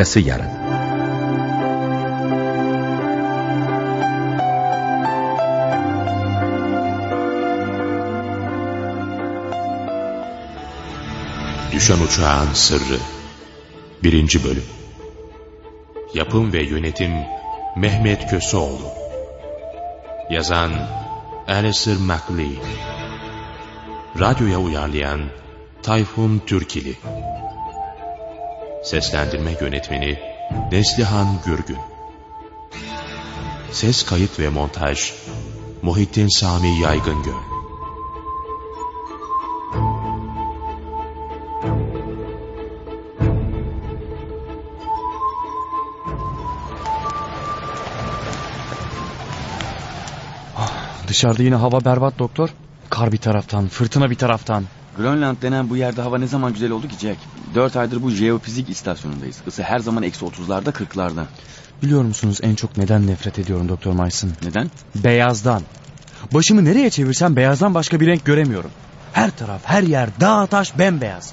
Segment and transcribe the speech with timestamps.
[0.00, 0.50] Arkası yarın.
[11.72, 12.98] Düşen Uçağın Sırrı
[14.02, 14.44] 1.
[14.44, 14.64] Bölüm
[16.14, 17.12] Yapım ve Yönetim
[17.76, 18.88] Mehmet Köseoğlu
[20.30, 20.72] Yazan
[21.48, 22.64] Alistair MacLean
[24.20, 25.20] Radyoya uyarlayan
[25.82, 26.96] Tayfun Türkili
[28.82, 30.18] Seslendirme Yönetmeni
[30.72, 31.78] Neslihan Gürgün
[33.72, 35.12] Ses kayıt ve montaj
[35.82, 37.50] Muhittin Sami Yaygıngöl
[51.08, 52.48] Dışarıda yine hava berbat doktor.
[52.90, 54.64] Kar bir taraftan, fırtına bir taraftan.
[54.96, 57.18] Grönland denen bu yerde hava ne zaman güzel oldu ki Jack?
[57.54, 59.36] Dört aydır bu jeofizik istasyonundayız.
[59.46, 61.26] Isı her zaman eksi otuzlarda kırklarda.
[61.82, 64.30] Biliyor musunuz en çok neden nefret ediyorum Doktor Mason?
[64.42, 64.70] Neden?
[64.94, 65.62] Beyazdan.
[66.32, 68.70] Başımı nereye çevirsem beyazdan başka bir renk göremiyorum.
[69.12, 71.32] Her taraf, her yer, dağ taş bembeyaz.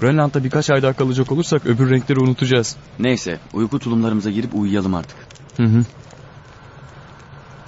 [0.00, 2.76] Grönland'da birkaç ay daha kalacak olursak öbür renkleri unutacağız.
[2.98, 5.16] Neyse uyku tulumlarımıza girip uyuyalım artık.
[5.56, 5.84] Hı hı.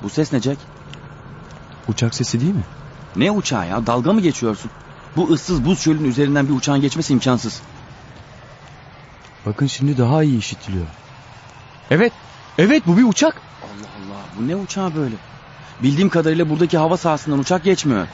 [0.02, 0.58] Bu ses ne Jack?
[1.88, 2.64] Uçak sesi değil mi?
[3.16, 3.86] Ne uçağı ya?
[3.86, 4.70] Dalga mı geçiyorsun?
[5.16, 7.60] Bu ıssız buz çölün üzerinden bir uçağın geçmesi imkansız.
[9.46, 10.86] Bakın şimdi daha iyi işitiliyor.
[11.90, 12.12] Evet,
[12.58, 13.34] evet bu bir uçak.
[13.62, 15.14] Allah Allah bu ne uçağı böyle?
[15.82, 18.06] Bildiğim kadarıyla buradaki hava sahasından uçak geçmiyor.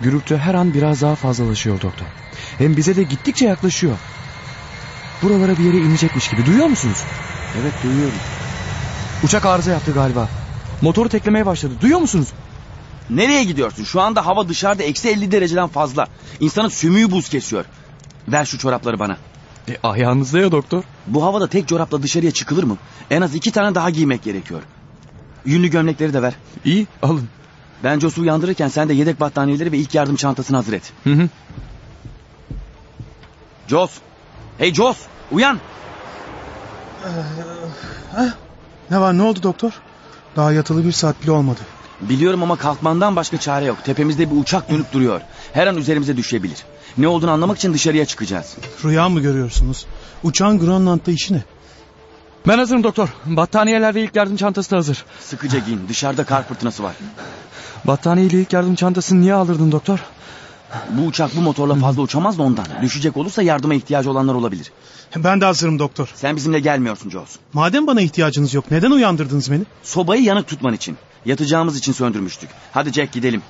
[0.00, 2.06] Gürültü her an biraz daha fazlalaşıyor doktor.
[2.58, 3.98] Hem bize de gittikçe yaklaşıyor.
[5.22, 6.98] Buralara bir yere inecekmiş gibi duyuyor musunuz?
[7.60, 8.18] Evet duyuyorum.
[9.24, 10.28] Uçak arıza yaptı galiba.
[10.82, 11.74] Motoru teklemeye başladı.
[11.80, 12.28] Duyuyor musunuz?
[13.10, 13.84] Nereye gidiyorsun?
[13.84, 16.06] Şu anda hava dışarıda eksi 50 dereceden fazla.
[16.40, 17.64] İnsanın sümüğü buz kesiyor.
[18.28, 19.16] Ver şu çorapları bana.
[19.68, 20.82] E, ayağınızda ya doktor.
[21.06, 22.76] Bu havada tek çorapla dışarıya çıkılır mı?
[23.10, 24.62] En az iki tane daha giymek gerekiyor.
[25.44, 26.34] Yünlü gömlekleri de ver.
[26.64, 27.28] İyi alın.
[27.84, 30.92] Ben Jos'u uyandırırken sen de yedek battaniyeleri ve ilk yardım çantasını hazır et.
[31.04, 31.28] Hı hı.
[33.68, 33.90] Jos!
[34.58, 34.96] Hey Jos!
[35.32, 35.58] Uyan!
[38.90, 39.72] Ne var ne oldu doktor?
[40.36, 41.60] Daha yatılı bir saat bile olmadı.
[42.00, 43.84] Biliyorum ama kalkmandan başka çare yok.
[43.84, 45.20] Tepemizde bir uçak dönüp duruyor.
[45.52, 46.58] Her an üzerimize düşebilir.
[46.98, 48.56] Ne olduğunu anlamak için dışarıya çıkacağız.
[48.84, 49.86] Rüya mı görüyorsunuz?
[50.22, 51.42] Uçağın Grönland'da işi ne?
[52.48, 53.08] Ben hazırım doktor.
[53.26, 55.04] Battaniyeler ve ilk yardım çantası da hazır.
[55.20, 55.80] Sıkıca giyin.
[55.88, 56.94] Dışarıda kar fırtınası var.
[57.84, 59.98] Battaniye ile ilk yardım çantasını niye alırdın doktor?
[60.90, 62.66] Bu uçak bu motorla fazla uçamaz da ondan.
[62.82, 64.72] Düşecek olursa yardıma ihtiyacı olanlar olabilir.
[65.16, 66.08] Ben de hazırım doktor.
[66.14, 67.36] Sen bizimle gelmiyorsun Jos.
[67.52, 69.62] Madem bana ihtiyacınız yok neden uyandırdınız beni?
[69.82, 70.96] Sobayı yanık tutman için.
[71.26, 72.50] Yatacağımız için söndürmüştük.
[72.72, 73.42] Hadi Jack gidelim.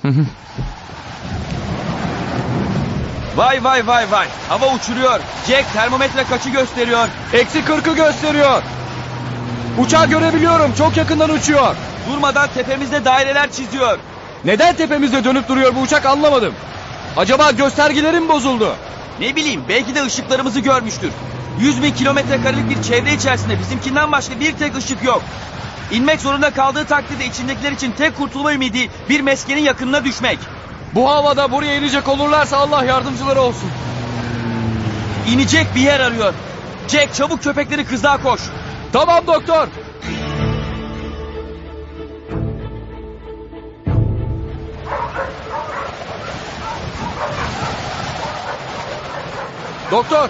[3.35, 4.27] vay vay vay vay.
[4.49, 5.19] Hava uçuruyor.
[5.47, 7.07] Jack termometre kaçı gösteriyor?
[7.33, 8.61] Eksi kırkı gösteriyor.
[9.77, 10.73] Uçağı görebiliyorum.
[10.77, 11.75] Çok yakından uçuyor.
[12.09, 13.97] Durmadan tepemizde daireler çiziyor.
[14.45, 16.53] Neden tepemizde dönüp duruyor bu uçak anlamadım.
[17.17, 18.75] Acaba göstergilerim bozuldu?
[19.19, 21.11] Ne bileyim belki de ışıklarımızı görmüştür.
[21.59, 25.23] 100 bin kilometre karelik bir çevre içerisinde bizimkinden başka bir tek ışık yok.
[25.91, 30.39] İnmek zorunda kaldığı takdirde içindekiler için tek kurtulma ümidi bir meskenin yakınına düşmek.
[30.95, 33.69] Bu havada buraya inecek olurlarsa Allah yardımcıları olsun.
[35.31, 36.33] İnecek bir yer arıyor.
[36.87, 38.41] Jack çabuk köpekleri kızlığa koş.
[38.93, 39.67] Tamam doktor.
[49.91, 50.29] Doktor,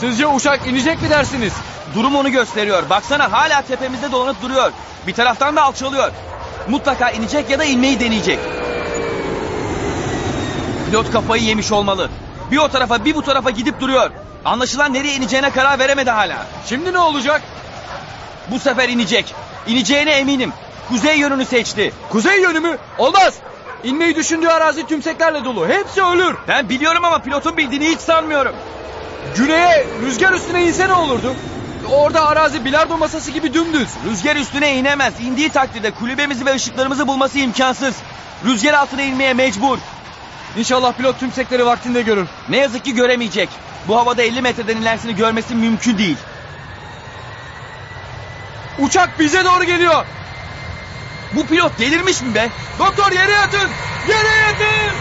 [0.00, 1.52] sizce uçak inecek mi dersiniz?
[1.94, 2.90] Durum onu gösteriyor.
[2.90, 4.72] Baksana hala tepemizde dolanıp duruyor.
[5.06, 6.12] Bir taraftan da alçalıyor.
[6.68, 8.38] Mutlaka inecek ya da inmeyi deneyecek.
[10.86, 12.10] Pilot kafayı yemiş olmalı.
[12.50, 14.10] Bir o tarafa bir bu tarafa gidip duruyor.
[14.44, 16.46] Anlaşılan nereye ineceğine karar veremedi hala.
[16.66, 17.42] Şimdi ne olacak?
[18.50, 19.34] Bu sefer inecek.
[19.66, 20.52] İneceğine eminim.
[20.88, 21.92] Kuzey yönünü seçti.
[22.10, 22.78] Kuzey yönü mü?
[22.98, 23.34] Olmaz.
[23.84, 25.68] İnmeyi düşündüğü arazi tümseklerle dolu.
[25.68, 26.36] Hepsi ölür.
[26.48, 28.56] Ben biliyorum ama pilotun bildiğini hiç sanmıyorum.
[29.36, 31.34] Güneye rüzgar üstüne inse ne olurdu?
[31.90, 33.88] Orada arazi bilardo masası gibi dümdüz.
[34.10, 35.14] Rüzgar üstüne inemez.
[35.20, 37.94] İndiği takdirde kulübemizi ve ışıklarımızı bulması imkansız.
[38.44, 39.78] Rüzgar altına inmeye mecbur.
[40.56, 42.28] İnşallah pilot tümsekleri vaktinde görür.
[42.48, 43.48] Ne yazık ki göremeyecek.
[43.88, 46.16] Bu havada 50 metreden ilerisini görmesi mümkün değil.
[48.78, 50.04] Uçak bize doğru geliyor.
[51.36, 52.48] Bu pilot delirmiş mi be?
[52.78, 53.70] Doktor yere yatın.
[54.08, 54.96] Yere yatın.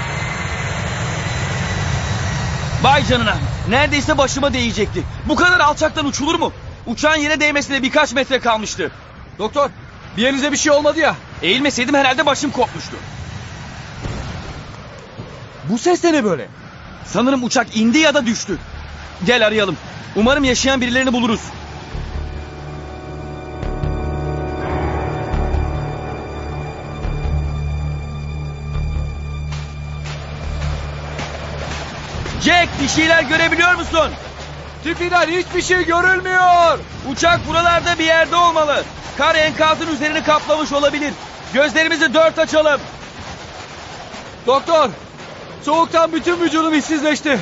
[2.81, 3.37] Vay canına.
[3.69, 5.03] Neredeyse başıma değecekti.
[5.25, 6.53] Bu kadar alçaktan uçulur mu?
[6.87, 8.91] Uçağın yere değmesine birkaç metre kalmıştı.
[9.39, 9.69] Doktor
[10.17, 11.15] bir yerinize bir şey olmadı ya.
[11.41, 12.97] Eğilmeseydim herhalde başım kopmuştu.
[15.69, 16.47] Bu ses de ne böyle?
[17.05, 18.59] Sanırım uçak indi ya da düştü.
[19.25, 19.77] Gel arayalım.
[20.15, 21.41] Umarım yaşayan birilerini buluruz.
[32.41, 34.11] Jack bir şeyler görebiliyor musun?
[34.87, 36.79] Tipinden hiçbir şey görülmüyor.
[37.11, 38.83] Uçak buralarda bir yerde olmalı.
[39.17, 41.13] Kar enkazın üzerini kaplamış olabilir.
[41.53, 42.81] Gözlerimizi dört açalım.
[44.45, 44.89] Doktor,
[45.63, 47.39] soğuktan bütün vücudum işsizleşti.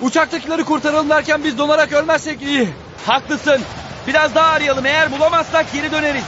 [0.00, 2.68] Uçaktakileri kurtaralım derken biz donarak ölmezsek iyi.
[3.06, 3.60] Haklısın.
[4.06, 4.86] Biraz daha arayalım.
[4.86, 6.24] Eğer bulamazsak geri döneriz.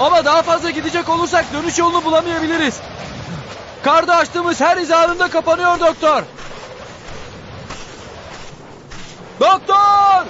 [0.00, 2.80] Ama daha fazla gidecek olursak dönüş yolunu bulamayabiliriz.
[3.82, 6.22] Karda açtığımız her iz anında kapanıyor doktor.
[9.40, 10.26] Doktor!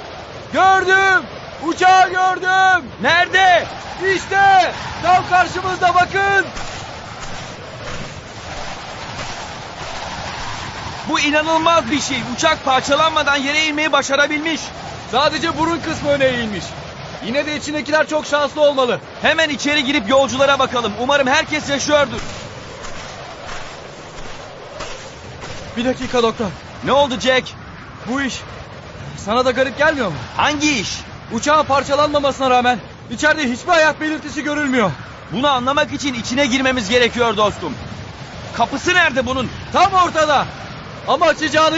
[0.53, 1.26] Gördüm!
[1.67, 2.85] Uçağı gördüm!
[3.03, 3.67] Nerede?
[4.14, 4.73] İşte!
[5.03, 6.47] Tam karşımızda bakın!
[11.08, 12.17] Bu inanılmaz bir şey.
[12.35, 14.61] Uçak parçalanmadan yere inmeyi başarabilmiş.
[15.11, 16.64] Sadece burun kısmı öne eğilmiş.
[17.26, 19.00] Yine de içindekiler çok şanslı olmalı.
[19.23, 20.93] Hemen içeri girip yolculara bakalım.
[21.00, 22.20] Umarım herkes yaşıyordur.
[25.76, 26.47] Bir dakika doktor.
[26.85, 27.52] Ne oldu Jack?
[28.09, 28.41] Bu iş
[29.26, 30.14] sana da garip gelmiyor mu?
[30.37, 31.00] Hangi iş?
[31.32, 32.78] Uçağın parçalanmamasına rağmen
[33.11, 34.90] içeride hiçbir hayat belirtisi görülmüyor.
[35.32, 37.75] Bunu anlamak için içine girmemiz gerekiyor dostum.
[38.56, 39.50] Kapısı nerede bunun?
[39.73, 40.46] Tam ortada.
[41.08, 41.76] Ama açacağını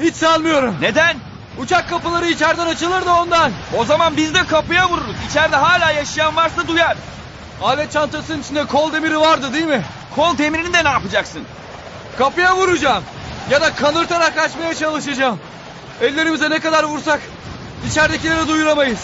[0.00, 0.76] hiç sanmıyorum.
[0.80, 1.16] Neden?
[1.58, 3.52] Uçak kapıları içeriden açılır da ondan.
[3.78, 5.16] O zaman biz de kapıya vururuz.
[5.30, 6.96] İçeride hala yaşayan varsa duyar.
[7.62, 9.82] Alet çantasının içinde kol demiri vardı değil mi?
[10.16, 11.42] Kol demirini de ne yapacaksın?
[12.18, 13.04] Kapıya vuracağım.
[13.50, 15.40] Ya da kanırtarak açmaya çalışacağım.
[16.00, 17.20] Ellerimize ne kadar vursak
[17.90, 18.98] içeridekileri duyuramayız.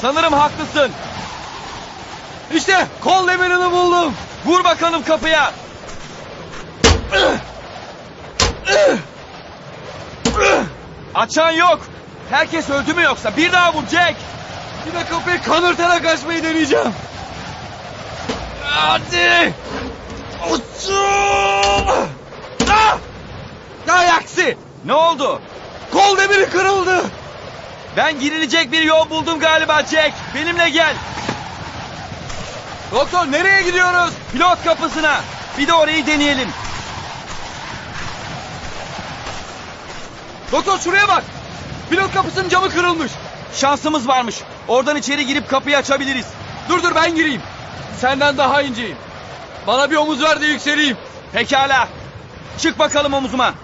[0.00, 0.90] Sanırım haklısın.
[2.54, 4.14] İşte kol demirini buldum.
[4.46, 5.52] Vur bakalım kapıya.
[11.14, 11.80] Açan yok.
[12.30, 13.36] Herkes öldü mü yoksa?
[13.36, 14.16] Bir daha vur Jack.
[14.86, 16.92] Bir de kapıyı kanırtarak açmayı deneyeceğim.
[18.62, 19.54] Hadi.
[20.50, 22.08] Uçum.
[22.70, 22.98] Ah!
[23.88, 24.58] Ay aksi.
[24.84, 25.40] Ne oldu?
[25.92, 27.04] Kol demiri kırıldı.
[27.96, 30.12] Ben girilecek bir yol buldum galiba Jack.
[30.34, 30.94] Benimle gel.
[32.92, 34.14] Doktor nereye gidiyoruz?
[34.32, 35.20] Pilot kapısına.
[35.58, 36.48] Bir de orayı deneyelim.
[40.52, 41.24] Doktor şuraya bak.
[41.90, 43.12] Pilot kapısının camı kırılmış.
[43.54, 44.36] Şansımız varmış.
[44.68, 46.26] Oradan içeri girip kapıyı açabiliriz.
[46.68, 47.42] Dur dur ben gireyim.
[48.00, 48.96] Senden daha inceyim.
[49.66, 50.96] Bana bir omuz ver de yükseleyim.
[51.32, 51.88] Pekala.
[52.58, 53.54] Çık bakalım omuzuma.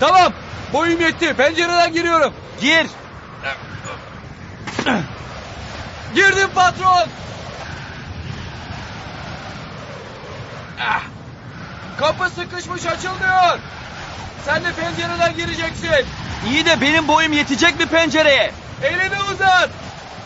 [0.00, 0.32] Tamam.
[0.72, 1.34] Boyum yetti.
[1.34, 2.34] Pencereden giriyorum.
[2.60, 2.86] Gir.
[6.14, 7.08] Girdim patron.
[11.98, 13.58] Kapı sıkışmış açılmıyor.
[14.44, 16.06] Sen de pencereden gireceksin.
[16.46, 18.52] İyi de benim boyum yetecek mi pencereye?
[18.82, 19.70] Elini uzat.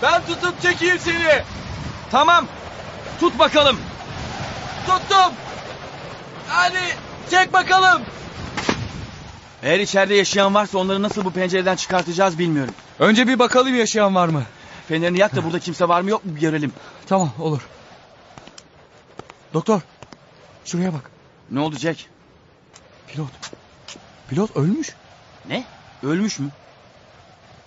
[0.03, 1.43] Ben tutup çekeyim seni.
[2.11, 2.47] Tamam.
[3.21, 3.81] Tut bakalım.
[4.87, 5.33] Tuttum.
[6.49, 6.97] Hadi
[7.31, 8.03] çek bakalım.
[9.63, 12.75] Eğer içeride yaşayan varsa onları nasıl bu pencereden çıkartacağız bilmiyorum.
[12.99, 14.43] Önce bir bakalım yaşayan var mı?
[14.89, 16.73] Fenerini yak da burada kimse var mı yok mu bir görelim.
[17.07, 17.61] Tamam olur.
[19.55, 19.81] Doktor.
[20.65, 21.11] Şuraya bak.
[21.51, 22.07] Ne oldu Jack?
[23.09, 23.31] Pilot.
[24.29, 24.95] Pilot ölmüş.
[25.49, 25.65] Ne?
[26.03, 26.49] Ölmüş mü?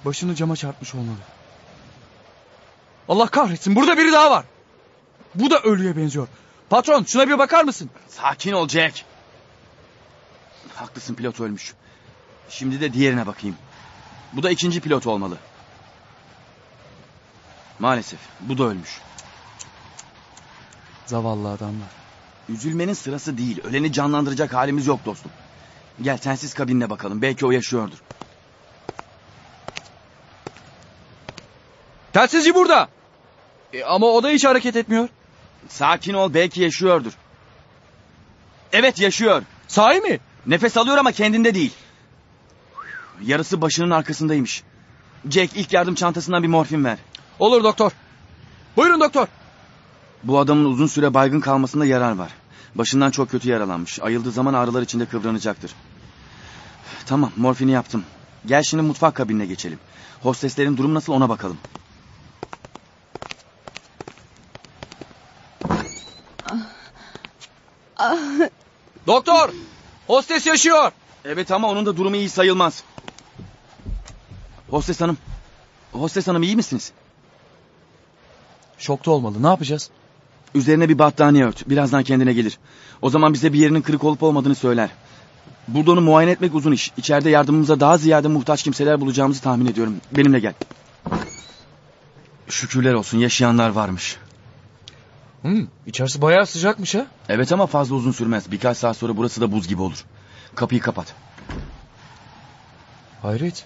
[0.06, 1.18] Başını cama çarpmış olmalı.
[3.10, 4.46] Allah kahretsin burada biri daha var.
[5.36, 6.28] Bu da ölüye benziyor.
[6.70, 7.90] Patron şuna bir bakar mısın?
[8.08, 9.06] Sakin ol Jack.
[10.80, 11.74] Haklısın pilot ölmüş.
[12.50, 13.56] Şimdi de diğerine bakayım.
[14.34, 15.38] Bu da ikinci pilot olmalı.
[17.80, 19.02] Maalesef bu da ölmüş.
[21.06, 21.88] Zavallı adamlar.
[22.50, 23.62] Üzülmenin sırası değil.
[23.64, 25.32] Öleni canlandıracak halimiz yok dostum.
[26.02, 27.22] Gel sensiz kabinine bakalım.
[27.22, 27.98] Belki o yaşıyordur.
[32.14, 32.90] Telsizci burada.
[33.74, 35.10] E, ama o da hiç hareket etmiyor.
[35.68, 37.14] Sakin ol belki yaşıyordur.
[38.74, 39.44] Evet yaşıyor.
[39.68, 40.20] Sahi mi?
[40.46, 41.74] Nefes alıyor ama kendinde değil.
[43.22, 44.64] Yarısı başının arkasındaymış.
[45.30, 46.98] Jack ilk yardım çantasından bir morfin ver.
[47.40, 47.92] Olur doktor.
[48.78, 49.28] Buyurun doktor.
[50.24, 52.32] Bu adamın uzun süre baygın kalmasında yarar var.
[52.76, 54.00] Başından çok kötü yaralanmış.
[54.00, 55.72] Ayıldığı zaman ağrılar içinde kıvranacaktır.
[57.06, 58.04] Tamam morfini yaptım.
[58.46, 59.80] Gel şimdi mutfak kabinine geçelim.
[60.22, 61.58] Hosteslerin durum nasıl ona bakalım.
[69.08, 69.50] Doktor.
[70.10, 70.92] Hostes yaşıyor.
[71.26, 72.84] Evet ama onun da durumu iyi sayılmaz.
[74.70, 75.18] Hostes hanım.
[75.92, 76.92] Hostes hanım iyi misiniz?
[78.78, 79.44] Şokta olmalı.
[79.44, 79.90] Ne yapacağız?
[80.56, 81.70] Üzerine bir battaniye ört.
[81.70, 82.60] Birazdan kendine gelir.
[83.02, 84.90] O zaman bize bir yerinin kırık olup olmadığını söyler.
[85.68, 86.92] Burada onu muayene etmek uzun iş.
[86.98, 89.96] İçeride yardımımıza daha ziyade muhtaç kimseler bulacağımızı tahmin ediyorum.
[90.12, 90.54] Benimle gel.
[92.48, 94.18] Şükürler olsun yaşayanlar varmış.
[95.42, 97.06] Hmm, içerisi bayağı sıcakmış ha.
[97.30, 98.52] Evet ama fazla uzun sürmez.
[98.52, 100.06] Birkaç saat sonra burası da buz gibi olur.
[100.56, 101.16] Kapıyı kapat.
[103.22, 103.66] Hayret.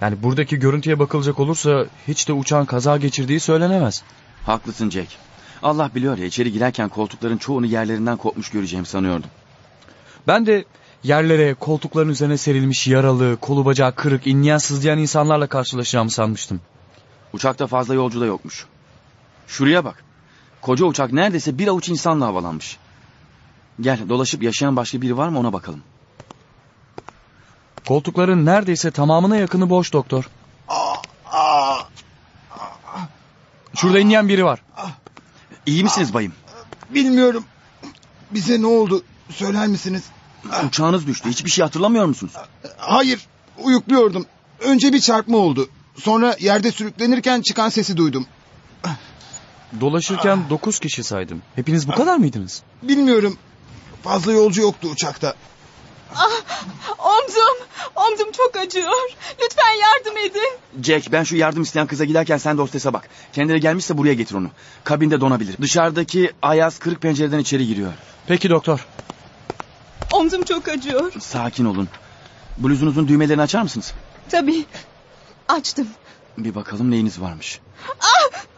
[0.00, 4.02] Yani buradaki görüntüye bakılacak olursa hiç de uçağın kaza geçirdiği söylenemez.
[4.46, 5.08] Haklısın Jack.
[5.62, 9.30] Allah biliyor ya içeri girerken koltukların çoğunu yerlerinden kopmuş göreceğimi sanıyordum.
[10.26, 10.64] Ben de
[11.02, 16.60] yerlere, koltukların üzerine serilmiş yaralı, kolu bacağı kırık, inleyen sızlayan insanlarla karşılaşacağımı sanmıştım.
[17.32, 18.66] Uçakta fazla yolcu da yokmuş.
[19.46, 20.04] Şuraya bak.
[20.64, 22.76] Koca uçak neredeyse bir avuç insanla havalanmış.
[23.80, 25.82] Gel dolaşıp yaşayan başka biri var mı ona bakalım.
[27.88, 30.30] Koltukların neredeyse tamamına yakını boş doktor.
[33.76, 34.62] Şurada inleyen biri var.
[35.66, 36.32] İyi misiniz bayım?
[36.90, 37.44] Bilmiyorum.
[38.30, 39.04] Bize ne oldu?
[39.30, 40.02] Söyler misiniz?
[40.66, 41.28] Uçağınız düştü.
[41.28, 42.32] Hiçbir şey hatırlamıyor musunuz?
[42.76, 43.26] Hayır,
[43.58, 44.26] uyukluyordum.
[44.60, 45.68] Önce bir çarpma oldu.
[45.96, 48.26] Sonra yerde sürüklenirken çıkan sesi duydum.
[49.80, 51.42] Dolaşırken dokuz kişi saydım.
[51.54, 52.62] Hepiniz bu kadar mıydınız?
[52.82, 53.38] Bilmiyorum.
[54.02, 55.34] Fazla yolcu yoktu uçakta.
[56.98, 57.66] Omzum,
[57.96, 58.92] omzum çok acıyor.
[59.42, 60.82] Lütfen yardım edin.
[60.82, 63.08] Jack ben şu yardım isteyen kıza giderken sen de hostese bak.
[63.32, 64.50] Kendine gelmişse buraya getir onu.
[64.84, 65.56] Kabinde donabilir.
[65.60, 67.92] Dışarıdaki Ayaz kırık pencereden içeri giriyor.
[68.26, 68.86] Peki doktor.
[70.12, 71.12] Omzum çok acıyor.
[71.20, 71.88] Sakin olun.
[72.58, 73.92] Bluzunuzun düğmelerini açar mısınız?
[74.30, 74.64] Tabii.
[75.48, 75.88] Açtım.
[76.38, 77.60] Bir bakalım neyiniz varmış.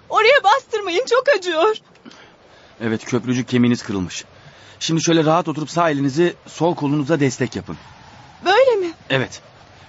[0.09, 1.77] Oraya bastırmayın çok acıyor.
[2.81, 4.25] Evet köprücük kemiğiniz kırılmış.
[4.81, 7.77] Şimdi şöyle rahat oturup sağ elinizi sol kolunuza destek yapın.
[8.45, 8.93] Böyle mi?
[9.11, 9.41] Evet.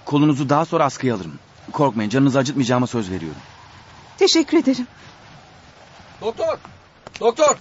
[0.04, 1.38] Kolunuzu daha sonra askıya alırım.
[1.72, 3.40] Korkmayın canınızı acıtmayacağıma söz veriyorum.
[4.18, 4.86] Teşekkür ederim.
[6.20, 6.58] Doktor!
[7.20, 7.56] Doktor!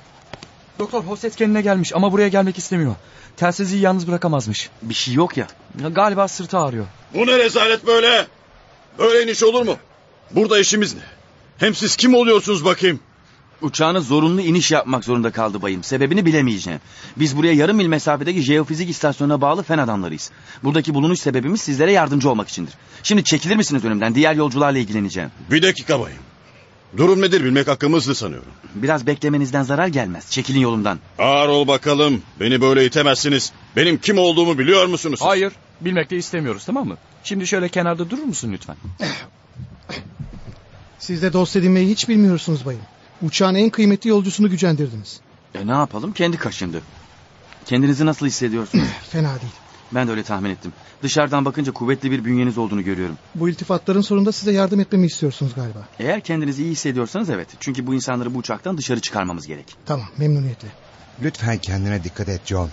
[0.80, 2.96] Doktor hostes kendine gelmiş ama buraya gelmek istemiyor.
[3.38, 4.70] Telsizi yalnız bırakamazmış.
[4.82, 5.48] Bir şey yok ya.
[5.84, 6.86] Ya Galiba sırtı ağrıyor.
[7.14, 8.28] Bu ne rezalet böyle?
[9.00, 9.76] Böyle iniş olur mu?
[10.32, 11.02] Burada işimiz ne?
[11.58, 13.00] Hem siz kim oluyorsunuz bakayım?
[13.62, 15.84] Uçağınız zorunlu iniş yapmak zorunda kaldı bayım.
[15.84, 16.80] Sebebini bilemeyeceğim.
[17.18, 20.32] Biz buraya yarım mil mesafedeki jeofizik istasyonuna bağlı fen adamlarıyız.
[20.64, 22.74] Buradaki bulunuş sebebimiz sizlere yardımcı olmak içindir.
[23.04, 24.16] Şimdi çekilir misiniz önümden?
[24.16, 25.30] Diğer yolcularla ilgileneceğim.
[25.52, 26.20] Bir dakika bayım.
[26.98, 28.52] Durum nedir bilmek hakkımızdı sanıyorum.
[28.76, 30.32] Biraz beklemenizden zarar gelmez.
[30.32, 31.00] Çekilin yolumdan.
[31.20, 32.22] Ağır ol bakalım.
[32.40, 33.52] Beni böyle itemezsiniz.
[33.76, 35.20] Benim kim olduğumu biliyor musunuz?
[35.24, 35.54] Hayır.
[35.82, 36.98] Bilmek de istemiyoruz tamam mı?
[37.24, 38.76] Şimdi şöyle kenarda durur musun lütfen?
[41.00, 42.82] Siz de dost edinmeyi hiç bilmiyorsunuz bayım.
[43.22, 45.20] Uçağın en kıymetli yolcusunu gücendirdiniz.
[45.56, 46.14] E ne yapalım?
[46.14, 46.82] Kendi kaşındı.
[47.66, 48.86] Kendinizi nasıl hissediyorsunuz?
[49.10, 49.54] Fena değil.
[49.92, 50.74] ben de öyle tahmin ettim.
[51.04, 53.16] Dışarıdan bakınca kuvvetli bir bünyeniz olduğunu görüyorum.
[53.36, 55.88] Bu iltifatların sonunda size yardım etmemi istiyorsunuz galiba.
[56.00, 57.48] Eğer kendinizi iyi hissediyorsanız evet.
[57.60, 59.76] Çünkü bu insanları bu uçaktan dışarı çıkarmamız gerek.
[59.86, 60.68] Tamam memnuniyetle.
[61.24, 62.70] Lütfen kendine dikkat et John.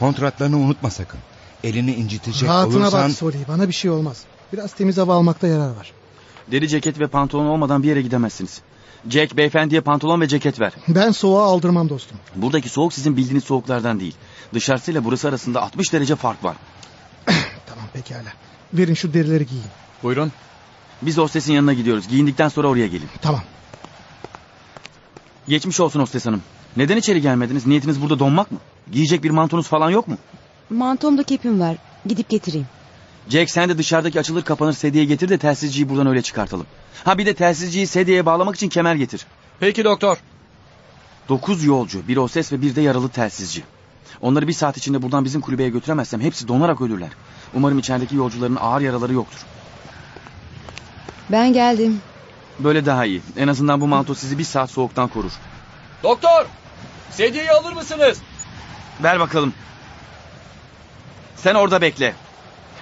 [0.00, 1.20] Kontratlarını unutma sakın.
[1.64, 3.08] Elini incitecek Rahatına olursan...
[3.08, 4.22] bak Soli bana bir şey olmaz.
[4.52, 5.92] Biraz temiz hava almakta yarar var.
[6.50, 8.60] Deri ceket ve pantolon olmadan bir yere gidemezsiniz.
[9.10, 10.72] Jack beyefendiye pantolon ve ceket ver.
[10.88, 12.18] Ben soğuğa aldırmam dostum.
[12.36, 14.14] Buradaki soğuk sizin bildiğiniz soğuklardan değil.
[14.54, 16.56] Dışarısıyla burası arasında 60 derece fark var.
[17.66, 18.32] Tamam pekala.
[18.74, 19.64] Verin şu derileri giyin.
[20.02, 20.32] Buyurun.
[21.02, 22.08] Biz hostesin yanına gidiyoruz.
[22.08, 23.08] Giyindikten sonra oraya gelin.
[23.22, 23.42] Tamam.
[25.48, 26.42] Geçmiş olsun hostes hanım.
[26.76, 27.66] Neden içeri gelmediniz?
[27.66, 28.58] Niyetiniz burada donmak mı?
[28.92, 30.18] Giyecek bir mantonuz falan yok mu?
[30.70, 31.76] Mantomda kepim var.
[32.06, 32.66] Gidip getireyim.
[33.28, 36.66] Jack sen de dışarıdaki açılır kapanır sedyeye getir de telsizciyi buradan öyle çıkartalım.
[37.04, 39.26] Ha bir de telsizciyi sedyeye bağlamak için kemer getir.
[39.60, 40.16] Peki doktor.
[41.28, 43.64] Dokuz yolcu, bir hostes ve bir de yaralı telsizci.
[44.20, 47.10] Onları bir saat içinde buradan bizim kulübeye götüremezsem hepsi donarak ölürler.
[47.54, 49.38] Umarım içerideki yolcuların ağır yaraları yoktur.
[51.32, 52.00] Ben geldim.
[52.58, 53.22] Böyle daha iyi.
[53.36, 55.32] En azından bu manto sizi bir saat soğuktan korur.
[56.02, 56.46] Doktor!
[57.10, 58.18] Sedyeyi alır mısınız?
[59.02, 59.52] Ver bakalım.
[61.36, 62.14] Sen orada bekle.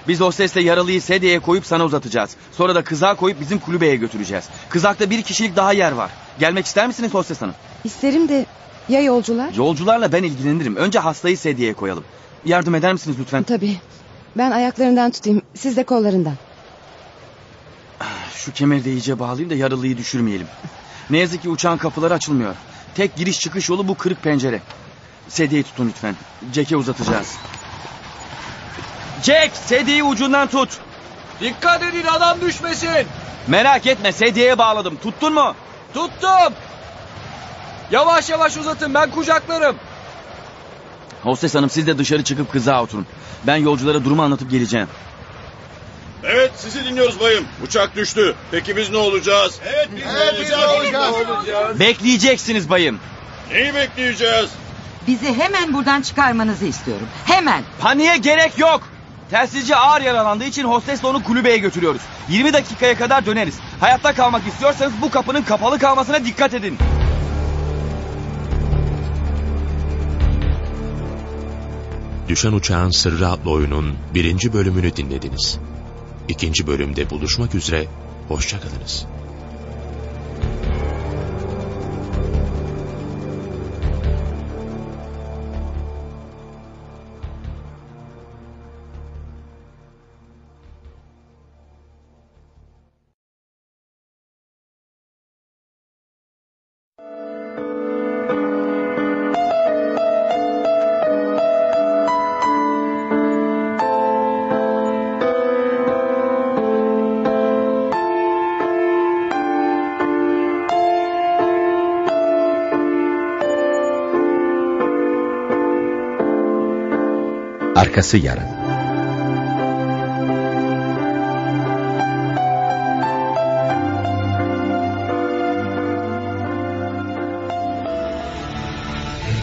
[0.07, 2.35] Biz hostesle yaralıyı sedyeye koyup sana uzatacağız.
[2.51, 4.45] Sonra da kızağa koyup bizim kulübeye götüreceğiz.
[4.69, 6.11] Kızakta bir kişilik daha yer var.
[6.39, 7.55] Gelmek ister misiniz hostes hanım?
[7.83, 8.45] İsterim de
[8.89, 9.53] ya yolcular?
[9.53, 10.75] Yolcularla ben ilgilenirim.
[10.75, 12.03] Önce hastayı sedyeye koyalım.
[12.45, 13.43] Yardım eder misiniz lütfen?
[13.43, 13.77] Tabii.
[14.37, 15.41] Ben ayaklarından tutayım.
[15.53, 16.33] Siz de kollarından.
[18.33, 20.47] Şu kemeri de iyice bağlayayım da yaralıyı düşürmeyelim.
[21.09, 22.55] Ne yazık ki uçağın kapıları açılmıyor.
[22.95, 24.61] Tek giriş çıkış yolu bu kırık pencere.
[25.27, 26.15] Sedyeyi tutun lütfen.
[26.53, 27.35] Jack'e uzatacağız.
[29.25, 30.69] Jack sedyeyi ucundan tut.
[31.41, 33.07] Dikkat edin adam düşmesin.
[33.47, 34.97] Merak etme sedyeye bağladım.
[35.03, 35.55] Tuttun mu?
[35.93, 36.53] Tuttum.
[37.91, 39.75] Yavaş yavaş uzatın ben kucaklarım.
[41.23, 43.07] Hostes hanım siz de dışarı çıkıp kızağa oturun.
[43.47, 44.87] Ben yolculara durumu anlatıp geleceğim.
[46.23, 47.45] Evet sizi dinliyoruz bayım.
[47.63, 48.35] Uçak düştü.
[48.51, 49.59] Peki biz ne olacağız?
[49.65, 51.79] Evet biz Evet, biz ne olacağız?
[51.79, 52.99] Bekleyeceksiniz bayım.
[53.51, 54.49] Neyi bekleyeceğiz?
[55.07, 57.07] Bizi hemen buradan çıkarmanızı istiyorum.
[57.25, 57.63] Hemen.
[57.79, 58.81] Paniğe gerek yok.
[59.29, 62.01] Telsizci ağır yaralandığı için hostesle onu kulübeye götürüyoruz.
[62.29, 63.59] 20 dakikaya kadar döneriz.
[63.79, 66.77] Hayatta kalmak istiyorsanız bu kapının kapalı kalmasına dikkat edin.
[72.27, 75.59] Düşen Uçağın Sırrı adlı oyunun birinci bölümünü dinlediniz.
[76.27, 77.85] İkinci bölümde buluşmak üzere,
[78.27, 79.05] hoşçakalınız.
[118.05, 118.47] Arkası yarın.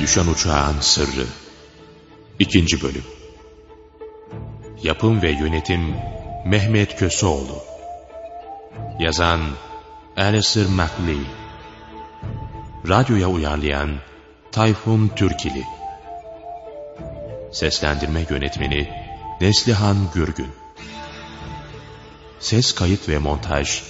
[0.00, 1.26] Düşen Uçağın Sırrı
[2.38, 3.04] İkinci Bölüm.
[4.82, 5.94] Yapım ve Yönetim
[6.46, 7.62] Mehmet Köseoğlu.
[8.98, 9.40] Yazan
[10.16, 11.24] Alistair MacLean.
[12.88, 13.90] Radyoya uyarlayan
[14.52, 15.81] Tayfun Türkili
[17.52, 18.88] Seslendirme Yönetmeni
[19.40, 20.48] Neslihan Gürgün
[22.40, 23.82] Ses Kayıt ve Montaj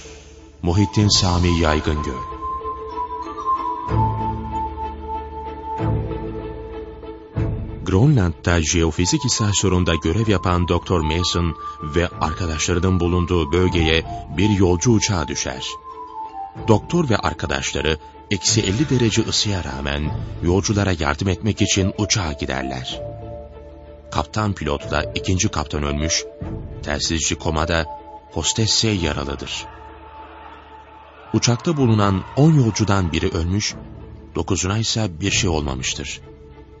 [0.61, 2.33] Muhittin Sami Yaygıngöl
[7.85, 10.99] Grönland'da jeofizik istasyonunda görev yapan Dr.
[10.99, 11.55] Mason
[11.95, 14.05] ve arkadaşlarının bulunduğu bölgeye
[14.37, 15.67] bir yolcu uçağı düşer.
[16.67, 17.97] Doktor ve arkadaşları
[18.31, 20.11] eksi 50 derece ısıya rağmen
[20.43, 23.12] yolculara yardım etmek için uçağa giderler.
[24.13, 26.25] Kaptan pilotla ikinci kaptan ölmüş,
[26.83, 27.85] telsizci komada,
[28.31, 29.65] hostesse yaralıdır.
[31.33, 33.75] Uçakta bulunan 10 yolcudan biri ölmüş,
[34.35, 36.21] dokuzuna ise bir şey olmamıştır.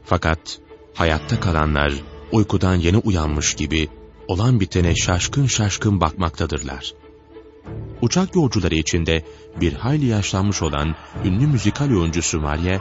[0.05, 0.59] Fakat
[0.93, 1.93] hayatta kalanlar
[2.31, 3.89] uykudan yeni uyanmış gibi
[4.27, 6.93] olan bitene şaşkın şaşkın bakmaktadırlar.
[8.01, 9.25] Uçak yolcuları içinde
[9.61, 12.79] bir hayli yaşlanmış olan ünlü müzikal oyuncusu Maria,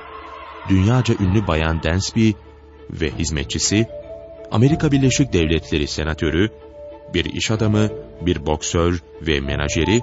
[0.69, 2.31] dünyaca ünlü bayan Dansby
[2.91, 4.02] ve hizmetçisi,
[4.53, 6.49] Amerika Birleşik Devletleri senatörü,
[7.15, 7.89] bir iş adamı,
[8.21, 10.03] bir boksör ve menajeri,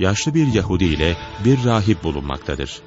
[0.00, 2.80] yaşlı bir Yahudi ile bir rahip bulunmaktadır.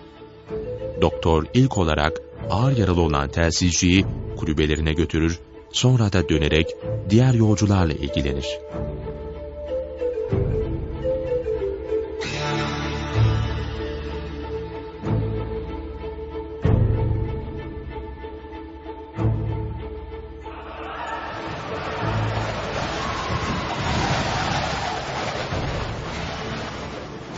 [1.01, 4.05] Doktor ilk olarak ağır yaralı olan telsizciyi
[4.37, 5.39] kulübelerine götürür,
[5.71, 6.67] sonra da dönerek
[7.09, 8.59] diğer yolcularla ilgilenir.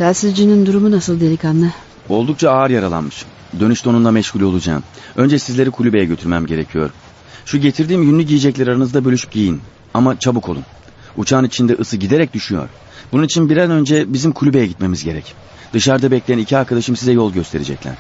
[0.04, 1.72] Telsizcinin durumu nasıl delikanlı?
[2.10, 3.26] Oldukça ağır yaralanmış.
[3.60, 4.84] Dönüşte onunla meşgul olacağım.
[5.16, 6.90] Önce sizleri kulübeye götürmem gerekiyor.
[7.46, 9.62] Şu getirdiğim yünlü giyecekleri aranızda bölüşüp giyin.
[9.94, 10.64] Ama çabuk olun.
[11.18, 12.70] Uçağın içinde ısı giderek düşüyor.
[13.12, 15.36] Bunun için bir an önce bizim kulübeye gitmemiz gerek.
[15.74, 17.94] Dışarıda bekleyen iki arkadaşım size yol gösterecekler.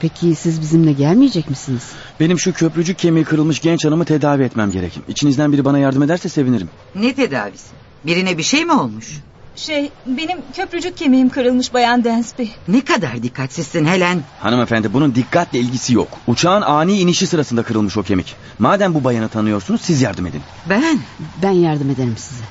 [0.00, 1.82] Peki siz bizimle gelmeyecek misiniz?
[2.20, 5.00] Benim şu köprücük kemiği kırılmış genç hanımı tedavi etmem gerek.
[5.08, 6.68] İçinizden biri bana yardım ederse sevinirim.
[6.94, 7.66] Ne tedavisi?
[8.06, 9.20] Birine bir şey mi olmuş?
[9.56, 12.44] Şey benim köprücük kemiğim kırılmış Bayan Dansby.
[12.68, 14.22] Ne kadar dikkatsizsin Helen.
[14.40, 16.08] Hanımefendi bunun dikkatle ilgisi yok.
[16.26, 18.36] Uçağın ani inişi sırasında kırılmış o kemik.
[18.58, 20.42] Madem bu bayanı tanıyorsunuz siz yardım edin.
[20.68, 20.98] Ben?
[21.42, 22.44] Ben yardım ederim size.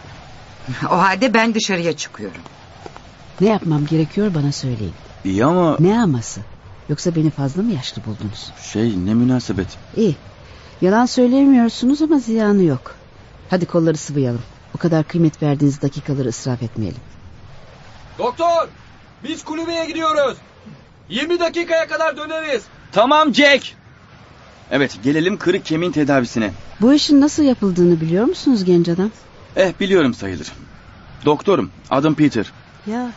[0.92, 2.42] O halde ben dışarıya çıkıyorum.
[3.42, 4.94] Ne yapmam gerekiyor bana söyleyin.
[5.26, 5.78] İyi ama...
[5.80, 6.42] Ne aması?
[6.90, 8.52] Yoksa beni fazla mı yaşlı buldunuz?
[8.74, 9.68] Şey ne münasebet.
[9.98, 10.16] İyi.
[10.82, 12.96] Yalan söyleyemiyorsunuz ama ziyanı yok.
[13.50, 14.42] Hadi kolları sıvayalım.
[14.82, 17.00] O kadar kıymet verdiğiniz dakikaları israf etmeyelim.
[18.20, 18.68] Doktor!
[19.24, 20.38] Biz kulübeye gidiyoruz.
[21.10, 22.64] 20 dakikaya kadar döneriz.
[22.92, 23.74] Tamam Jack.
[24.72, 26.52] Evet gelelim kırık kemiğin tedavisine.
[26.82, 29.12] Bu işin nasıl yapıldığını biliyor musunuz genç adam?
[29.56, 30.52] Eh biliyorum sayılır.
[31.26, 32.52] Doktorum adım Peter.
[32.88, 33.12] Ya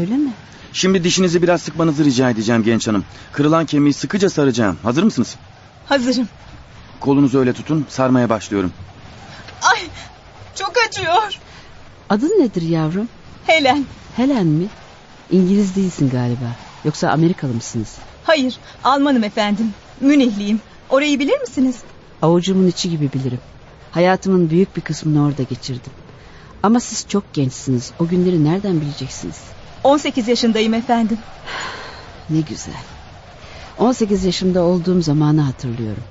[0.00, 0.30] öyle mi?
[0.72, 3.04] Şimdi dişinizi biraz sıkmanızı rica edeceğim genç hanım.
[3.32, 4.78] Kırılan kemiği sıkıca saracağım.
[4.82, 5.36] Hazır mısınız?
[5.86, 6.28] Hazırım.
[7.00, 8.72] Kolunuzu öyle tutun sarmaya başlıyorum.
[9.62, 9.78] Ay
[10.56, 11.40] çok acıyor.
[12.10, 13.08] Adın nedir yavrum?
[13.46, 13.84] Helen.
[14.16, 14.66] Helen mi?
[15.30, 16.56] İngiliz değilsin galiba.
[16.84, 17.96] Yoksa Amerikalı mısınız?
[18.24, 19.74] Hayır Almanım efendim.
[20.00, 20.60] Münihliyim.
[20.90, 21.76] Orayı bilir misiniz?
[22.22, 23.40] Avucumun içi gibi bilirim.
[23.92, 25.92] Hayatımın büyük bir kısmını orada geçirdim.
[26.62, 27.92] Ama siz çok gençsiniz.
[27.98, 29.40] O günleri nereden bileceksiniz?
[29.84, 31.18] 18 yaşındayım efendim.
[32.30, 32.74] Ne güzel.
[33.78, 36.02] 18 yaşımda olduğum zamanı hatırlıyorum.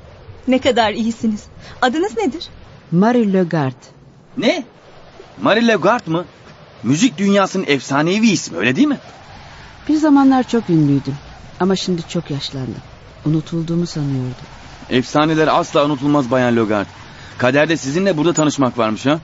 [0.48, 1.44] Ne kadar iyisiniz.
[1.82, 2.48] Adınız nedir?
[2.92, 3.95] Marie Legard.
[4.38, 4.64] Ne?
[5.42, 6.26] Marie Legard mı?
[6.84, 8.98] Müzik dünyasının efsanevi ismi öyle değil mi?
[9.90, 11.16] Bir zamanlar çok ünlüydüm.
[11.60, 12.82] Ama şimdi çok yaşlandım.
[13.26, 14.46] Unutulduğumu sanıyordum.
[14.90, 16.88] Efsaneler asla unutulmaz Bayan Legard.
[17.38, 19.20] Kaderde sizinle burada tanışmak varmış ha?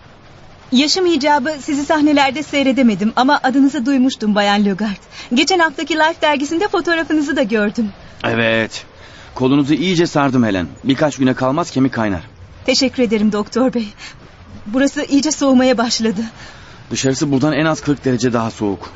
[0.71, 5.01] Yaşım icabı sizi sahnelerde seyredemedim ama adınızı duymuştum Bayan Lugard.
[5.33, 7.89] Geçen haftaki Life dergisinde fotoğrafınızı da gördüm.
[8.23, 8.85] Evet.
[9.35, 10.67] Kolunuzu iyice sardım Helen.
[10.83, 12.21] Birkaç güne kalmaz kemik kaynar.
[12.65, 13.87] Teşekkür ederim doktor bey.
[14.65, 16.21] Burası iyice soğumaya başladı.
[16.91, 18.93] Dışarısı buradan en az 40 derece daha soğuk.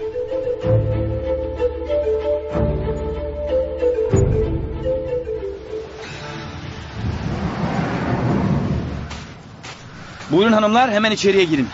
[10.31, 11.67] Buyurun hanımlar hemen içeriye girin.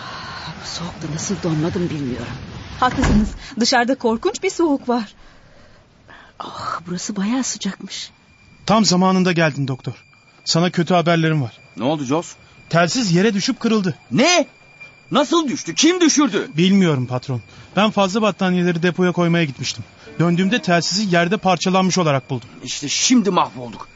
[0.62, 2.32] Bu soğukta nasıl donmadım bilmiyorum.
[2.80, 3.28] Haklısınız.
[3.60, 5.14] Dışarıda korkunç bir soğuk var.
[6.38, 8.10] Ah burası bayağı sıcakmış.
[8.66, 10.04] Tam zamanında geldin doktor.
[10.44, 11.58] Sana kötü haberlerim var.
[11.76, 12.34] Ne oldu Jos?
[12.72, 13.94] Telsiz yere düşüp kırıldı.
[14.10, 14.46] Ne?
[15.10, 15.74] Nasıl düştü?
[15.74, 16.48] Kim düşürdü?
[16.56, 17.40] Bilmiyorum patron.
[17.76, 19.84] Ben fazla battaniyeleri depoya koymaya gitmiştim.
[20.18, 22.48] Döndüğümde telsizi yerde parçalanmış olarak buldum.
[22.64, 23.88] İşte şimdi mahvolduk.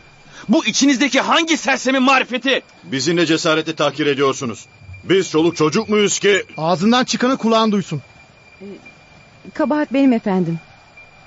[0.49, 2.63] Bu içinizdeki hangi sersemin marifeti?
[2.85, 4.67] Bizi ne cesareti tahkir ediyorsunuz?
[5.05, 6.45] Biz çoluk çocuk muyuz ki?
[6.57, 8.03] Ağzından çıkanı kulağın duysun.
[9.55, 10.59] Kabahat benim efendim.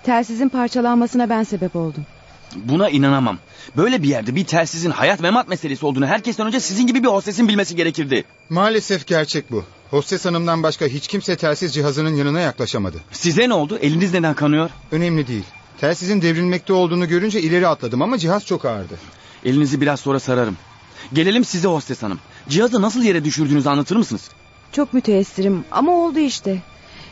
[0.04, 2.06] Telsizin parçalanmasına ben sebep oldum.
[2.56, 3.38] Buna inanamam.
[3.78, 7.48] Böyle bir yerde bir telsizin hayat memat meselesi olduğunu herkesten önce sizin gibi bir hostesin
[7.48, 8.24] bilmesi gerekirdi.
[8.50, 9.64] Maalesef gerçek bu.
[9.90, 12.98] Hostes hanımdan başka hiç kimse telsiz cihazının yanına yaklaşamadı.
[13.12, 13.78] Size ne oldu?
[13.82, 14.70] Eliniz neden kanıyor?
[14.92, 15.44] Önemli değil.
[15.82, 18.94] Telsizin devrilmekte olduğunu görünce ileri atladım ama cihaz çok ağırdı.
[19.46, 20.58] Elinizi biraz sonra sararım.
[21.14, 22.20] Gelelim size hostes hanım.
[22.50, 24.30] Cihazı nasıl yere düşürdüğünüzü anlatır mısınız?
[24.72, 26.62] Çok müteessirim ama oldu işte.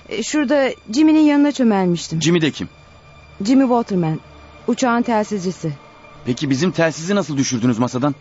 [0.09, 2.21] E, Şurada Jimmy'nin yanına çömelmiştim.
[2.21, 2.69] Jimmy de kim?
[3.45, 4.19] Jimmy Waterman.
[4.67, 5.73] Uçağın telsizcisi.
[6.25, 8.15] Peki bizim telsizi nasıl düşürdünüz masadan?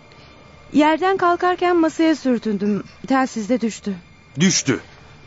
[0.73, 2.85] Yerden kalkarken masaya sürtündüm.
[3.09, 3.95] Telsiz de düştü.
[4.41, 4.81] Düştü.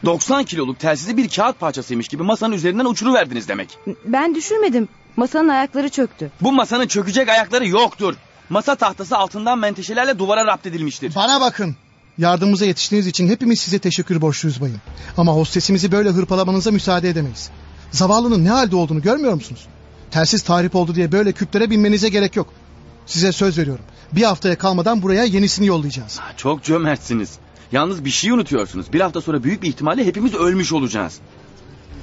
[0.05, 3.77] 90 kiloluk telsizi bir kağıt parçasıymış gibi masanın üzerinden uçuruverdiniz demek.
[4.05, 4.87] Ben düşürmedim.
[5.17, 6.31] Masanın ayakları çöktü.
[6.41, 8.15] Bu masanın çökecek ayakları yoktur.
[8.49, 11.15] Masa tahtası altından menteşelerle duvara rapt edilmiştir.
[11.15, 11.75] Bana bakın.
[12.17, 14.81] Yardımımıza yetiştiğiniz için hepimiz size teşekkür borçluyuz bayım.
[15.17, 17.49] Ama hostesimizi böyle hırpalamanıza müsaade edemeyiz.
[17.91, 19.67] Zavallının ne halde olduğunu görmüyor musunuz?
[20.11, 22.53] Telsiz tahrip oldu diye böyle küplere binmenize gerek yok.
[23.05, 23.85] Size söz veriyorum.
[24.11, 26.19] Bir haftaya kalmadan buraya yenisini yollayacağız.
[26.37, 27.31] Çok cömertsiniz.
[27.71, 28.93] Yalnız bir şey unutuyorsunuz.
[28.93, 31.19] Bir hafta sonra büyük bir ihtimalle hepimiz ölmüş olacağız.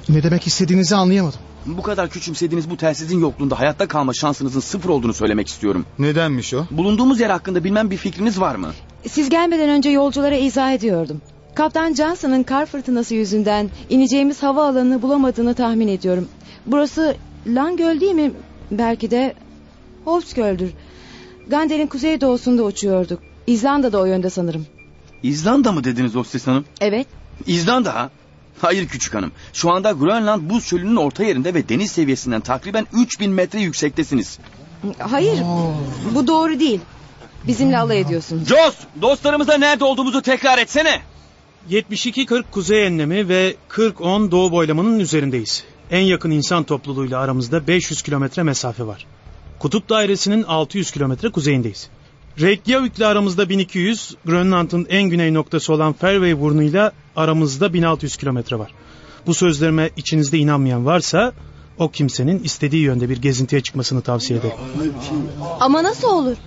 [0.09, 1.39] Ne demek istediğinizi anlayamadım.
[1.65, 5.85] Bu kadar küçümsediğiniz bu telsizin yokluğunda hayatta kalma şansınızın sıfır olduğunu söylemek istiyorum.
[5.99, 6.65] Nedenmiş o?
[6.71, 8.71] Bulunduğumuz yer hakkında bilmem bir fikriniz var mı?
[9.07, 11.21] Siz gelmeden önce yolculara izah ediyordum.
[11.55, 16.27] Kaptan Johnson'ın kar fırtınası yüzünden ineceğimiz hava alanını bulamadığını tahmin ediyorum.
[16.65, 17.15] Burası
[17.47, 18.31] Lan Göl değil mi?
[18.71, 19.33] Belki de
[20.05, 20.71] Holmes Göl'dür.
[21.47, 23.19] Gander'in kuzeydoğusunda uçuyorduk.
[23.47, 24.65] İzlanda'da o yönde sanırım.
[25.23, 26.65] İzlanda mı dediniz hostes hanım?
[26.81, 27.07] Evet.
[27.47, 28.09] İzlanda ha?
[28.61, 29.31] Hayır küçük hanım.
[29.53, 34.39] Şu anda Grönland buz çölünün orta yerinde ve deniz seviyesinden takriben 3000 metre yüksektesiniz.
[34.99, 35.39] Hayır.
[36.15, 36.79] Bu doğru değil.
[37.47, 38.47] Bizimle alay ediyorsunuz.
[38.47, 41.01] Jos dostlarımıza nerede olduğumuzu tekrar etsene.
[41.69, 45.63] 72-40 kuzey enlemi ve 40-10 doğu boylamanın üzerindeyiz.
[45.91, 49.05] En yakın insan topluluğuyla aramızda 500 kilometre mesafe var.
[49.59, 51.89] Kutup dairesinin 600 kilometre kuzeyindeyiz.
[52.39, 58.73] Reykjavik'le aramızda 1200, Grönland'ın en güney noktası olan Fairway burnuyla aramızda 1600 kilometre var.
[59.25, 61.33] Bu sözlerime içinizde inanmayan varsa
[61.77, 64.57] o kimsenin istediği yönde bir gezintiye çıkmasını tavsiye ederim.
[65.59, 66.37] Ama nasıl olur?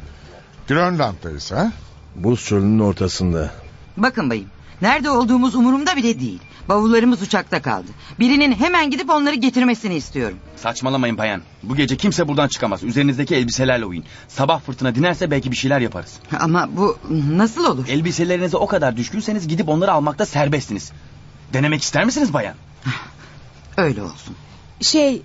[0.68, 1.72] Grönland'dayız ha?
[2.14, 3.50] Buz çölünün ortasında.
[3.96, 4.48] Bakın bayım.
[4.82, 6.40] Nerede olduğumuz umurumda bile değil.
[6.70, 7.86] Bavullarımız uçakta kaldı.
[8.18, 10.36] Birinin hemen gidip onları getirmesini istiyorum.
[10.56, 11.42] Saçmalamayın bayan.
[11.62, 12.82] Bu gece kimse buradan çıkamaz.
[12.82, 14.04] Üzerinizdeki elbiselerle uyun.
[14.28, 16.18] Sabah fırtına dinerse belki bir şeyler yaparız.
[16.40, 16.98] Ama bu
[17.30, 17.88] nasıl olur?
[17.88, 20.92] Elbiselerinize o kadar düşkünseniz gidip onları almakta serbestsiniz.
[21.52, 22.54] Denemek ister misiniz bayan?
[23.76, 24.36] Öyle olsun.
[24.80, 25.22] Şey,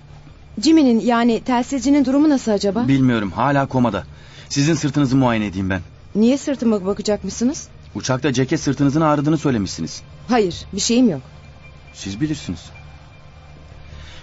[0.62, 2.88] Jimmy'nin yani telsizcinin durumu nasıl acaba?
[2.88, 4.04] Bilmiyorum hala komada.
[4.48, 5.80] Sizin sırtınızı muayene edeyim ben.
[6.14, 7.68] Niye sırtıma bakacakmışsınız?
[7.94, 10.02] Uçakta ceket sırtınızın ağrıdığını söylemişsiniz.
[10.28, 11.20] Hayır, bir şeyim yok.
[11.96, 12.60] Siz bilirsiniz.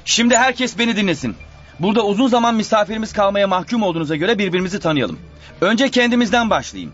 [0.05, 1.35] Şimdi herkes beni dinlesin.
[1.79, 5.19] Burada uzun zaman misafirimiz kalmaya mahkum olduğunuza göre birbirimizi tanıyalım.
[5.61, 6.93] Önce kendimizden başlayayım.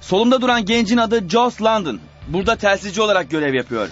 [0.00, 2.00] Solumda duran gencin adı Joss London.
[2.28, 3.88] Burada telsizci olarak görev yapıyor.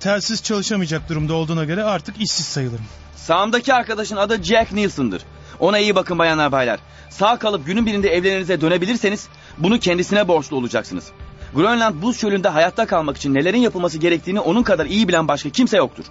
[0.00, 2.84] Telsiz çalışamayacak durumda olduğuna göre artık işsiz sayılırım.
[3.16, 5.22] Sağımdaki arkadaşın adı Jack Nielsen'dır.
[5.60, 6.80] Ona iyi bakın bayanlar baylar.
[7.10, 11.04] Sağ kalıp günün birinde evlerinize dönebilirseniz bunu kendisine borçlu olacaksınız.
[11.54, 15.76] Grönland buz çölünde hayatta kalmak için nelerin yapılması gerektiğini onun kadar iyi bilen başka kimse
[15.76, 16.04] yoktur.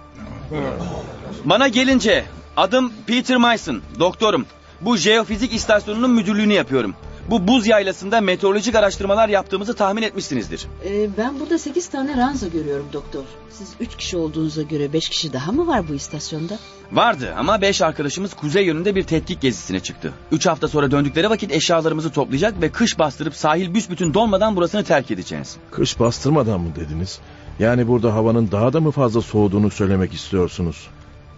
[1.44, 2.24] Bana gelince
[2.56, 4.46] adım Peter Mason, doktorum.
[4.80, 6.94] Bu jeofizik istasyonunun müdürlüğünü yapıyorum.
[7.30, 10.66] Bu buz yaylasında meteorolojik araştırmalar yaptığımızı tahmin etmişsinizdir.
[10.84, 13.22] Ee, ben burada sekiz tane ranza görüyorum doktor.
[13.50, 16.58] Siz üç kişi olduğunuza göre beş kişi daha mı var bu istasyonda?
[16.92, 20.12] Vardı ama beş arkadaşımız kuzey yönünde bir tetkik gezisine çıktı.
[20.32, 25.10] Üç hafta sonra döndükleri vakit eşyalarımızı toplayacak ve kış bastırıp sahil büsbütün donmadan burasını terk
[25.10, 25.56] edeceğiz.
[25.70, 27.18] Kış bastırmadan mı dediniz?
[27.58, 30.88] Yani burada havanın daha da mı fazla soğuduğunu söylemek istiyorsunuz?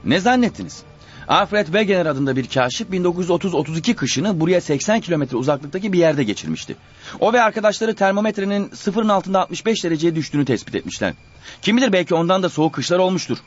[0.04, 0.82] Ne zannettiniz?
[1.28, 6.76] Alfred Wegener adında bir kaşif 1930-32 kışını buraya 80 kilometre uzaklıktaki bir yerde geçirmişti.
[7.20, 11.14] O ve arkadaşları termometrenin sıfırın altında 65 dereceye düştüğünü tespit etmişler.
[11.62, 13.38] Kim bilir belki ondan da soğuk kışlar olmuştur.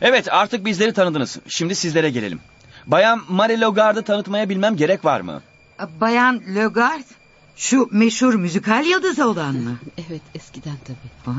[0.00, 1.38] Evet artık bizleri tanıdınız.
[1.48, 2.40] Şimdi sizlere gelelim.
[2.86, 5.42] Bayan Marie Logard'ı tanıtmaya bilmem gerek var mı?
[6.00, 7.04] Bayan Logard
[7.58, 9.78] şu meşhur müzikal yıldızı olan mı?
[10.08, 11.34] Evet eskiden tabii.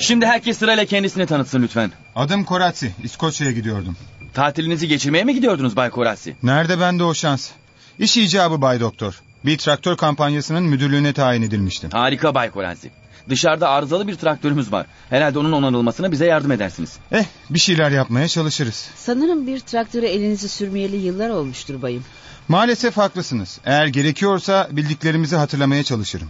[0.00, 1.92] Şimdi herkes sırayla kendisini tanıtsın lütfen.
[2.16, 2.92] Adım Koratsi.
[3.02, 3.96] İskoçya'ya gidiyordum.
[4.34, 6.36] Tatilinizi geçirmeye mi gidiyordunuz Bay Korasi?
[6.42, 7.50] Nerede bende o şans?
[7.98, 9.20] İş icabı Bay Doktor.
[9.44, 11.90] Bir traktör kampanyasının müdürlüğüne tayin edilmiştim.
[11.92, 12.90] Harika Bay Korasi.
[13.28, 14.86] Dışarıda arızalı bir traktörümüz var.
[15.10, 16.98] Herhalde onun onarılmasına bize yardım edersiniz.
[17.12, 18.88] Eh bir şeyler yapmaya çalışırız.
[18.96, 22.04] Sanırım bir traktöre elinizi sürmeyeli yıllar olmuştur bayım.
[22.48, 23.60] Maalesef haklısınız.
[23.64, 26.28] Eğer gerekiyorsa bildiklerimizi hatırlamaya çalışırım.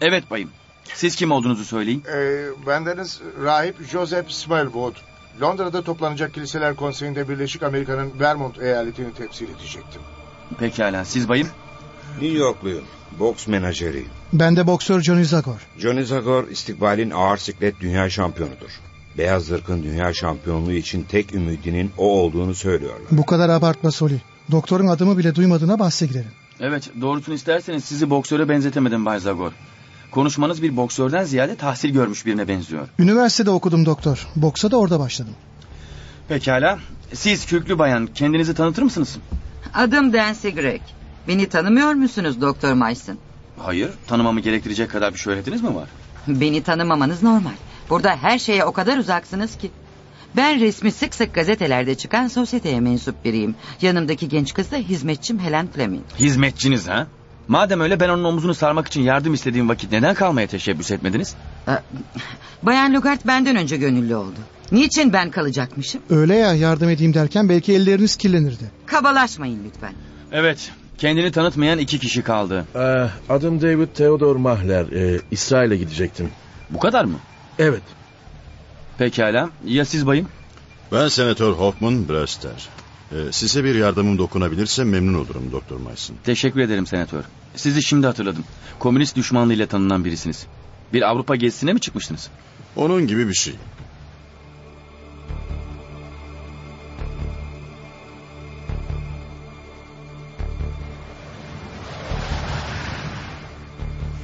[0.00, 0.50] Evet bayım.
[0.94, 2.04] Siz kim olduğunuzu söyleyin.
[2.14, 4.94] Ee, bendeniz rahip Joseph Smallwood.
[5.40, 10.02] Londra'da toplanacak Kiliseler Konseyi'nde Birleşik Amerika'nın Vermont eyaletini temsil edecektim.
[10.58, 11.48] Pekala siz bayım.
[12.20, 12.84] New Yorkluyum.
[13.18, 14.08] Boks menajeriyim.
[14.32, 15.66] Ben de boksör Johnny Zagor.
[15.78, 18.70] Johnny Zagor istikbalin ağır siklet dünya şampiyonudur.
[19.18, 23.02] Beyaz zırkın dünya şampiyonluğu için tek ümidinin o olduğunu söylüyorlar.
[23.10, 24.22] Bu kadar abartma Soli.
[24.50, 26.30] Doktorun adımı bile duymadığına bahse girelim.
[26.60, 29.52] Evet doğrusunu isterseniz sizi boksöre benzetemedim Bay Zagor.
[30.10, 32.88] Konuşmanız bir boksörden ziyade tahsil görmüş birine benziyor.
[32.98, 34.26] Üniversitede okudum doktor.
[34.36, 35.34] Boksa da orada başladım.
[36.28, 36.78] Pekala.
[37.12, 39.16] Siz kürklü bayan kendinizi tanıtır mısınız?
[39.74, 40.82] Adım Dancy Gregg.
[41.28, 43.18] Beni tanımıyor musunuz Doktor Mason?
[43.58, 43.90] Hayır.
[44.06, 45.88] Tanımamı gerektirecek kadar bir şöhretiniz mi var?
[46.28, 47.50] Beni tanımamanız normal.
[47.90, 49.70] Burada her şeye o kadar uzaksınız ki.
[50.36, 53.54] Ben resmi sık sık gazetelerde çıkan sosyeteye mensup biriyim.
[53.82, 56.02] Yanımdaki genç kız da hizmetçim Helen Fleming.
[56.18, 57.06] Hizmetçiniz ha?
[57.48, 61.34] Madem öyle ben onun omzunu sarmak için yardım istediğim vakit neden kalmaya teşebbüs etmediniz?
[62.62, 64.38] Bayan Lugart benden önce gönüllü oldu.
[64.72, 66.00] Niçin ben kalacakmışım?
[66.10, 68.70] Öyle ya yardım edeyim derken belki elleriniz kirlenirdi.
[68.86, 69.92] Kabalaşmayın lütfen.
[70.32, 70.72] Evet.
[70.98, 72.66] Kendini tanıtmayan iki kişi kaldı.
[72.74, 74.86] Ee, adım David Theodor Mahler.
[74.92, 76.30] Ee, İsrail'e gidecektim.
[76.70, 77.18] Bu kadar mı?
[77.58, 77.82] Evet.
[78.98, 79.50] Pekala.
[79.64, 80.28] Ya siz bayım?
[80.92, 82.68] Ben Senatör Hoffman Brewster.
[83.12, 86.16] Ee, size bir yardımım dokunabilirse memnun olurum Doktor Mason.
[86.24, 87.22] Teşekkür ederim senatör.
[87.56, 88.44] Sizi şimdi hatırladım.
[88.78, 90.46] Komünist düşmanlığıyla tanınan birisiniz.
[90.92, 92.30] Bir Avrupa gezisine mi çıkmıştınız?
[92.76, 93.54] Onun gibi bir şey.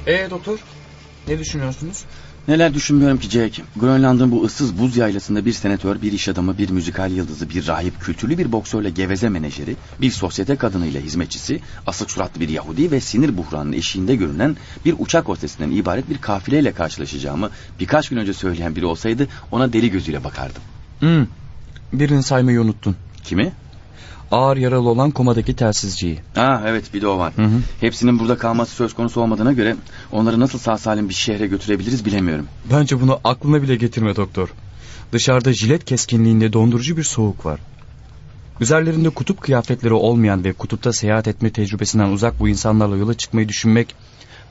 [0.07, 0.59] Ee doktor?
[1.27, 2.03] Ne düşünüyorsunuz?
[2.47, 3.61] Neler düşünmüyorum ki Jack.
[3.75, 8.01] Grönland'ın bu ıssız buz yaylasında bir senatör, bir iş adamı, bir müzikal yıldızı, bir rahip,
[8.01, 13.37] kültürlü bir boksörle geveze menajeri, bir sosyete kadınıyla hizmetçisi, asık suratlı bir Yahudi ve sinir
[13.37, 18.85] buhranının eşiğinde görünen bir uçak hostesinden ibaret bir kafileyle karşılaşacağımı birkaç gün önce söyleyen biri
[18.85, 20.61] olsaydı ona deli gözüyle bakardım.
[20.99, 21.25] Hmm,
[21.93, 22.95] birini saymayı unuttun.
[23.23, 23.53] Kimi?
[24.31, 26.19] Ağır yaralı olan komadaki telsizciyi.
[26.35, 27.33] Ha evet bir de o var.
[27.35, 27.61] Hı hı.
[27.79, 29.75] Hepsinin burada kalması söz konusu olmadığına göre
[30.11, 32.47] onları nasıl sağ salim bir şehre götürebiliriz bilemiyorum.
[32.73, 34.49] Bence bunu aklına bile getirme doktor.
[35.11, 37.59] Dışarıda jilet keskinliğinde dondurucu bir soğuk var.
[38.59, 43.95] Üzerlerinde kutup kıyafetleri olmayan ve kutupta seyahat etme tecrübesinden uzak bu insanlarla yola çıkmayı düşünmek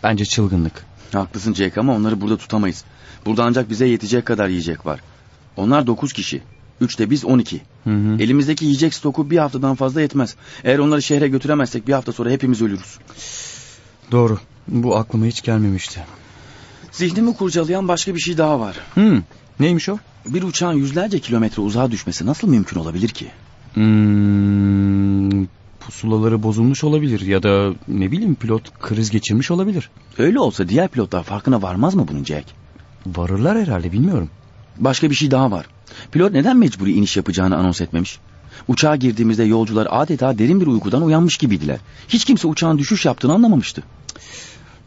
[0.03, 0.85] bence çılgınlık.
[1.13, 2.85] Haklısın Jack ama onları burada tutamayız.
[3.27, 5.01] Burada ancak bize yetecek kadar yiyecek var.
[5.57, 6.43] Onlar dokuz kişi.
[6.81, 7.61] Üç de biz on iki.
[7.85, 8.23] Hı hı.
[8.23, 10.37] Elimizdeki yiyecek stoku bir haftadan fazla yetmez.
[10.65, 12.99] Eğer onları şehre götüremezsek bir hafta sonra hepimiz ölürüz.
[14.13, 14.39] Doğru.
[14.69, 16.05] Bu aklıma hiç gelmemişti.
[16.93, 18.77] Zihnimi kurcalayan başka bir şey daha var.
[18.95, 19.23] Hmm,
[19.61, 19.99] neymiş o?
[20.27, 23.27] Bir uçağın yüzlerce kilometre uzağa düşmesi nasıl mümkün olabilir ki?
[23.75, 25.47] Hmm,
[25.81, 29.91] pusulaları bozulmuş olabilir ya da ne bileyim pilot kriz geçirmiş olabilir.
[30.19, 32.47] Öyle olsa diğer pilotlar farkına varmaz mı bunun Jack?
[33.07, 34.31] Varırlar herhalde bilmiyorum.
[34.79, 35.67] Başka bir şey daha var.
[36.13, 38.19] Pilot neden mecburi iniş yapacağını anons etmemiş?
[38.69, 41.79] Uçağa girdiğimizde yolcular adeta derin bir uykudan uyanmış gibiydiler.
[42.09, 43.83] Hiç kimse uçağın düşüş yaptığını anlamamıştı.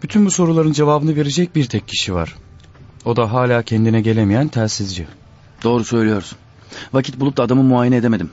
[0.04, 2.36] Bütün bu soruların cevabını verecek bir tek kişi var.
[3.06, 5.08] O da hala kendine gelemeyen telsizci.
[5.64, 6.38] Doğru söylüyorsun.
[6.94, 8.30] Vakit bulup da adamı muayene edemedim.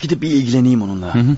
[0.00, 1.14] Gidip bir ilgileneyim onunla.
[1.14, 1.36] Hı hı.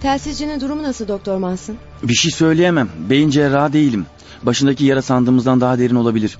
[0.00, 1.76] Telsizcinin durumu nasıl Doktor Manson?
[2.02, 2.88] Bir şey söyleyemem.
[3.10, 4.06] Beyin cerrahı değilim.
[4.42, 6.38] Başındaki yara sandığımızdan daha derin olabilir.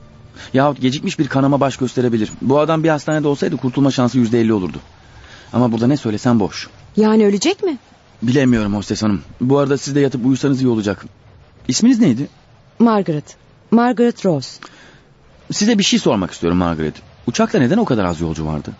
[0.55, 2.31] Yahut gecikmiş bir kanama baş gösterebilir.
[2.43, 4.79] Bu adam bir hastanede olsaydı kurtulma şansı yüzde elli olurdu.
[5.53, 6.69] Ama burada ne söylesem boş.
[6.97, 7.79] Yani ölecek mi?
[8.23, 9.23] Bilemiyorum hostes hanım.
[9.41, 11.05] Bu arada siz de yatıp uyusanız iyi olacak.
[11.69, 12.29] İsminiz neydi?
[12.79, 13.37] Margaret.
[13.71, 14.61] Margaret Rose.
[15.53, 16.95] Size bir şey sormak istiyorum Margaret.
[17.27, 18.71] Uçakta neden o kadar az yolcu vardı?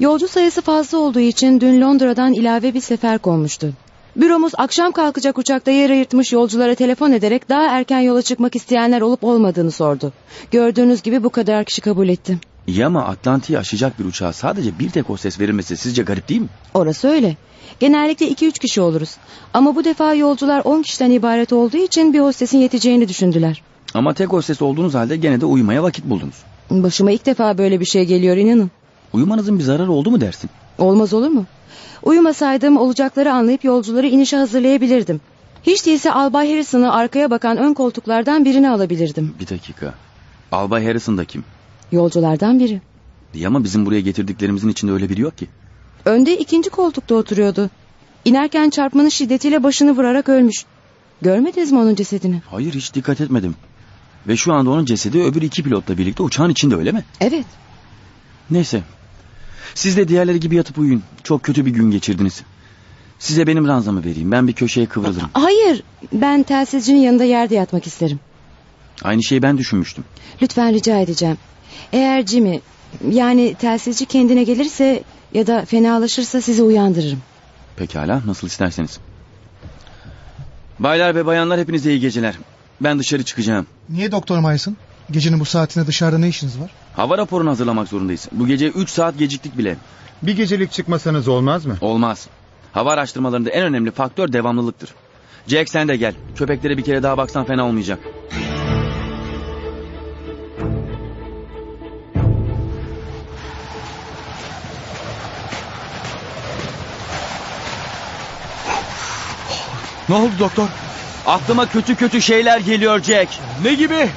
[0.00, 3.72] Yolcu sayısı fazla olduğu için dün Londra'dan ilave bir sefer konmuştu.
[4.16, 9.24] Büromuz akşam kalkacak uçakta yer ayırtmış yolculara telefon ederek daha erken yola çıkmak isteyenler olup
[9.24, 10.12] olmadığını sordu.
[10.50, 12.38] Gördüğünüz gibi bu kadar kişi kabul etti.
[12.66, 16.48] İyi ama Atlantik'i aşacak bir uçağa sadece bir tek hostes verilmesi sizce garip değil mi?
[16.74, 17.36] Orası öyle.
[17.80, 19.16] Genellikle 2-3 kişi oluruz.
[19.54, 23.62] Ama bu defa yolcular 10 kişiden ibaret olduğu için bir hostesin yeteceğini düşündüler.
[23.94, 26.34] Ama tek hostes olduğunuz halde gene de uyumaya vakit buldunuz.
[26.70, 28.70] Başıma ilk defa böyle bir şey geliyor inanın.
[29.12, 30.50] Uyumanızın bir zararı oldu mu dersin?
[30.78, 31.44] Olmaz olur mu?
[32.06, 35.20] Uyumasaydım olacakları anlayıp yolcuları inişe hazırlayabilirdim.
[35.62, 39.34] Hiç değilse Albay Harrison'ı arkaya bakan ön koltuklardan birini alabilirdim.
[39.40, 39.94] Bir dakika.
[40.52, 41.44] Albay Harrison da kim?
[41.92, 42.80] Yolculardan biri.
[43.34, 45.46] İyi ama bizim buraya getirdiklerimizin içinde öyle biri yok ki.
[46.04, 47.70] Önde ikinci koltukta oturuyordu.
[48.24, 50.64] İnerken çarpmanın şiddetiyle başını vurarak ölmüş.
[51.22, 52.42] Görmediniz mi onun cesedini?
[52.50, 53.54] Hayır hiç dikkat etmedim.
[54.28, 57.04] Ve şu anda onun cesedi öbür iki pilotla birlikte uçağın içinde öyle mi?
[57.20, 57.46] Evet.
[58.50, 58.82] Neyse.
[59.74, 61.02] Siz de diğerleri gibi yatıp uyuyun.
[61.24, 62.42] Çok kötü bir gün geçirdiniz.
[63.18, 64.32] Size benim ranzamı vereyim.
[64.32, 65.28] Ben bir köşeye kıvrılırım.
[65.32, 65.82] Hayır.
[66.12, 68.20] Ben telsizcinin yanında yerde yatmak isterim.
[69.02, 70.04] Aynı şeyi ben düşünmüştüm.
[70.42, 71.38] Lütfen rica edeceğim.
[71.92, 72.60] Eğer Jimmy
[73.10, 75.02] yani telsizci kendine gelirse
[75.34, 77.18] ya da fenalaşırsa sizi uyandırırım.
[77.76, 78.98] Pekala nasıl isterseniz.
[80.78, 82.34] Baylar ve bayanlar hepinize iyi geceler.
[82.80, 83.66] Ben dışarı çıkacağım.
[83.88, 84.76] Niye Doktor Mayıs'ın?
[85.10, 86.70] Gecenin bu saatinde dışarıda ne işiniz var?
[86.96, 88.28] Hava raporunu hazırlamak zorundayız.
[88.32, 89.76] Bu gece 3 saat geciktik bile.
[90.22, 91.76] Bir gecelik çıkmasanız olmaz mı?
[91.80, 92.28] Olmaz.
[92.72, 94.90] Hava araştırmalarında en önemli faktör devamlılıktır.
[95.46, 96.14] Jack sen de gel.
[96.36, 97.98] Köpeklere bir kere daha baksan fena olmayacak.
[110.08, 110.68] Ne oldu doktor?
[111.26, 113.28] Aklıma kötü kötü şeyler geliyor Jack.
[113.62, 114.08] Ne gibi?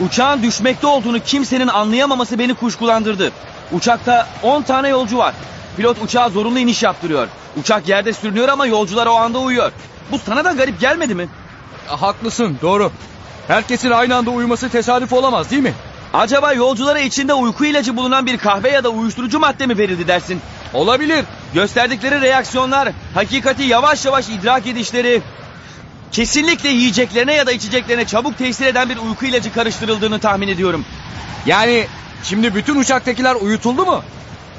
[0.00, 3.32] Uçağın düşmekte olduğunu kimsenin anlayamaması beni kuşkulandırdı.
[3.72, 5.34] Uçakta 10 tane yolcu var.
[5.76, 7.28] Pilot uçağa zorunlu iniş yaptırıyor.
[7.60, 9.72] Uçak yerde sürünüyor ama yolcular o anda uyuyor.
[10.10, 11.28] Bu sana da garip gelmedi mi?
[11.86, 12.92] Haklısın doğru.
[13.48, 15.74] Herkesin aynı anda uyuması tesadüf olamaz değil mi?
[16.14, 20.40] Acaba yolculara içinde uyku ilacı bulunan bir kahve ya da uyuşturucu madde mi verildi dersin?
[20.74, 21.24] Olabilir.
[21.54, 25.22] Gösterdikleri reaksiyonlar, hakikati yavaş yavaş idrak edişleri...
[26.14, 30.84] Kesinlikle yiyeceklerine ya da içeceklerine çabuk tesir eden bir uyku ilacı karıştırıldığını tahmin ediyorum.
[31.46, 31.86] Yani
[32.22, 34.02] şimdi bütün uçaktakiler uyutuldu mu?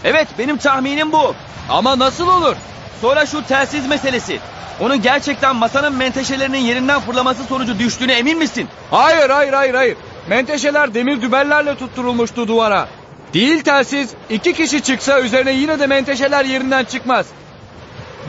[0.03, 1.35] Evet benim tahminim bu.
[1.69, 2.55] Ama nasıl olur?
[3.01, 4.39] Sonra şu telsiz meselesi.
[4.79, 8.67] Onun gerçekten masanın menteşelerinin yerinden fırlaması sonucu düştüğüne emin misin?
[8.91, 9.97] Hayır hayır hayır hayır.
[10.29, 12.87] Menteşeler demir dübellerle tutturulmuştu duvara.
[13.33, 17.25] Değil telsiz iki kişi çıksa üzerine yine de menteşeler yerinden çıkmaz.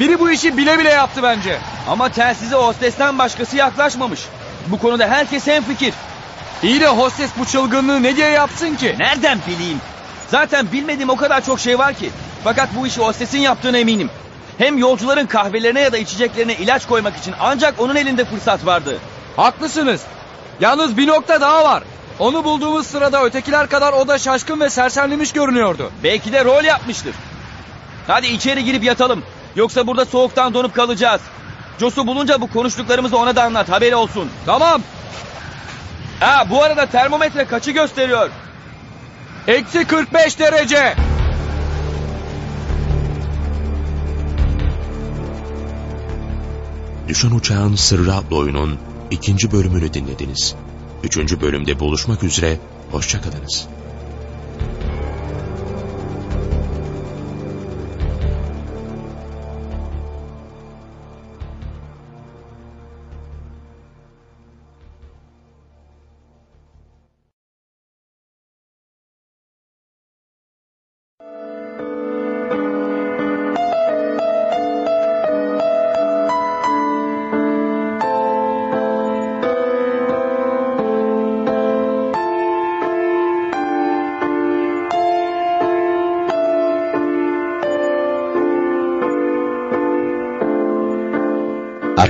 [0.00, 1.58] Biri bu işi bile bile yaptı bence.
[1.88, 4.20] Ama telsize hostesten başkası yaklaşmamış.
[4.66, 5.94] Bu konuda herkes hemfikir.
[6.62, 8.94] İyi de hostes bu çılgınlığı ne diye yapsın ki?
[8.98, 9.80] Nereden bileyim?
[10.28, 12.10] Zaten bilmediğim o kadar çok şey var ki.
[12.44, 14.10] Fakat bu işi hostesin yaptığına eminim.
[14.58, 18.98] Hem yolcuların kahvelerine ya da içeceklerine ilaç koymak için ancak onun elinde fırsat vardı.
[19.36, 20.00] Haklısınız.
[20.60, 21.82] Yalnız bir nokta daha var.
[22.18, 25.92] Onu bulduğumuz sırada ötekiler kadar o da şaşkın ve sersemlemiş görünüyordu.
[26.04, 27.14] Belki de rol yapmıştır.
[28.06, 29.22] Hadi içeri girip yatalım.
[29.56, 31.20] Yoksa burada soğuktan donup kalacağız.
[31.80, 34.30] Jos'u bulunca bu konuştuklarımızı ona da anlat haberi olsun.
[34.46, 34.82] Tamam.
[36.20, 38.30] Ha bu arada termometre kaçı gösteriyor?
[39.46, 40.94] Eksi 45 derece.
[47.08, 48.78] Düşen Uçağın Sırrı adlı oyunun
[49.10, 50.54] ikinci bölümünü dinlediniz.
[51.04, 52.58] Üçüncü bölümde buluşmak üzere,
[52.90, 53.68] hoşçakalınız.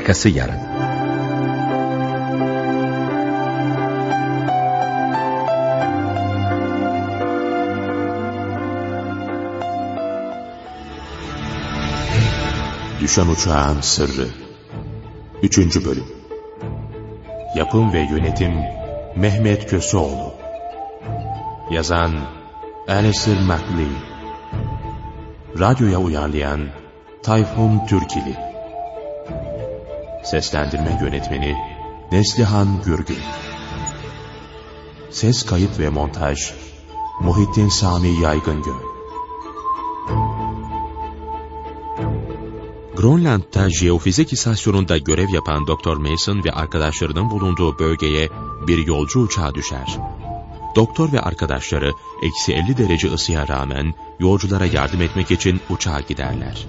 [0.06, 0.60] Arkası yarın.
[13.00, 14.28] Düşen Uçağın Sırrı
[15.42, 16.06] Üçüncü Bölüm
[17.56, 18.54] Yapım ve yönetim
[19.16, 20.34] Mehmet Köseoğlu.
[21.70, 22.12] Yazan
[22.88, 23.96] Alistair MacLean.
[25.58, 26.60] Radyoya uyarlayan
[27.22, 28.45] Tayfun Türkili.
[30.26, 31.56] Seslendirme yönetmeni
[32.12, 33.18] Neslihan Gürgün.
[35.10, 36.52] Ses kayıt ve montaj
[37.20, 38.72] Muhittin Sami Yaygıngöl.
[42.96, 45.96] Grönland'da jeofizik istasyonunda görev yapan Dr.
[45.96, 48.28] Mason ve arkadaşlarının bulunduğu bölgeye
[48.66, 49.98] bir yolcu uçağı düşer.
[50.76, 56.66] Doktor ve arkadaşları eksi 50 derece ısıya rağmen yolculara yardım etmek için uçağa giderler.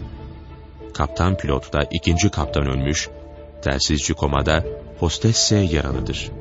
[0.93, 3.09] Kaptan pilot da ikinci kaptan ölmüş,
[3.61, 4.65] telsizci komada,
[4.99, 6.31] hostesse yaralıdır.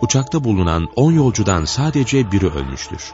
[0.00, 3.12] Uçakta bulunan 10 yolcudan sadece biri ölmüştür.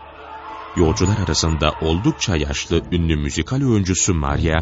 [0.77, 4.61] Yolcular arasında oldukça yaşlı ünlü müzikal oyuncusu Maria,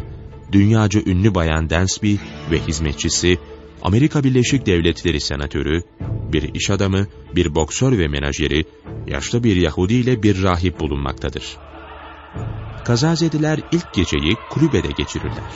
[0.51, 2.15] dünyaca ünlü bayan Dansby
[2.51, 3.37] ve hizmetçisi,
[3.83, 5.83] Amerika Birleşik Devletleri senatörü,
[6.33, 8.65] bir iş adamı, bir boksör ve menajeri,
[9.07, 11.57] yaşlı bir Yahudi ile bir rahip bulunmaktadır.
[12.85, 15.51] Kazazedeler ilk geceyi kulübede geçirirler.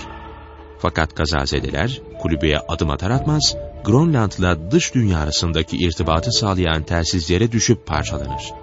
[0.80, 8.54] Fakat kazazedeler kulübeye adım atar atmaz, Grönland'la dış dünya arasındaki irtibatı sağlayan telsizlere düşüp parçalanır.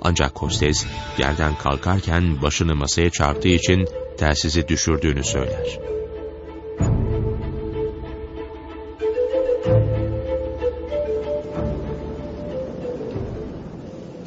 [0.00, 0.86] Ancak hostes
[1.18, 3.88] yerden kalkarken başını masaya çarptığı için
[4.18, 5.78] telsizi düşürdüğünü söyler.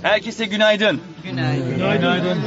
[0.01, 1.01] Herkese günaydın.
[1.23, 1.75] Günaydın.
[1.75, 2.39] Günaydın.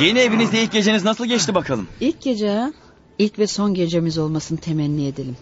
[0.00, 1.88] Yeni evinizde ilk geceniz nasıl geçti bakalım?
[2.00, 2.72] İlk gece ha?
[3.18, 5.36] İlk ve son gecemiz olmasını temenni edelim.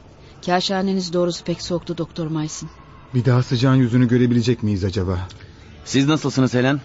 [0.47, 2.68] Kaşhaneniz doğrusu pek soğuktu Doktor Mayson.
[3.14, 5.29] Bir daha sıcağın yüzünü görebilecek miyiz acaba?
[5.85, 6.81] Siz nasılsınız Helen?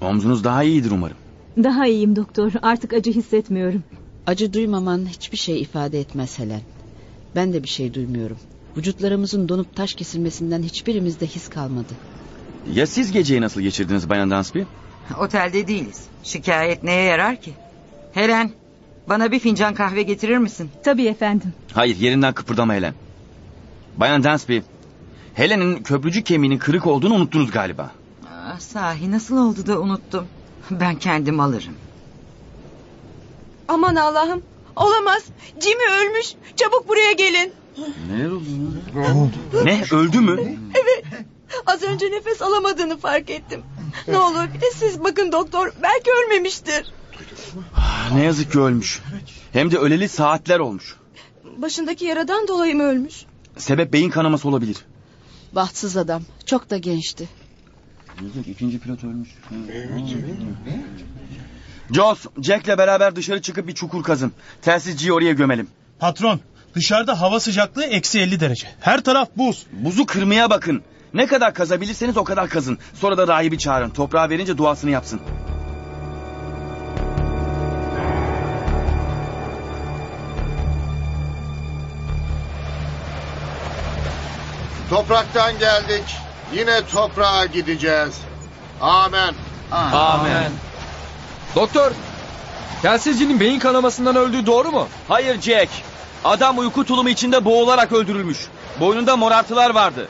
[0.00, 1.16] Omzunuz daha iyidir umarım.
[1.56, 2.52] Daha iyiyim doktor.
[2.62, 3.82] Artık acı hissetmiyorum.
[4.26, 6.60] Acı duymaman hiçbir şey ifade etmez Helen.
[7.36, 8.36] Ben de bir şey duymuyorum.
[8.76, 11.92] Vücutlarımızın donup taş kesilmesinden hiçbirimizde his kalmadı.
[12.74, 14.60] Ya siz geceyi nasıl geçirdiniz Bayan Dansby?
[15.20, 16.00] Otelde değiliz.
[16.22, 17.52] Şikayet neye yarar ki?
[18.12, 18.50] Helen,
[19.10, 20.70] bana bir fincan kahve getirir misin?
[20.84, 21.52] Tabii efendim.
[21.72, 22.94] Hayır yerinden kıpırdama Helen.
[23.96, 24.58] Bayan Dansby,
[25.34, 27.90] Helen'in köprücük kemiğinin kırık olduğunu unuttunuz galiba.
[28.26, 30.26] Ah, sahi nasıl oldu da unuttum.
[30.70, 31.74] Ben kendim alırım.
[33.68, 34.42] Aman Allah'ım.
[34.76, 35.24] Olamaz.
[35.60, 36.34] Jimmy ölmüş.
[36.56, 37.52] Çabuk buraya gelin.
[38.10, 39.64] Ne oldu?
[39.64, 40.58] Ne öldü mü?
[40.74, 41.04] Evet.
[41.66, 43.62] Az önce nefes alamadığını fark ettim.
[44.08, 45.72] Ne olur bir de siz bakın doktor.
[45.82, 46.92] Belki ölmemiştir.
[48.12, 49.00] Ne yazık ki ölmüş.
[49.52, 50.96] Hem de öleli saatler olmuş.
[51.56, 53.24] Başındaki yaradan dolayı mı ölmüş?
[53.56, 54.76] Sebep beyin kanaması olabilir.
[55.52, 56.22] Bahtsız adam.
[56.46, 57.28] Çok da gençti.
[58.46, 59.28] İkinci pilot ölmüş.
[61.90, 64.32] Joss, Jack'le beraber dışarı çıkıp bir çukur kazın.
[64.62, 65.68] Telsizciyi oraya gömelim.
[65.98, 66.40] Patron
[66.74, 68.68] dışarıda hava sıcaklığı eksi 50 derece.
[68.80, 69.66] Her taraf buz.
[69.72, 70.82] Buzu kırmaya bakın.
[71.14, 72.78] Ne kadar kazabilirseniz o kadar kazın.
[72.94, 73.90] Sonra da rahibi çağırın.
[73.90, 75.20] Toprağa verince duasını yapsın.
[84.90, 86.04] Topraktan geldik.
[86.54, 88.14] Yine toprağa gideceğiz.
[88.80, 89.34] Amen.
[89.72, 90.50] Amen.
[91.56, 91.92] Doktor,
[92.82, 94.88] telsizcinin beyin kanamasından öldüğü doğru mu?
[95.08, 95.68] Hayır Jack.
[96.24, 98.38] Adam uyku tulumu içinde boğularak öldürülmüş.
[98.80, 100.08] Boynunda morartılar vardı.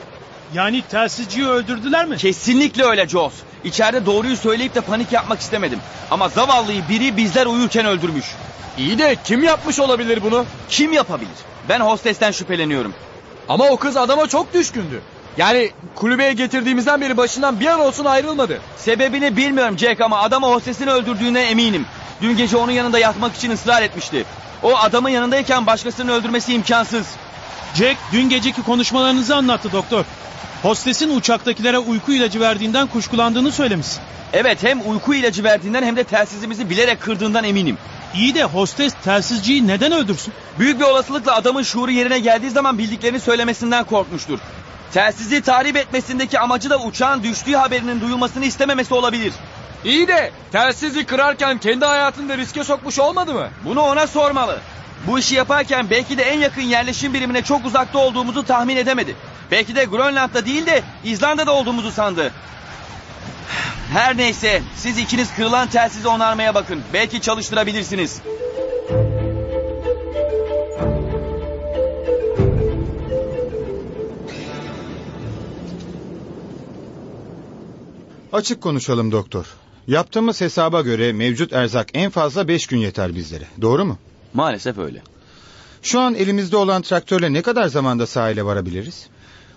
[0.53, 2.17] Yani telsizciyi öldürdüler mi?
[2.17, 3.33] Kesinlikle öyle Joss.
[3.63, 5.79] İçeride doğruyu söyleyip de panik yapmak istemedim.
[6.11, 8.25] Ama zavallıyı biri bizler uyurken öldürmüş.
[8.77, 10.45] İyi de kim yapmış olabilir bunu?
[10.69, 11.35] Kim yapabilir?
[11.69, 12.93] Ben hostesten şüpheleniyorum.
[13.49, 15.01] Ama o kız adama çok düşkündü.
[15.37, 18.59] Yani kulübeye getirdiğimizden beri başından bir an olsun ayrılmadı.
[18.77, 21.85] Sebebini bilmiyorum Jack ama adamı hostesini öldürdüğüne eminim.
[22.21, 24.25] Dün gece onun yanında yatmak için ısrar etmişti.
[24.63, 27.07] O adamın yanındayken başkasını öldürmesi imkansız.
[27.73, 30.05] Jack dün geceki konuşmalarınızı anlattı doktor.
[30.61, 34.01] Hostesin uçaktakilere uyku ilacı verdiğinden kuşkulandığını söylemişsin.
[34.33, 37.77] Evet hem uyku ilacı verdiğinden hem de telsizimizi bilerek kırdığından eminim.
[38.15, 40.33] İyi de hostes telsizciyi neden öldürsün?
[40.59, 44.39] Büyük bir olasılıkla adamın şuuru yerine geldiği zaman bildiklerini söylemesinden korkmuştur.
[44.93, 49.33] Telsizi tahrip etmesindeki amacı da uçağın düştüğü haberinin duyulmasını istememesi olabilir.
[49.85, 53.49] İyi de telsizi kırarken kendi hayatını da riske sokmuş olmadı mı?
[53.65, 54.59] Bunu ona sormalı.
[55.07, 59.15] Bu işi yaparken belki de en yakın yerleşim birimine çok uzakta olduğumuzu tahmin edemedi.
[59.51, 62.31] Belki de Grönland'da değil de İzlanda'da olduğumuzu sandı.
[63.93, 66.81] Her neyse siz ikiniz kırılan telsizi onarmaya bakın.
[66.93, 68.21] Belki çalıştırabilirsiniz.
[78.33, 79.45] Açık konuşalım doktor.
[79.87, 83.43] Yaptığımız hesaba göre mevcut erzak en fazla beş gün yeter bizlere.
[83.61, 83.97] Doğru mu?
[84.33, 85.01] Maalesef öyle.
[85.81, 89.07] Şu an elimizde olan traktörle ne kadar zamanda sahile varabiliriz?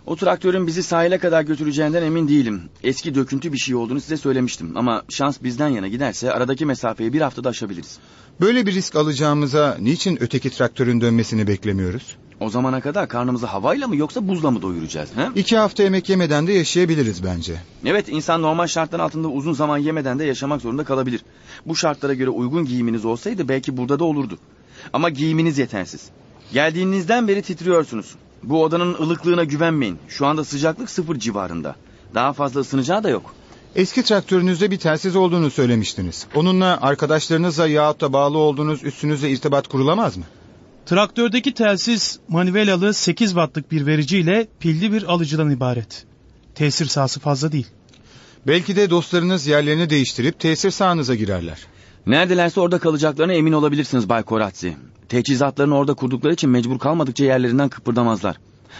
[0.06, 2.62] O traktörün bizi sahile kadar götüreceğinden emin değilim.
[2.82, 4.72] Eski döküntü bir şey olduğunu size söylemiştim.
[4.74, 7.98] Ama şans bizden yana giderse aradaki mesafeyi bir haftada aşabiliriz.
[8.40, 12.16] Böyle bir risk alacağımıza niçin öteki traktörün dönmesini beklemiyoruz?
[12.40, 15.08] O zamana kadar karnımızı havayla mı yoksa buzla mı doyuracağız?
[15.16, 15.40] He?
[15.40, 17.54] İki hafta yemek yemeden de yaşayabiliriz bence.
[17.84, 21.20] Evet insan normal şartlar altında uzun zaman yemeden de yaşamak zorunda kalabilir.
[21.66, 24.38] Bu şartlara göre uygun giyiminiz olsaydı belki burada da olurdu.
[24.92, 26.08] Ama giyiminiz yetersiz.
[26.52, 28.14] Geldiğinizden beri titriyorsunuz.
[28.48, 29.98] Bu odanın ılıklığına güvenmeyin.
[30.08, 31.76] Şu anda sıcaklık sıfır civarında.
[32.14, 33.34] Daha fazla ısınacağı da yok.
[33.76, 36.26] Eski traktörünüzde bir telsiz olduğunu söylemiştiniz.
[36.34, 40.24] Onunla arkadaşlarınızla yahut da bağlı olduğunuz üstünüzle irtibat kurulamaz mı?
[40.86, 46.06] Traktördeki telsiz manivelalı 8 wattlık bir vericiyle pilli bir alıcıdan ibaret.
[46.54, 47.66] Tesir sahası fazla değil.
[48.46, 51.58] Belki de dostlarınız yerlerini değiştirip tesir sahanıza girerler.
[52.06, 54.76] Neredelerse orada kalacaklarına emin olabilirsiniz Bay Koratsi.
[55.08, 58.36] Teçhizatlarını orada kurdukları için mecbur kalmadıkça yerlerinden kıpırdamazlar.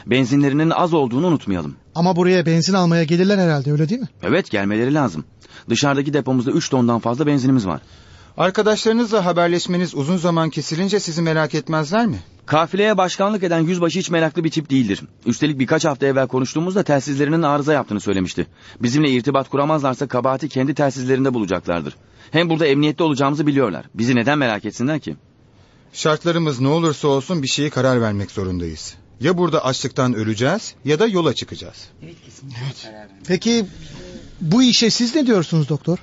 [0.06, 1.76] Benzinlerinin az olduğunu unutmayalım.
[1.94, 4.08] Ama buraya benzin almaya gelirler herhalde öyle değil mi?
[4.22, 5.24] Evet gelmeleri lazım.
[5.68, 7.80] Dışarıdaki depomuzda 3 tondan fazla benzinimiz var.
[8.36, 12.18] Arkadaşlarınızla haberleşmeniz uzun zaman kesilince sizi merak etmezler mi?
[12.46, 15.02] Kafileye başkanlık eden yüzbaşı hiç meraklı bir tip değildir.
[15.26, 18.46] Üstelik birkaç hafta evvel konuştuğumuzda telsizlerinin arıza yaptığını söylemişti.
[18.82, 21.96] Bizimle irtibat kuramazlarsa kabahati kendi telsizlerinde bulacaklardır.
[22.30, 23.86] Hem burada emniyette olacağımızı biliyorlar.
[23.94, 25.16] Bizi neden merak etsinler ki?
[25.94, 28.94] Şartlarımız ne olursa olsun bir şeye karar vermek zorundayız.
[29.20, 31.88] Ya burada açlıktan öleceğiz ya da yola çıkacağız.
[32.02, 33.08] Evet kesinlikle.
[33.26, 33.66] Peki
[34.40, 35.98] bu işe siz ne diyorsunuz doktor?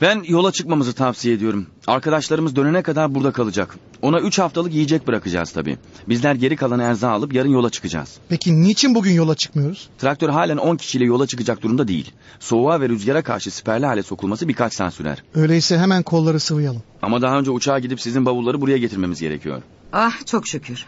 [0.00, 1.66] Ben yola çıkmamızı tavsiye ediyorum.
[1.86, 3.76] Arkadaşlarımız dönene kadar burada kalacak.
[4.02, 5.78] Ona 3 haftalık yiyecek bırakacağız tabii.
[6.08, 8.18] Bizler geri kalan erzağı alıp yarın yola çıkacağız.
[8.28, 9.88] Peki niçin bugün yola çıkmıyoruz?
[9.98, 12.12] Traktör halen 10 kişiyle yola çıkacak durumda değil.
[12.40, 15.22] Soğuğa ve rüzgara karşı siperli hale sokulması birkaç saat sürer.
[15.34, 16.82] Öyleyse hemen kolları sıvayalım.
[17.02, 19.62] Ama daha önce uçağa gidip sizin bavulları buraya getirmemiz gerekiyor.
[19.92, 20.86] Ah çok şükür.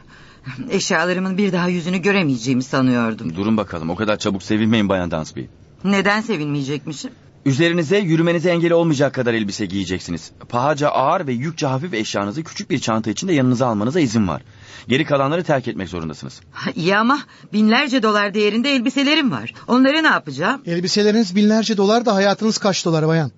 [0.70, 3.36] Eşyalarımın bir daha yüzünü göremeyeceğimi sanıyordum.
[3.36, 5.40] Durun bakalım o kadar çabuk sevinmeyin Bayan Dansby.
[5.84, 7.10] Neden sevinmeyecekmişim?
[7.46, 10.30] Üzerinize yürümenize engel olmayacak kadar elbise giyeceksiniz.
[10.48, 14.42] Pahaca ağır ve yükçe hafif eşyanızı küçük bir çanta içinde yanınıza almanıza izin var.
[14.88, 16.40] Geri kalanları terk etmek zorundasınız.
[16.76, 17.18] İyi ama
[17.52, 19.54] binlerce dolar değerinde elbiselerim var.
[19.68, 20.62] Onları ne yapacağım?
[20.66, 23.30] Elbiseleriniz binlerce dolar da hayatınız kaç dolar bayan?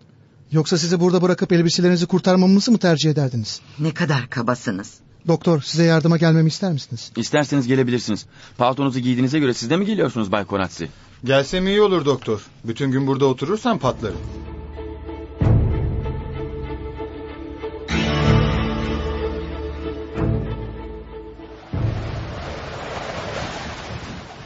[0.53, 3.61] Yoksa sizi burada bırakıp elbiselerinizi kurtarmamızı mı tercih ederdiniz?
[3.79, 4.95] Ne kadar kabasınız.
[5.29, 7.13] Doktor size yardıma gelmemi ister misiniz?
[7.17, 8.27] İsterseniz gelebilirsiniz.
[8.59, 10.89] Paltonuzu giydiğinize göre siz de mi geliyorsunuz Bay Koratsi?
[11.25, 12.41] Gelsem iyi olur doktor.
[12.65, 14.19] Bütün gün burada oturursam patlarım.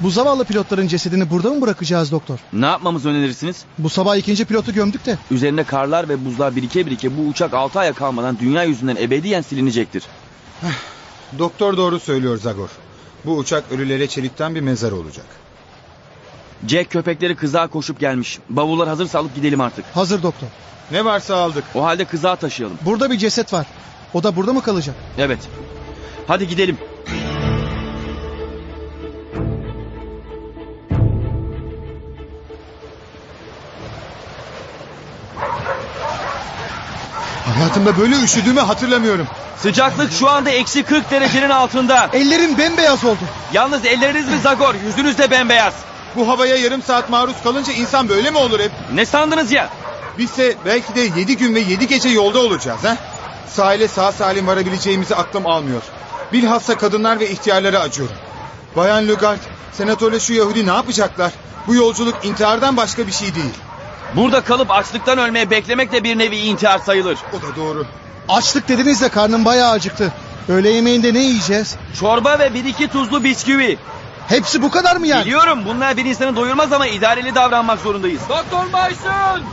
[0.01, 2.39] Bu zavallı pilotların cesedini burada mı bırakacağız doktor?
[2.53, 3.65] Ne yapmamızı önerirsiniz?
[3.79, 5.19] Bu sabah ikinci pilotu gömdük de.
[5.31, 10.05] Üzerinde karlar ve buzlar birike birike bu uçak 6 aya kalmadan dünya yüzünden ebediyen silinecektir.
[11.39, 12.71] Doktor doğru söylüyor Zagor.
[13.25, 15.27] Bu uçak ölülere çelikten bir mezar olacak.
[16.67, 18.39] Jack köpekleri kızağa koşup gelmiş.
[18.49, 19.85] Bavullar hazırsa alıp gidelim artık.
[19.95, 20.47] Hazır doktor.
[20.91, 21.65] Ne varsa aldık.
[21.75, 22.79] O halde kızağa taşıyalım.
[22.85, 23.67] Burada bir ceset var.
[24.15, 24.95] O da burada mı kalacak?
[25.19, 25.39] Evet.
[26.27, 26.79] Hadi gidelim.
[37.59, 39.27] Hayatımda böyle üşüdüğümü hatırlamıyorum.
[39.57, 42.11] Sıcaklık şu anda eksi 40 derecenin altında.
[42.13, 43.19] Ellerim bembeyaz oldu.
[43.53, 44.75] Yalnız elleriniz mi Zagor?
[44.87, 45.75] Yüzünüz de bembeyaz.
[46.17, 48.73] Bu havaya yarım saat maruz kalınca insan böyle mi olur hep?
[48.93, 49.71] Ne sandınız ya?
[50.19, 52.97] Bizse belki de yedi gün ve yedi gece yolda olacağız ha?
[53.49, 55.83] Sahile sağ salim varabileceğimizi aklım almıyor.
[56.33, 58.17] Bilhassa kadınlar ve ihtiyarlara acıyorum.
[58.77, 59.39] Bayan Lugard,
[59.73, 61.33] senatörle şu Yahudi ne yapacaklar?
[61.67, 63.55] Bu yolculuk intihardan başka bir şey değil.
[64.17, 67.19] Burada kalıp açlıktan ölmeye beklemek de bir nevi intihar sayılır.
[67.33, 67.87] O da doğru.
[68.29, 70.13] Açlık dediniz de karnım bayağı acıktı.
[70.49, 71.77] Öğle yemeğinde ne yiyeceğiz?
[72.01, 73.79] Çorba ve bir iki tuzlu bisküvi.
[74.29, 75.25] Hepsi bu kadar mı yani?
[75.25, 78.21] Biliyorum bunlar bir insanı doyurmaz ama idareli davranmak zorundayız.
[78.29, 79.45] Doktor Baysun!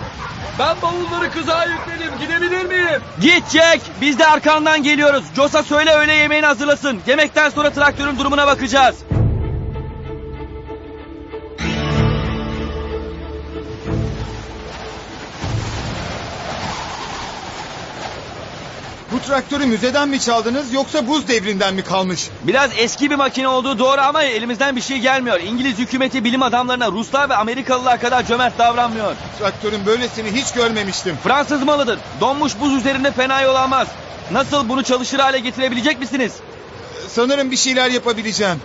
[0.60, 2.14] Ben bavulları kızağa yükledim.
[2.20, 3.02] Gidebilir miyim?
[3.22, 3.82] Git Jack.
[4.02, 5.24] Biz de arkandan geliyoruz.
[5.36, 7.00] Josa söyle öğle yemeğini hazırlasın.
[7.08, 8.96] Yemekten sonra traktörün durumuna bakacağız.
[19.16, 22.30] Bu traktörü müzeden mi çaldınız yoksa buz devrinden mi kalmış?
[22.44, 25.40] Biraz eski bir makine olduğu doğru ama elimizden bir şey gelmiyor.
[25.40, 29.16] İngiliz hükümeti bilim adamlarına Ruslar ve Amerikalılar kadar cömert davranmıyor.
[29.40, 31.18] Traktörün böylesini hiç görmemiştim.
[31.24, 32.00] Fransız malıdır.
[32.22, 33.88] Donmuş buz üzerinde fena yol almaz.
[34.32, 36.34] Nasıl bunu çalışır hale getirebilecek misiniz?
[37.08, 38.62] Sanırım bir şeyler yapabileceğim.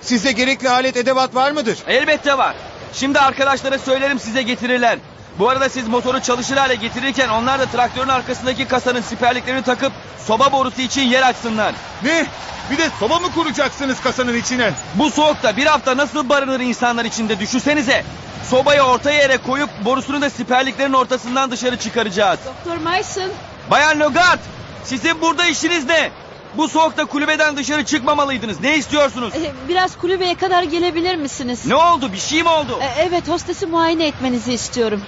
[0.00, 1.78] Sizde gerekli alet edevat var mıdır?
[1.86, 2.54] Elbette var.
[2.92, 4.98] Şimdi arkadaşlara söylerim size getirirler.
[5.38, 9.92] Bu arada siz motoru çalışır hale getirirken onlar da traktörün arkasındaki kasanın siperliklerini takıp
[10.26, 11.74] soba borusu için yer açsınlar.
[12.02, 12.26] Ne?
[12.70, 14.72] Bir de soba mı kuracaksınız kasanın içine?
[14.94, 18.04] Bu soğukta bir hafta nasıl barınır insanlar içinde düşünsenize.
[18.50, 22.38] Sobayı orta yere koyup borusunu da siperliklerin ortasından dışarı çıkaracağız.
[22.46, 23.30] Doktor Mason.
[23.70, 24.40] Bayan Logart,
[24.84, 26.10] sizin burada işiniz ne?
[26.56, 28.60] Bu soğukta kulübeden dışarı çıkmamalıydınız.
[28.60, 29.34] Ne istiyorsunuz?
[29.36, 31.66] Ee, biraz kulübeye kadar gelebilir misiniz?
[31.66, 32.12] Ne oldu?
[32.12, 32.78] Bir şey mi oldu?
[32.82, 35.02] Ee, evet hostesi muayene etmenizi istiyorum.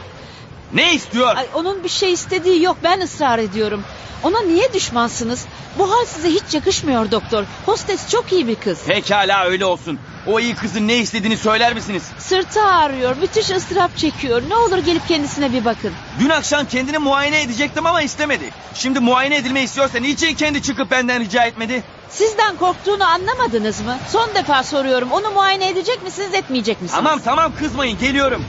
[0.77, 1.37] Ne istiyor?
[1.37, 3.85] Ay, onun bir şey istediği yok ben ısrar ediyorum.
[4.23, 5.45] Ona niye düşmansınız?
[5.79, 7.45] Bu hal size hiç yakışmıyor doktor.
[7.67, 8.83] Hostes çok iyi bir kız.
[8.87, 9.99] Pekala öyle olsun.
[10.27, 12.03] O iyi kızın ne istediğini söyler misiniz?
[12.19, 14.43] Sırtı ağrıyor, müthiş ıstırap çekiyor.
[14.49, 15.93] Ne olur gelip kendisine bir bakın.
[16.21, 18.51] Dün akşam kendini muayene edecektim ama istemedi.
[18.75, 21.83] Şimdi muayene edilmeyi istiyorsa niçin kendi çıkıp benden rica etmedi?
[22.11, 23.99] Sizden korktuğunu anlamadınız mı?
[24.13, 25.13] Son defa soruyorum.
[25.13, 27.03] Onu muayene edecek misiniz, etmeyecek misiniz?
[27.05, 28.45] Tamam tamam kızmayın geliyorum.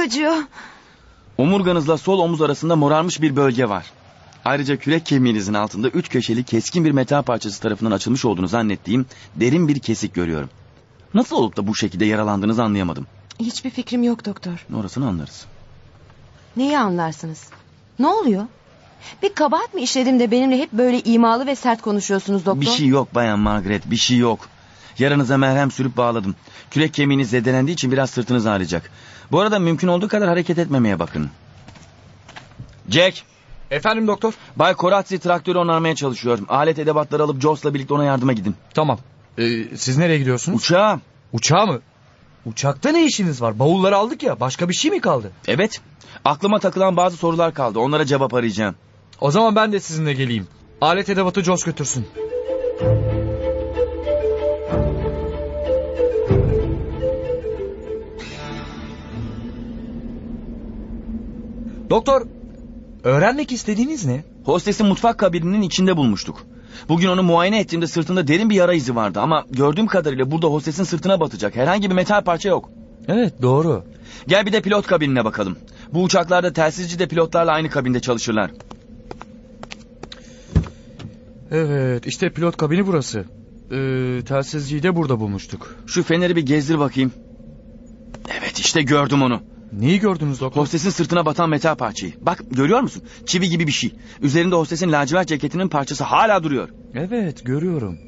[0.00, 0.36] Acıyor.
[1.38, 3.86] Omurganızla sol omuz arasında morarmış bir bölge var.
[4.44, 9.68] Ayrıca kürek kemiğinizin altında üç köşeli keskin bir metal parçası tarafından açılmış olduğunu zannettiğim derin
[9.68, 10.50] bir kesik görüyorum.
[11.14, 13.06] Nasıl olup da bu şekilde yaralandığınızı anlayamadım.
[13.40, 14.66] Hiçbir fikrim yok doktor.
[14.74, 15.44] Orasını anlarız.
[16.56, 17.48] Neyi anlarsınız?
[17.98, 18.44] Ne oluyor?
[19.22, 22.60] Bir kabahat mi işledim de benimle hep böyle imalı ve sert konuşuyorsunuz doktor?
[22.60, 24.48] Bir şey yok bayan Margaret bir şey yok.
[25.00, 26.34] Yaranıza merhem sürüp bağladım.
[26.70, 28.90] Kürek kemiğiniz zedelendiği için biraz sırtınız ağrıyacak.
[29.32, 31.30] Bu arada mümkün olduğu kadar hareket etmemeye bakın.
[32.88, 33.22] Jack.
[33.70, 34.32] Efendim doktor?
[34.56, 36.38] Bay Koratsi traktörü onarmaya çalışıyor.
[36.48, 38.54] Alet edevatları alıp Jos'la birlikte ona yardıma gidin.
[38.74, 38.98] Tamam.
[39.38, 40.58] Ee, siz nereye gidiyorsunuz?
[40.58, 41.00] Uçağa.
[41.32, 41.80] Uçağa mı?
[42.46, 43.58] Uçakta ne işiniz var?
[43.58, 44.40] Bavulları aldık ya.
[44.40, 45.32] Başka bir şey mi kaldı?
[45.48, 45.80] Evet.
[46.24, 47.78] Aklıma takılan bazı sorular kaldı.
[47.78, 48.74] Onlara cevap arayacağım.
[49.20, 50.46] O zaman ben de sizinle geleyim.
[50.80, 52.06] Alet edevatı Jos götürsün.
[61.90, 62.26] Doktor,
[63.04, 64.24] öğrenmek istediğiniz ne?
[64.44, 66.46] Hostesin mutfak kabininin içinde bulmuştuk.
[66.88, 70.84] Bugün onu muayene ettiğimde sırtında derin bir yara izi vardı ama gördüğüm kadarıyla burada hostesin
[70.84, 72.70] sırtına batacak herhangi bir metal parça yok.
[73.08, 73.84] Evet doğru.
[74.26, 75.58] Gel bir de pilot kabinine bakalım.
[75.92, 78.50] Bu uçaklarda telsizci de pilotlarla aynı kabinde çalışırlar.
[81.50, 83.24] Evet işte pilot kabini burası.
[83.72, 85.76] Ee, telsizciyi de burada bulmuştuk.
[85.86, 87.12] Şu feneri bir gezdir bakayım.
[88.38, 89.42] Evet işte gördüm onu.
[89.72, 90.60] Neyi gördünüz doktor?
[90.60, 92.12] Hostesin sırtına batan metal parçayı.
[92.20, 93.02] Bak görüyor musun?
[93.26, 93.92] Çivi gibi bir şey.
[94.22, 96.68] Üzerinde hostesin lacivert ceketinin parçası hala duruyor.
[96.94, 97.98] Evet görüyorum.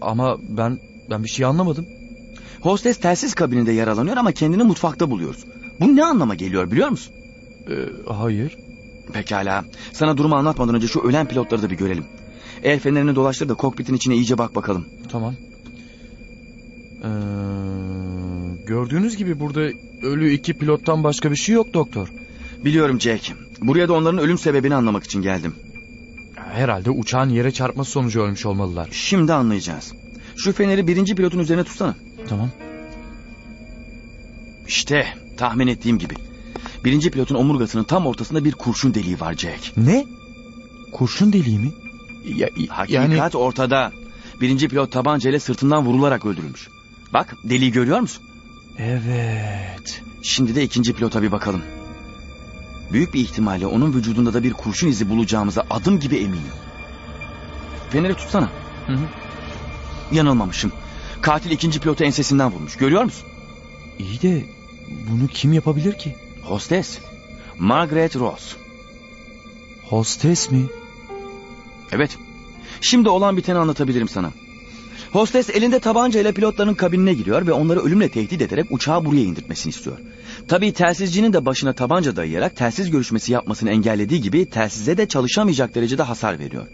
[0.00, 0.78] Ama ben
[1.10, 1.86] ben bir şey anlamadım.
[2.62, 5.44] Hostes telsiz kabininde yaralanıyor ama kendini mutfakta buluyoruz.
[5.80, 7.14] Bu ne anlama geliyor biliyor musun?
[7.70, 8.56] Ee, hayır.
[9.12, 9.64] Pekala.
[9.92, 12.04] Sana durumu anlatmadan önce şu ölen pilotları da bir görelim.
[12.62, 14.86] El fenerini dolaştır da kokpitin içine iyice bak bakalım.
[15.12, 15.34] Tamam.
[17.04, 17.08] Ee,
[18.70, 19.60] gördüğünüz gibi burada
[20.02, 22.08] ölü iki pilottan başka bir şey yok doktor.
[22.64, 23.32] Biliyorum Jack.
[23.60, 25.54] Buraya da onların ölüm sebebini anlamak için geldim.
[26.34, 28.88] Herhalde uçağın yere çarpması sonucu ölmüş olmalılar.
[28.92, 29.92] Şimdi anlayacağız.
[30.36, 31.94] Şu feneri birinci pilotun üzerine tutsana.
[32.28, 32.50] Tamam.
[34.68, 35.06] İşte
[35.36, 36.14] tahmin ettiğim gibi.
[36.84, 39.76] Birinci pilotun omurgasının tam ortasında bir kurşun deliği var Jack.
[39.76, 40.06] Ne?
[40.92, 41.70] Kurşun deliği mi?
[42.36, 43.20] Ya, Hakikat yani...
[43.34, 43.92] ortada.
[44.40, 46.68] Birinci pilot tabancayla sırtından vurularak öldürülmüş.
[47.12, 48.29] Bak deliği görüyor musun?
[48.78, 50.02] Evet.
[50.22, 51.62] Şimdi de ikinci pilota bir bakalım.
[52.92, 56.52] Büyük bir ihtimalle onun vücudunda da bir kurşun izi bulacağımıza adım gibi eminim.
[57.90, 58.50] Feneri tutsana.
[58.86, 59.08] Hı hı.
[60.12, 60.72] Yanılmamışım.
[61.22, 62.76] Katil ikinci pilotu ensesinden vurmuş.
[62.76, 63.28] Görüyor musun?
[63.98, 64.44] İyi de
[65.10, 66.16] bunu kim yapabilir ki?
[66.42, 66.98] Hostes.
[67.58, 68.56] Margaret Ross.
[69.88, 70.66] Hostes mi?
[71.92, 72.18] Evet.
[72.80, 74.30] Şimdi olan biteni anlatabilirim sana.
[75.12, 79.96] Hostes elinde tabancayla pilotların kabinine giriyor ve onları ölümle tehdit ederek uçağı buraya indirtmesini istiyor.
[80.48, 86.02] Tabii telsizcinin de başına tabanca dayayarak telsiz görüşmesi yapmasını engellediği gibi telsize de çalışamayacak derecede
[86.02, 86.66] hasar veriyor.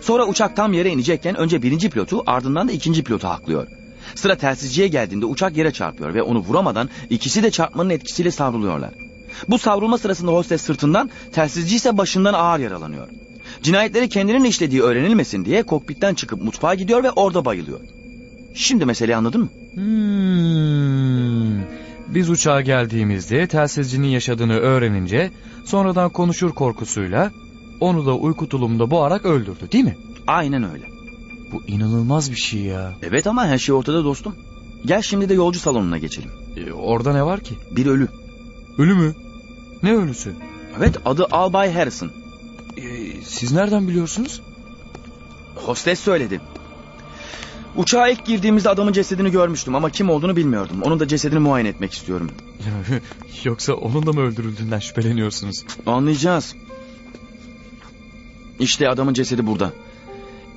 [0.00, 3.66] Sonra uçak tam yere inecekken önce birinci pilotu ardından da ikinci pilotu haklıyor.
[4.14, 8.90] Sıra telsizciye geldiğinde uçak yere çarpıyor ve onu vuramadan ikisi de çarpmanın etkisiyle savruluyorlar.
[9.48, 13.08] Bu savrulma sırasında hostes sırtından, telsizci ise başından ağır yaralanıyor.
[13.62, 17.80] Cinayetleri kendinin işlediği öğrenilmesin diye kokpitten çıkıp mutfağa gidiyor ve orada bayılıyor.
[18.54, 19.48] Şimdi meseleyi anladın mı?
[19.74, 21.12] Hmm.
[22.14, 25.30] Biz uçağa geldiğimizde telsizcinin yaşadığını öğrenince
[25.64, 27.30] sonradan konuşur korkusuyla
[27.80, 29.96] onu da uyku tulumunda boğarak öldürdü değil mi?
[30.26, 30.84] Aynen öyle.
[31.52, 32.92] Bu inanılmaz bir şey ya.
[33.02, 34.36] Evet ama her şey ortada dostum.
[34.86, 36.30] Gel şimdi de yolcu salonuna geçelim.
[36.56, 37.54] Ee, orada ne var ki?
[37.70, 38.08] Bir ölü.
[38.78, 39.14] Ölü mü?
[39.82, 40.32] Ne ölüsü?
[40.78, 42.10] Evet adı Albay Harrison.
[42.76, 44.40] Ee, siz nereden biliyorsunuz?
[45.54, 46.40] Hostes söyledi.
[47.76, 50.82] Uçağa ilk girdiğimizde adamın cesedini görmüştüm ama kim olduğunu bilmiyordum.
[50.82, 52.30] Onun da cesedini muayene etmek istiyorum.
[53.44, 55.64] Yoksa onun da mı öldürüldüğünden şüpheleniyorsunuz?
[55.86, 56.54] Anlayacağız.
[58.58, 59.72] İşte adamın cesedi burada.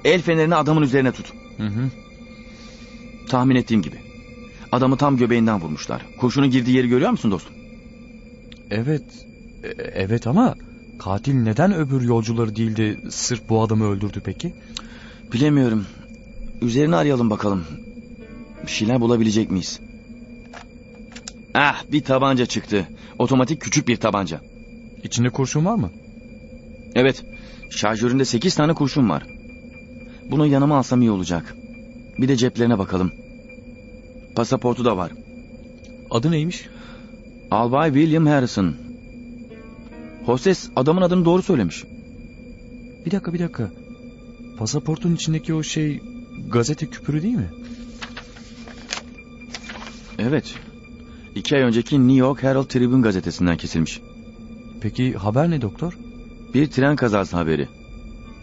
[0.03, 1.34] El fenerini adamın üzerine tut.
[1.57, 1.89] Hı hı.
[3.30, 3.95] Tahmin ettiğim gibi.
[4.72, 6.01] Adamı tam göbeğinden vurmuşlar.
[6.20, 7.55] Kurşunun girdiği yeri görüyor musun dostum?
[8.72, 9.03] Evet.
[9.63, 10.55] E, evet ama
[10.99, 14.53] katil neden öbür yolcuları değil de sırf bu adamı öldürdü peki?
[15.33, 15.85] Bilemiyorum.
[16.61, 17.63] Üzerine arayalım bakalım.
[18.63, 19.79] Bir şeyler bulabilecek miyiz?
[21.53, 22.87] Ah bir tabanca çıktı.
[23.19, 24.41] Otomatik küçük bir tabanca.
[25.03, 25.91] İçinde kurşun var mı?
[26.95, 27.25] Evet.
[27.69, 29.23] Şarjöründe sekiz tane kurşun var.
[30.31, 31.55] Bunu yanıma alsam iyi olacak.
[32.17, 33.11] Bir de ceplerine bakalım.
[34.35, 35.11] Pasaportu da var.
[36.11, 36.67] Adı neymiş?
[37.51, 38.84] Albay William Harrison.
[40.26, 41.84] Hostes adamın adını doğru söylemiş.
[43.05, 43.71] Bir dakika bir dakika.
[44.57, 46.01] Pasaportun içindeki o şey
[46.49, 47.49] gazete küpürü değil mi?
[50.19, 50.55] Evet.
[51.36, 54.01] İki ay önceki New York Herald Tribune gazetesinden kesilmiş.
[54.82, 55.97] Peki haber ne doktor?
[56.53, 57.67] Bir tren kazası haberi.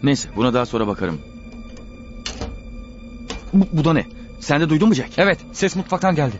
[0.03, 1.19] Neyse buna daha sonra bakarım.
[3.53, 4.05] Bu, bu da ne?
[4.39, 5.09] Sen de duydun mu Jack?
[5.17, 6.35] Evet ses mutfaktan geldi.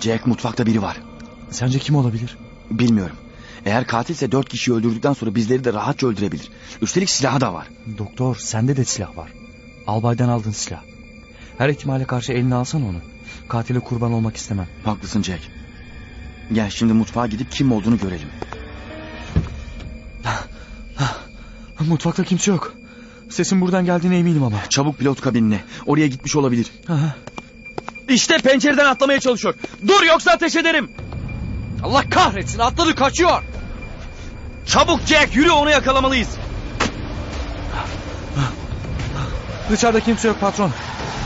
[0.00, 1.00] Jack mutfakta biri var.
[1.50, 2.36] Sence kim olabilir?
[2.70, 3.16] Bilmiyorum.
[3.66, 6.48] Eğer katilse dört kişiyi öldürdükten sonra bizleri de rahatça öldürebilir.
[6.82, 7.66] Üstelik silahı da var.
[7.98, 9.30] Doktor sende de silah var.
[9.86, 10.80] Albaydan aldığın silah.
[11.58, 12.98] Her ihtimale karşı eline alsan onu.
[13.48, 14.68] Katile kurban olmak istemem.
[14.84, 15.40] Haklısın Jack.
[16.52, 18.28] Gel şimdi mutfağa gidip kim olduğunu görelim.
[21.88, 22.74] Mutfakta kimse yok.
[23.30, 24.56] Sesin buradan geldiğine eminim ama.
[24.68, 25.60] Çabuk pilot kabinine.
[25.86, 26.66] Oraya gitmiş olabilir.
[26.88, 27.16] Aha.
[28.08, 29.54] İşte pencereden atlamaya çalışıyor.
[29.88, 30.90] Dur yoksa ateş ederim.
[31.82, 33.42] Allah kahretsin atladı kaçıyor.
[34.66, 36.28] Çabuk Jack yürü onu yakalamalıyız.
[39.70, 40.70] Dışarıda kimse yok patron.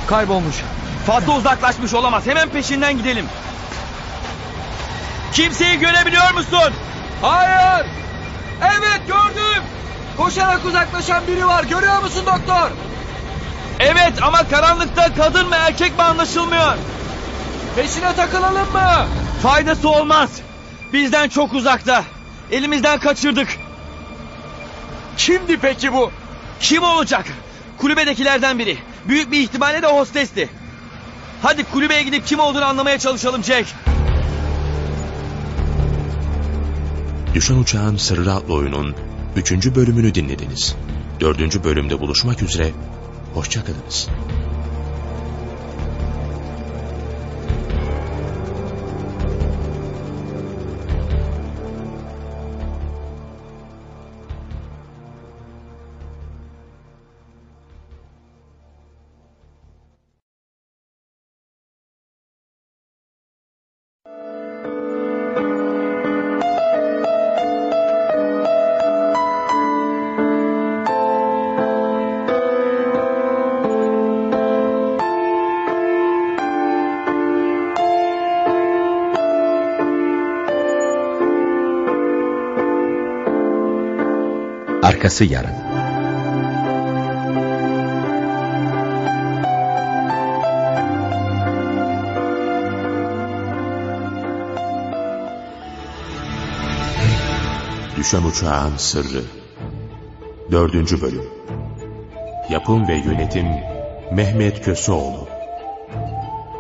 [0.06, 0.56] Kaybolmuş.
[1.06, 2.26] Fazla uzaklaşmış olamaz.
[2.26, 3.26] Hemen peşinden gidelim.
[5.32, 6.72] Kimseyi görebiliyor musun?
[7.22, 7.86] Hayır.
[8.62, 9.62] Evet gördüm.
[10.16, 12.70] Koşarak uzaklaşan biri var görüyor musun doktor?
[13.80, 16.74] Evet ama karanlıkta kadın mı erkek mi anlaşılmıyor.
[17.76, 19.06] Peşine takılalım mı?
[19.42, 20.40] Faydası olmaz.
[20.92, 22.04] Bizden çok uzakta.
[22.50, 23.48] Elimizden kaçırdık.
[25.16, 26.10] Kimdi peki bu?
[26.60, 27.26] Kim olacak?
[27.78, 28.78] Kulübedekilerden biri.
[29.08, 30.48] Büyük bir ihtimalle de hostesti.
[31.42, 33.66] Hadi kulübeye gidip kim olduğunu anlamaya çalışalım Jack.
[37.34, 38.94] Düşen Uçağın Sırrı adlı oyunun
[39.36, 39.52] 3.
[39.52, 40.76] bölümünü dinlediniz.
[41.20, 41.64] 4.
[41.64, 42.70] bölümde buluşmak üzere,
[43.34, 44.08] hoşçakalınız.
[85.06, 85.50] Arkası yarın.
[97.96, 99.22] Düşen Uçağın Sırrı
[100.52, 100.74] 4.
[101.02, 101.22] Bölüm
[102.50, 103.46] Yapım ve Yönetim
[104.12, 105.28] Mehmet Köseoğlu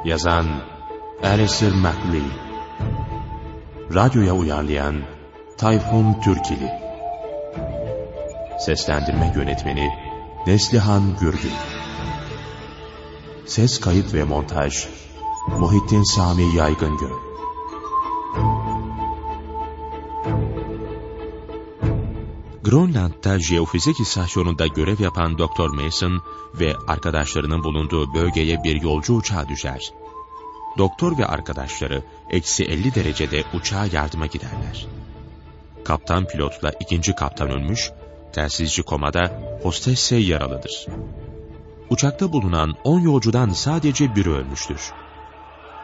[0.04, 0.46] Yazan
[1.22, 2.30] Alistair MacLean
[3.94, 4.96] Radyoya uyarlayan
[5.58, 6.85] Tayfun Türkili
[8.66, 9.90] Seslendirme Yönetmeni
[10.46, 11.52] Neslihan Gürgün
[13.46, 14.86] Ses kayıt ve montaj
[15.58, 17.12] Muhittin Sami Yaygıngöl
[22.62, 25.68] Grönland'da jeofizik istasyonunda görev yapan Dr.
[25.68, 26.22] Mason
[26.54, 29.92] ve arkadaşlarının bulunduğu bölgeye bir yolcu uçağı düşer.
[30.78, 34.86] Doktor ve arkadaşları eksi 50 derecede uçağa yardıma giderler.
[35.84, 37.90] Kaptan pilotla ikinci kaptan ölmüş,
[38.36, 39.22] telsizci komada,
[39.62, 40.86] hostes ise yaralıdır.
[41.90, 44.80] Uçakta bulunan 10 yolcudan sadece biri ölmüştür.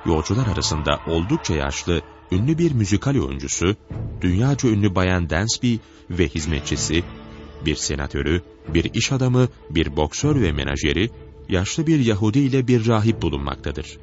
[0.06, 3.76] Yolcular arasında oldukça yaşlı, ünlü bir müzikal oyuncusu,
[4.20, 5.76] dünyaca ünlü Bayan Dansby
[6.10, 7.04] ve hizmetçisi,
[7.64, 11.10] bir senatörü, bir iş adamı, bir boksör ve menajeri,
[11.48, 13.98] yaşlı bir Yahudi ile bir rahip bulunmaktadır.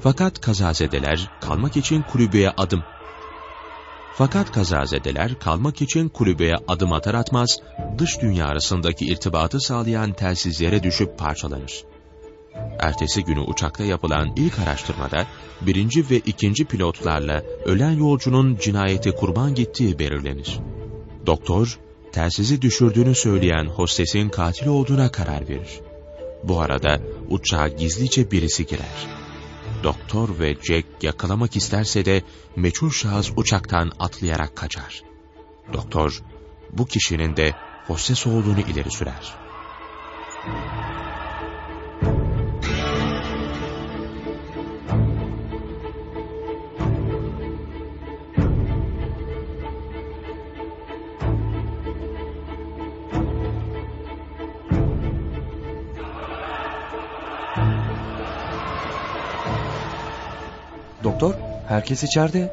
[0.00, 2.82] Fakat kazazedeler kalmak için kulübeye adım.
[4.18, 7.58] Fakat kazazedeler kalmak için kulübeye adım atar atmaz
[7.98, 11.84] dış dünya arasındaki irtibatı sağlayan telsizlere düşüp parçalanır.
[12.78, 15.26] Ertesi günü uçakta yapılan ilk araştırmada
[15.60, 20.58] birinci ve ikinci pilotlarla ölen yolcunun cinayete kurban gittiği belirlenir.
[21.26, 21.78] Doktor,
[22.12, 25.80] telsizi düşürdüğünü söyleyen hostesin katil olduğuna karar verir.
[26.44, 29.17] Bu arada uçağa gizlice birisi girer.
[29.82, 32.22] Doktor ve Jack yakalamak isterse de
[32.56, 35.02] meçhul şahıs uçaktan atlayarak kaçar.
[35.72, 36.22] Doktor,
[36.72, 37.54] bu kişinin de
[37.86, 39.34] hostes olduğunu ileri sürer.
[61.78, 62.52] Herkes içeride.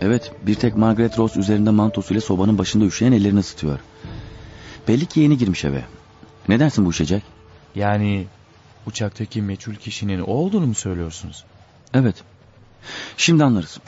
[0.00, 3.78] Evet, bir tek Margaret Rose üzerinde mantosuyla sobanın başında üşüyen ellerini ısıtıyor.
[4.88, 5.84] Belli ki yeni girmiş eve.
[6.48, 7.24] Ne dersin bu işe Jack?
[7.74, 8.26] Yani
[8.86, 11.44] uçaktaki meçhul kişinin o olduğunu mu söylüyorsunuz?
[11.94, 12.16] Evet.
[13.16, 13.78] Şimdi anlarız.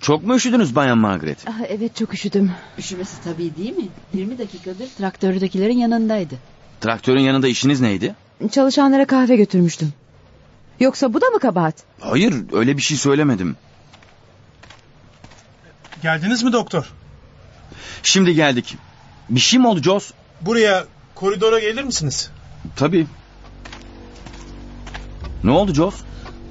[0.00, 1.38] Çok mu üşüdünüz Bayan Margaret?
[1.48, 2.50] Ah, evet çok üşüdüm.
[2.78, 3.88] Üşümesi tabii değil mi?
[4.14, 6.34] 20 dakikadır traktördekilerin yanındaydı.
[6.80, 8.14] Traktörün yanında işiniz neydi?
[8.52, 9.92] Çalışanlara kahve götürmüştüm.
[10.80, 11.74] Yoksa bu da mı kabahat?
[12.00, 13.56] Hayır, öyle bir şey söylemedim.
[16.02, 16.92] Geldiniz mi doktor?
[18.02, 18.76] Şimdi geldik.
[19.30, 20.12] Bir şey mi oldu Joss?
[20.40, 22.30] Buraya koridora gelir misiniz?
[22.76, 23.06] Tabii.
[25.44, 25.94] Ne oldu Joss?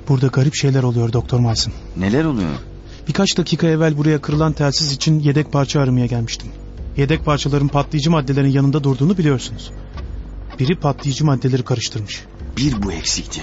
[0.08, 1.74] Burada garip şeyler oluyor Doktor Mason.
[1.98, 2.50] Neler oluyor?
[3.08, 6.48] Birkaç dakika evvel buraya kırılan telsiz için yedek parça aramaya gelmiştim.
[6.98, 9.72] Yedek parçaların patlayıcı maddelerin yanında durduğunu biliyorsunuz.
[10.60, 12.24] Biri patlayıcı maddeleri karıştırmış.
[12.58, 13.42] Bir bu eksikti.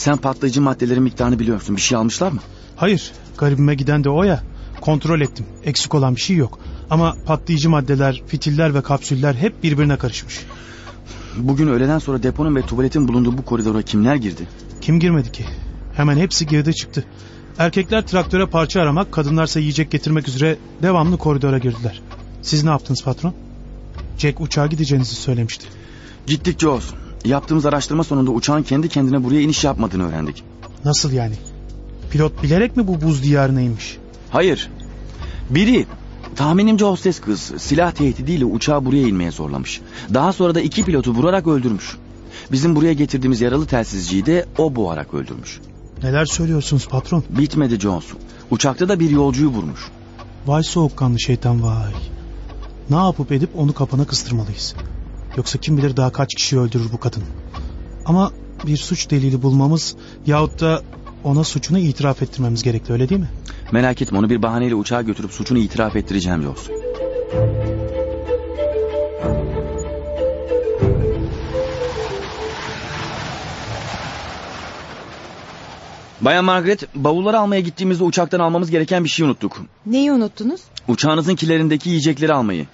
[0.00, 1.76] Sen patlayıcı maddelerin miktarını biliyorsun.
[1.76, 2.40] Bir şey almışlar mı?
[2.76, 4.42] Hayır, garibime giden de o ya.
[4.80, 5.46] Kontrol ettim.
[5.64, 6.58] Eksik olan bir şey yok.
[6.90, 10.40] Ama patlayıcı maddeler, fitiller ve kapsüller hep birbirine karışmış.
[11.36, 14.48] Bugün öğleden sonra deponun ve tuvaletin bulunduğu bu koridora kimler girdi?
[14.80, 15.44] Kim girmedi ki?
[15.96, 17.04] Hemen hepsi girdi çıktı.
[17.58, 22.02] Erkekler traktöre parça aramak, kadınlarsa yiyecek getirmek üzere devamlı koridora girdiler.
[22.42, 23.34] Siz ne yaptınız patron?
[24.18, 25.66] Jack uçağa gideceğinizi söylemişti.
[26.26, 26.94] Gittik Joss.
[27.24, 30.44] Yaptığımız araştırma sonunda uçağın kendi kendine buraya iniş yapmadığını öğrendik.
[30.84, 31.34] Nasıl yani?
[32.10, 33.98] Pilot bilerek mi bu buz diyarına inmiş?
[34.30, 34.70] Hayır.
[35.50, 35.86] Biri
[36.36, 39.80] tahminimce hostes kız silah tehdidiyle uçağı buraya inmeye zorlamış.
[40.14, 41.96] Daha sonra da iki pilotu vurarak öldürmüş.
[42.52, 45.60] Bizim buraya getirdiğimiz yaralı telsizciyi de o boğarak öldürmüş.
[46.02, 47.24] Neler söylüyorsunuz patron?
[47.30, 48.04] Bitmedi Jones.
[48.50, 49.80] Uçakta da bir yolcuyu vurmuş.
[50.46, 51.92] Vay soğukkanlı şeytan vay.
[52.90, 54.74] Ne yapıp edip onu kapana kıstırmalıyız.
[55.36, 57.22] Yoksa kim bilir daha kaç kişi öldürür bu kadın.
[58.06, 58.32] Ama
[58.66, 60.82] bir suç delili bulmamız yahut da
[61.24, 63.30] ona suçunu itiraf ettirmemiz gerekli öyle değil mi?
[63.72, 66.68] Merak etme onu bir bahaneyle uçağa götürüp suçunu itiraf ettireceğim Jones.
[76.20, 79.62] Bayan Margaret, bavulları almaya gittiğimizde uçaktan almamız gereken bir şey unuttuk.
[79.86, 80.60] Neyi unuttunuz?
[80.88, 82.66] Uçağınızın kilerindeki yiyecekleri almayı.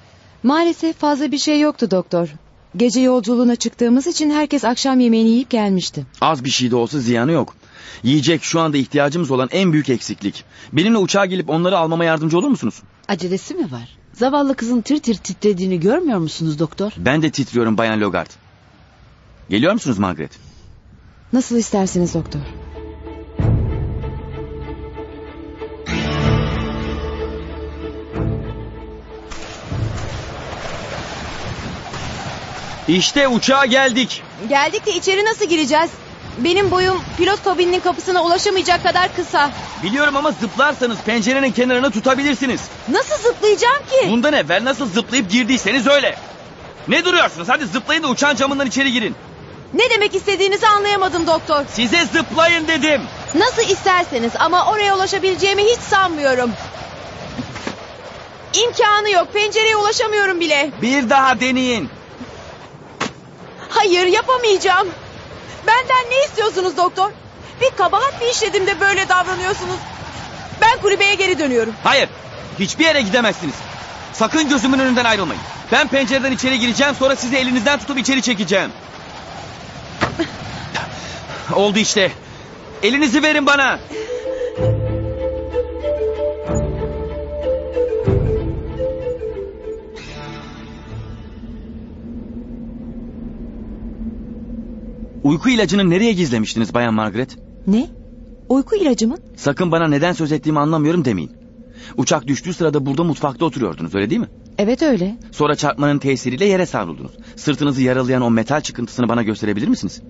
[0.43, 2.29] Maalesef fazla bir şey yoktu doktor.
[2.77, 6.07] Gece yolculuğuna çıktığımız için herkes akşam yemeğini yiyip gelmişti.
[6.21, 7.55] Az bir şey de olsa ziyanı yok.
[8.03, 10.45] Yiyecek şu anda ihtiyacımız olan en büyük eksiklik.
[10.73, 12.83] Benimle uçağa gelip onları almama yardımcı olur musunuz?
[13.09, 13.99] Acelesi mi var?
[14.13, 16.93] Zavallı kızın tir tir titrediğini görmüyor musunuz doktor?
[16.97, 18.31] Ben de titriyorum Bayan Logart.
[19.51, 20.31] Geliyor musunuz Margaret?
[21.33, 22.41] Nasıl isterseniz doktor.
[32.89, 34.23] İşte uçağa geldik.
[34.49, 35.91] Geldik de içeri nasıl gireceğiz?
[36.39, 39.51] Benim boyum pilot kabininin kapısına ulaşamayacak kadar kısa.
[39.83, 42.61] Biliyorum ama zıplarsanız pencerenin kenarını tutabilirsiniz.
[42.89, 44.11] Nasıl zıplayacağım ki?
[44.11, 46.17] Bundan evvel nasıl zıplayıp girdiyseniz öyle.
[46.89, 47.49] Ne duruyorsunuz?
[47.49, 49.15] Hadi zıplayın da uçağın camından içeri girin.
[49.75, 51.65] Ne demek istediğinizi anlayamadım doktor.
[51.73, 53.03] Size zıplayın dedim.
[53.35, 56.51] Nasıl isterseniz ama oraya ulaşabileceğimi hiç sanmıyorum.
[58.65, 59.33] İmkanı yok.
[59.33, 60.71] Pencereye ulaşamıyorum bile.
[60.83, 61.89] Bir daha deneyin.
[63.69, 64.89] Hayır yapamayacağım.
[65.67, 67.11] Benden ne istiyorsunuz doktor?
[67.61, 69.77] Bir kabahat mi işledim de böyle davranıyorsunuz?
[70.61, 71.75] Ben kulübeye geri dönüyorum.
[71.85, 72.09] Hayır.
[72.59, 73.55] Hiçbir yere gidemezsiniz.
[74.13, 75.43] Sakın gözümün önünden ayrılmayın.
[75.73, 78.71] Ben pencereden içeri gireceğim sonra sizi elinizden tutup içeri çekeceğim.
[81.55, 82.13] Oldu işte.
[82.83, 83.79] Elinizi verin bana.
[95.27, 97.37] Uyku ilacını nereye gizlemiştiniz Bayan Margaret?
[97.67, 97.89] Ne?
[98.49, 99.17] Uyku ilacı mı?
[99.37, 101.33] Sakın bana neden söz ettiğimi anlamıyorum demeyin.
[101.97, 104.29] Uçak düştüğü sırada burada mutfakta oturuyordunuz öyle değil mi?
[104.59, 105.17] Evet öyle.
[105.33, 107.11] Sonra çarpmanın tesiriyle yere savruldunuz.
[107.37, 110.03] Sırtınızı yaralayan o metal çıkıntısını bana gösterebilir misiniz?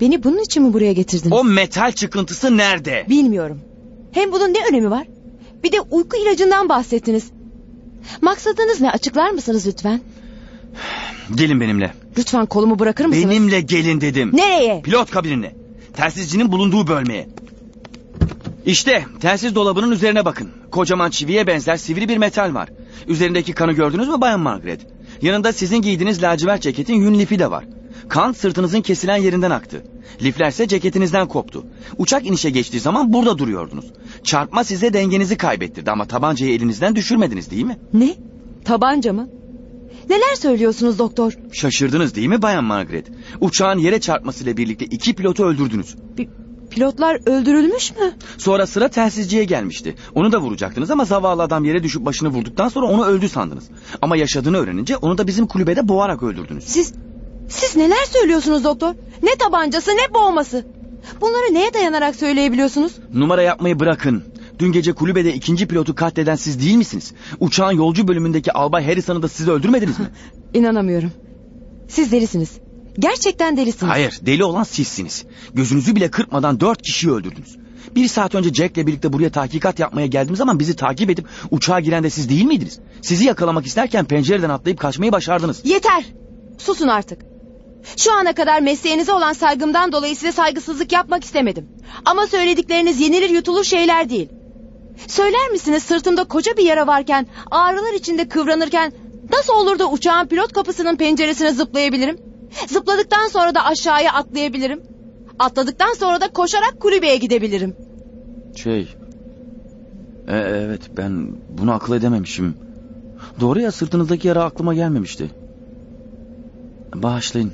[0.00, 1.32] Beni bunun için mi buraya getirdiniz?
[1.32, 3.06] O metal çıkıntısı nerede?
[3.08, 3.60] Bilmiyorum.
[4.12, 5.06] Hem bunun ne önemi var?
[5.64, 7.30] Bir de uyku ilacından bahsettiniz.
[8.20, 10.00] Maksadınız ne açıklar mısınız lütfen?
[11.34, 11.92] Gelin benimle.
[12.18, 13.30] Lütfen kolumu bırakır mısınız?
[13.30, 14.30] Benimle gelin dedim.
[14.32, 14.82] Nereye?
[14.82, 15.54] Pilot kabinine.
[15.96, 17.28] Telsizcinin bulunduğu bölmeye.
[18.66, 20.50] İşte telsiz dolabının üzerine bakın.
[20.70, 22.68] Kocaman çiviye benzer sivri bir metal var.
[23.08, 24.80] Üzerindeki kanı gördünüz mü Bayan Margaret?
[25.22, 27.64] Yanında sizin giydiğiniz lacivert ceketin yün lifi de var.
[28.08, 29.84] Kan sırtınızın kesilen yerinden aktı.
[30.22, 31.64] Liflerse ceketinizden koptu.
[31.98, 33.84] Uçak inişe geçtiği zaman burada duruyordunuz.
[34.24, 37.78] Çarpma size dengenizi kaybettirdi ama tabancayı elinizden düşürmediniz değil mi?
[37.92, 38.14] Ne?
[38.64, 39.28] Tabanca mı?
[40.10, 41.32] Neler söylüyorsunuz doktor?
[41.52, 43.06] Şaşırdınız değil mi Bayan Margaret?
[43.40, 45.96] Uçağın yere çarpmasıyla birlikte iki pilotu öldürdünüz.
[46.70, 48.12] Pilotlar öldürülmüş mü?
[48.38, 49.94] Sonra sıra telsizciye gelmişti.
[50.14, 53.64] Onu da vuracaktınız ama zavallı adam yere düşüp başını vurduktan sonra onu öldü sandınız.
[54.02, 56.64] Ama yaşadığını öğrenince onu da bizim kulübede boğarak öldürdünüz.
[56.64, 56.92] Siz,
[57.48, 58.94] siz neler söylüyorsunuz doktor?
[59.22, 60.66] Ne tabancası ne boğması?
[61.20, 62.92] Bunları neye dayanarak söyleyebiliyorsunuz?
[63.14, 64.24] Numara yapmayı bırakın.
[64.60, 67.12] Dün gece kulübede ikinci pilotu katleden siz değil misiniz?
[67.40, 70.06] Uçağın yolcu bölümündeki Albay Harrison'ı da siz öldürmediniz mi?
[70.54, 71.12] İnanamıyorum.
[71.88, 72.58] Siz delisiniz.
[72.98, 73.92] Gerçekten delisiniz.
[73.92, 75.24] Hayır deli olan sizsiniz.
[75.54, 77.56] Gözünüzü bile kırpmadan dört kişiyi öldürdünüz.
[77.96, 82.04] Bir saat önce Jack'le birlikte buraya tahkikat yapmaya geldiğimiz zaman bizi takip edip uçağa giren
[82.04, 82.78] de siz değil miydiniz?
[83.02, 85.60] Sizi yakalamak isterken pencereden atlayıp kaçmayı başardınız.
[85.64, 86.04] Yeter.
[86.58, 87.22] Susun artık.
[87.96, 91.68] Şu ana kadar mesleğinize olan saygımdan dolayı size saygısızlık yapmak istemedim.
[92.04, 94.28] Ama söyledikleriniz yenilir yutulur şeyler değil.
[95.06, 98.92] Söyler misiniz sırtımda koca bir yara varken, ağrılar içinde kıvranırken
[99.32, 102.18] nasıl olur da uçağın pilot kapısının penceresine zıplayabilirim?
[102.68, 104.82] Zıpladıktan sonra da aşağıya atlayabilirim.
[105.38, 107.76] Atladıktan sonra da koşarak kulübeye gidebilirim.
[108.56, 108.94] Şey...
[110.28, 111.28] E, evet ben
[111.58, 112.54] bunu akıl edememişim.
[113.40, 115.30] Doğru ya sırtınızdaki yara aklıma gelmemişti.
[116.94, 117.52] Bağışlayın.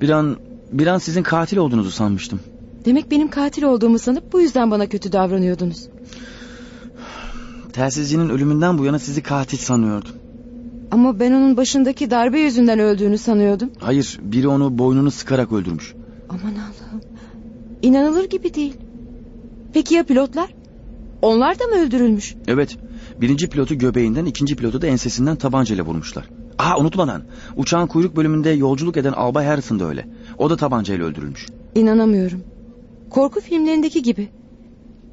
[0.00, 0.36] Bir an,
[0.72, 2.40] bir an sizin katil olduğunuzu sanmıştım.
[2.84, 5.88] Demek benim katil olduğumu sanıp bu yüzden bana kötü davranıyordunuz.
[7.72, 10.12] Telsizcinin ölümünden bu yana sizi katil sanıyordum.
[10.90, 13.70] Ama ben onun başındaki darbe yüzünden öldüğünü sanıyordum.
[13.78, 15.94] Hayır biri onu boynunu sıkarak öldürmüş.
[16.28, 17.00] Aman Allah'ım.
[17.82, 18.74] İnanılır gibi değil.
[19.72, 20.54] Peki ya pilotlar?
[21.22, 22.34] Onlar da mı öldürülmüş?
[22.46, 22.76] Evet
[23.20, 26.24] birinci pilotu göbeğinden ikinci pilotu da ensesinden tabancayla vurmuşlar.
[26.58, 27.22] Aa unutmadan
[27.56, 30.08] uçağın kuyruk bölümünde yolculuk eden Albay Harrison da öyle.
[30.38, 31.46] O da tabancayla öldürülmüş.
[31.74, 32.42] İnanamıyorum.
[33.10, 34.28] Korku filmlerindeki gibi.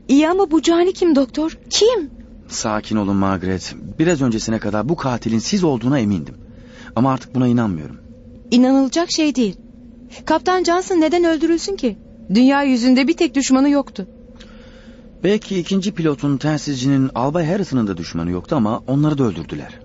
[0.08, 1.58] İyi ama bu cani kim doktor?
[1.70, 2.10] Kim?
[2.48, 3.76] Sakin olun Margaret.
[4.00, 6.36] Biraz öncesine kadar bu katilin siz olduğuna emindim.
[6.96, 7.98] Ama artık buna inanmıyorum.
[8.52, 9.56] İnanılacak şey değil.
[10.26, 11.98] Kaptan Johnson neden öldürülsün ki?
[12.34, 14.08] Dünya yüzünde bir tek düşmanı yoktu.
[15.24, 19.80] Belki ikinci pilotun telsizcinin Albay Harrison'ın da düşmanı yoktu ama onları da öldürdüler.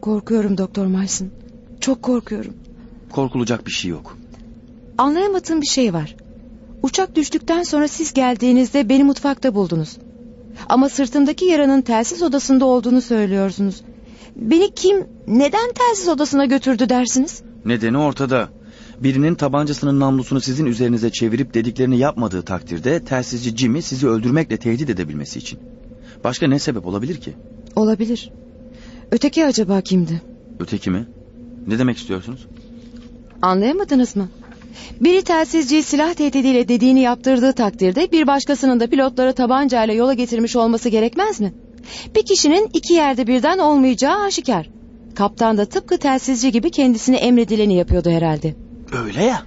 [0.00, 1.28] Korkuyorum Doktor Mason.
[1.80, 2.54] Çok korkuyorum.
[3.10, 4.18] Korkulacak bir şey yok.
[4.98, 6.16] Anlayamadığım bir şey var.
[6.82, 9.96] Uçak düştükten sonra siz geldiğinizde beni mutfakta buldunuz.
[10.68, 13.82] Ama sırtımdaki yaranın telsiz odasında olduğunu söylüyorsunuz.
[14.36, 17.42] Beni kim, neden telsiz odasına götürdü dersiniz?
[17.64, 18.48] Nedeni ortada.
[19.00, 25.38] Birinin tabancasının namlusunu sizin üzerinize çevirip dediklerini yapmadığı takdirde telsizci Jimmy sizi öldürmekle tehdit edebilmesi
[25.38, 25.58] için.
[26.24, 27.34] Başka ne sebep olabilir ki?
[27.76, 28.32] Olabilir.
[29.10, 30.22] Öteki acaba kimdi?
[30.60, 31.06] Öteki mi?
[31.66, 32.46] Ne demek istiyorsunuz?
[33.42, 34.28] Anlayamadınız mı?
[35.00, 40.88] Biri telsizciyi silah tehdidiyle dediğini yaptırdığı takdirde bir başkasının da pilotları tabancayla yola getirmiş olması
[40.88, 41.54] gerekmez mi?
[42.14, 44.70] Bir kişinin iki yerde birden olmayacağı aşikar.
[45.14, 48.54] Kaptan da tıpkı telsizci gibi kendisine emredileni yapıyordu herhalde.
[49.04, 49.42] Öyle ya.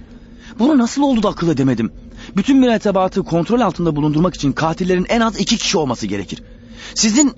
[0.58, 1.92] Bunu nasıl oldu da akıl edemedim.
[2.36, 6.42] Bütün mürettebatı kontrol altında bulundurmak için katillerin en az iki kişi olması gerekir.
[6.94, 7.32] Sizin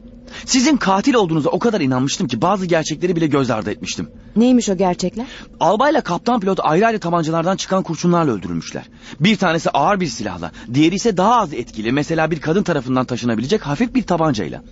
[0.44, 4.08] sizin katil olduğunuza o kadar inanmıştım ki bazı gerçekleri bile göz ardı etmiştim.
[4.36, 5.26] Neymiş o gerçekler?
[5.60, 8.84] Albayla kaptan pilot ayrı ayrı tabancalardan çıkan kurşunlarla öldürülmüşler.
[9.20, 11.92] Bir tanesi ağır bir silahla, diğeri ise daha az etkili.
[11.92, 14.62] Mesela bir kadın tarafından taşınabilecek hafif bir tabancayla.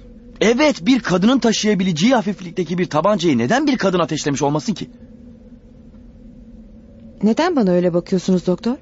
[0.40, 4.90] Evet bir kadının taşıyabileceği hafiflikteki bir tabancayı neden bir kadın ateşlemiş olmasın ki?
[7.22, 8.76] Neden bana öyle bakıyorsunuz doktor?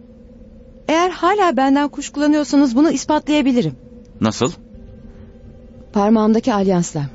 [0.89, 3.77] Eğer hala benden kuşkulanıyorsanız bunu ispatlayabilirim.
[4.21, 4.53] Nasıl?
[5.97, 7.07] Parmağımdaki alyansla.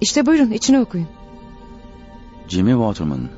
[0.00, 1.06] İşte buyurun içine okuyun.
[2.48, 3.28] Jimmy Waterman,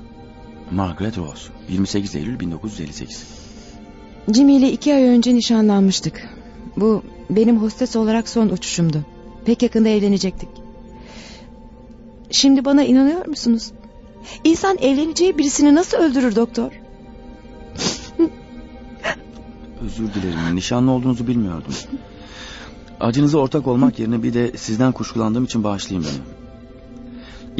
[0.71, 3.25] Margaret Rose, 28 Eylül 1958.
[4.35, 6.29] Jimmy ile iki ay önce nişanlanmıştık.
[6.77, 9.05] Bu benim hostes olarak son uçuşumdu.
[9.45, 10.49] Pek yakında evlenecektik.
[12.31, 13.71] Şimdi bana inanıyor musunuz?
[14.45, 16.73] İnsan evleneceği birisini nasıl öldürür doktor?
[19.83, 20.57] Özür dilerim.
[20.57, 21.75] Nişanlı olduğunuzu bilmiyordum.
[23.01, 26.39] Acınıza ortak olmak yerine bir de sizden kuşkulandığım için bağışlayın beni.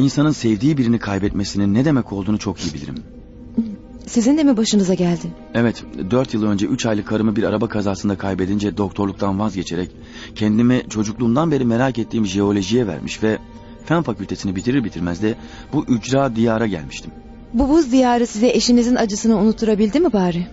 [0.05, 2.95] İnsanın sevdiği birini kaybetmesinin ne demek olduğunu çok iyi bilirim.
[4.07, 5.27] Sizin de mi başınıza geldi?
[5.53, 9.91] Evet, dört yıl önce üç aylık karımı bir araba kazasında kaybedince doktorluktan vazgeçerek
[10.35, 13.37] kendimi çocukluğumdan beri merak ettiğim jeolojiye vermiş ve
[13.85, 15.35] fen fakültesini bitirir bitirmez de
[15.73, 17.11] bu ücra diyara gelmiştim.
[17.53, 20.47] Bu buz diyarı size eşinizin acısını unutturabildi mi bari?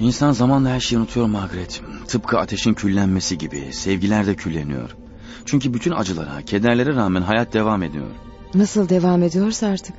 [0.00, 1.82] İnsan zamanla her şeyi unutuyor Margaret.
[2.08, 4.96] Tıpkı ateşin küllenmesi gibi sevgiler de külleniyor.
[5.44, 8.06] Çünkü bütün acılara, kederlere rağmen hayat devam ediyor.
[8.54, 9.94] Nasıl devam ediyorsa artık.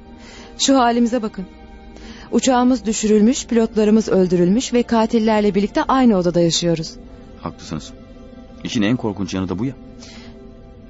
[0.58, 1.46] Şu halimize bakın.
[2.32, 6.96] Uçağımız düşürülmüş, pilotlarımız öldürülmüş ve katillerle birlikte aynı odada yaşıyoruz.
[7.42, 7.94] Haklısınız.
[8.64, 9.74] İşin en korkunç yanı da bu ya.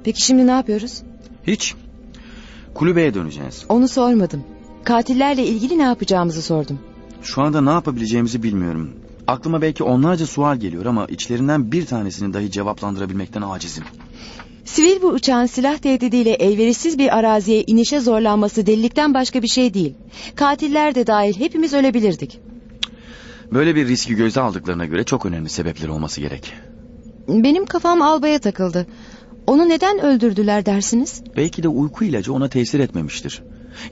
[0.03, 1.01] Peki şimdi ne yapıyoruz?
[1.47, 1.75] Hiç.
[2.73, 3.65] Kulübeye döneceğiz.
[3.69, 4.43] Onu sormadım.
[4.83, 6.79] Katillerle ilgili ne yapacağımızı sordum.
[7.23, 9.00] Şu anda ne yapabileceğimizi bilmiyorum.
[9.31, 13.83] Aklıma belki onlarca sual geliyor ama içlerinden bir tanesini dahi cevaplandırabilmekten acizim.
[14.65, 19.93] Sivil bu uçağın silah tehdidiyle elverişsiz bir araziye inişe zorlanması delilikten başka bir şey değil.
[20.35, 22.39] Katiller de dahil hepimiz ölebilirdik.
[23.53, 26.53] Böyle bir riski göze aldıklarına göre çok önemli sebepleri olması gerek.
[27.27, 28.87] Benim kafam albaya takıldı.
[29.47, 31.23] Onu neden öldürdüler dersiniz?
[31.37, 33.43] Belki de uyku ilacı ona tesir etmemiştir.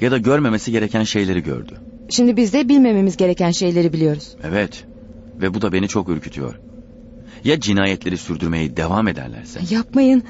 [0.02, 1.74] Ya da görmemesi gereken şeyleri gördü.
[2.10, 4.36] Şimdi biz de bilmememiz gereken şeyleri biliyoruz.
[4.44, 4.86] Evet.
[5.42, 6.56] Ve bu da beni çok ürkütüyor.
[7.44, 9.60] Ya cinayetleri sürdürmeye devam ederlerse?
[9.70, 10.24] Yapmayın.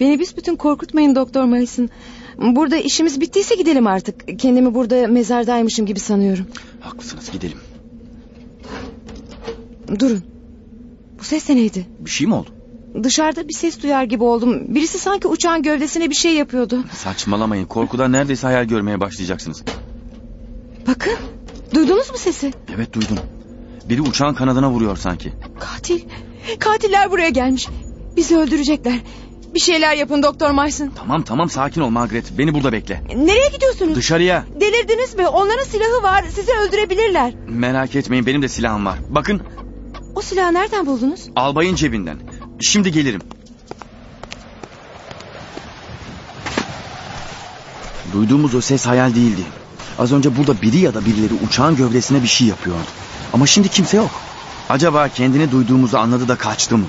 [0.00, 1.90] Beni büsbütün korkutmayın Doktor Mayıs'ın.
[2.38, 4.38] Burada işimiz bittiyse gidelim artık.
[4.38, 6.46] Kendimi burada mezardaymışım gibi sanıyorum.
[6.80, 7.58] Haklısınız gidelim.
[9.98, 10.22] Durun.
[11.18, 11.86] Bu ses de neydi?
[12.00, 12.48] Bir şey mi oldu?
[13.02, 14.74] Dışarıda bir ses duyar gibi oldum.
[14.74, 16.84] Birisi sanki uçağın gövdesine bir şey yapıyordu.
[16.92, 17.66] Saçmalamayın.
[17.66, 19.62] Korkudan neredeyse hayal görmeye başlayacaksınız.
[20.86, 21.12] Bakın.
[21.74, 22.52] Duydunuz mu sesi?
[22.74, 23.18] Evet duydum.
[23.90, 25.32] Biri uçağın kanadına vuruyor sanki.
[25.60, 26.00] Katil.
[26.58, 27.68] Katiller buraya gelmiş.
[28.16, 28.94] Bizi öldürecekler.
[29.54, 30.92] Bir şeyler yapın Doktor Marsın.
[30.96, 32.38] Tamam tamam sakin ol Margaret.
[32.38, 33.02] Beni burada bekle.
[33.16, 33.94] Nereye gidiyorsunuz?
[33.94, 34.44] Dışarıya.
[34.60, 35.28] Delirdiniz mi?
[35.28, 36.24] Onların silahı var.
[36.34, 37.34] Sizi öldürebilirler.
[37.48, 38.98] Merak etmeyin benim de silahım var.
[39.08, 39.40] Bakın
[40.14, 41.20] O silahı nereden buldunuz?
[41.36, 42.18] albayın cebinden.
[42.60, 43.20] Şimdi gelirim.
[48.12, 49.42] Duyduğumuz o ses hayal değildi.
[49.98, 52.80] Az önce burada biri ya da birileri uçağın gövdesine bir şey yapıyordu.
[53.32, 54.10] Ama şimdi kimse yok.
[54.68, 56.86] Acaba kendini duyduğumuzu anladı da kaçtı mı?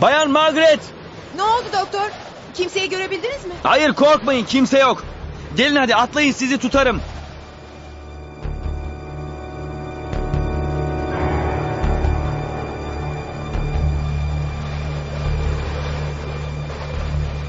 [0.00, 0.80] Bayan Margaret!
[1.36, 2.10] Ne oldu doktor?
[2.54, 3.52] Kimseyi görebildiniz mi?
[3.62, 5.04] Hayır korkmayın kimse yok.
[5.56, 7.00] Gelin hadi atlayın sizi tutarım.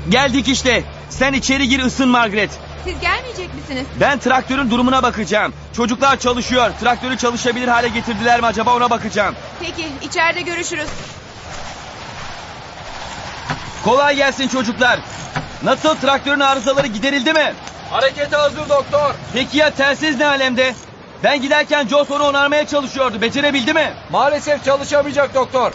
[0.10, 0.84] Geldik işte.
[1.10, 2.60] Sen içeri gir ısın Margaret.
[2.86, 3.86] Siz gelmeyecek misiniz?
[4.00, 5.54] Ben traktörün durumuna bakacağım.
[5.76, 6.72] Çocuklar çalışıyor.
[6.80, 9.36] Traktörü çalışabilir hale getirdiler mi acaba ona bakacağım.
[9.62, 10.88] Peki içeride görüşürüz.
[13.84, 15.00] Kolay gelsin çocuklar.
[15.64, 17.54] Nasıl traktörün arızaları giderildi mi?
[17.92, 19.14] Harekete hazır doktor.
[19.34, 20.76] Peki ya telsiz ne alemde?
[21.24, 23.22] Ben giderken Joss onu onarmaya çalışıyordu.
[23.22, 23.94] Becerebildi mi?
[24.12, 25.72] Maalesef çalışamayacak doktor.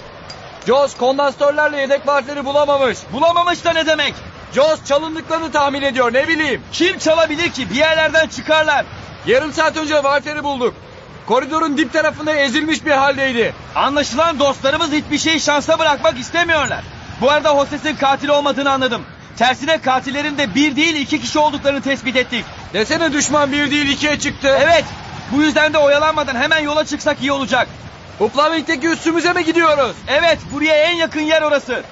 [0.66, 2.98] Joss kondansatörlerle yedek partleri bulamamış.
[3.12, 4.14] Bulamamış da ne demek?
[4.54, 6.62] Joss çalındıklarını tahmin ediyor ne bileyim.
[6.72, 7.70] Kim çalabilir ki?
[7.70, 8.84] Bir yerlerden çıkarlar.
[9.26, 10.74] Yarım saat önce valferi bulduk.
[11.26, 13.54] Koridorun dip tarafında ezilmiş bir haldeydi.
[13.74, 16.84] Anlaşılan dostlarımız hiçbir şeyi şansa bırakmak istemiyorlar.
[17.20, 19.02] Bu arada hostesin katil olmadığını anladım.
[19.36, 22.44] Tersine katillerin de bir değil iki kişi olduklarını tespit ettik.
[22.72, 24.58] Desene düşman bir değil ikiye çıktı.
[24.60, 24.84] Evet.
[25.32, 27.68] Bu yüzden de oyalanmadan hemen yola çıksak iyi olacak.
[28.20, 29.96] Uplaving'deki üstümüze mi gidiyoruz?
[30.08, 31.82] Evet buraya en yakın yer orası.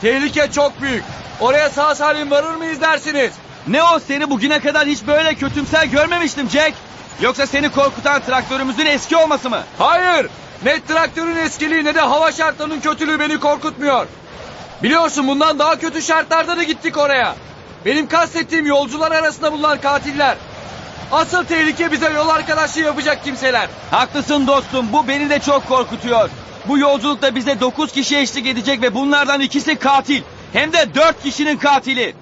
[0.00, 1.04] Tehlike çok büyük.
[1.40, 3.32] Oraya sağ salim varır mıyız dersiniz?
[3.66, 6.74] Ne o seni bugüne kadar hiç böyle kötümser görmemiştim Jack.
[7.20, 9.60] Yoksa seni korkutan traktörümüzün eski olması mı?
[9.78, 10.28] Hayır.
[10.64, 14.06] Ne traktörün eskiliği ne de hava şartlarının kötülüğü beni korkutmuyor.
[14.82, 17.34] Biliyorsun bundan daha kötü şartlarda da gittik oraya.
[17.84, 20.36] Benim kastettiğim yolcular arasında bulunan katiller.
[21.12, 23.68] Asıl tehlike bize yol arkadaşlığı yapacak kimseler.
[23.90, 26.30] Haklısın dostum bu beni de çok korkutuyor.
[26.68, 30.22] Bu yolculukta bize dokuz kişi eşlik edecek ve bunlardan ikisi katil.
[30.52, 32.14] Hem de dört kişinin katili.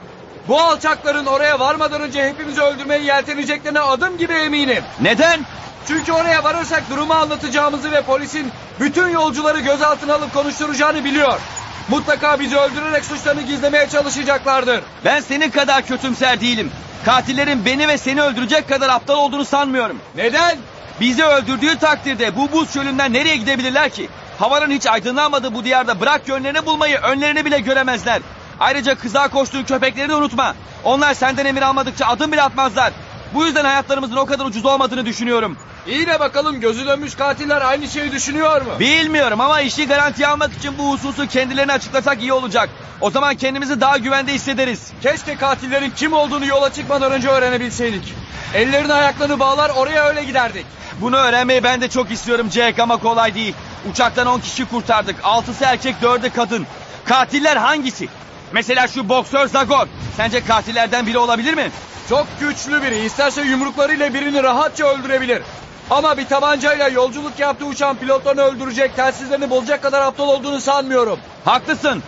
[0.48, 4.84] Bu alçakların oraya varmadan önce hepimizi öldürmeye yelteneceklerine adım gibi eminim.
[5.00, 5.40] Neden?
[5.88, 11.40] Çünkü oraya varırsak durumu anlatacağımızı ve polisin bütün yolcuları gözaltına alıp konuşturacağını biliyor.
[11.88, 14.80] Mutlaka bizi öldürerek suçlarını gizlemeye çalışacaklardır.
[15.04, 16.70] Ben senin kadar kötümser değilim.
[17.04, 19.98] Katillerin beni ve seni öldürecek kadar aptal olduğunu sanmıyorum.
[20.16, 20.58] Neden?
[21.00, 24.08] Bizi öldürdüğü takdirde bu buz çölünden nereye gidebilirler ki?
[24.38, 28.22] Havanın hiç aydınlanmadığı bu diyarda bırak yönlerini bulmayı önlerini bile göremezler.
[28.60, 30.54] Ayrıca kıza koştuğun köpekleri de unutma.
[30.84, 32.92] Onlar senden emir almadıkça adım bile atmazlar.
[33.34, 35.56] Bu yüzden hayatlarımızın o kadar ucuz olmadığını düşünüyorum.
[35.86, 38.70] İyi de bakalım gözü dönmüş katiller aynı şeyi düşünüyor mu?
[38.80, 42.70] Bilmiyorum ama işi garantiye almak için bu hususu kendilerine açıklasak iyi olacak.
[43.00, 44.90] O zaman kendimizi daha güvende hissederiz.
[45.02, 48.14] Keşke katillerin kim olduğunu yola çıkmadan önce öğrenebilseydik.
[48.54, 50.66] Ellerini ayaklarını bağlar oraya öyle giderdik.
[51.00, 53.54] Bunu öğrenmeyi ben de çok istiyorum Jack ama kolay değil.
[53.90, 55.20] Uçaktan 10 kişi kurtardık.
[55.20, 56.66] 6'sı erkek 4'ü kadın.
[57.04, 58.08] Katiller hangisi?
[58.52, 59.86] Mesela şu boksör Zagor.
[60.16, 61.70] Sence katillerden biri olabilir mi?
[62.08, 63.04] Çok güçlü biri.
[63.04, 65.42] İsterse yumruklarıyla birini rahatça öldürebilir.
[65.90, 71.18] Ama bir tabancayla yolculuk yaptığı uçağın pilotlarını öldürecek, telsizlerini bozacak kadar aptal olduğunu sanmıyorum.
[71.44, 72.02] Haklısın.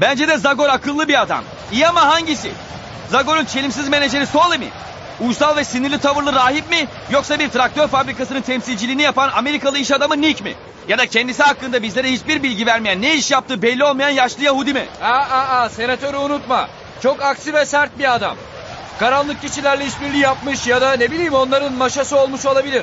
[0.00, 1.44] Bence de Zagor akıllı bir adam.
[1.72, 2.50] İyi ama hangisi?
[3.10, 4.68] Zagor'un çelimsiz menajeri Soli mi?
[5.20, 6.88] Uysal ve sinirli tavırlı rahip mi?
[7.10, 10.54] Yoksa bir traktör fabrikasının temsilciliğini yapan Amerikalı iş adamı Nick mi?
[10.88, 14.72] Ya da kendisi hakkında bizlere hiçbir bilgi vermeyen, ne iş yaptığı belli olmayan yaşlı Yahudi
[14.72, 14.86] mi?
[15.02, 16.68] Aa, aa, aa, senatörü unutma.
[17.02, 18.36] Çok aksi ve sert bir adam.
[19.00, 22.82] Karanlık kişilerle işbirliği yapmış ya da ne bileyim onların maşası olmuş olabilir.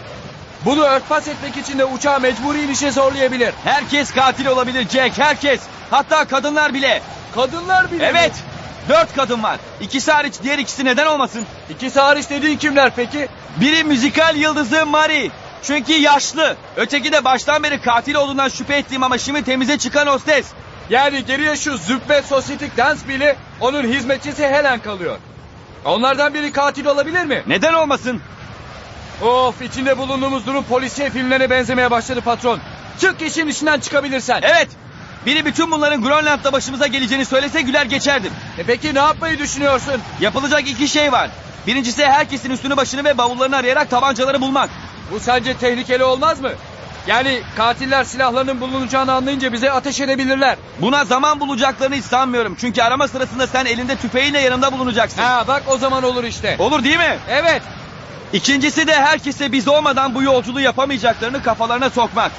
[0.66, 3.54] Bunu örtbas etmek için de uçağı mecburi inişe zorlayabilir.
[3.64, 5.62] Herkes katil olabilir Jack, herkes.
[5.90, 7.02] Hatta kadınlar bile.
[7.36, 8.32] Kadınlar bile Evet.
[8.32, 8.42] mi?
[8.90, 9.58] Dört kadın var.
[9.82, 11.46] İkisi hariç diğer ikisi neden olmasın?
[11.70, 13.28] İkisi hariç dediğin kimler peki?
[13.62, 15.32] Biri müzikal yıldızı Marie.
[15.64, 16.56] Çünkü yaşlı.
[16.76, 20.46] Öteki de baştan beri katil olduğundan şüphe ettiğim ama şimdi temize çıkan hostes.
[20.90, 25.18] Yani geriye şu züppe sosyetik dans bile onun hizmetçisi Helen kalıyor.
[25.88, 27.44] Onlardan biri katil olabilir mi?
[27.48, 28.22] Neden olmasın?
[29.22, 32.60] Of içinde bulunduğumuz durum polisiye filmlerine benzemeye başladı patron.
[33.00, 34.40] Çık işin içinden çıkabilirsen.
[34.44, 34.68] Evet.
[35.26, 38.32] Biri bütün bunların Grönland'da başımıza geleceğini söylese güler geçerdim.
[38.58, 40.02] E peki ne yapmayı düşünüyorsun?
[40.22, 41.30] Yapılacak iki şey var.
[41.68, 44.70] Birincisi herkesin üstünü başını ve bavullarını arayarak tabancaları bulmak.
[45.12, 46.52] Bu sence tehlikeli olmaz mı?
[47.08, 50.58] Yani katiller silahlarının bulunacağını anlayınca bize ateş edebilirler.
[50.82, 52.56] Buna zaman bulacaklarını hiç sanmıyorum.
[52.60, 55.22] Çünkü arama sırasında sen elinde tüfeğiyle yanımda bulunacaksın.
[55.22, 56.56] Ha bak o zaman olur işte.
[56.60, 57.18] Olur değil mi?
[57.30, 57.62] Evet.
[58.34, 62.32] İkincisi de herkese biz olmadan bu yolculuğu yapamayacaklarını kafalarına sokmak.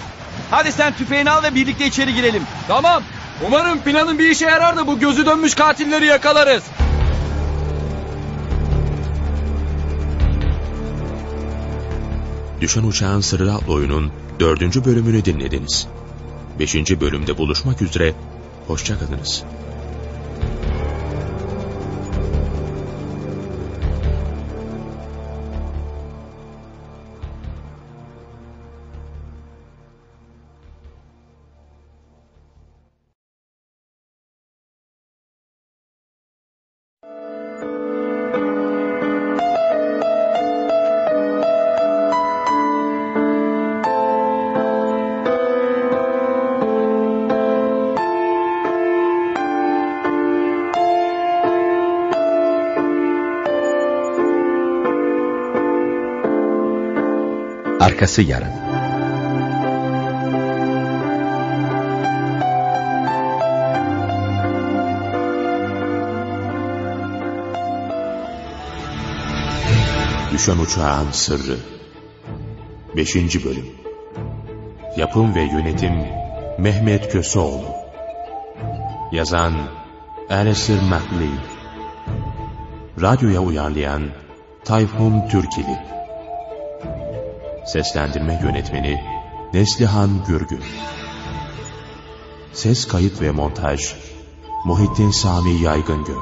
[0.50, 2.42] Hadi sen tüfeğini al ve birlikte içeri girelim.
[2.68, 3.02] Tamam.
[3.46, 6.62] Umarım planın bir işe yarar da bu gözü dönmüş katilleri yakalarız.
[12.60, 15.88] Düşen Uçağın Sırrı adlı oyunun dördüncü bölümünü dinlediniz.
[16.58, 18.14] Beşinci bölümde buluşmak üzere,
[18.66, 19.44] hoşçakalınız.
[58.08, 58.52] Arkası yarın.
[70.32, 71.56] Düşen Uçağın Sırrı
[72.96, 73.14] 5.
[73.44, 73.66] Bölüm
[74.96, 75.94] Yapım ve Yönetim
[76.58, 77.68] Mehmet Köseoğlu
[79.12, 79.52] Yazan
[80.30, 81.48] Alistair MacLeod
[83.00, 84.02] Radyoya uyarlayan
[84.64, 85.97] Tayfun Türkili
[87.68, 89.04] Seslendirme Yönetmeni
[89.54, 90.62] Neslihan Gürgün
[92.52, 93.94] Ses Kayıt ve Montaj
[94.64, 96.14] Muhittin Sami Yaygıngöl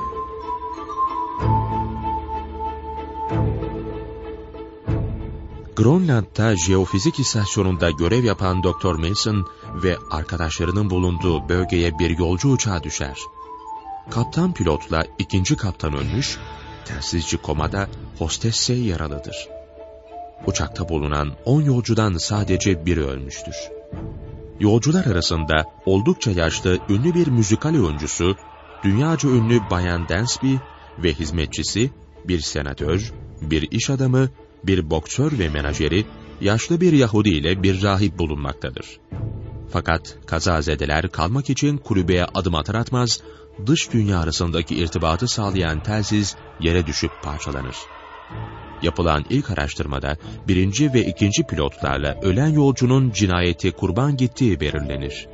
[5.77, 8.95] Grönland'da jeofizik istasyonunda görev yapan Dr.
[8.95, 13.19] Mason ve arkadaşlarının bulunduğu bölgeye bir yolcu uçağı düşer.
[14.11, 16.39] Kaptan pilotla ikinci kaptan ölmüş,
[16.85, 19.56] telsizci komada hostesse yaralıdır.
[20.47, 23.57] Uçakta bulunan 10 yolcudan sadece biri ölmüştür.
[24.61, 28.37] Yolcular arasında oldukça yaşlı ünlü bir müzikal oyuncusu,
[28.85, 30.55] dünyaca ünlü Bayan Dansby
[30.99, 31.91] ve hizmetçisi,
[32.25, 34.29] bir senatör, bir iş adamı,
[34.65, 36.07] bir boksör ve menajeri,
[36.41, 39.01] yaşlı bir Yahudi ile bir rahip bulunmaktadır.
[39.71, 43.21] Fakat kazazedeler kalmak için kulübeye adım atar atmaz,
[43.67, 47.77] dış dünya arasındaki irtibatı sağlayan telsiz yere düşüp parçalanır.
[48.83, 50.17] Yapılan ilk araştırmada
[50.49, 55.29] birinci ve ikinci pilotlarla ölen yolcunun cinayeti kurban gittiği belirlenir.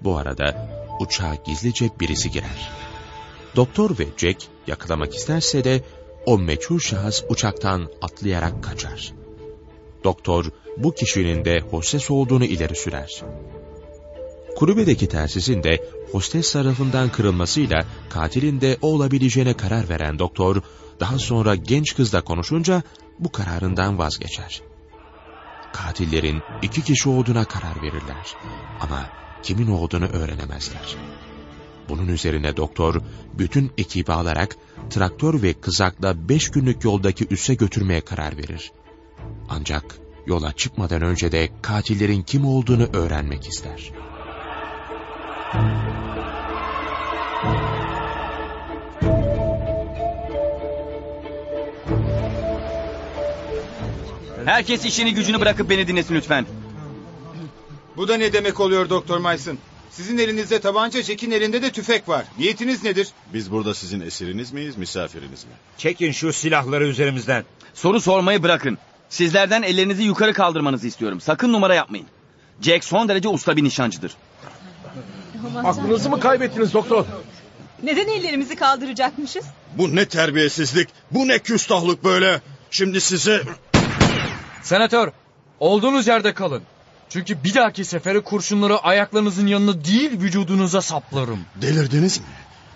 [0.00, 0.68] Bu arada
[1.00, 2.70] uçağa gizlice birisi girer.
[3.56, 5.80] Doktor ve Jack yakalamak isterse de
[6.26, 9.12] o meçhul şahıs uçaktan atlayarak kaçar.
[10.04, 10.44] Doktor
[10.76, 13.22] bu kişinin de hostes olduğunu ileri sürer.
[14.56, 20.62] Kulübedeki telsizin de hostes tarafından kırılmasıyla katilin de o olabileceğine karar veren doktor,
[21.00, 22.82] daha sonra genç kızla konuşunca
[23.18, 24.62] bu kararından vazgeçer.
[25.72, 28.34] katillerin iki kişi olduğuna karar verirler.
[28.80, 29.08] Ama
[29.42, 30.96] kimin olduğunu öğrenemezler.
[31.88, 33.00] Bunun üzerine doktor
[33.38, 34.56] bütün ekibi alarak
[34.90, 38.72] traktör ve kızakla beş günlük yoldaki üsse götürmeye karar verir.
[39.48, 39.84] Ancak
[40.26, 43.92] yola çıkmadan önce de katillerin kim olduğunu öğrenmek ister.
[54.44, 56.46] Herkes işini gücünü bırakıp beni dinlesin lütfen.
[57.96, 59.58] Bu da ne demek oluyor Doktor Mason?
[59.90, 62.24] Sizin elinizde tabanca, Jack'in elinde de tüfek var.
[62.38, 63.08] Niyetiniz nedir?
[63.34, 65.50] Biz burada sizin esiriniz miyiz, misafiriniz mi?
[65.78, 67.44] Çekin şu silahları üzerimizden.
[67.74, 68.78] Soru sormayı bırakın.
[69.08, 71.20] Sizlerden ellerinizi yukarı kaldırmanızı istiyorum.
[71.20, 72.06] Sakın numara yapmayın.
[72.60, 74.16] Jack son derece usta bir nişancıdır.
[75.64, 77.04] Aklınızı mı kaybettiniz doktor?
[77.82, 79.44] Neden ellerimizi kaldıracakmışız?
[79.78, 82.40] Bu ne terbiyesizlik, bu ne küstahlık böyle.
[82.70, 83.42] Şimdi size...
[84.62, 85.12] Senatör,
[85.60, 86.62] olduğunuz yerde kalın.
[87.08, 91.40] Çünkü bir dahaki sefere kurşunları ayaklarınızın yanına değil vücudunuza saplarım.
[91.62, 92.24] Delirdiniz mi?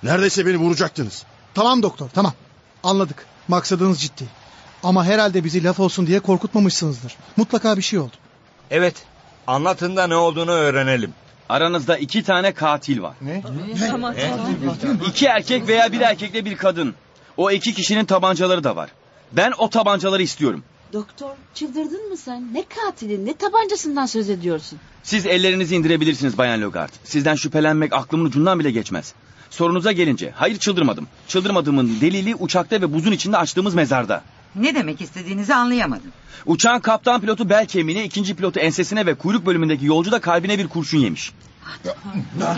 [0.02, 1.24] Neredeyse beni vuracaktınız.
[1.54, 2.32] Tamam doktor tamam.
[2.82, 3.26] Anladık.
[3.48, 4.24] Maksadınız ciddi.
[4.82, 7.16] Ama herhalde bizi laf olsun diye korkutmamışsınızdır.
[7.36, 8.16] Mutlaka bir şey oldu.
[8.70, 8.94] Evet.
[9.46, 11.14] Anlatın da ne olduğunu öğrenelim.
[11.48, 13.14] Aranızda iki tane katil var.
[13.20, 13.42] Ne?
[13.90, 14.14] Tamam
[15.08, 16.94] İki erkek veya bir erkekle bir kadın.
[17.36, 18.90] O iki kişinin tabancaları da var.
[19.32, 20.64] Ben o tabancaları istiyorum.
[20.92, 22.54] Doktor çıldırdın mı sen?
[22.54, 24.78] Ne katilin ne tabancasından söz ediyorsun?
[25.02, 26.92] Siz ellerinizi indirebilirsiniz Bayan Logart.
[27.04, 29.14] Sizden şüphelenmek aklımın ucundan bile geçmez.
[29.50, 31.06] Sorunuza gelince, hayır çıldırmadım.
[31.28, 34.22] Çıldırmadığımın delili uçakta ve buzun içinde açtığımız mezarda.
[34.56, 36.12] Ne demek istediğinizi anlayamadım.
[36.46, 40.68] Uçağın kaptan pilotu bel kemiğine, ikinci pilotu ensesine ve kuyruk bölümündeki yolcu da kalbine bir
[40.68, 41.32] kurşun yemiş.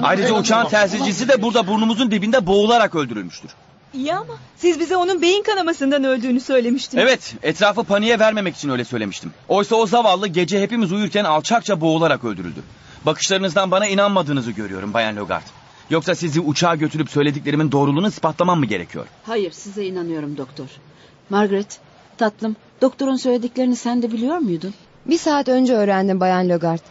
[0.02, 3.51] Ayrıca uçağın telsizcisi de burada burnumuzun dibinde boğularak öldürülmüştür.
[3.94, 7.05] İyi ama siz bize onun beyin kanamasından öldüğünü söylemiştiniz.
[7.05, 9.32] Evet, etrafı paniğe vermemek için öyle söylemiştim.
[9.48, 12.60] Oysa o zavallı gece hepimiz uyurken alçakça boğularak öldürüldü.
[13.06, 15.44] Bakışlarınızdan bana inanmadığınızı görüyorum Bayan Logart.
[15.90, 19.06] Yoksa sizi uçağa götürüp söylediklerimin doğruluğunu ispatlamam mı gerekiyor?
[19.23, 20.66] Hayır size inanıyorum doktor.
[21.31, 21.78] Margaret
[22.19, 24.75] tatlım doktorun söylediklerini sen de biliyor muydun?
[25.07, 26.83] Bir saat önce öğrendim Bayan Logart.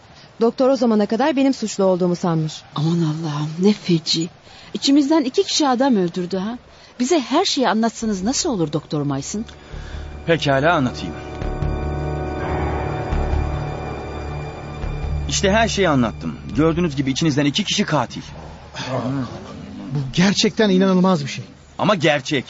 [0.42, 2.62] Doktor o zamana kadar benim suçlu olduğumu sanmış.
[2.76, 4.30] Aman Allah'ım ne feci.
[4.74, 6.58] İçimizden iki kişi adam öldürdü ha.
[7.00, 9.46] Bize her şeyi anlatsanız nasıl olur Doktor Maysın?
[10.26, 11.16] Pekala anlatayım.
[15.30, 16.36] İşte her şeyi anlattım.
[16.56, 18.22] Gördüğünüz gibi içinizden iki kişi katil.
[19.92, 21.44] Bu gerçekten inanılmaz bir şey.
[21.78, 22.46] Ama gerçek.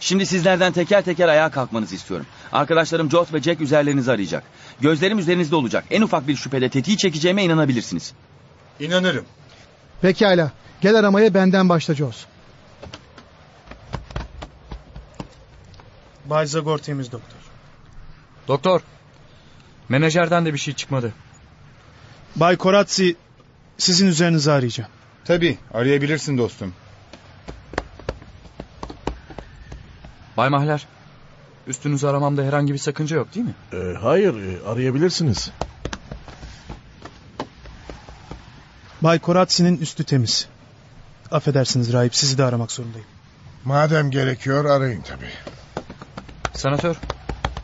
[0.00, 2.26] Şimdi sizlerden teker teker ayağa kalkmanızı istiyorum.
[2.52, 4.44] Arkadaşlarım Jot ve Jack üzerlerinizi arayacak.
[4.80, 5.84] Gözlerim üzerinizde olacak.
[5.90, 8.12] En ufak bir şüphede tetiği çekeceğime inanabilirsiniz.
[8.80, 9.24] İnanırım.
[10.00, 10.52] Pekala.
[10.80, 12.24] Gel aramaya benden başla Jaws.
[16.24, 17.38] Bay Zagor temiz doktor.
[18.48, 18.80] Doktor,
[19.88, 21.12] menajerden de bir şey çıkmadı.
[22.36, 23.16] Bay Koratsi
[23.78, 24.90] sizin üzerinizi arayacağım.
[25.24, 26.74] Tabii arayabilirsin dostum.
[30.38, 30.86] Bay Mahler,
[31.66, 33.54] üstünüzü aramamda herhangi bir sakınca yok değil mi?
[33.72, 35.50] Ee, hayır e, arayabilirsiniz.
[39.00, 40.48] Bay Koratsi'nin üstü temiz.
[41.30, 43.06] Affedersiniz rahip sizi de aramak zorundayım.
[43.64, 45.30] Madem gerekiyor arayın tabii.
[46.54, 46.96] Senatör,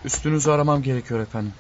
[0.05, 1.53] üstünüzü aramam gerekiyor efendim.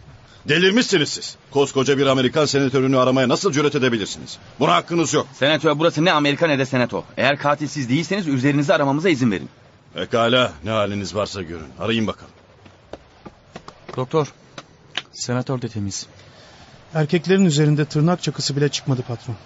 [0.48, 1.36] Delirmişsiniz siz.
[1.50, 4.38] Koskoca bir Amerikan senatörünü aramaya nasıl cüret edebilirsiniz?
[4.60, 5.26] Buna hakkınız yok.
[5.32, 7.04] Senatör burası ne Amerika ne de senato.
[7.16, 9.48] Eğer katilsiz değilseniz üzerinizi aramamıza izin verin.
[9.94, 11.68] Pekala ne haliniz varsa görün.
[11.78, 12.32] Arayın bakalım.
[13.96, 14.32] Doktor,
[15.12, 16.06] senatör de temiz.
[16.94, 19.36] Erkeklerin üzerinde tırnak çakısı bile çıkmadı patron.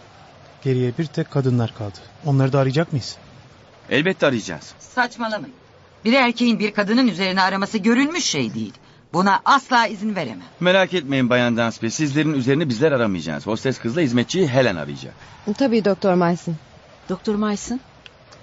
[0.65, 1.99] Geriye bir tek kadınlar kaldı.
[2.27, 3.17] Onları da arayacak mıyız?
[3.91, 4.75] Elbette arayacağız.
[4.79, 5.55] Saçmalamayın.
[6.05, 8.75] Bir erkeğin bir kadının üzerine araması görülmüş şey değil.
[9.13, 10.47] Buna asla izin veremem.
[10.61, 11.89] Merak etmeyin Bayan Dansby.
[11.89, 13.47] Sizlerin üzerine bizler aramayacağız.
[13.47, 15.15] Hostes kızla hizmetçiyi Helen arayacak.
[15.59, 16.57] Tabii Doktor Maysın.
[17.09, 17.81] Doktor Maysın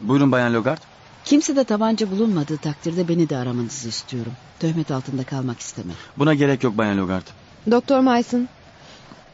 [0.02, 0.94] Buyurun Bayan Logart.
[1.26, 4.31] Kimse de tabanca bulunmadığı takdirde beni de aramanızı istiyorum.
[4.60, 5.95] Töhmet altında kalmak istemem.
[6.18, 7.26] Buna gerek yok Bayan Logart.
[7.72, 8.49] Doktor Maysın.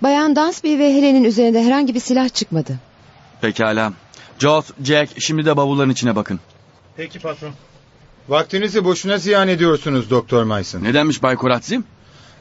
[0.04, 2.80] Bayan Dansby ve Helen'in üzerinde herhangi bir silah çıkmadı.
[3.42, 3.94] Pekala.
[4.40, 6.40] Jot, Jack şimdi de bavulların içine bakın.
[6.98, 7.52] Peki patron.
[8.30, 10.84] Vaktinizi boşuna ziyan ediyorsunuz Doktor Mason.
[10.84, 11.82] Nedenmiş Bay Koratzi?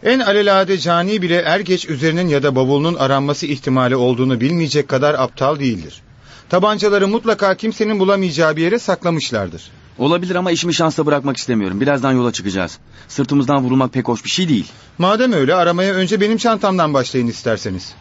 [0.02, 5.14] En alelade cani bile er geç üzerinin ya da bavulunun aranması ihtimali olduğunu bilmeyecek kadar
[5.14, 6.02] aptal değildir.
[6.50, 9.70] Tabancaları mutlaka kimsenin bulamayacağı bir yere saklamışlardır.
[9.98, 11.80] Olabilir ama işimi şansla bırakmak istemiyorum.
[11.80, 12.78] Birazdan yola çıkacağız.
[13.08, 14.66] Sırtımızdan vurulmak pek hoş bir şey değil.
[14.98, 17.94] Madem öyle aramaya önce benim çantamdan başlayın isterseniz.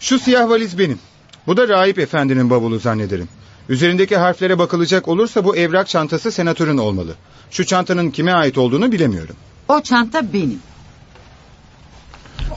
[0.00, 0.98] Şu siyah valiz benim.
[1.46, 3.28] Bu da rahip efendinin bavulu zannederim.
[3.68, 7.14] Üzerindeki harflere bakılacak olursa bu evrak çantası senatörün olmalı.
[7.50, 9.36] Şu çantanın kime ait olduğunu bilemiyorum.
[9.68, 10.60] O çanta benim.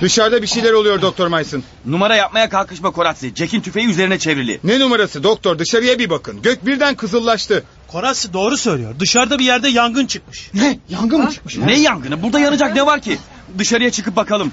[0.01, 1.63] Dışarıda bir şeyler oluyor Doktor Mason.
[1.85, 3.35] Numara yapmaya kalkışma Koratsi.
[3.35, 4.59] Jack'in tüfeği üzerine çevrili.
[4.63, 6.41] Ne numarası doktor dışarıya bir bakın.
[6.41, 7.63] Gök birden kızıllaştı.
[7.87, 8.95] Korasi doğru söylüyor.
[8.99, 10.49] Dışarıda bir yerde yangın çıkmış.
[10.53, 10.79] Ne?
[10.89, 11.57] Yangın mı çıkmış?
[11.57, 12.23] Ne yangını?
[12.23, 13.17] Burada yanacak ne var ki?
[13.57, 14.51] Dışarıya çıkıp bakalım.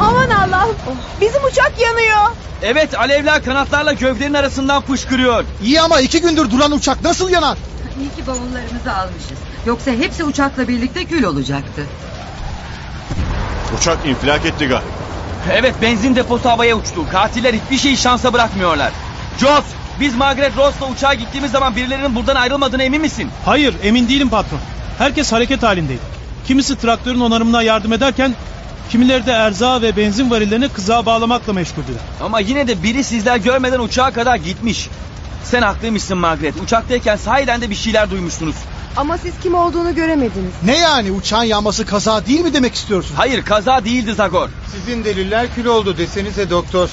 [0.00, 0.76] Aman Allah'ım.
[1.20, 2.36] Bizim uçak yanıyor.
[2.62, 5.44] Evet alevler kanatlarla gövdenin arasından fışkırıyor.
[5.64, 7.58] İyi ama iki gündür duran uçak nasıl yanar?
[8.00, 9.38] İyi ki bavullarımızı almışız.
[9.66, 11.86] Yoksa hepsi uçakla birlikte kül olacaktı.
[13.78, 14.88] Uçak infilak etti galiba.
[15.52, 17.10] Evet benzin deposu havaya uçtu.
[17.12, 18.92] Katiller hiçbir şeyi şansa bırakmıyorlar.
[19.38, 19.64] Joss
[20.00, 23.30] biz Margaret Ross'la uçağa gittiğimiz zaman birilerinin buradan ayrılmadığına emin misin?
[23.44, 24.58] Hayır emin değilim patron.
[24.98, 26.00] Herkes hareket halindeydi.
[26.46, 28.34] Kimisi traktörün onarımına yardım ederken
[28.90, 32.00] kimileri de erzağı ve benzin varillerini kızağa bağlamakla meşguldüler.
[32.22, 34.88] Ama yine de biri sizler görmeden uçağa kadar gitmiş.
[35.44, 36.62] Sen haklıymışsın Margaret.
[36.62, 38.56] Uçaktayken sahiden de bir şeyler duymuşsunuz.
[38.96, 40.52] Ama siz kim olduğunu göremediniz.
[40.64, 43.14] Ne yani uçağın yanması kaza değil mi demek istiyorsun?
[43.16, 44.48] Hayır kaza değildi Zagor.
[44.72, 46.88] Sizin deliller kül oldu desenize doktor.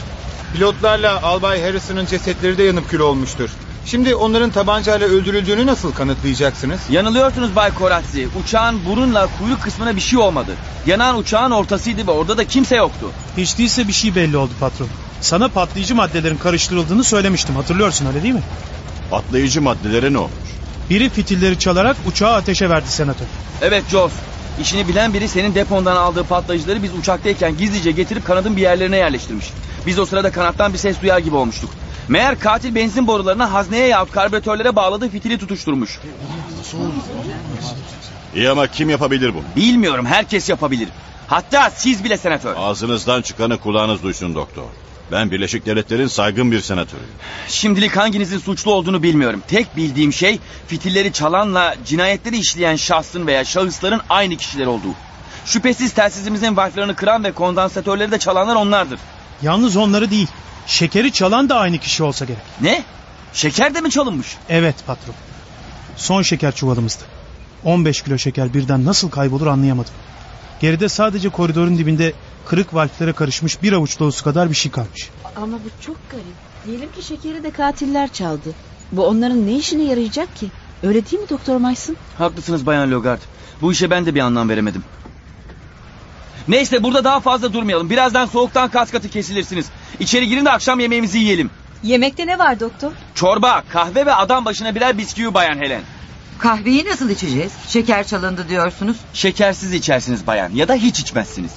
[0.54, 3.50] Pilotlarla Albay Harrison'ın cesetleri de yanıp kül olmuştur.
[3.86, 6.80] Şimdi onların tabancayla öldürüldüğünü nasıl kanıtlayacaksınız?
[6.90, 8.28] Yanılıyorsunuz Bay Koratsi.
[8.44, 10.52] Uçağın burunla kuyruk kısmına bir şey olmadı.
[10.86, 13.10] Yanan uçağın ortasıydı ve orada da kimse yoktu.
[13.38, 14.88] Hiç değilse bir şey belli oldu patron.
[15.22, 18.44] Sana patlayıcı maddelerin karıştırıldığını söylemiştim hatırlıyorsun öyle değil mi?
[19.12, 20.52] Patlayıcı maddelere ne olmuş?
[20.92, 23.26] Biri fitilleri çalarak uçağı ateşe verdi senatör.
[23.62, 24.14] Evet Joss.
[24.62, 29.46] İşini bilen biri senin depondan aldığı patlayıcıları biz uçaktayken gizlice getirip kanadın bir yerlerine yerleştirmiş.
[29.86, 31.70] Biz o sırada kanattan bir ses duyar gibi olmuştuk.
[32.08, 36.00] Meğer katil benzin borularına hazneye yahut karbüratörlere bağladığı fitili tutuşturmuş.
[38.36, 39.44] İyi ama kim yapabilir bunu?
[39.56, 40.88] Bilmiyorum herkes yapabilir.
[41.28, 42.56] Hatta siz bile senatör.
[42.58, 44.64] Ağzınızdan çıkanı kulağınız duysun doktor.
[45.12, 47.10] Ben Birleşik Devletler'in saygın bir senatörüyüm.
[47.48, 49.44] Şimdilik hanginizin suçlu olduğunu bilmiyorum.
[49.48, 54.94] Tek bildiğim şey fitilleri çalanla cinayetleri işleyen şahsın veya şahısların aynı kişiler olduğu.
[55.46, 59.00] Şüphesiz telsizimizin valflarını kıran ve kondansatörleri de çalanlar onlardır.
[59.42, 60.28] Yalnız onları değil.
[60.68, 62.42] Şekeri çalan da aynı kişi olsa gerek.
[62.62, 62.84] Ne?
[63.34, 64.28] Şeker de mi çalınmış?
[64.50, 65.16] Evet patron.
[65.96, 67.04] Son şeker çuvalımızdı.
[67.64, 69.94] 15 kilo şeker birden nasıl kaybolur anlayamadım.
[70.60, 72.14] Geride sadece koridorun dibinde
[72.46, 75.10] kırık valflere karışmış bir avuç dolusu kadar bir şey kalmış.
[75.36, 76.26] Ama bu çok garip.
[76.66, 78.54] Diyelim ki şekeri de katiller çaldı.
[78.92, 80.48] Bu onların ne işine yarayacak ki?
[80.84, 81.96] Öyle değil mi Doktor Mason?
[82.18, 83.20] Haklısınız Bayan Logard.
[83.62, 84.84] Bu işe ben de bir anlam veremedim.
[86.48, 87.90] Neyse burada daha fazla durmayalım.
[87.90, 89.66] Birazdan soğuktan kas katı kesilirsiniz.
[90.00, 91.50] İçeri girin de akşam yemeğimizi yiyelim.
[91.84, 92.92] Yemekte ne var doktor?
[93.16, 95.82] Çorba, kahve ve adam başına birer bisküvi Bayan Helen.
[96.40, 97.52] Kahveyi nasıl içeceğiz?
[97.68, 98.98] Şeker çalındı diyorsunuz.
[99.14, 101.52] Şekersiz içersiniz bayan ya da hiç içmezsiniz.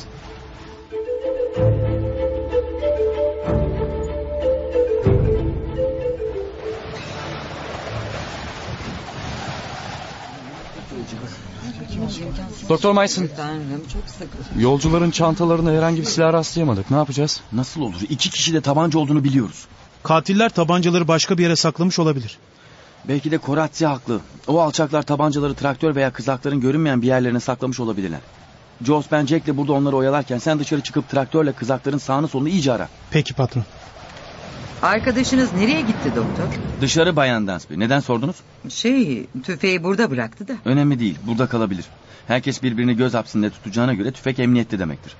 [12.69, 13.29] Doktor Mason.
[13.37, 14.61] Tanrım çok sıkı.
[14.63, 16.91] Yolcuların çantalarına herhangi bir silah rastlayamadık.
[16.91, 17.41] Ne yapacağız?
[17.53, 18.01] Nasıl olur?
[18.09, 19.65] İki kişi de tabanca olduğunu biliyoruz.
[20.03, 22.39] Katiller tabancaları başka bir yere saklamış olabilir.
[23.09, 24.21] Belki de Koratsi haklı.
[24.47, 28.21] O alçaklar tabancaları traktör veya kızakların görünmeyen bir yerlerine saklamış olabilirler.
[28.83, 32.89] Joss ben Jack'le burada onları oyalarken sen dışarı çıkıp traktörle kızakların sağını solunu iyice ara.
[33.11, 33.65] Peki patron.
[34.83, 36.45] Arkadaşınız nereye gitti doktor?
[36.81, 37.75] Dışarı Bayan Dansby.
[37.79, 38.37] Neden sordunuz?
[38.69, 40.53] Şey, tüfeği burada bıraktı da.
[40.65, 41.19] Önemli değil.
[41.27, 41.85] Burada kalabilir.
[42.27, 45.13] Herkes birbirini göz hapsinde tutacağına göre tüfek emniyette demektir.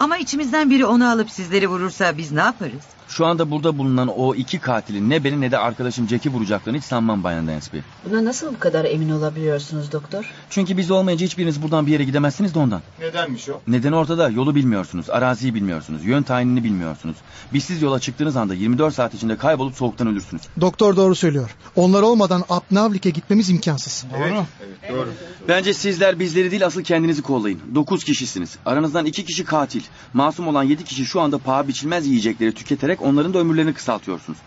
[0.00, 2.84] Ama içimizden biri onu alıp sizleri vurursa biz ne yaparız?
[3.08, 6.84] Şu anda burada bulunan o iki katilin ne beni ne de arkadaşım Jack'i vuracaklarını hiç
[6.84, 7.78] sanmam Bayan Dansby.
[8.10, 10.32] Buna nasıl bu kadar emin olabiliyorsunuz doktor?
[10.50, 12.80] Çünkü biz olmayınca hiçbiriniz buradan bir yere gidemezsiniz de ondan.
[13.00, 13.60] Nedenmiş o?
[13.68, 14.28] Neden ortada?
[14.28, 17.16] Yolu bilmiyorsunuz, araziyi bilmiyorsunuz, yön tayinini bilmiyorsunuz.
[17.52, 20.42] Biz siz yola çıktığınız anda 24 saat içinde kaybolup soğuktan ölürsünüz.
[20.60, 21.56] Doktor doğru söylüyor.
[21.76, 24.04] Onlar olmadan Apnavlik'e gitmemiz imkansız.
[24.16, 25.08] Evet, evet doğru.
[25.48, 27.60] Bence sizler bizleri değil asıl kendinizi kollayın.
[27.74, 28.58] Dokuz kişisiniz.
[28.66, 29.82] Aranızdan iki kişi katil.
[30.14, 34.38] Masum olan yedi kişi şu anda paha biçilmez yiyecekleri tüketerek onların da ömürlerini kısaltıyorsunuz.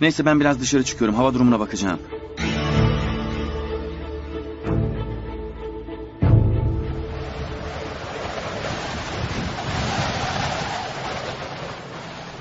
[0.00, 1.16] Neyse ben biraz dışarı çıkıyorum.
[1.16, 1.98] Hava durumuna bakacağım.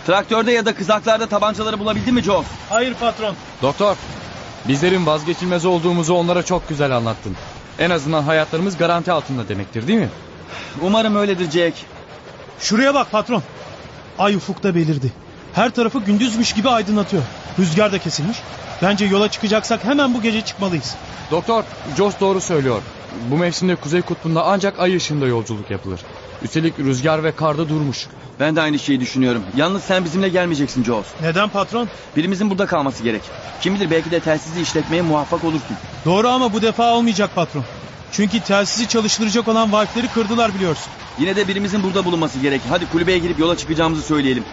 [0.07, 2.44] Traktörde ya da kızaklarda tabancaları bulabildin mi Joe?
[2.69, 3.35] Hayır patron.
[3.61, 3.95] Doktor,
[4.68, 7.35] bizlerin vazgeçilmez olduğumuzu onlara çok güzel anlattın.
[7.80, 10.10] En azından hayatlarımız garanti altında demektir değil mi?
[10.81, 11.77] Umarım öyledir Jack.
[12.60, 13.44] Şuraya bak patron.
[14.19, 15.11] Ay ufukta belirdi.
[15.53, 17.23] Her tarafı gündüzmüş gibi aydınlatıyor.
[17.60, 18.38] Rüzgar da kesilmiş.
[18.81, 20.95] Bence yola çıkacaksak hemen bu gece çıkmalıyız.
[21.31, 21.64] Doktor,
[21.98, 22.81] Joss doğru söylüyor.
[23.31, 25.99] Bu mevsimde Kuzey Kutbu'nda ancak ay ışığında yolculuk yapılır.
[26.44, 28.07] Üstelik rüzgar ve karda durmuş.
[28.40, 29.44] Ben de aynı şeyi düşünüyorum.
[29.56, 31.07] Yalnız sen bizimle gelmeyeceksin Jaws.
[31.22, 31.90] Neden patron?
[32.15, 33.22] Birimizin burada kalması gerek.
[33.61, 35.77] Kim bilir belki de telsizi işletmeye muvaffak olursun.
[36.06, 37.64] Doğru ama bu defa olmayacak patron.
[38.14, 40.94] Çünkü telsizi çalıştıracak olan valfleri kırdılar biliyorsun.
[41.19, 42.61] Yine de birimizin burada bulunması gerek.
[42.69, 44.44] Hadi kulübeye girip yola çıkacağımızı söyleyelim.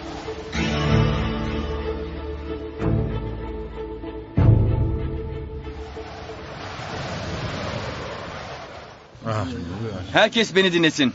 [10.13, 11.13] Herkes beni dinlesin.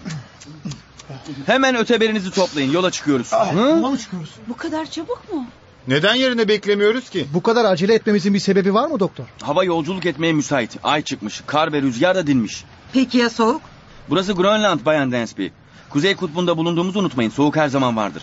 [1.46, 2.72] Hemen öteberinizi toplayın.
[2.72, 3.32] Yola çıkıyoruz.
[3.80, 4.30] mı çıkıyoruz?
[4.48, 5.46] Bu kadar çabuk mu?
[5.88, 7.26] Neden yerine beklemiyoruz ki?
[7.34, 9.24] Bu kadar acele etmemizin bir sebebi var mı doktor?
[9.42, 10.76] Hava yolculuk etmeye müsait.
[10.82, 11.42] Ay çıkmış.
[11.46, 12.64] Kar ve rüzgar da dinmiş.
[12.92, 13.62] Peki ya soğuk?
[14.08, 15.46] Burası Grönland Bayan Dansby.
[15.90, 17.30] Kuzey kutbunda bulunduğumuzu unutmayın.
[17.30, 18.22] Soğuk her zaman vardır.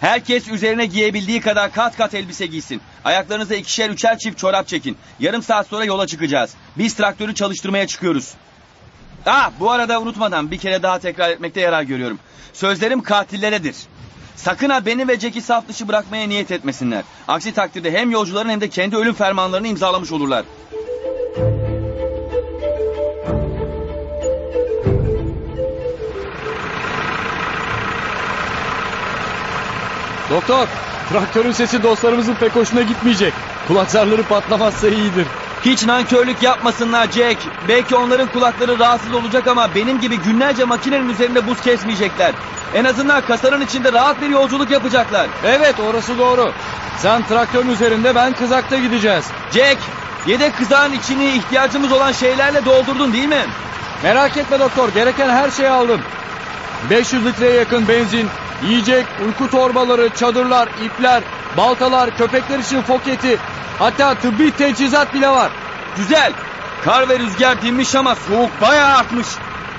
[0.00, 2.80] Herkes üzerine giyebildiği kadar kat kat elbise giysin.
[3.04, 4.96] Ayaklarınıza ikişer üçer çift çorap çekin.
[5.20, 6.54] Yarım saat sonra yola çıkacağız.
[6.78, 8.34] Biz traktörü çalıştırmaya çıkıyoruz.
[9.26, 12.18] Ah bu arada unutmadan bir kere daha tekrar etmekte yarar görüyorum.
[12.52, 13.76] Sözlerim katilleredir.
[14.36, 17.04] Sakın ha beni ve Jack'i saf dışı bırakmaya niyet etmesinler.
[17.28, 20.44] Aksi takdirde hem yolcuların hem de kendi ölüm fermanlarını imzalamış olurlar.
[30.30, 30.68] Doktor,
[31.08, 33.32] traktörün sesi dostlarımızın pek hoşuna gitmeyecek.
[33.68, 35.26] Kulak zarları patlamazsa iyidir.
[35.64, 37.38] Hiç nankörlük yapmasınlar Jack.
[37.68, 42.32] Belki onların kulakları rahatsız olacak ama benim gibi günlerce makinenin üzerinde buz kesmeyecekler.
[42.74, 45.26] En azından kasanın içinde rahat bir yolculuk yapacaklar.
[45.44, 46.52] Evet orası doğru.
[46.98, 49.24] Sen traktörün üzerinde ben kızakta gideceğiz.
[49.54, 49.78] Jack,
[50.26, 53.44] yedek kızağın içini ihtiyacımız olan şeylerle doldurdun değil mi?
[54.02, 56.00] Merak etme doktor gereken her şeyi aldım.
[56.90, 58.28] 500 litreye yakın benzin,
[58.68, 61.22] yiyecek, uyku torbaları, çadırlar, ipler,
[61.56, 63.38] baltalar, köpekler için foketi,
[63.78, 65.50] hatta tıbbi teçhizat bile var.
[65.96, 66.32] Güzel.
[66.84, 69.26] Kar ve rüzgar dinmiş ama soğuk bayağı artmış.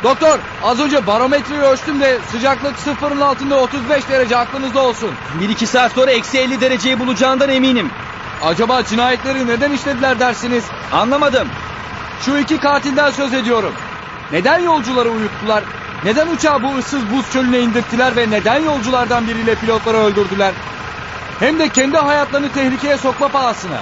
[0.03, 5.11] Doktor az önce barometreyi ölçtüm de sıcaklık sıfırın altında 35 derece aklınızda olsun.
[5.41, 7.89] Bir iki saat sonra eksi 50 dereceyi bulacağından eminim.
[8.43, 10.63] Acaba cinayetleri neden işlediler dersiniz?
[10.91, 11.47] Anlamadım.
[12.21, 13.73] Şu iki katilden söz ediyorum.
[14.31, 15.63] Neden yolcuları uyuttular?
[16.03, 20.53] Neden uçağı bu ıssız buz çölüne indirttiler ve neden yolculardan biriyle pilotları öldürdüler?
[21.39, 23.79] Hem de kendi hayatlarını tehlikeye sokma pahasına.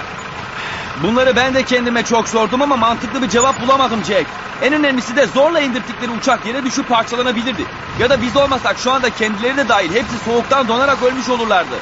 [1.02, 4.26] Bunları ben de kendime çok sordum ama mantıklı bir cevap bulamadım Jack.
[4.62, 7.62] En önemlisi de zorla indirttikleri uçak yere düşüp parçalanabilirdi.
[8.00, 11.74] Ya da biz olmasak şu anda kendileri de dahil hepsi soğuktan donarak ölmüş olurlardı.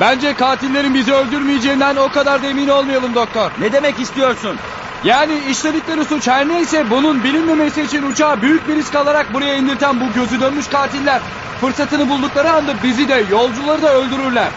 [0.00, 3.50] Bence katillerin bizi öldürmeyeceğinden o kadar da emin olmayalım doktor.
[3.60, 4.56] Ne demek istiyorsun?
[5.04, 10.00] Yani işledikleri suç her neyse bunun bilinmemesi için uçağı büyük bir risk alarak buraya indirten
[10.00, 11.20] bu gözü dönmüş katiller
[11.60, 14.48] fırsatını buldukları anda bizi de yolcuları da öldürürler.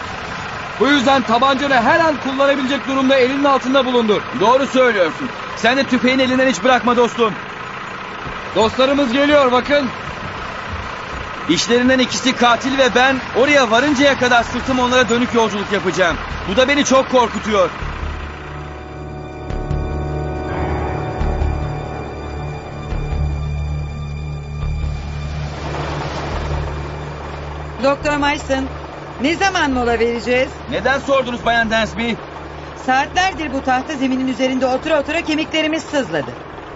[0.79, 4.21] Bu yüzden tabancanı her an kullanabilecek durumda elinin altında bulundur.
[4.39, 5.29] Doğru söylüyorsun.
[5.55, 7.33] Sen de tüfeğin elinden hiç bırakma dostum.
[8.55, 9.87] Dostlarımız geliyor bakın.
[11.49, 16.17] İşlerinden ikisi katil ve ben oraya varıncaya kadar sırtım onlara dönük yolculuk yapacağım.
[16.51, 17.69] Bu da beni çok korkutuyor.
[27.83, 28.65] Doktor Mason,
[29.23, 30.49] ne zaman mola vereceğiz?
[30.69, 32.13] Neden sordunuz Bayan Dansby?
[32.85, 36.31] Saatlerdir bu tahta zeminin üzerinde otura otura kemiklerimiz sızladı.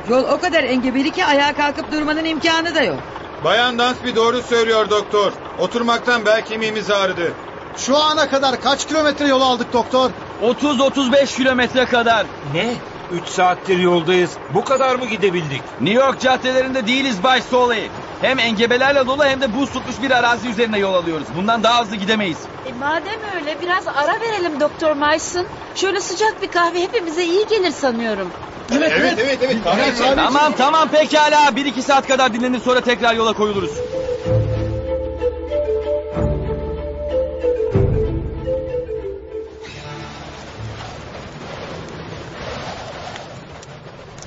[0.10, 3.00] Yol o kadar engebeli ki ayağa kalkıp durmanın imkanı da yok.
[3.44, 5.32] Bayan Dansby doğru söylüyor doktor.
[5.60, 7.34] Oturmaktan bel kemiğimiz ağrıdı.
[7.78, 10.12] Şu ana kadar kaç kilometre yol aldık doktor?
[10.44, 12.26] 30-35 kilometre kadar.
[12.54, 12.74] Ne?
[13.12, 14.32] 3 saattir yoldayız.
[14.54, 15.62] Bu kadar mı gidebildik?
[15.82, 17.90] New York caddelerinde değiliz Bay Soley.
[18.22, 21.28] Hem engebelerle dolu hem de buz tutmuş bir arazi üzerine yol alıyoruz.
[21.36, 22.38] Bundan daha hızlı gidemeyiz.
[22.66, 25.46] E madem öyle biraz ara verelim Doktor Mason.
[25.76, 28.32] Şöyle sıcak bir kahve hepimize iyi gelir sanıyorum.
[28.72, 29.40] Evet evet evet.
[29.42, 29.64] evet.
[29.64, 30.16] Kahve içelim.
[30.16, 31.56] Tamam tamam pekala.
[31.56, 33.72] Bir iki saat kadar dinlenir sonra tekrar yola koyuluruz.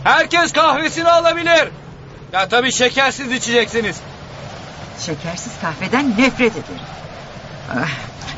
[0.05, 1.69] Herkes kahvesini alabilir.
[2.32, 3.97] Ya tabii şekersiz içeceksiniz.
[5.01, 6.85] Şekersiz kahveden nefret ederim.
[7.70, 7.89] Ah,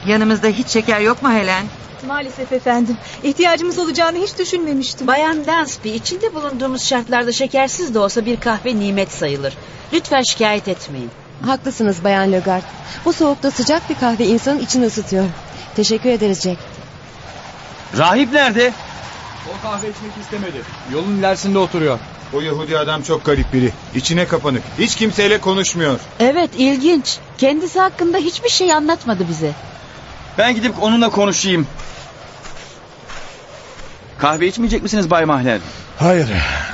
[0.07, 1.67] yanımızda hiç şeker yok mu Helen?
[2.07, 2.97] Maalesef efendim.
[3.23, 5.07] İhtiyacımız olacağını hiç düşünmemiştim.
[5.07, 9.55] Bayan Dansby içinde bulunduğumuz şartlarda şekersiz de olsa bir kahve nimet sayılır.
[9.93, 11.11] Lütfen şikayet etmeyin.
[11.47, 12.63] Haklısınız Bayan Lögard.
[13.05, 15.25] Bu soğukta sıcak bir kahve insanın içini ısıtıyor.
[15.77, 16.59] Teşekkür ederiz Jack.
[17.99, 18.73] Rahip nerede?
[19.59, 20.63] O kahve içmek istemedi.
[20.93, 21.99] Yolun ilerisinde oturuyor.
[22.33, 23.73] O Yahudi adam çok garip biri.
[23.95, 24.63] İçine kapanık.
[24.79, 26.01] Hiç kimseyle konuşmuyor.
[26.21, 27.19] Evet ilginç.
[27.39, 29.53] Kendisi hakkında hiçbir şey anlatmadı bize.
[30.39, 31.67] Ben gidip onunla konuşayım.
[34.19, 35.59] Kahve içmeyecek misiniz Bay Mahler?
[35.99, 36.29] Hayır,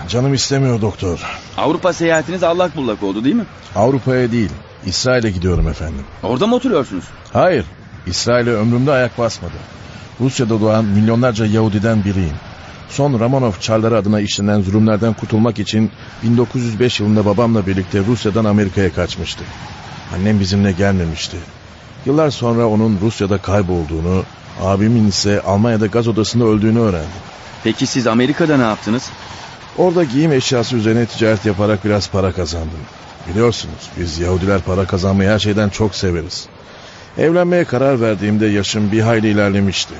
[0.08, 1.18] canım istemiyor doktor.
[1.56, 3.44] Avrupa seyahatiniz allak bullak oldu değil mi?
[3.76, 4.50] Avrupa'ya değil,
[4.86, 6.04] İsrail'e gidiyorum efendim.
[6.22, 7.04] Orada mı oturuyorsunuz?
[7.32, 7.64] Hayır,
[8.06, 9.52] İsrail'e ömrümde ayak basmadı.
[10.20, 12.34] Rusya'da doğan milyonlarca Yahudiden biriyim.
[12.88, 15.90] Son Romanov Çarları adına işlenen zulümlerden kurtulmak için
[16.22, 19.44] 1905 yılında babamla birlikte Rusya'dan Amerika'ya kaçmıştı.
[20.14, 21.36] Annem bizimle gelmemişti.
[22.06, 24.22] Yıllar sonra onun Rusya'da kaybolduğunu,
[24.62, 27.08] abimin ise Almanya'da gaz odasında öldüğünü öğrendim.
[27.64, 29.10] Peki siz Amerika'da ne yaptınız?
[29.78, 32.80] Orada giyim eşyası üzerine ticaret yaparak biraz para kazandım.
[33.30, 36.46] Biliyorsunuz biz Yahudiler para kazanmayı her şeyden çok severiz.
[37.18, 39.94] Evlenmeye karar verdiğimde yaşım bir hayli ilerlemişti.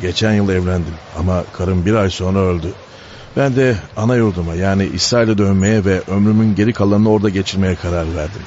[0.00, 2.72] Geçen yıl evlendim ama karım bir ay sonra öldü.
[3.36, 8.42] Ben de ana yurduma yani İsrail'e dönmeye ve ömrümün geri kalanını orada geçirmeye karar verdim.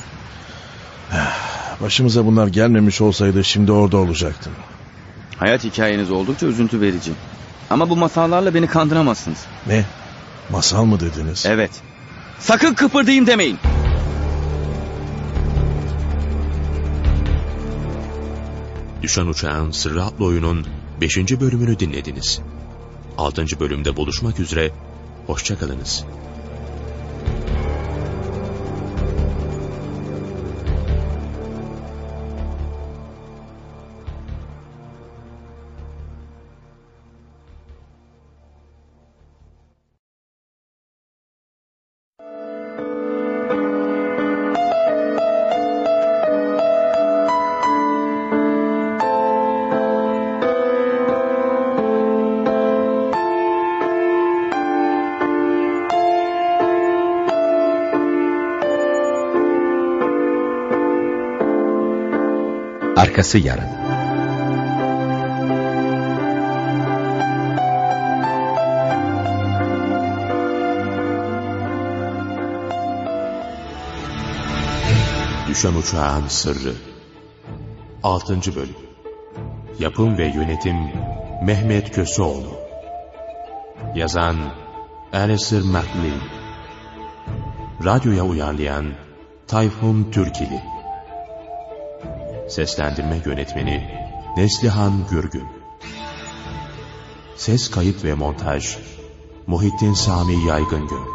[1.81, 4.51] Başımıza bunlar gelmemiş olsaydı şimdi orada olacaktım.
[5.37, 7.11] Hayat hikayeniz oldukça üzüntü verici.
[7.69, 9.45] Ama bu masallarla beni kandıramazsınız.
[9.67, 9.85] Ne?
[10.49, 11.45] Masal mı dediniz?
[11.45, 11.71] Evet.
[12.39, 13.59] Sakın kıpırdayım demeyin.
[19.01, 20.65] Düşen Uçağın Sırrı adlı oyunun
[21.05, 21.17] 5.
[21.17, 22.41] bölümünü dinlediniz.
[23.17, 23.45] 6.
[23.59, 24.71] bölümde buluşmak üzere,
[25.27, 26.05] hoşçakalınız.
[63.15, 63.69] Arkası yarın.
[75.49, 76.73] Düşen Uçağın Sırrı
[78.03, 78.55] 6.
[78.55, 78.75] Bölüm
[79.79, 80.75] Yapım ve Yönetim
[81.43, 82.53] Mehmet Köseoğlu
[83.95, 84.37] Yazan
[85.13, 86.21] Alistair MacLean
[87.85, 88.85] Radyoya uyarlayan
[89.47, 90.74] Tayfun Türkili
[92.47, 93.89] Seslendirme Yönetmeni
[94.37, 95.47] Neslihan Gürgün
[97.35, 98.77] Ses kayıt ve montaj
[99.47, 101.05] Muhittin Sami Yaygıngöl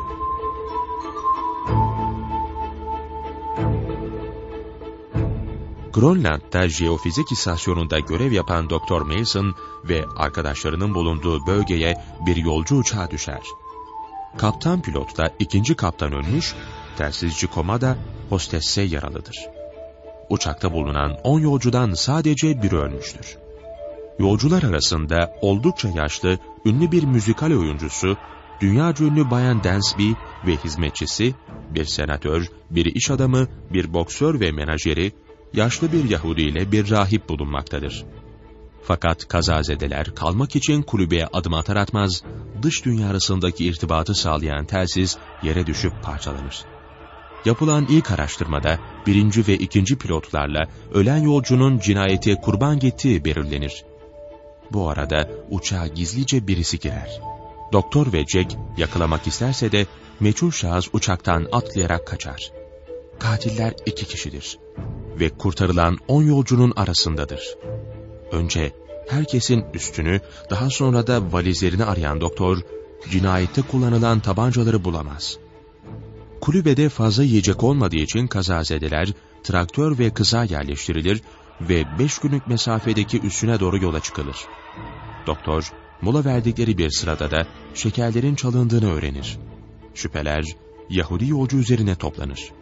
[5.93, 9.55] Grönland'da jeofizik istasyonunda görev yapan Doktor Mason
[9.85, 13.43] ve arkadaşlarının bulunduğu bölgeye bir yolcu uçağı düşer.
[14.39, 16.55] Kaptan pilot da ikinci kaptan ölmüş,
[16.97, 17.97] telsizci komada
[18.29, 19.60] hostesse yaralıdır.
[20.31, 23.37] Uçakta bulunan 10 yolcudan sadece biri ölmüştür.
[24.19, 28.17] Yolcular arasında oldukça yaşlı, ünlü bir müzikal oyuncusu,
[28.61, 30.13] dünya ünlü Bayan Dansby
[30.47, 31.35] ve hizmetçisi,
[31.71, 35.13] bir senatör, bir iş adamı, bir boksör ve menajeri,
[35.55, 38.05] yaşlı bir Yahudi ile bir rahip bulunmaktadır.
[38.83, 42.23] Fakat kazazedeler kalmak için kulübeye adım atar atmaz,
[42.63, 46.65] dış dünya arasındaki irtibatı sağlayan telsiz yere düşüp parçalanır.
[47.45, 53.85] Yapılan ilk araştırmada birinci ve ikinci pilotlarla ölen yolcunun cinayete kurban gittiği belirlenir.
[54.73, 57.21] Bu arada uçağa gizlice birisi girer.
[57.73, 59.87] Doktor ve Jack yakalamak isterse de
[60.21, 62.53] meçhul şahıs uçaktan atlayarak kaçar.
[63.19, 64.59] Katiller iki kişidir
[65.21, 67.57] ve kurtarılan on yolcunun arasındadır.
[68.33, 68.73] Önce
[69.09, 72.59] herkesin üstünü, daha sonra da valizlerini arayan doktor,
[73.11, 75.39] cinayette kullanılan tabancaları bulamaz.
[76.41, 79.09] Kulübede fazla yiyecek olmadığı için kazazedeler
[79.43, 81.23] traktör ve kıza yerleştirilir
[81.61, 84.37] ve beş günlük mesafedeki üssüne doğru yola çıkılır.
[85.27, 85.73] Doktor,
[86.03, 89.39] mola verdikleri bir sırada da şekerlerin çalındığını öğrenir.
[89.95, 90.45] Şüpheler
[90.91, 92.53] Yahudi yolcu üzerine toplanır.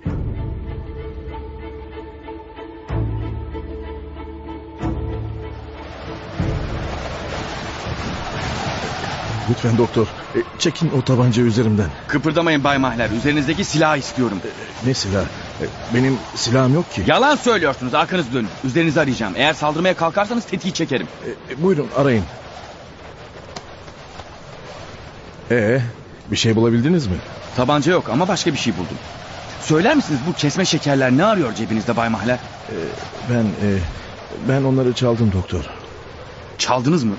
[9.51, 11.87] Lütfen doktor, e, çekin o tabanca üzerimden.
[12.09, 13.11] Kıpırdamayın Bay Mahler.
[13.11, 14.39] Üzerinizdeki silahı istiyorum.
[14.87, 15.23] Ne silah?
[15.23, 15.65] E,
[15.95, 17.03] Benim silahım yok ki.
[17.07, 17.95] Yalan söylüyorsunuz.
[17.95, 18.49] Arkanızı dönün.
[18.65, 19.33] Üzerinizi arayacağım.
[19.37, 21.07] Eğer saldırmaya kalkarsanız tetiği çekerim.
[21.51, 22.25] E, Buyurun arayın.
[25.51, 25.81] Ee,
[26.31, 27.17] bir şey bulabildiniz mi?
[27.57, 28.97] Tabanca yok ama başka bir şey buldum.
[29.61, 32.39] Söyler misiniz bu kesme şekerler ne arıyor cebinizde Bay Mahler?
[33.31, 33.79] Ben e,
[34.49, 35.65] ben onları çaldım doktor.
[36.59, 37.15] Çaldınız mı?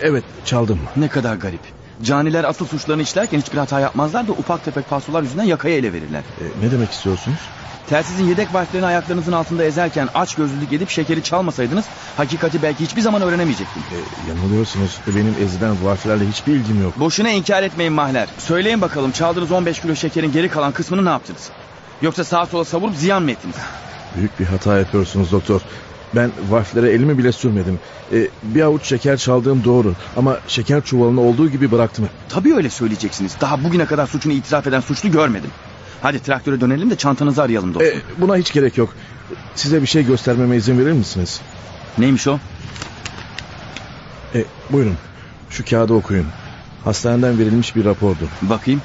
[0.00, 0.78] Evet çaldım.
[0.96, 1.60] Ne kadar garip.
[2.02, 6.22] Caniler asıl suçlarını işlerken hiçbir hata yapmazlar da ufak tefek falsolar yüzünden yakaya ele verirler.
[6.62, 7.38] ne demek istiyorsunuz?
[7.88, 11.84] Telsizin yedek valflerini ayaklarınızın altında ezerken aç gözlülük edip şekeri çalmasaydınız
[12.16, 13.82] hakikati belki hiçbir zaman öğrenemeyecektim.
[14.28, 14.98] Yanılıyorsunuz.
[15.06, 17.00] Benim ezilen varflerle hiçbir ilgim yok.
[17.00, 18.28] Boşuna inkar etmeyin Mahler.
[18.38, 21.50] Söyleyin bakalım çaldığınız 15 kilo şekerin geri kalan kısmını ne yaptınız?
[22.02, 23.56] Yoksa sağa sola savurup ziyan mı ettiniz?
[24.16, 25.60] Büyük bir hata yapıyorsunuz doktor.
[26.16, 27.78] Ben valflere elimi bile sürmedim.
[28.12, 29.94] E, bir avuç şeker çaldığım doğru.
[30.16, 32.08] Ama şeker çuvalını olduğu gibi bıraktım.
[32.28, 33.36] Tabii öyle söyleyeceksiniz.
[33.40, 35.50] Daha bugüne kadar suçunu itiraf eden suçlu görmedim.
[36.02, 37.98] Hadi traktöre dönelim de çantanızı arayalım dostum.
[37.98, 38.94] E, buna hiç gerek yok.
[39.54, 41.40] Size bir şey göstermeme izin verir misiniz?
[41.98, 42.38] Neymiş o?
[44.34, 44.96] E, buyurun.
[45.50, 46.26] Şu kağıdı okuyun.
[46.84, 48.28] Hastaneden verilmiş bir rapordu.
[48.42, 48.82] Bakayım.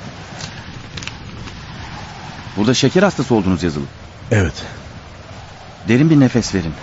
[2.58, 3.86] Burada şeker hastası olduğunuz yazılı.
[4.32, 4.54] Evet.
[5.88, 6.74] Derin bir nefes verin.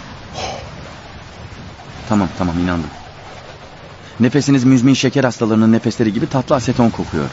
[2.09, 2.91] Tamam tamam inandım.
[4.21, 7.25] Nefesiniz müzmin şeker hastalarının nefesleri gibi tatlı aseton kokuyor.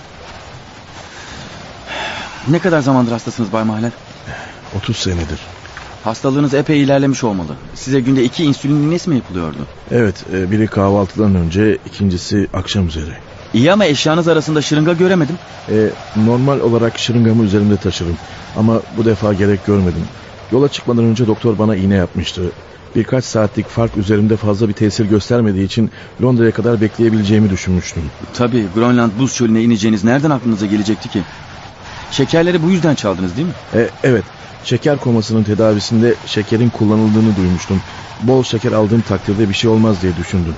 [2.47, 3.91] Ne kadar zamandır hastasınız Bay Mahler?
[4.77, 5.39] 30 senedir.
[6.03, 7.56] Hastalığınız epey ilerlemiş olmalı.
[7.76, 9.57] Size günde iki insülin iğnesi mi yapılıyordu?
[9.91, 13.14] Evet, e, biri kahvaltıdan önce, ikincisi akşam üzeri.
[13.53, 15.35] İyi ama eşyanız arasında şırınga göremedim.
[15.69, 18.18] E, normal olarak şırıngamı üzerimde taşırım.
[18.57, 20.06] Ama bu defa gerek görmedim.
[20.52, 22.52] Yola çıkmadan önce doktor bana iğne yapmıştı.
[22.95, 25.91] Birkaç saatlik fark üzerimde fazla bir tesir göstermediği için
[26.23, 28.03] Londra'ya kadar bekleyebileceğimi düşünmüştüm.
[28.34, 31.22] Tabii Grönland buz çölüne ineceğiniz nereden aklınıza gelecekti ki?
[32.11, 33.53] Şekerleri bu yüzden çaldınız değil mi?
[33.73, 34.23] E, evet,
[34.63, 37.81] şeker komasının tedavisinde şekerin kullanıldığını duymuştum.
[38.23, 40.53] Bol şeker aldığım takdirde bir şey olmaz diye düşündüm.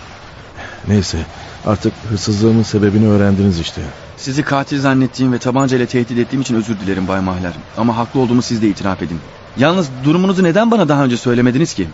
[0.87, 1.17] Neyse,
[1.65, 3.81] artık hırsızlığımın sebebini öğrendiniz işte.
[4.17, 7.53] Sizi katil zannettiğim ve tabancayla tehdit ettiğim için özür dilerim Bay Mahler.
[7.77, 9.19] Ama haklı olduğumu siz de itiraf edin.
[9.57, 11.87] Yalnız durumunuzu neden bana daha önce söylemediniz ki?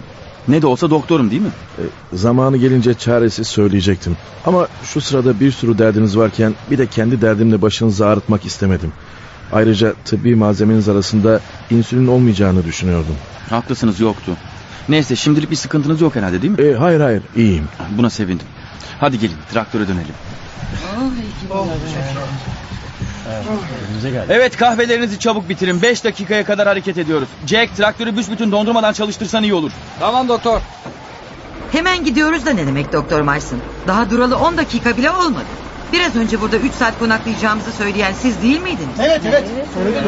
[0.48, 1.52] Ne de olsa doktorum değil mi?
[1.78, 1.84] E,
[2.14, 4.18] zamanı gelince çaresiz söyleyecektim.
[4.46, 8.94] Ama şu sırada bir sürü derdiniz varken bir de kendi derdimle başınızı ağrıtmak istemedim.
[9.54, 11.40] Ayrıca tıbbi malzemeniz arasında
[11.70, 13.16] insülin olmayacağını düşünüyordum.
[13.50, 14.38] Haklısınız yoktu.
[14.90, 16.62] Neyse şimdilik bir sıkıntınız yok herhalde değil mi?
[16.66, 17.66] E, hayır hayır iyiyim.
[17.98, 18.48] Buna sevindim.
[19.00, 20.14] Hadi gelin traktöre dönelim.
[24.30, 25.82] Evet kahvelerinizi çabuk bitirin.
[25.82, 27.28] 5 dakikaya kadar hareket ediyoruz.
[27.48, 29.72] Jack traktörü büsbütün dondurmadan çalıştırsan iyi olur.
[30.00, 30.62] Tamam doktor.
[31.72, 33.60] Hemen gidiyoruz da ne demek Doktor Marsın?
[33.88, 35.46] Daha duralı 10 dakika bile olmadı.
[35.94, 39.00] Biraz önce burada 3 saat konaklayacağımızı söyleyen siz değil miydiniz?
[39.00, 39.44] Evet evet.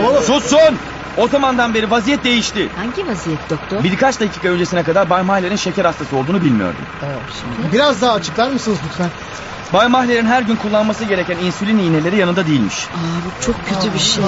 [0.03, 0.21] Doğru.
[0.23, 0.77] Sussun!
[1.17, 2.69] O zamandan beri vaziyet değişti.
[2.75, 3.83] Hangi vaziyet doktor?
[3.83, 6.85] Birkaç dakika öncesine kadar Bay Mahler'in şeker hastası olduğunu bilmiyordum.
[7.73, 9.09] Biraz daha açıklar mısınız lütfen?
[9.73, 12.87] Bay Mahler'in her gün kullanması gereken insülin iğneleri yanında değilmiş.
[12.87, 14.23] Aa, bu çok kötü bir şey.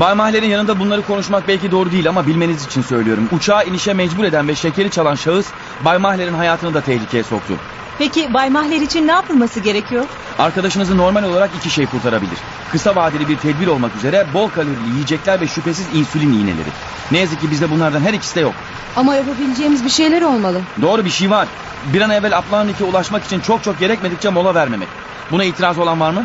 [0.00, 3.28] Bay Mahler'in yanında bunları konuşmak belki doğru değil ama bilmeniz için söylüyorum.
[3.32, 5.46] Uçağı inişe mecbur eden ve şekeri çalan şahıs
[5.84, 7.54] Bay Mahler'in hayatını da tehlikeye soktu.
[8.00, 10.04] Peki Bay Mahler için ne yapılması gerekiyor?
[10.38, 12.38] Arkadaşınızı normal olarak iki şey kurtarabilir.
[12.72, 16.68] Kısa vadeli bir tedbir olmak üzere bol kalorili yiyecekler ve şüphesiz insülin iğneleri.
[17.10, 18.54] Ne yazık ki bizde bunlardan her ikisi de yok.
[18.96, 20.60] Ama yapabileceğimiz bir şeyler olmalı.
[20.82, 21.48] Doğru bir şey var.
[21.84, 24.88] Bir an evvel Aplanlik'e ulaşmak için çok çok gerekmedikçe mola vermemek.
[25.30, 26.24] Buna itiraz olan var mı?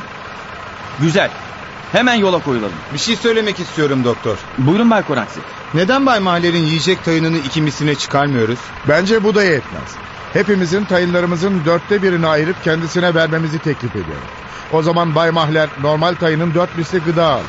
[0.99, 1.29] Güzel.
[1.91, 2.75] Hemen yola koyulalım.
[2.93, 4.37] Bir şey söylemek istiyorum doktor.
[4.57, 5.39] Buyurun Bay Koraksi.
[5.73, 8.59] Neden Bay Mahler'in yiyecek tayınını iki misline çıkarmıyoruz?
[8.87, 10.04] Bence bu da yetmez.
[10.35, 14.27] Hepimizin tayınlarımızın dörtte birini ayırıp kendisine vermemizi teklif ediyorum.
[14.71, 17.45] O zaman Bay Mahler normal tayının dört misli gıda alır.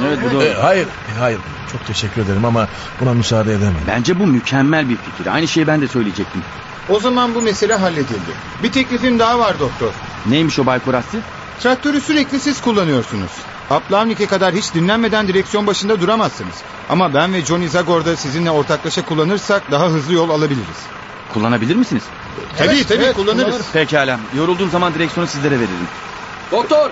[0.00, 0.42] Evet bu doğru.
[0.42, 0.88] E, hayır,
[1.18, 1.38] hayır.
[1.72, 2.68] Çok teşekkür ederim ama
[3.00, 3.74] buna müsaade edemem.
[3.88, 5.34] Bence bu mükemmel bir fikir.
[5.34, 6.42] Aynı şeyi ben de söyleyecektim.
[6.88, 8.32] O zaman bu mesele halledildi.
[8.62, 9.90] Bir teklifim daha var doktor.
[10.26, 11.18] Neymiş o Bay Koraksi?
[11.60, 13.30] Traktörü sürekli siz kullanıyorsunuz.
[13.70, 16.54] Aplavnik'e kadar hiç dinlenmeden direksiyon başında duramazsınız.
[16.88, 20.86] Ama ben ve Johnny Zagor'da sizinle ortaklaşa kullanırsak daha hızlı yol alabiliriz.
[21.32, 22.02] Kullanabilir misiniz?
[22.58, 23.44] Tabii tabii evet, kullanırız.
[23.44, 23.70] kullanırız.
[23.72, 24.20] Pekala.
[24.36, 25.88] Yorulduğum zaman direksiyonu sizlere veririm.
[26.52, 26.90] Doktor.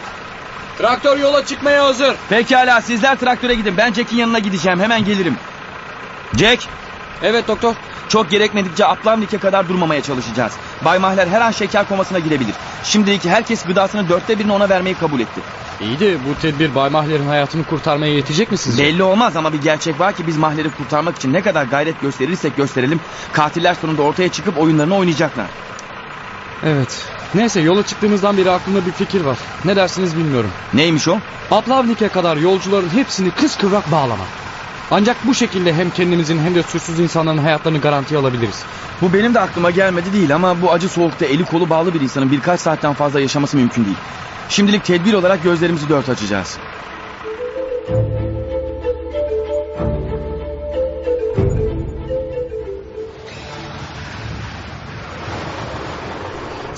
[0.79, 2.17] Traktör yola çıkmaya hazır.
[2.29, 3.77] Pekala sizler traktöre gidin.
[3.77, 4.81] Ben Jack'in yanına gideceğim.
[4.81, 5.37] Hemen gelirim.
[6.37, 6.69] Jack.
[7.23, 7.75] Evet doktor.
[8.13, 10.53] Çok gerekmedikçe Aplamnik'e kadar durmamaya çalışacağız.
[10.85, 12.55] Bay Mahler her an şeker komasına girebilir.
[12.85, 15.41] Şimdilik herkes gıdasının dörtte birini ona vermeyi kabul etti.
[15.81, 18.83] İyi de bu tedbir Bay Mahler'in hayatını kurtarmaya yetecek mi sizce?
[18.83, 22.57] Belli olmaz ama bir gerçek var ki biz Mahler'i kurtarmak için ne kadar gayret gösterirsek
[22.57, 23.01] gösterelim...
[23.33, 25.47] ...katiller sonunda ortaya çıkıp oyunlarını oynayacaklar.
[26.65, 27.07] Evet.
[27.35, 29.39] Neyse yola çıktığımızdan beri aklımda bir fikir var.
[29.65, 30.51] Ne dersiniz bilmiyorum.
[30.75, 31.19] Neymiş o?
[31.51, 34.29] Aplavnik'e kadar yolcuların hepsini kıskıvrak bağlamak.
[34.95, 38.65] Ancak bu şekilde hem kendimizin hem de suçsuz insanların hayatlarını garantiye alabiliriz.
[39.03, 42.31] Bu benim de aklıma gelmedi değil ama bu acı soğukta eli kolu bağlı bir insanın
[42.31, 43.97] birkaç saatten fazla yaşaması mümkün değil.
[44.49, 46.59] Şimdilik tedbir olarak gözlerimizi dört açacağız.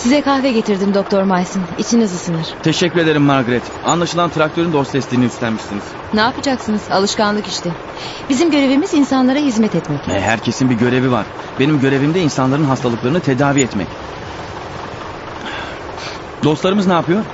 [0.05, 1.63] Size kahve getirdim Doktor Mayson.
[1.79, 2.47] İçiniz ısınır.
[2.63, 3.63] Teşekkür ederim Margaret.
[3.85, 5.83] Anlaşılan traktörün de hostesliğini üstlenmişsiniz.
[6.13, 6.83] Ne yapacaksınız?
[6.91, 7.71] Alışkanlık işte.
[8.29, 10.09] Bizim görevimiz insanlara hizmet etmek.
[10.09, 11.27] E, herkesin bir görevi var.
[11.59, 13.89] Benim görevim de insanların hastalıklarını tedavi etmek.
[16.45, 17.25] Dostlarımız ne yapıyor?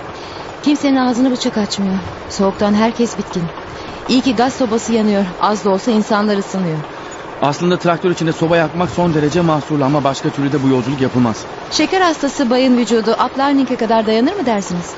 [0.62, 1.98] Kimsenin ağzını bıçak açmıyor.
[2.28, 3.44] Soğuktan herkes bitkin.
[4.08, 5.24] İyi ki gaz sobası yanıyor.
[5.40, 6.78] Az da olsa insanlar ısınıyor.
[7.42, 11.46] Aslında traktör içinde soba yakmak son derece mahsurlu ama başka türlü de bu yolculuk yapılmaz.
[11.70, 14.94] Şeker hastası bayın vücudu Uplearning'e kadar dayanır mı dersiniz?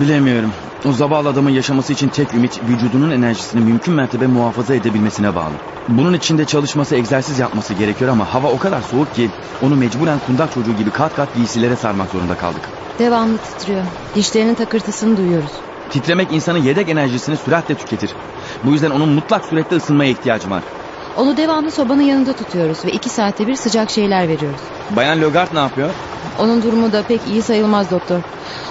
[0.00, 0.52] Bilemiyorum.
[0.84, 5.54] O zavallı adamın yaşaması için tek ümit vücudunun enerjisini mümkün mertebe muhafaza edebilmesine bağlı.
[5.88, 9.30] Bunun için de çalışması, egzersiz yapması gerekiyor ama hava o kadar soğuk ki
[9.60, 12.62] onu mecburen kundak çocuğu gibi kat kat giysilere sarmak zorunda kaldık.
[12.98, 13.84] Devamlı titriyor.
[14.14, 15.52] Dişlerinin takırtısını duyuyoruz.
[15.90, 18.14] Titremek insanın yedek enerjisini süratle tüketir.
[18.64, 20.64] Bu yüzden onun mutlak surette ısınmaya ihtiyacı var.
[21.16, 24.60] Onu devamlı sobanın yanında tutuyoruz ve iki saatte bir sıcak şeyler veriyoruz.
[24.90, 25.90] Bayan Logart ne yapıyor?
[26.38, 28.22] Onun durumu da pek iyi sayılmaz doktor.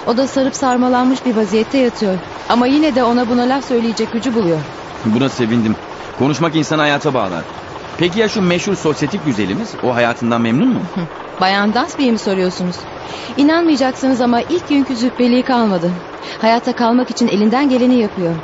[0.06, 2.18] O da sarıp sarmalanmış bir vaziyette yatıyor.
[2.48, 4.60] Ama yine de ona buna laf söyleyecek gücü buluyor.
[5.04, 5.76] Buna sevindim.
[6.18, 7.44] Konuşmak insanı hayata bağlar.
[7.98, 9.74] Peki ya şu meşhur sosyetik güzelimiz?
[9.82, 10.82] O hayatından memnun mu?
[11.40, 12.76] Bayan Dansby'yi mi soruyorsunuz?
[13.36, 15.92] İnanmayacaksınız ama ilk günkü züppeliği kalmadı.
[16.40, 18.34] Hayatta kalmak için elinden geleni yapıyor.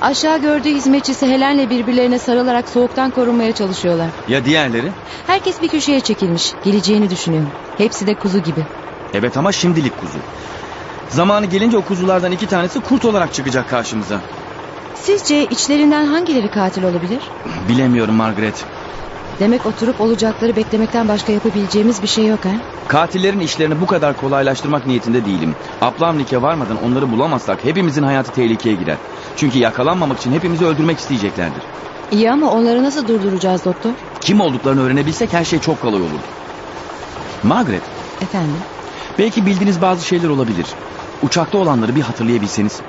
[0.00, 4.10] Aşağı gördüğü hizmetçisi Helen'le birbirlerine sarılarak soğuktan korunmaya çalışıyorlar.
[4.28, 4.92] Ya diğerleri?
[5.26, 6.54] Herkes bir köşeye çekilmiş.
[6.64, 7.44] Geleceğini düşünüyor.
[7.76, 8.66] Hepsi de kuzu gibi.
[9.14, 10.18] Evet ama şimdilik kuzu.
[11.08, 14.20] Zamanı gelince o kuzulardan iki tanesi kurt olarak çıkacak karşımıza.
[14.94, 17.30] Sizce içlerinden hangileri katil olabilir?
[17.68, 18.64] Bilemiyorum Margaret.
[19.40, 22.52] Demek oturup olacakları beklemekten başka yapabileceğimiz bir şey yok ha?
[22.88, 25.56] Katillerin işlerini bu kadar kolaylaştırmak niyetinde değilim.
[25.80, 28.98] Aplamnik'e varmadan onları bulamazsak hepimizin hayatı tehlikeye girer.
[29.36, 31.62] Çünkü yakalanmamak için hepimizi öldürmek isteyeceklerdir.
[32.10, 33.92] İyi ama onları nasıl durduracağız doktor?
[34.20, 36.26] Kim olduklarını öğrenebilsek her şey çok kolay olurdu.
[37.42, 37.82] Margaret,
[38.20, 38.60] Efendim?
[39.18, 40.66] belki bildiğiniz bazı şeyler olabilir.
[41.22, 42.80] Uçakta olanları bir hatırlayabilseniz.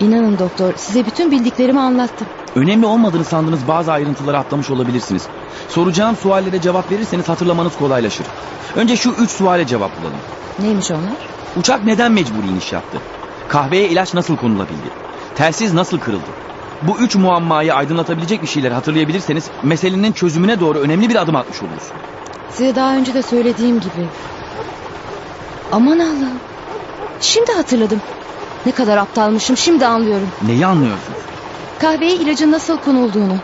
[0.00, 2.26] İnanın doktor size bütün bildiklerimi anlattım.
[2.56, 5.22] Önemli olmadığını sandığınız bazı ayrıntıları atlamış olabilirsiniz.
[5.68, 8.26] Soracağım suallere cevap verirseniz hatırlamanız kolaylaşır.
[8.76, 10.18] Önce şu üç suale cevap bulalım.
[10.58, 11.12] Neymiş onlar?
[11.56, 12.98] Uçak neden mecburi iniş yaptı?
[13.48, 14.90] Kahveye ilaç nasıl konulabildi?
[15.34, 16.30] Telsiz nasıl kırıldı?
[16.82, 21.82] Bu üç muammayı aydınlatabilecek bir şeyler hatırlayabilirseniz meselenin çözümüne doğru önemli bir adım atmış oluruz.
[22.52, 24.06] Size daha önce de söylediğim gibi.
[25.72, 26.40] Aman Allah'ım.
[27.20, 28.00] Şimdi hatırladım.
[28.66, 30.28] Ne kadar aptalmışım şimdi anlıyorum.
[30.46, 31.18] Neyi anlıyorsunuz?
[31.78, 33.36] Kahveye ilacın nasıl konulduğunu.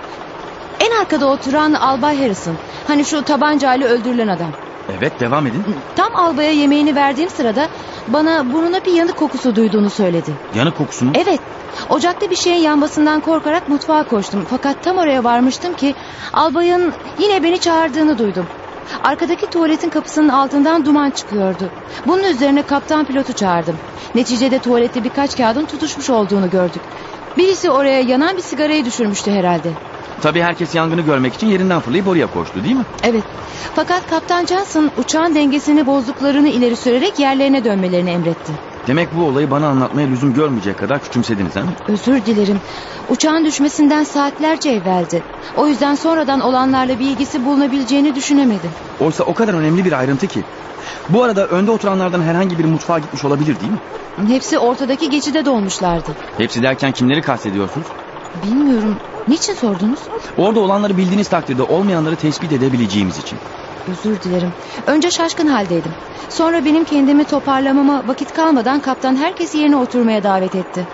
[0.81, 2.55] En arkada oturan Albay Harrison.
[2.87, 4.51] Hani şu tabancayla öldürülen adam.
[4.99, 5.65] Evet devam edin.
[5.97, 7.69] Tam albaya yemeğini verdiğim sırada
[8.09, 10.31] bana burnuna bir yanık kokusu duyduğunu söyledi.
[10.55, 11.13] Yanık kokusu mu?
[11.15, 11.41] Evet.
[11.89, 14.47] Ocakta bir şeyin yanmasından korkarak mutfağa koştum.
[14.51, 15.95] Fakat tam oraya varmıştım ki
[16.33, 18.47] albayın yine beni çağırdığını duydum.
[19.03, 21.71] Arkadaki tuvaletin kapısının altından duman çıkıyordu.
[22.07, 23.77] Bunun üzerine kaptan pilotu çağırdım.
[24.15, 26.83] Neticede tuvalette birkaç kağıdın tutuşmuş olduğunu gördük.
[27.37, 29.73] Birisi oraya yanan bir sigarayı düşürmüştü herhalde.
[30.23, 32.85] Tabii herkes yangını görmek için yerinden fırlayıp oraya koştu değil mi?
[33.05, 33.25] Evet.
[33.75, 38.53] Fakat Kaptan Johnson uçağın dengesini bozduklarını ileri sürerek yerlerine dönmelerini emretti.
[38.87, 41.63] Demek bu olayı bana anlatmaya lüzum görmeyecek kadar küçümsediniz ha?
[41.89, 42.61] Özür dilerim.
[43.09, 45.23] Uçağın düşmesinden saatlerce evveldi.
[45.57, 48.71] O yüzden sonradan olanlarla bir ilgisi bulunabileceğini düşünemedim.
[49.01, 50.45] Oysa o kadar önemli bir ayrıntı ki.
[51.09, 53.79] Bu arada önde oturanlardan herhangi biri mutfağa gitmiş olabilir değil mi?
[54.35, 56.11] Hepsi ortadaki geçide dolmuşlardı.
[56.37, 57.87] Hepsi derken kimleri kastediyorsunuz?
[58.43, 58.97] Bilmiyorum.
[59.29, 60.01] Niçin sordunuz?
[60.37, 63.39] Orada olanları bildiğiniz takdirde olmayanları tespit edebileceğimiz için.
[63.89, 64.53] Özür dilerim.
[64.87, 65.93] Önce şaşkın haldeydim.
[66.29, 70.87] Sonra benim kendimi toparlamama vakit kalmadan kaptan herkesi yerine oturmaya davet etti.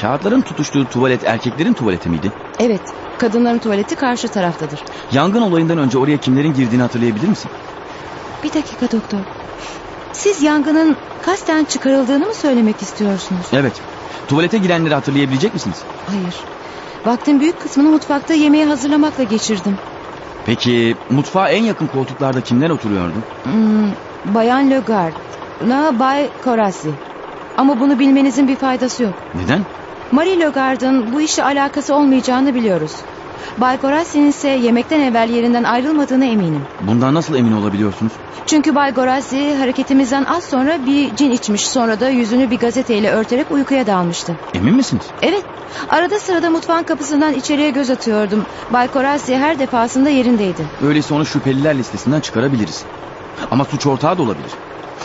[0.00, 2.32] Kağıtların tutuştuğu tuvalet erkeklerin tuvaleti miydi?
[2.58, 2.80] Evet,
[3.18, 4.84] kadınların tuvaleti karşı taraftadır.
[5.12, 7.50] Yangın olayından önce oraya kimlerin girdiğini hatırlayabilir misin?
[8.44, 9.18] Bir dakika doktor.
[10.12, 13.46] Siz yangının kasten çıkarıldığını mı söylemek istiyorsunuz?
[13.52, 13.72] Evet.
[14.28, 15.76] Tuvalete girenleri hatırlayabilecek misiniz?
[16.06, 16.44] Hayır.
[17.04, 19.78] Vaktin büyük kısmını mutfakta yemeği hazırlamakla geçirdim.
[20.50, 23.22] Peki mutfağa en yakın koltuklarda kimler oturuyordu?
[23.42, 23.92] Hmm,
[24.24, 25.12] Bayan Legard,
[25.62, 26.94] la Bay Korasi.
[27.56, 29.14] Ama bunu bilmenizin bir faydası yok.
[29.34, 29.64] Neden?
[30.10, 32.92] Marie Legard'ın bu işle alakası olmayacağını biliyoruz.
[33.58, 36.62] Bay Gorasi'nin ise yemekten evvel yerinden ayrılmadığına eminim.
[36.80, 38.12] Bundan nasıl emin olabiliyorsunuz?
[38.46, 43.50] Çünkü Bay Gorasi hareketimizden az sonra bir cin içmiş sonra da yüzünü bir gazeteyle örterek
[43.50, 44.36] uykuya dalmıştı.
[44.54, 45.02] Emin misiniz?
[45.22, 45.44] Evet.
[45.88, 48.46] Arada sırada mutfağın kapısından içeriye göz atıyordum.
[48.70, 50.66] Bay Korasi her defasında yerindeydi.
[50.82, 52.84] Öyleyse onu şüpheliler listesinden çıkarabiliriz.
[53.50, 54.50] Ama suç ortağı da olabilir.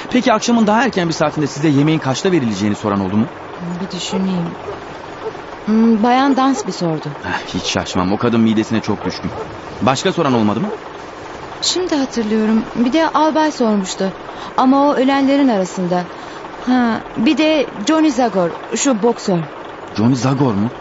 [0.09, 3.25] Peki akşamın daha erken bir saatinde size yemeğin kaçta verileceğini soran oldu mu?
[3.81, 4.45] Bir düşüneyim.
[5.65, 7.11] Hmm, Bayan Dans bir sordu.
[7.23, 8.11] Heh, hiç şaşmam.
[8.11, 9.31] O kadın midesine çok düşkün.
[9.81, 10.71] Başka soran olmadı mı?
[11.61, 12.65] Şimdi hatırlıyorum.
[12.75, 14.13] Bir de albay sormuştu.
[14.57, 16.05] Ama o ölenlerin arasında.
[16.65, 19.39] Ha, bir de Johnny Zagor, şu boksör.
[19.97, 20.71] Johnny Zagor mu?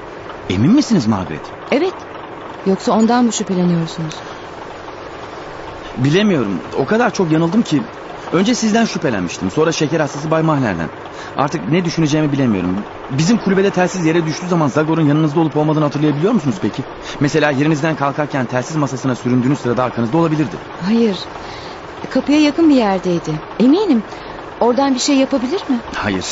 [0.51, 1.43] Emin misiniz Margaret?
[1.73, 1.95] Evet.
[2.67, 4.15] Yoksa ondan mı şüpheleniyorsunuz?
[5.97, 6.63] Bilemiyorum.
[6.77, 7.83] O kadar çok yanıldım ki.
[8.35, 9.51] Önce sizden şüphelenmiştim.
[9.51, 10.91] Sonra şeker hastası Bay Mahler'den.
[11.37, 12.85] Artık ne düşüneceğimi bilemiyorum.
[13.11, 16.83] Bizim kulübede telsiz yere düştüğü zaman Zagor'un yanınızda olup olmadığını hatırlayabiliyor musunuz peki?
[17.21, 20.57] Mesela yerinizden kalkarken telsiz masasına süründüğünüz sırada arkanızda olabilirdi.
[20.87, 21.19] Hayır.
[22.11, 23.41] Kapıya yakın bir yerdeydi.
[23.61, 24.03] Eminim.
[24.61, 25.81] Oradan bir şey yapabilir mi?
[25.95, 26.27] Hayır.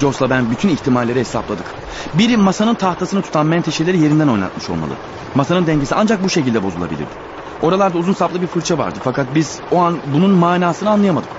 [0.00, 1.66] Jos'la ben bütün ihtimalleri hesapladık.
[2.14, 4.92] Biri masanın tahtasını tutan menteşeleri yerinden oynatmış olmalı.
[5.34, 7.30] Masanın dengesi ancak bu şekilde bozulabilirdi.
[7.62, 11.30] Oralarda uzun saplı bir fırça vardı fakat biz o an bunun manasını anlayamadık.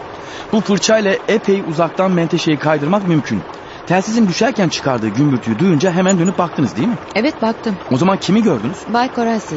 [0.52, 3.44] Bu fırçayla epey uzaktan menteşeyi kaydırmak mümkün.
[3.86, 6.98] Telsizin düşerken çıkardığı gümbürtüyü duyunca hemen dönüp baktınız değil mi?
[7.16, 7.78] Evet baktım.
[7.90, 8.78] O zaman kimi gördünüz?
[8.88, 9.56] Bay Korasi.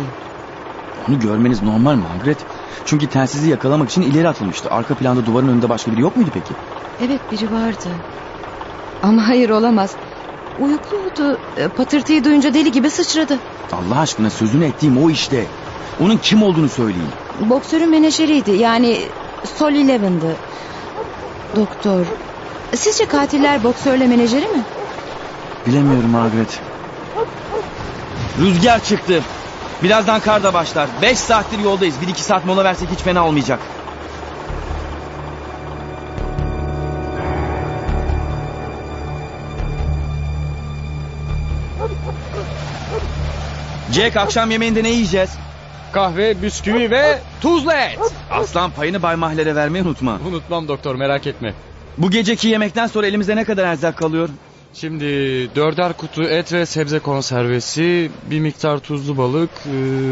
[1.08, 2.38] Onu görmeniz normal Margaret.
[2.84, 4.70] Çünkü telsizi yakalamak için ileri atılmıştı.
[4.70, 6.54] Arka planda duvarın önünde başka biri yok muydu peki?
[7.06, 7.88] Evet biri vardı.
[9.02, 9.90] Ama hayır olamaz.
[10.58, 11.38] Uyukluydu.
[11.76, 13.38] Patırtıyı duyunca deli gibi sıçradı.
[13.72, 15.46] Allah aşkına sözünü ettiğim o işte.
[16.00, 17.08] Onun kim olduğunu söyleyin.
[17.40, 18.50] Boksörün menajeriydi.
[18.50, 18.98] Yani
[19.58, 20.36] Sol Eleven'dı.
[21.56, 22.06] Doktor.
[22.76, 24.64] Sizce katiller boksörle menajeri mi?
[25.66, 26.60] Bilemiyorum Margaret.
[28.40, 29.22] Rüzgar çıktı.
[29.82, 30.88] Birazdan kar da başlar.
[31.02, 32.00] Beş saattir yoldayız.
[32.02, 33.60] Bir iki saat mola versek hiç fena olmayacak.
[43.92, 45.30] Jack akşam yemeğinde ne yiyeceğiz?
[45.94, 47.98] Kahve, bisküvi ve tuzlu et.
[48.30, 50.20] Aslan payını Bay Mahler'e vermeyi unutma.
[50.28, 51.54] Unutmam doktor merak etme.
[51.98, 54.28] Bu geceki yemekten sonra elimizde ne kadar erzak kalıyor?
[54.74, 55.04] Şimdi
[55.54, 59.50] dörder kutu et ve sebze konservesi, bir miktar tuzlu balık,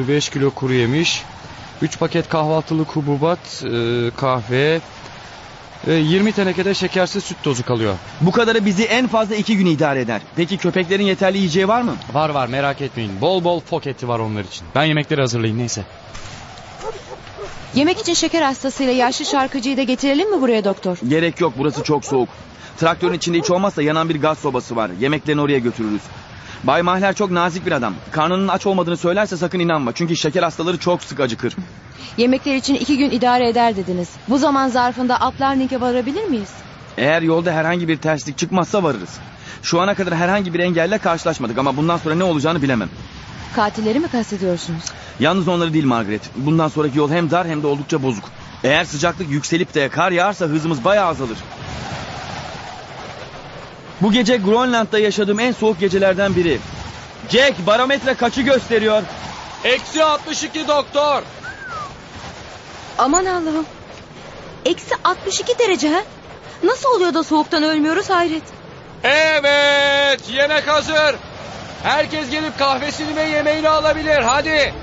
[0.09, 1.23] 5 kilo kuru yemiş,
[1.83, 4.81] 3 paket kahvaltılık hububat, e, kahve, ve
[5.87, 7.95] 20 tenekede şekersiz süt tozu kalıyor.
[8.21, 10.23] Bu kadarı bizi en fazla iki gün idare eder.
[10.37, 11.97] Peki köpeklerin yeterli yiyeceği var mı?
[12.13, 13.21] Var var merak etmeyin.
[13.21, 14.67] Bol bol foketi var onlar için.
[14.75, 15.83] Ben yemekleri hazırlayayım neyse.
[17.75, 20.99] Yemek için şeker hastasıyla yaşlı şarkıcıyı da getirelim mi buraya doktor?
[21.09, 22.29] Gerek yok burası çok soğuk.
[22.77, 24.91] Traktörün içinde hiç olmazsa yanan bir gaz sobası var.
[25.01, 26.03] Yemeklerini oraya götürürüz.
[26.65, 27.95] Bay Mahler çok nazik bir adam.
[28.11, 29.93] Karnının aç olmadığını söylerse sakın inanma.
[29.93, 31.57] Çünkü şeker hastaları çok sık acıkır.
[32.17, 34.09] Yemekler için iki gün idare eder dediniz.
[34.29, 36.51] Bu zaman zarfında Uplarning'e varabilir miyiz?
[36.97, 39.19] Eğer yolda herhangi bir terslik çıkmazsa varırız.
[39.63, 42.89] Şu ana kadar herhangi bir engelle karşılaşmadık ama bundan sonra ne olacağını bilemem.
[43.57, 44.85] Katilleri mi kastediyorsunuz?
[45.21, 46.23] Yalnız onları değil Margaret.
[46.37, 48.25] Bundan sonraki yol hem dar hem de oldukça bozuk.
[48.65, 51.39] Eğer sıcaklık yükselip de kar yağarsa hızımız bayağı azalır.
[54.03, 56.59] Bu gece Grönland'da yaşadığım en soğuk gecelerden biri.
[57.29, 59.03] Jack barometre kaçı gösteriyor?
[59.65, 61.23] Eksi 62 doktor.
[62.99, 63.67] Aman Allah'ım.
[64.65, 66.03] Eksi 62 derece ha?
[66.63, 68.43] Nasıl oluyor da soğuktan ölmüyoruz hayret.
[69.05, 71.17] Evet yemek hazır.
[71.83, 74.75] Herkes gelip kahvesini ve yemeğini alabilir hadi.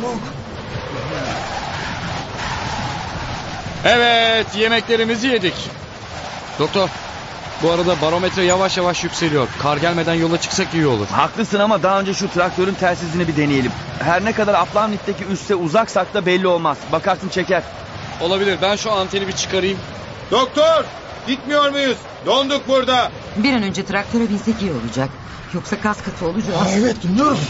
[0.00, 0.20] Soğuk.
[3.84, 5.54] Evet yemeklerimizi yedik.
[6.60, 6.88] Doktor
[7.62, 9.48] bu arada barometre yavaş yavaş yükseliyor.
[9.62, 11.06] Kar gelmeden yola çıksak iyi olur.
[11.06, 13.72] Haklısın ama daha önce şu traktörün telsizini bir deneyelim.
[14.02, 16.78] Her ne kadar Aplamnik'teki üste uzaksak da belli olmaz.
[16.92, 17.62] Bakarsın çeker.
[18.20, 19.78] Olabilir ben şu anteni bir çıkarayım.
[20.30, 20.84] Doktor
[21.26, 21.96] gitmiyor muyuz?
[22.26, 23.10] Donduk burada.
[23.36, 25.08] Bir an önce traktöre binsek iyi olacak.
[25.54, 26.68] Yoksa kas katı olacağız.
[26.78, 27.40] evet dinliyoruz.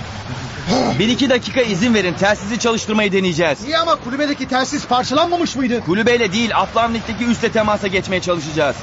[0.99, 2.15] Bir iki dakika izin verin.
[2.15, 3.65] Telsizi çalıştırmayı deneyeceğiz.
[3.65, 5.81] İyi ama kulübedeki telsiz parçalanmamış mıydı?
[5.85, 8.77] Kulübeyle değil Aplamnik'teki üste temasa geçmeye çalışacağız.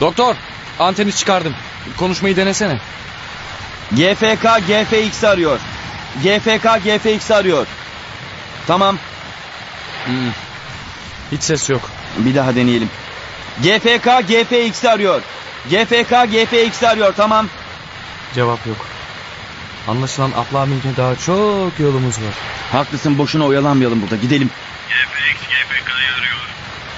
[0.00, 0.36] Doktor
[0.78, 1.54] anteni çıkardım.
[1.96, 2.78] Konuşmayı denesene.
[3.90, 5.58] GFK GFX arıyor.
[6.22, 7.66] GFK GFX arıyor.
[8.66, 8.98] Tamam.
[10.06, 10.30] Hmm.
[11.32, 11.90] Hiç ses yok.
[12.18, 12.90] Bir daha deneyelim.
[13.62, 15.22] GFK GFX arıyor.
[15.70, 17.48] GFK GFX arıyor tamam.
[18.34, 18.86] Cevap yok.
[19.88, 22.34] Anlaşılan Aplamin'e daha çok yolumuz var.
[22.72, 24.50] Haklısın boşuna oyalanmayalım burada gidelim.
[24.88, 26.46] GFX GFK'yı arıyor.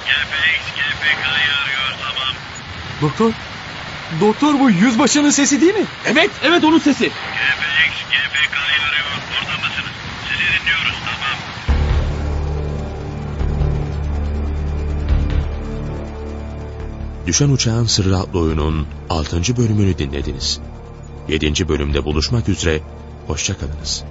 [0.05, 2.33] GFX GFK'yı arıyor tamam.
[3.01, 3.31] Doktor.
[4.21, 5.85] Doktor bu yüzbaşının sesi değil mi?
[6.05, 7.05] Evet evet onun sesi.
[7.05, 9.05] GFX GFK'yı arıyor.
[9.39, 9.91] Orada mısınız?
[10.29, 11.37] Sizi dinliyoruz tamam.
[17.27, 19.57] Düşen Uçağın Sırrı adlı oyunun 6.
[19.57, 20.59] bölümünü dinlediniz.
[21.29, 21.67] 7.
[21.67, 22.81] bölümde buluşmak üzere,
[23.27, 24.03] hoşçakalınız.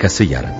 [0.00, 0.54] Arkası yarın.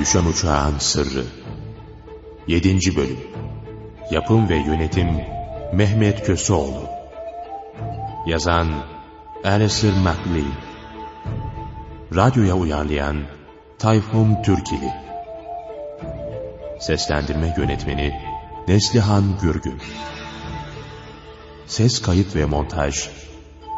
[0.00, 1.24] Düşen Uçağın Sırrı
[2.46, 2.96] 7.
[2.96, 3.18] Bölüm
[4.10, 5.08] Yapım ve Yönetim
[5.72, 6.88] Mehmet Köseoğlu
[8.26, 8.68] Yazan
[9.44, 10.52] Alistair MacLean
[12.14, 13.16] Radyoya uyarlayan
[13.78, 14.99] Tayfun Türkili
[16.80, 18.20] Seslendirme Yönetmeni
[18.68, 19.78] Neslihan Gürgün
[21.66, 23.08] Ses Kayıt ve Montaj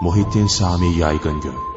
[0.00, 1.72] Muhittin Sami Yaygıngöl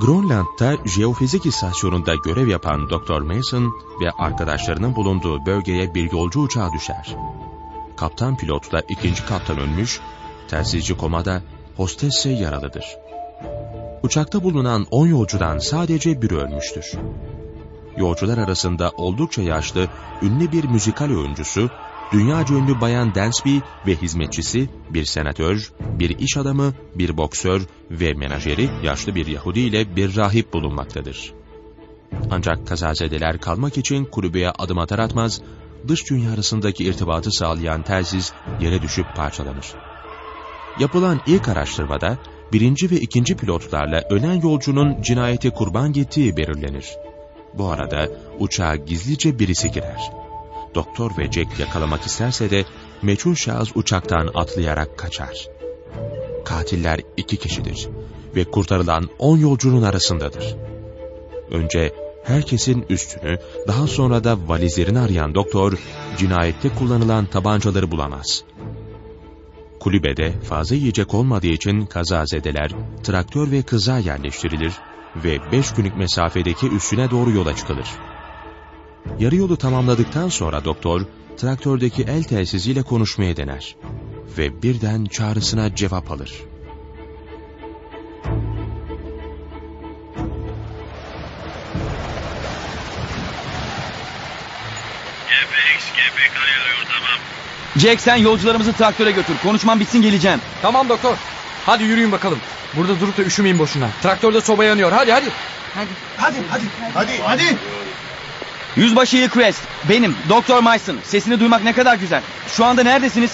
[0.00, 3.20] Grönland'da jeofizik istasyonunda görev yapan Dr.
[3.20, 7.16] Mason ve arkadaşlarının bulunduğu bölgeye bir yolcu uçağı düşer.
[7.96, 10.00] Kaptan pilotla ikinci kaptan ölmüş,
[10.48, 11.42] telsizci komada,
[11.76, 12.84] hostes ise yaralıdır.
[14.02, 16.92] Uçakta bulunan 10 yolcudan sadece biri ölmüştür.
[17.96, 19.88] Yolcular arasında oldukça yaşlı,
[20.22, 21.70] ünlü bir müzikal oyuncusu,
[22.12, 28.70] dünyaca ünlü Bayan Dansby ve hizmetçisi, bir senatör, bir iş adamı, bir boksör ve menajeri
[28.82, 31.32] yaşlı bir Yahudi ile bir rahip bulunmaktadır.
[32.30, 35.40] Ancak kazazedeler kalmak için kulübeye adım atar atmaz,
[35.88, 39.74] dış dünya arasındaki irtibatı sağlayan telsiz yere düşüp parçalanır.
[40.78, 42.18] Yapılan ilk araştırmada
[42.52, 46.86] birinci ve ikinci pilotlarla ölen yolcunun cinayete kurban gittiği belirlenir.
[47.54, 48.08] Bu arada
[48.38, 50.12] uçağa gizlice birisi girer.
[50.74, 52.64] Doktor ve Jack yakalamak isterse de
[53.02, 55.48] meçhul şahıs uçaktan atlayarak kaçar.
[56.44, 57.88] Katiller iki kişidir
[58.36, 60.56] ve kurtarılan on yolcunun arasındadır.
[61.50, 61.92] Önce
[62.24, 65.78] herkesin üstünü, daha sonra da valizlerini arayan doktor,
[66.18, 68.44] cinayette kullanılan tabancaları bulamaz.
[69.80, 72.70] Kulübede fazla yiyecek olmadığı için kazazedeler,
[73.02, 74.72] traktör ve kıza yerleştirilir
[75.16, 77.88] ve beş günlük mesafedeki üstüne doğru yola çıkılır.
[79.18, 81.00] Yarı yolu tamamladıktan sonra doktor,
[81.36, 83.76] traktördeki el telsiziyle konuşmaya dener
[84.38, 86.32] ve birden çağrısına cevap alır.
[95.28, 97.20] GPX GPK'yı arıyor tamam.
[97.76, 99.34] Jack sen yolcularımızı traktöre götür.
[99.42, 100.40] Konuşmam bitsin geleceğim.
[100.62, 101.16] Tamam doktor.
[101.66, 102.38] Hadi yürüyün bakalım.
[102.74, 103.88] Burada durup da üşümeyin boşuna.
[104.02, 104.92] Traktörde soba yanıyor.
[104.92, 105.30] Hadi hadi.
[105.74, 105.88] Hadi.
[106.16, 106.64] Hadi hadi.
[106.94, 107.56] Hadi hadi.
[108.76, 110.98] Yüzbaşı Hillcrest, benim, Doktor Mason.
[111.04, 112.22] Sesini duymak ne kadar güzel.
[112.56, 113.30] Şu anda neredesiniz?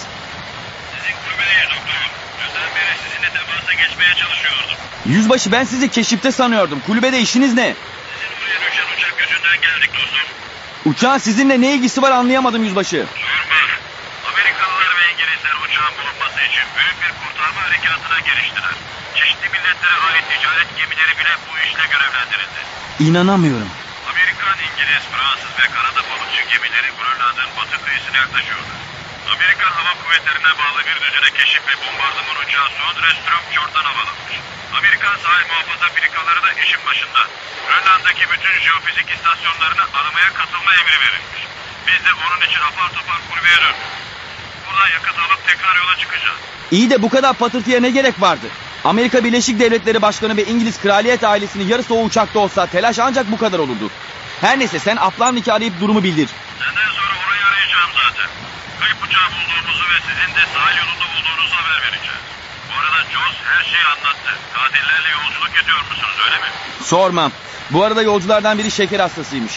[1.25, 2.11] Kulübedeyiz doktorum.
[2.39, 4.75] Dünden beri sizinle temasa geçmeye çalışıyordum.
[5.05, 6.79] Yüzbaşı ben sizi keşifte sanıyordum.
[6.87, 7.75] Kulübede işiniz ne?
[8.41, 10.29] Buraya düşen uçak yüzünden geldik dostum.
[10.85, 13.05] Uçağın sizinle ne ilgisi var anlayamadım yüzbaşı.
[13.13, 13.27] Sorma.
[14.37, 18.75] Amerikalılar ve İngilizler uçağın bulunması için büyük bir kurtarma harekatına giriştiler.
[19.17, 22.59] Çeşitli milletlere ait ticaret gemileri bile bu işle görevlendirildi.
[23.07, 23.71] İnanamıyorum.
[24.11, 28.73] Amerikan, İngiliz, Fransız ve Kanada balıkçı gemileri Grönland'ın batı kıyısına yaklaşıyordu.
[29.33, 34.35] Amerikan Hava Kuvvetleri'ne bağlı bir düzine keşif ve bombardıman uçağı Sondreström Fjord'dan havalanmış.
[34.77, 37.21] Amerikan sahil muhafaza firikaları da işin başında.
[37.67, 41.41] Grönland'daki bütün jeofizik istasyonlarına aramaya katılma emri verilmiş.
[41.87, 43.97] Biz de onun için apar topar kulübeye döndük.
[44.67, 46.37] Buradan yakıt alıp tekrar yola çıkacağız.
[46.71, 48.47] İyi de bu kadar patırtıya ne gerek vardı?
[48.83, 53.37] Amerika Birleşik Devletleri Başkanı ve İngiliz kraliyet ailesinin yarısı o uçakta olsa telaş ancak bu
[53.37, 53.89] kadar olurdu.
[54.41, 56.29] Her neyse sen Aplavnik'i arayıp durumu bildir.
[56.59, 58.29] Senden sonra orayı arayacağım zaten.
[58.79, 62.19] Kayıp uçağı bulduğumuzu ve sizin de sahil yolunda bulduğunuzu haber vereceğiz.
[62.69, 64.31] Bu arada Joss her şeyi anlattı.
[64.53, 66.47] Katillerle yolculuk ediyor musunuz öyle mi?
[66.83, 67.31] Sormam.
[67.71, 69.53] Bu arada yolculardan biri şeker hastasıymış.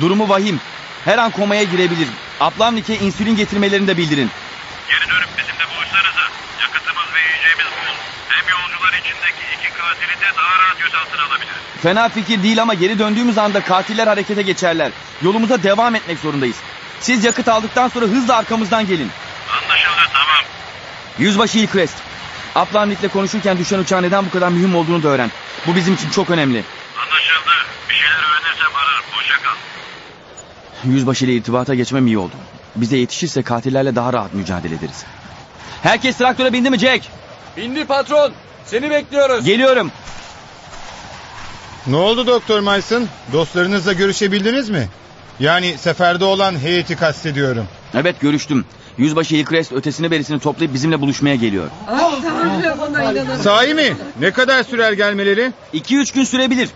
[0.00, 0.60] Durumu vahim.
[1.04, 2.08] Her an komaya girebilir.
[2.40, 4.30] Aplavnik'e insülin getirmelerini de bildirin.
[4.88, 6.24] Geri dönüp bizimle buluşsanıza.
[6.60, 7.94] Yakıtımız ve yiyeceğimiz bol.
[8.28, 11.60] Hem yolcular içindeki iki katili de daha rahat göz altına alabiliriz.
[11.82, 14.92] Fena fikir değil ama geri döndüğümüz anda katiller harekete geçerler.
[15.22, 16.56] Yolumuza devam etmek zorundayız.
[17.00, 19.10] Siz yakıt aldıktan sonra hızla arkamızdan gelin.
[19.52, 20.44] Anlaşıldı tamam.
[21.18, 21.96] Yüzbaşı Hillcrest.
[22.54, 25.30] Aplavnik'le konuşurken düşen uçağın neden bu kadar mühim olduğunu da öğren.
[25.66, 26.64] Bu bizim için çok önemli.
[27.02, 27.50] Anlaşıldı.
[27.90, 29.04] Bir şeyler öğrenirsem ararım.
[29.12, 29.54] Hoşça kal.
[30.84, 32.34] Yüzbaşı ile irtibata geçmem iyi oldu.
[32.76, 35.04] Bize yetişirse katillerle daha rahat mücadele ederiz.
[35.82, 37.04] Herkes traktöre bindi mi Jack?
[37.56, 38.32] Bindi patron.
[38.66, 39.44] Seni bekliyoruz.
[39.44, 39.90] Geliyorum.
[41.86, 43.08] Ne oldu Doktor Mason?
[43.32, 44.88] Dostlarınızla görüşebildiniz mi?
[45.40, 47.66] Yani seferde olan heyeti kastediyorum.
[47.94, 48.64] Evet görüştüm.
[48.98, 51.68] Yüzbaşı Hillcrest ötesini berisini toplayıp bizimle buluşmaya geliyor.
[53.42, 53.96] Sahi mi?
[54.20, 55.52] Ne kadar sürer gelmeleri?
[55.74, 56.68] 2-3 gün sürebilir.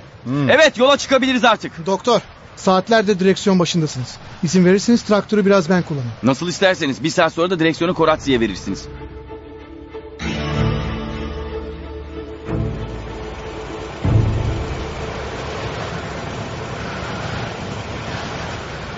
[0.49, 1.87] Evet yola çıkabiliriz artık.
[1.87, 2.21] Doktor,
[2.57, 4.17] Saatlerdir direksiyon başındasınız.
[4.43, 6.13] İzin verirseniz traktörü biraz ben kullanayım.
[6.23, 8.85] Nasıl isterseniz bir saat sonra da direksiyonu Koratsi'ye verirsiniz.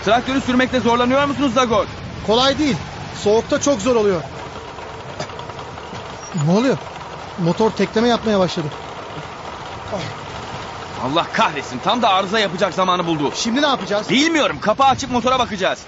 [0.05, 1.87] Traktörü sürmekte zorlanıyor musunuz Zagor?
[2.27, 2.77] Kolay değil.
[3.23, 4.21] Soğukta çok zor oluyor.
[6.47, 6.77] Ne oluyor?
[7.39, 8.67] Motor tekleme yapmaya başladı.
[9.95, 10.26] Ah.
[11.05, 13.33] Allah kahretsin tam da arıza yapacak zamanı buldu.
[13.35, 14.11] Şimdi ne yapacağız?
[14.11, 15.79] Bilmiyorum kapağı açıp motora bakacağız.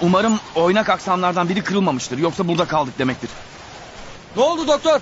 [0.00, 2.18] Umarım oynak aksamlardan biri kırılmamıştır.
[2.18, 3.30] Yoksa burada kaldık demektir.
[4.36, 5.00] Ne oldu doktor?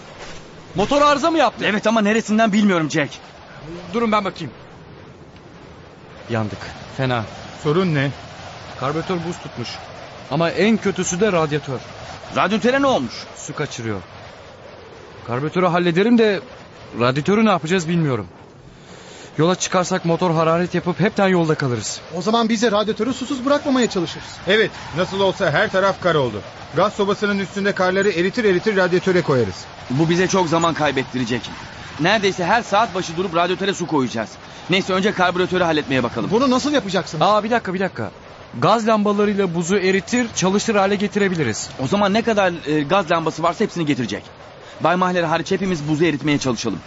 [0.75, 1.65] Motor arıza mı yaptı?
[1.65, 3.11] Evet ama neresinden bilmiyorum Jack.
[3.95, 4.53] Durun ben bakayım.
[6.31, 6.59] Yandık.
[6.97, 7.25] Fena.
[7.63, 8.11] Sorun ne?
[8.81, 9.69] Karbüratör buz tutmuş.
[10.31, 11.81] Ama en kötüsü de radyatör.
[12.37, 13.13] Radyatöre ne olmuş?
[13.37, 14.01] Su kaçırıyor.
[15.27, 16.41] Karbüratörü hallederim de
[17.01, 18.27] radyatörü ne yapacağız bilmiyorum.
[19.39, 22.01] Yola çıkarsak motor hararet yapıp hepten yolda kalırız.
[22.17, 24.37] O zaman biz de radyatörü susuz bırakmamaya çalışırız.
[24.47, 26.43] Evet nasıl olsa her taraf kar oldu.
[26.77, 29.65] Gaz sobasının üstünde karları eritir eritir radyatöre koyarız.
[29.91, 31.51] Bu bize çok zaman kaybettirecek.
[32.01, 34.31] Neredeyse her saat başı durup radyatöre su koyacağız.
[34.71, 36.31] Neyse önce karbüratörü halletmeye bakalım.
[36.31, 37.19] Bunu nasıl yapacaksın?
[37.21, 38.11] Aa bir dakika bir dakika.
[38.61, 41.71] Gaz lambalarıyla buzu eritir, çalışır hale getirebiliriz.
[41.85, 44.23] O zaman ne kadar e, gaz lambası varsa hepsini getirecek.
[44.81, 46.79] Bay Mahler hariç hepimiz buzu eritmeye çalışalım.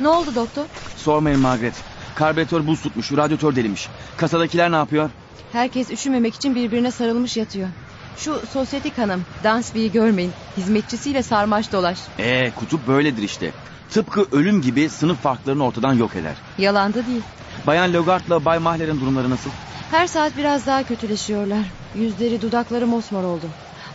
[0.00, 0.64] Ne oldu doktor?
[0.96, 1.74] Sormayın Margaret.
[2.14, 3.88] Karbüratör buz tutmuş, radyatör delinmiş.
[4.16, 5.10] Kasadakiler ne yapıyor?
[5.52, 7.68] Herkes üşümemek için birbirine sarılmış yatıyor.
[8.16, 10.32] Şu sosyetik hanım, Dansby'yi görmeyin.
[10.56, 11.98] Hizmetçisiyle sarmaş dolaş.
[12.18, 13.50] Ee, kutup böyledir işte.
[13.90, 16.34] Tıpkı ölüm gibi sınıf farklarını ortadan yok eder.
[16.58, 17.22] Yalan da değil.
[17.66, 19.50] Bayan Logart'la Bay Mahler'in durumları nasıl?
[19.90, 21.64] Her saat biraz daha kötüleşiyorlar.
[21.94, 23.46] Yüzleri, dudakları mosmor oldu.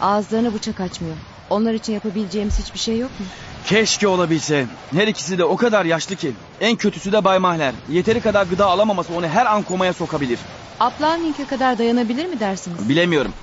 [0.01, 1.15] Ağızlarını bıçak açmıyor.
[1.49, 3.25] Onlar için yapabileceğimiz hiçbir şey yok mu?
[3.65, 4.65] Keşke olabilse.
[4.91, 6.31] Her ikisi de o kadar yaşlı ki.
[6.61, 7.73] En kötüsü de Bay Mahler.
[7.89, 10.39] Yeteri kadar gıda alamaması onu her an komaya sokabilir.
[10.87, 12.89] Uplanding'e kadar dayanabilir mi dersiniz?
[12.89, 13.33] Bilemiyorum.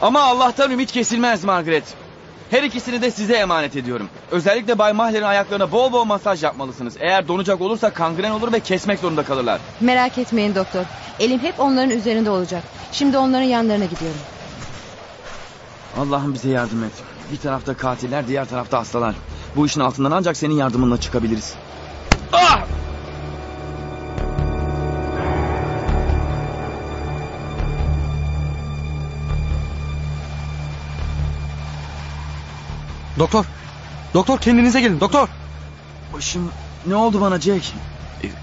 [0.00, 1.84] Ama Allah'tan ümit kesilmez Margaret.
[2.50, 4.08] Her ikisini de size emanet ediyorum.
[4.30, 6.94] Özellikle Bay Mahler'in ayaklarına bol bol masaj yapmalısınız.
[7.00, 9.60] Eğer donacak olursa kangren olur ve kesmek zorunda kalırlar.
[9.80, 10.84] Merak etmeyin doktor.
[11.20, 12.62] Elim hep onların üzerinde olacak.
[12.92, 14.20] Şimdi onların yanlarına gidiyorum.
[15.98, 16.92] Allah'ım bize yardım et.
[17.32, 19.14] Bir tarafta katiller, diğer tarafta hastalar.
[19.56, 21.54] Bu işin altından ancak senin yardımınla çıkabiliriz.
[22.32, 22.64] Ah!
[33.18, 33.44] Doktor.
[34.14, 35.28] Doktor kendinize gelin doktor.
[36.14, 36.50] Başım
[36.86, 37.72] ne oldu bana Jack?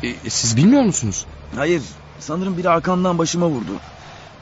[0.03, 1.26] E, e, siz bilmiyor musunuz?
[1.56, 1.82] Hayır
[2.20, 3.72] sanırım biri arkamdan başıma vurdu.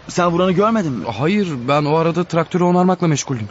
[0.07, 1.05] Sen vuranı görmedin mi?
[1.19, 3.49] Hayır ben o arada traktörü onarmakla meşguldüm.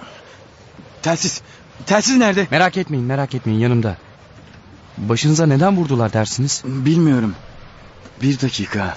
[1.03, 1.41] Telsiz.
[1.87, 2.47] Telsiz nerede?
[2.51, 3.97] Merak etmeyin merak etmeyin yanımda.
[4.99, 6.63] Başınıza neden vurdular dersiniz?
[6.67, 7.35] Bilmiyorum.
[8.23, 8.95] Bir dakika.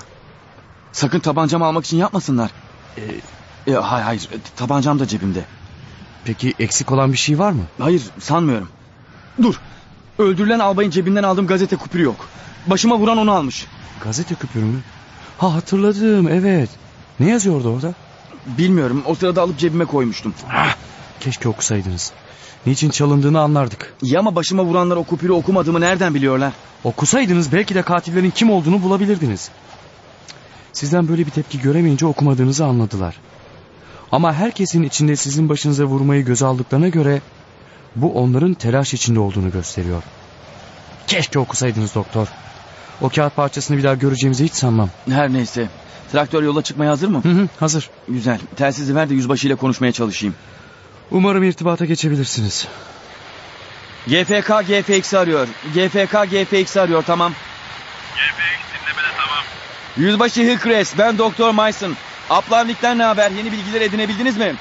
[0.92, 2.52] Sakın tabancamı almak için yapmasınlar.
[2.98, 5.46] Ee, e, hayır hayır tabancam da cebimde.
[6.26, 7.64] Peki eksik olan bir şey var mı?
[7.80, 8.70] Hayır sanmıyorum.
[9.42, 9.56] Dur.
[10.20, 12.28] Öldürülen albayın cebinden aldığım gazete kupürü yok.
[12.68, 13.68] Başıma vuran onu almış.
[14.04, 14.80] Gazete küpürü mü?
[15.38, 16.70] Ha hatırladım evet.
[17.20, 17.94] Ne yazıyordu orada?
[18.46, 20.34] Bilmiyorum o sırada alıp cebime koymuştum.
[20.54, 20.76] Ah,
[21.22, 22.12] keşke okusaydınız.
[22.66, 23.94] Niçin çalındığını anlardık.
[24.02, 26.54] Ya ama başıma vuranlar o kupürü okumadığımı nereden biliyorlar?
[26.84, 29.50] Okusaydınız belki de katillerin kim olduğunu bulabilirdiniz.
[30.74, 33.18] Sizden böyle bir tepki göremeyince okumadığınızı anladılar.
[34.12, 37.22] Ama herkesin içinde sizin başınıza vurmayı göze aldıklarına göre
[37.96, 40.04] bu onların telaş içinde olduğunu gösteriyor.
[41.08, 42.28] Keşke okusaydınız doktor.
[43.02, 44.90] O kağıt parçasını bir daha göreceğimizi hiç sanmam.
[45.10, 45.70] Her neyse.
[46.12, 47.24] Traktör yola çıkmaya hazır mı?
[47.24, 47.90] Hı hı, hazır.
[48.08, 48.40] Güzel.
[48.56, 50.36] Telsizi ver de yüzbaşıyla konuşmaya çalışayım.
[51.12, 52.68] Umarım irtibata geçebilirsiniz.
[54.08, 55.48] GFK GFX'i arıyor.
[55.74, 57.34] GFK GFX'i arıyor tamam.
[58.16, 59.44] GFX dinlemede tamam.
[59.98, 61.96] Yüzbaşı Hillcrest ben Doktor Mason.
[62.38, 63.32] Uplanding'den ne haber?
[63.32, 64.56] Yeni bilgiler edinebildiniz mi?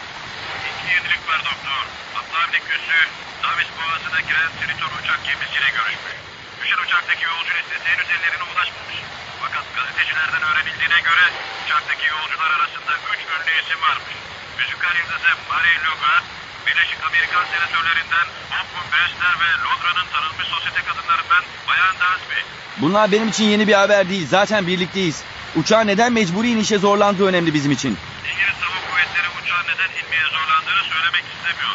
[0.70, 1.82] İki yenilik var doktor.
[2.20, 2.98] Atlantik üssü
[3.42, 6.16] Davis Boğazı'na giren Triton uçak gemisiyle görüşmüş.
[6.60, 8.98] Düşen uçaktaki yolcu listesi henüz ellerine ulaşmamış.
[9.42, 11.24] Fakat gazetecilerden öğrenildiğine göre
[11.64, 14.16] uçaktaki yolcular arasında üç ünlü isim varmış.
[14.60, 16.24] Müzikal yıldızı Marie Lugard,
[16.66, 22.40] Birleşik Amerikan senatörlerinden Hoffman Bressler ve Londra'nın tanınmış sosyete kadınlarından Bayan Dansby.
[22.82, 24.26] Bunlar benim için yeni bir haber değil.
[24.28, 25.22] Zaten birlikteyiz.
[25.56, 27.98] Uçağın neden mecburi inişe zorlandığı önemli bizim için.
[28.32, 31.74] İngiliz Hava Kuvvetleri uçağın neden inmeye zorlandığını söylemek istemiyor.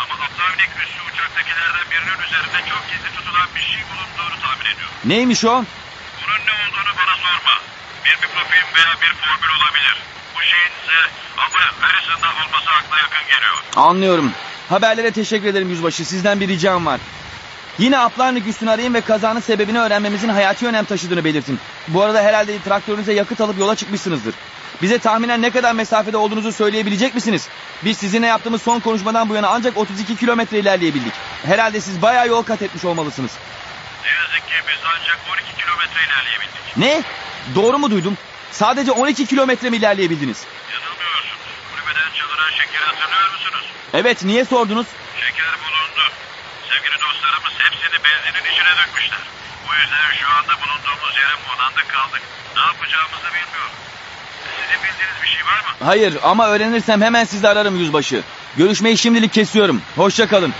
[0.00, 4.90] Ama Atlantik üssü uçaktakilerden birinin üzerinde çok gizli tutulan bir şey bulunduğunu tahmin ediyor.
[5.04, 5.54] Neymiş o?
[6.20, 7.54] Bunun ne olduğunu bana sorma.
[8.04, 9.96] Bir mikrofilm veya bir formül olabilir.
[10.36, 13.54] Bu şeyin ise Albay Harrison'da olması akla yakın geliyor.
[13.76, 14.32] Anlıyorum.
[14.68, 16.04] Haberlere teşekkür ederim yüzbaşı.
[16.04, 17.00] Sizden bir ricam var.
[17.78, 21.60] Yine Aplarnik üstünü arayın ve kazanın sebebini öğrenmemizin hayati önem taşıdığını belirtin.
[21.88, 24.34] Bu arada herhalde traktörünüze yakıt alıp yola çıkmışsınızdır.
[24.82, 27.48] Bize tahminen ne kadar mesafede olduğunuzu söyleyebilecek misiniz?
[27.84, 31.12] Biz sizinle yaptığımız son konuşmadan bu yana ancak 32 kilometre ilerleyebildik.
[31.44, 33.30] Herhalde siz bayağı yol kat etmiş olmalısınız.
[34.04, 36.76] Ne yazık ki biz ancak 12 kilometre ilerleyebildik.
[36.76, 37.02] Ne?
[37.54, 38.16] Doğru mu duydum?
[38.52, 40.44] Sadece 12 kilometre mi ilerleyebildiniz?
[40.72, 41.40] Yanılmıyorsunuz.
[41.70, 43.64] Kulübeden çalınan şekeri hatırlıyor musunuz?
[43.94, 44.86] Evet niye sordunuz?
[45.20, 46.02] Şeker bulundu.
[46.70, 49.22] Sevgili dostlarımız hepsini benzinin içine dökmüşler.
[49.68, 52.22] Bu yüzden şu anda bulunduğumuz yere bulandık kaldık.
[52.56, 53.74] Ne yapacağımızı bilmiyorum.
[54.56, 55.70] Sizin bildiğiniz bir şey var mı?
[55.84, 58.22] Hayır ama öğrenirsem hemen sizi ararım yüzbaşı.
[58.56, 59.82] Görüşmeyi şimdilik kesiyorum.
[59.96, 60.54] Hoşça kalın.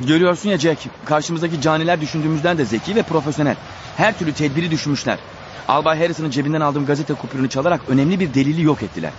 [0.00, 3.56] Görüyorsun ya Jack, karşımızdaki caniler düşündüğümüzden de zeki ve profesyonel.
[3.96, 5.18] Her türlü tedbiri düşünmüşler.
[5.68, 9.10] Albay Harrison'ın cebinden aldığım gazete kupürünü çalarak önemli bir delili yok ettiler.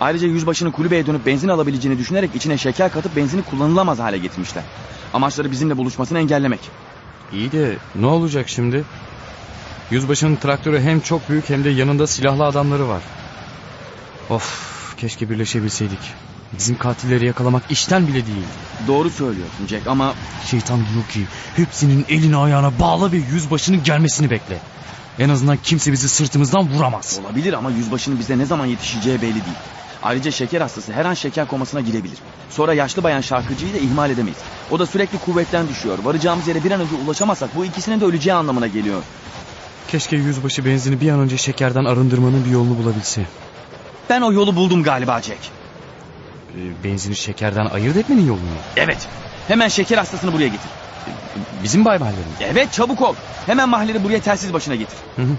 [0.00, 4.64] Ayrıca yüzbaşının kulübeye dönüp benzin alabileceğini düşünerek içine şeker katıp benzini kullanılamaz hale getirmişler.
[5.14, 6.60] Amaçları bizimle buluşmasını engellemek.
[7.32, 8.84] İyi de ne olacak şimdi?
[9.90, 13.02] Yüzbaşının traktörü hem çok büyük hem de yanında silahlı adamları var.
[14.30, 15.98] Of keşke birleşebilseydik.
[16.58, 18.46] Bizim katilleri yakalamak işten bile değil.
[18.86, 20.14] Doğru söylüyorsun Jack ama...
[20.50, 21.20] Şeytan diyor ki
[21.56, 24.58] hepsinin elini ayağına bağla ve yüzbaşının gelmesini bekle.
[25.18, 27.20] En azından kimse bizi sırtımızdan vuramaz.
[27.22, 29.56] Olabilir ama yüzbaşının bize ne zaman yetişeceği belli değil.
[30.02, 32.18] Ayrıca şeker hastası her an şeker komasına girebilir.
[32.50, 34.38] Sonra yaşlı bayan şarkıcıyı da ihmal edemeyiz.
[34.70, 35.98] O da sürekli kuvvetten düşüyor.
[36.04, 39.02] Varacağımız yere bir an önce ulaşamazsak bu ikisinin de öleceği anlamına geliyor.
[39.88, 43.26] Keşke yüzbaşı benzini bir an önce şekerden arındırmanın bir yolunu bulabilse.
[44.10, 45.38] Ben o yolu buldum galiba Jack.
[46.56, 48.60] Ee, benzini şekerden ayırt etmenin yolunu mu?
[48.76, 49.08] Evet.
[49.48, 50.70] Hemen şeker hastasını buraya getir.
[51.62, 52.24] Bizim bay mahallenin.
[52.40, 53.14] Evet çabuk ol.
[53.46, 54.98] Hemen mahalleri buraya telsiz başına getir.
[55.16, 55.36] Hı hı.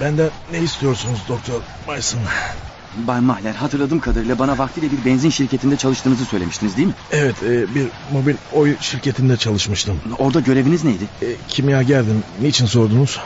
[0.00, 2.20] Benden ne istiyorsunuz Doktor Mason?
[3.06, 6.94] Bay Mahler hatırladığım kadarıyla bana vaktiyle bir benzin şirketinde çalıştığınızı söylemiştiniz değil mi?
[7.12, 10.00] Evet e, bir mobil oy şirketinde çalışmıştım.
[10.18, 11.04] Orada göreviniz neydi?
[11.22, 12.24] E, kimyagerdim.
[12.40, 13.20] Niçin sordunuz?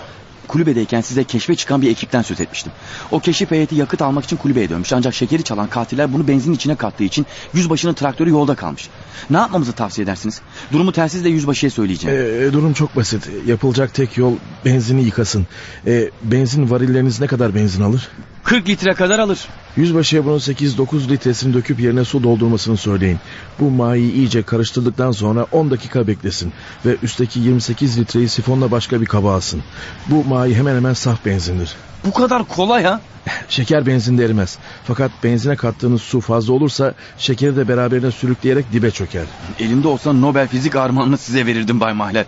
[0.48, 2.72] Kulübedeyken size keşfe çıkan bir ekipten söz etmiştim.
[3.10, 4.92] O keşif heyeti yakıt almak için kulübeye dönmüş.
[4.92, 8.88] Ancak şekeri çalan katiller bunu benzin içine kattığı için yüzbaşının traktörü yolda kalmış.
[9.30, 10.40] Ne yapmamızı tavsiye edersiniz?
[10.72, 12.18] Durumu telsizle yüzbaşıya söyleyeceğim.
[12.18, 13.28] E, durum çok basit.
[13.46, 15.46] Yapılacak tek yol benzini yıkasın.
[15.86, 18.08] E, benzin varilleriniz ne kadar benzin alır?
[18.48, 19.38] 40 litre kadar alır.
[19.76, 23.18] Yüzbaşıya bunun 8-9 litresini döküp yerine su doldurmasını söyleyin.
[23.60, 26.52] Bu mayayı iyice karıştırdıktan sonra 10 dakika beklesin.
[26.86, 29.62] Ve üstteki 28 litreyi sifonla başka bir kaba alsın.
[30.06, 31.74] Bu mayi hemen hemen saf benzindir.
[32.06, 33.00] Bu kadar kolay ha?
[33.48, 34.58] Şeker benzinde erimez.
[34.84, 39.24] Fakat benzine kattığınız su fazla olursa şekeri de beraberine sürükleyerek dibe çöker.
[39.58, 42.24] Elimde olsa Nobel Fizik Armağanını size verirdim Bay Mahler.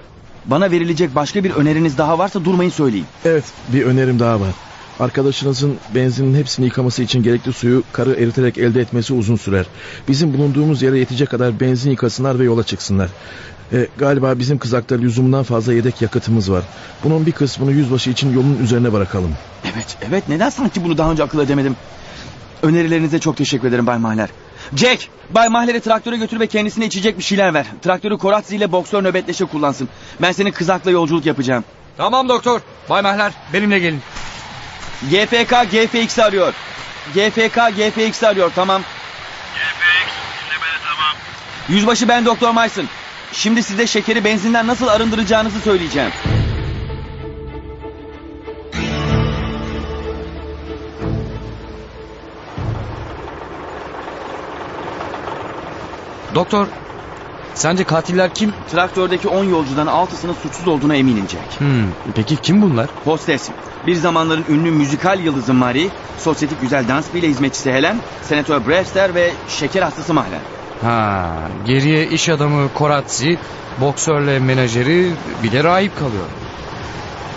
[0.47, 3.07] Bana verilecek başka bir öneriniz daha varsa durmayın söyleyin.
[3.25, 4.55] Evet bir önerim daha var.
[5.01, 9.66] Arkadaşınızın benzinin hepsini yıkaması için gerekli suyu karı eriterek elde etmesi uzun sürer.
[10.09, 13.09] Bizim bulunduğumuz yere yetecek kadar benzin yıkasınlar ve yola çıksınlar.
[13.72, 16.64] E, galiba bizim kızakta lüzumundan fazla yedek yakıtımız var.
[17.05, 19.35] Bunun bir kısmını yüzbaşı için yolun üzerine bırakalım.
[19.74, 21.77] Evet, evet neden sanki bunu daha önce akıl edemedim?
[22.62, 24.28] Önerilerinize çok teşekkür ederim Bay Mahler.
[24.77, 27.66] Jack, Bay Mahler'i traktöre götür ve kendisine içecek bir şeyler ver.
[27.82, 29.89] Traktörü Koratzi ile boksör nöbetleşe kullansın.
[30.22, 31.64] Ben senin kızakla yolculuk yapacağım.
[31.97, 32.60] Tamam doktor.
[32.90, 34.01] Bay Mahler benimle gelin.
[35.09, 36.55] GFK GFX arıyor.
[37.14, 38.82] GFK GFX arıyor tamam.
[39.55, 41.16] GFX dinlemeli tamam.
[41.68, 42.89] Yüzbaşı ben Doktor Mason.
[43.32, 46.10] Şimdi size şekeri benzinden nasıl arındıracağınızı söyleyeceğim.
[56.35, 56.66] Doktor
[57.55, 58.55] sence katiller kim?
[58.70, 61.60] Traktördeki 10 yolcudan 6'sının suçsuz olduğuna eminim Jack.
[61.60, 62.90] Hmm, peki kim bunlar?
[63.05, 63.51] Hostes.
[63.86, 69.32] Bir zamanların ünlü müzikal yıldızı Marie, sosyetik güzel dans bile hizmetçisi Helen, senatör Brewster ve
[69.48, 70.40] şeker hastası Mahler.
[70.82, 73.39] Ha, geriye iş adamı Koratzi,
[73.81, 75.12] boksörle menajeri
[75.43, 76.24] bir de rahip kalıyor.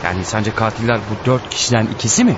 [0.04, 2.36] Yani sence katiller bu dört kişiden ikisi mi?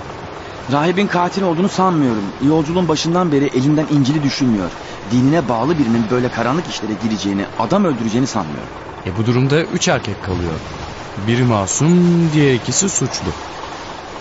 [0.71, 2.33] Rahibin katil olduğunu sanmıyorum.
[2.41, 4.71] Yolculuğun başından beri elinden incili düşünmüyor.
[5.11, 8.69] Dinine bağlı birinin böyle karanlık işlere gireceğini, adam öldüreceğini sanmıyorum.
[9.05, 10.61] E bu durumda üç erkek kalıyor.
[11.17, 13.35] Biri masum, diğer ikisi suçlu.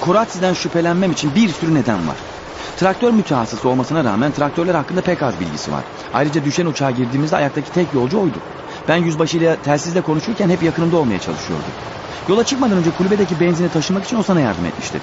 [0.00, 2.18] Koratzi'den şüphelenmem için bir sürü neden var.
[2.76, 5.84] Traktör mütehassısı olmasına rağmen traktörler hakkında pek az bilgisi var.
[6.12, 8.42] Ayrıca düşen uçağa girdiğimizde ayaktaki tek yolcu oydu.
[8.88, 11.68] Ben yüzbaşıyla telsizle konuşurken hep yakınımda olmaya çalışıyordu.
[12.28, 15.00] Yola çıkmadan önce kulübedeki benzini taşımak için o sana yardım etmişti.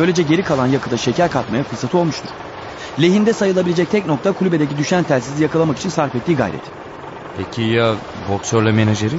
[0.00, 2.28] Böylece geri kalan yakıta şeker katmaya fırsatı olmuştur.
[3.00, 6.62] Lehinde sayılabilecek tek nokta kulübedeki düşen telsizi yakalamak için sarf ettiği gayret.
[7.36, 7.94] Peki ya
[8.28, 9.16] boksörle menajeri?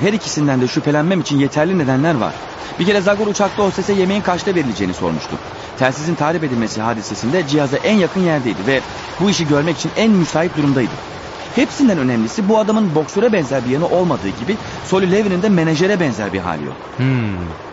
[0.00, 2.34] Her ikisinden de şüphelenmem için yeterli nedenler var.
[2.78, 5.38] Bir kere Zagor uçakta hostese yemeğin kaçta verileceğini sormuştu.
[5.78, 8.80] Telsizin tarif edilmesi hadisesinde cihaza en yakın yerdeydi ve
[9.20, 10.94] bu işi görmek için en müsait durumdaydı.
[11.54, 16.32] Hepsinden önemlisi bu adamın boksöre benzer bir yanı olmadığı gibi Solly Levin'in de menajere benzer
[16.32, 16.76] bir hali yok.
[16.96, 17.66] Hmm.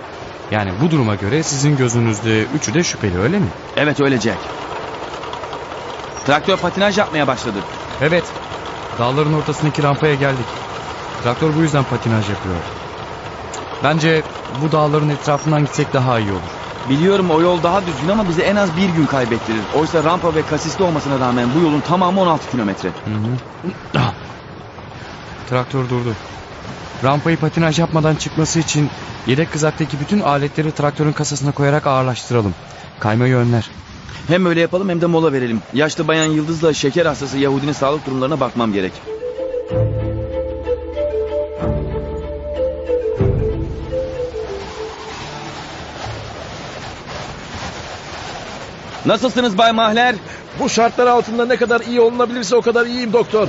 [0.53, 3.47] Yani bu duruma göre sizin gözünüzde üçü de şüpheli öyle mi?
[3.77, 4.38] Evet öyle Jack.
[6.25, 7.57] Traktör patinaj yapmaya başladı.
[8.01, 8.23] Evet.
[8.99, 10.45] Dağların ortasındaki rampaya geldik.
[11.23, 12.55] Traktör bu yüzden patinaj yapıyor.
[13.84, 14.23] Bence
[14.61, 16.53] bu dağların etrafından gitsek daha iyi olur.
[16.89, 19.61] Biliyorum o yol daha düzgün ama bize en az bir gün kaybettirir.
[19.73, 22.89] Oysa rampa ve kasisli olmasına rağmen bu yolun tamamı 16 kilometre.
[25.49, 26.15] Traktör durdu.
[27.03, 28.89] Rampayı patinaj yapmadan çıkması için
[29.27, 32.55] yedek kızaktaki bütün aletleri traktörün kasasına koyarak ağırlaştıralım.
[32.99, 33.69] Kaymayı önler.
[34.27, 35.61] Hem öyle yapalım hem de mola verelim.
[35.73, 38.93] Yaşlı bayan Yıldız'la şeker hastası Yahudinin sağlık durumlarına bakmam gerek.
[49.05, 50.15] Nasılsınız Bay Mahler?
[50.59, 53.47] Bu şartlar altında ne kadar iyi olunabilirse o kadar iyiyim doktor.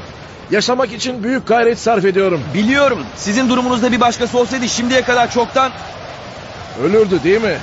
[0.51, 2.41] Yaşamak için büyük gayret sarf ediyorum.
[2.55, 2.99] Biliyorum.
[3.16, 5.73] Sizin durumunuzda bir başkası olsaydı şimdiye kadar çoktan...
[6.83, 7.59] Ölürdü değil mi?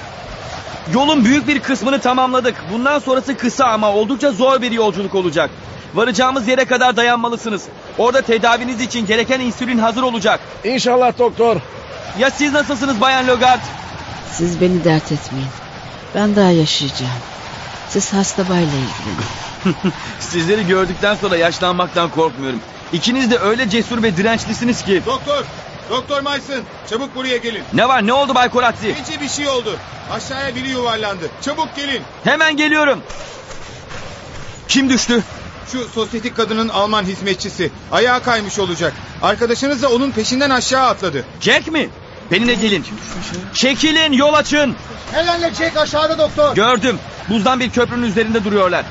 [0.93, 2.55] Yolun büyük bir kısmını tamamladık.
[2.73, 5.49] Bundan sonrası kısa ama oldukça zor bir yolculuk olacak.
[5.93, 7.63] Varacağımız yere kadar dayanmalısınız.
[7.97, 10.39] Orada tedaviniz için gereken insülin hazır olacak.
[10.63, 11.57] İnşallah doktor.
[12.19, 13.61] Ya siz nasılsınız Bayan Logart?
[14.31, 15.47] Siz beni dert etmeyin.
[16.15, 17.11] Ben daha yaşayacağım.
[17.89, 19.50] Siz hasta bayla ilgilenin.
[20.19, 22.59] Sizleri gördükten sonra yaşlanmaktan korkmuyorum.
[22.93, 25.01] İkiniz de öyle cesur ve dirençlisiniz ki.
[25.05, 25.43] Doktor,
[25.89, 27.63] Doktor Mason, çabuk buraya gelin.
[27.73, 28.95] Ne var ne oldu Bay Koratzi?
[28.95, 29.77] Gece bir şey oldu.
[30.11, 31.29] Aşağıya biri yuvarlandı.
[31.41, 32.01] Çabuk gelin.
[32.23, 32.99] Hemen geliyorum.
[34.67, 35.23] Kim düştü?
[35.71, 37.71] Şu sosyetik kadının Alman hizmetçisi.
[37.91, 38.93] Ayağa kaymış olacak.
[39.21, 41.25] Arkadaşınız da onun peşinden aşağı atladı.
[41.41, 41.89] Jack mi?
[42.31, 42.85] Benimle gelin.
[43.53, 44.75] Çekilin yol açın.
[45.11, 46.55] Helen'le Jack aşağıda doktor.
[46.55, 46.99] Gördüm.
[47.29, 48.85] Buzdan bir köprünün üzerinde duruyorlar.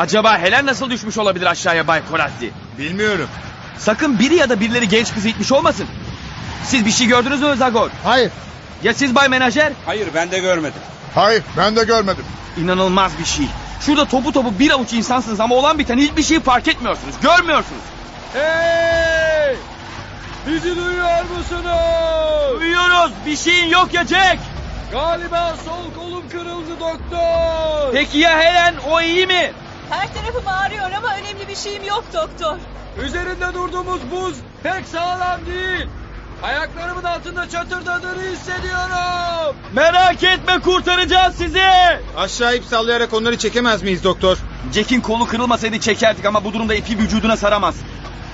[0.00, 2.50] Acaba Helen nasıl düşmüş olabilir aşağıya Bay Koratzi?
[2.78, 3.28] Bilmiyorum.
[3.78, 5.86] Sakın biri ya da birileri genç kızı itmiş olmasın.
[6.64, 7.90] Siz bir şey gördünüz mü Zagor?
[8.04, 8.30] Hayır.
[8.82, 9.72] Ya siz Bay Menajer?
[9.86, 10.80] Hayır ben de görmedim.
[11.14, 12.24] Hayır ben de görmedim.
[12.56, 13.46] İnanılmaz bir şey.
[13.80, 17.14] Şurada topu topu bir avuç insansınız ama olan biten hiçbir şeyi fark etmiyorsunuz.
[17.22, 17.82] Görmüyorsunuz.
[18.32, 19.56] Hey!
[20.46, 22.60] Bizi duyuyor musunuz?
[22.60, 23.12] Duyuyoruz.
[23.26, 24.38] Bir şeyin yok ya Jack.
[24.92, 27.92] Galiba sol kolum kırıldı doktor.
[27.92, 29.52] Peki ya Helen o iyi mi?
[29.90, 32.56] Her tarafım ağrıyor ama önemli bir şeyim yok doktor.
[33.04, 35.86] Üzerinde durduğumuz buz pek sağlam değil.
[36.42, 39.56] Ayaklarımın altında çatırdadığını hissediyorum.
[39.72, 41.62] Merak etme kurtaracağız sizi.
[42.16, 44.38] Aşağı ip sallayarak onları çekemez miyiz doktor?
[44.74, 47.74] Jack'in kolu kırılmasaydı çekerdik ama bu durumda ipi vücuduna saramaz.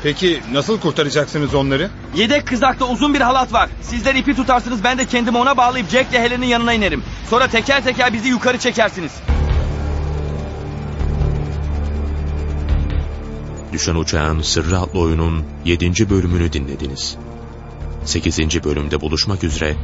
[0.03, 1.91] Peki nasıl kurtaracaksınız onları?
[2.15, 3.69] Yedek kızakta uzun bir halat var.
[3.83, 7.05] Sizler ipi tutarsınız ben de kendimi ona bağlayıp Jack ile Helen'in yanına inerim.
[7.31, 9.13] Sonra teker teker bizi yukarı çekersiniz.
[13.77, 16.11] Düşen Uçağın Sırrı adlı oyunun 7.
[16.11, 17.17] bölümünü dinlediniz.
[18.05, 18.65] 8.
[18.65, 19.77] bölümde buluşmak üzere,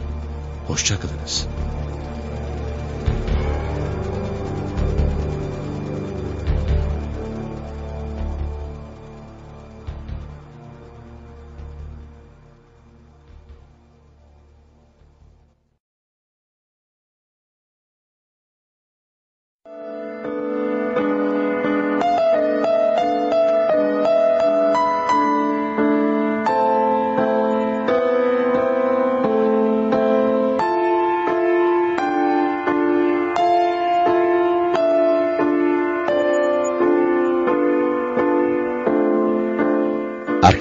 [0.66, 1.46] hoşçakalınız.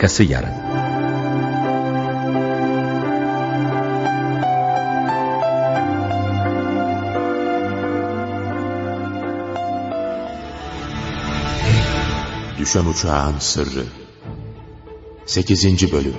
[0.02, 0.53] Arkası yarın.
[12.60, 13.86] Düşen Uçağın Sırrı
[15.26, 15.91] 8.
[15.91, 16.15] Bölüm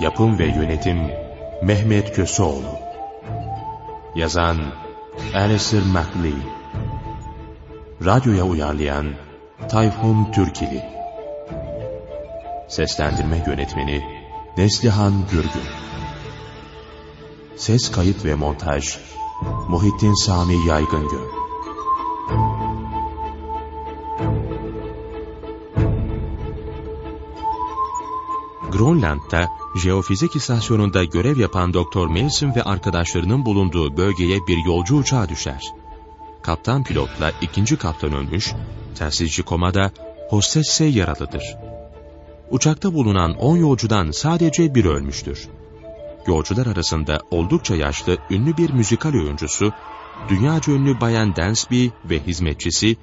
[0.00, 0.98] Yapım ve Yönetim
[1.62, 2.78] Mehmet Köseoğlu
[4.14, 4.58] Yazan
[5.34, 6.42] Alistair MacLean
[8.04, 9.06] Radyoya uyarlayan
[9.68, 10.99] Tayfun Türkili
[12.70, 14.02] Seslendirme Yönetmeni
[14.56, 15.70] Neslihan Gürgün
[17.56, 18.98] Ses Kayıt ve Montaj
[19.68, 21.40] Muhittin Sami Yaygıngöl
[28.72, 29.48] Grönland'da
[29.82, 35.72] jeofizik istasyonunda görev yapan Doktor Mason ve arkadaşlarının bulunduğu bölgeye bir yolcu uçağı düşer.
[36.42, 38.52] Kaptan pilotla ikinci kaptan ölmüş,
[38.94, 39.90] telsizci komada,
[40.28, 41.69] hostes ise yaralıdır.
[42.50, 45.48] Uçakta bulunan 10 yolcudan sadece biri ölmüştür.
[46.26, 49.72] Yolcular arasında oldukça yaşlı ünlü bir müzikal oyuncusu,
[50.28, 52.96] dünyaca ünlü Bayan Dansby ve hizmetçisi,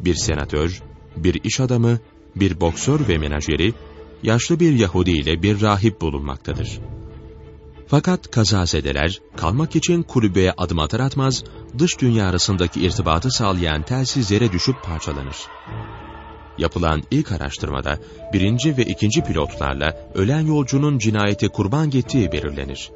[0.00, 0.82] bir senatör,
[1.16, 1.98] bir iş adamı,
[2.36, 3.74] bir boksör ve menajeri,
[4.22, 6.80] yaşlı bir Yahudi ile bir rahip bulunmaktadır.
[7.86, 11.44] Fakat kazazedeler kalmak için kulübeye adım atar atmaz
[11.78, 15.36] dış dünya arasındaki irtibatı sağlayan telsizlere düşüp parçalanır.
[16.58, 17.98] Yapılan ilk araştırmada
[18.32, 22.90] birinci ve ikinci pilotlarla ölen yolcunun cinayete kurban gittiği belirlenir.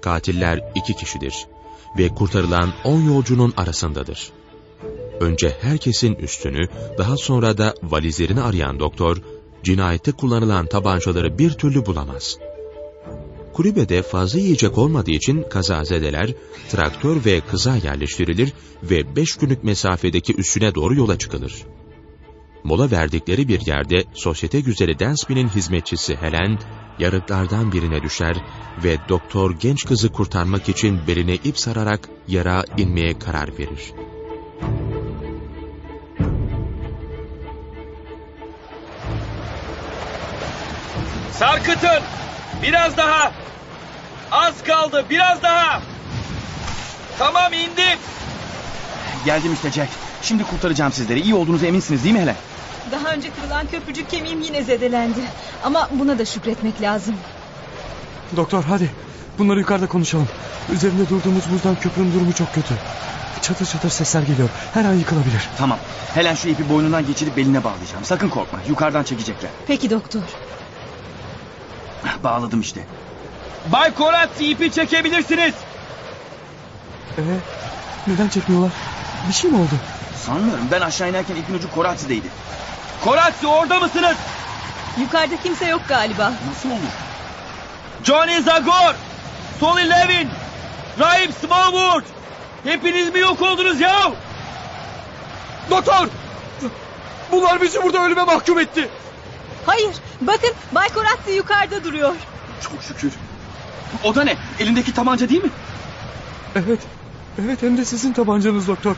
[0.00, 1.34] Katiller iki kişidir
[1.98, 4.30] ve kurtarılan on yolcunun arasındadır.
[5.20, 6.68] Önce herkesin üstünü,
[6.98, 9.16] daha sonra da valizlerini arayan doktor,
[9.62, 12.38] cinayette kullanılan tabancaları bir türlü bulamaz.
[13.52, 16.34] Kulübede fazla yiyecek olmadığı için kazazedeler,
[16.68, 18.52] traktör ve kıza yerleştirilir
[18.82, 21.64] ve beş günlük mesafedeki üssüne doğru yola çıkılır.
[22.64, 26.58] Mola verdikleri bir yerde sosyete güzeli Dansby'nin hizmetçisi Helen,
[26.98, 28.36] yarıklardan birine düşer
[28.84, 33.92] ve doktor genç kızı kurtarmak için beline ip sararak yara inmeye karar verir.
[41.32, 42.02] Sarkıtın.
[42.62, 43.32] Biraz daha.
[44.30, 45.04] Az kaldı.
[45.10, 45.82] Biraz daha.
[47.18, 47.98] Tamam indim.
[49.24, 50.09] Geldim işte Jack.
[50.22, 51.20] Şimdi kurtaracağım sizleri.
[51.20, 52.36] İyi olduğunuza eminsiniz değil mi Helen?
[52.92, 55.20] Daha önce kırılan köprücük kemiğim yine zedelendi.
[55.64, 57.14] Ama buna da şükretmek lazım.
[58.36, 58.90] Doktor hadi
[59.38, 60.28] bunları yukarıda konuşalım.
[60.72, 62.74] Üzerinde durduğumuz buzdan köprünün durumu çok kötü.
[63.42, 64.48] Çatır çatır sesler geliyor.
[64.74, 65.48] Her an yıkılabilir.
[65.58, 65.78] Tamam.
[66.14, 68.04] Helen şu ipi boynundan geçirip beline bağlayacağım.
[68.04, 68.58] Sakın korkma.
[68.68, 69.50] Yukarıdan çekecekler.
[69.66, 70.20] Peki doktor.
[72.24, 72.86] Bağladım işte.
[73.72, 75.54] Bay Koratsi ipi çekebilirsiniz.
[77.18, 77.22] Ee,
[78.06, 78.72] neden çekmiyorlar?
[79.28, 79.74] Bir şey mi oldu?
[80.26, 80.68] Sanmıyorum.
[80.70, 82.26] Ben aşağı inerken ipin ucu Koratsi'deydi.
[83.04, 84.16] Koratsi orada mısınız?
[85.00, 86.32] Yukarıda kimse yok galiba.
[86.48, 86.92] Nasıl olur?
[88.04, 88.94] Johnny Zagor,
[89.60, 90.28] Sonny Levin,
[90.98, 92.04] Rahip Smallwood.
[92.64, 94.12] Hepiniz mi yok oldunuz ya?
[95.70, 96.08] Doktor!
[97.32, 98.88] Bunlar bizi burada ölüme mahkum etti.
[99.66, 102.14] Hayır bakın Bay Koratsi yukarıda duruyor.
[102.62, 103.12] Çok şükür.
[104.04, 104.36] O da ne?
[104.58, 105.50] Elindeki tabanca değil mi?
[106.56, 106.80] Evet.
[107.44, 108.96] Evet hem de sizin tabancanız doktor.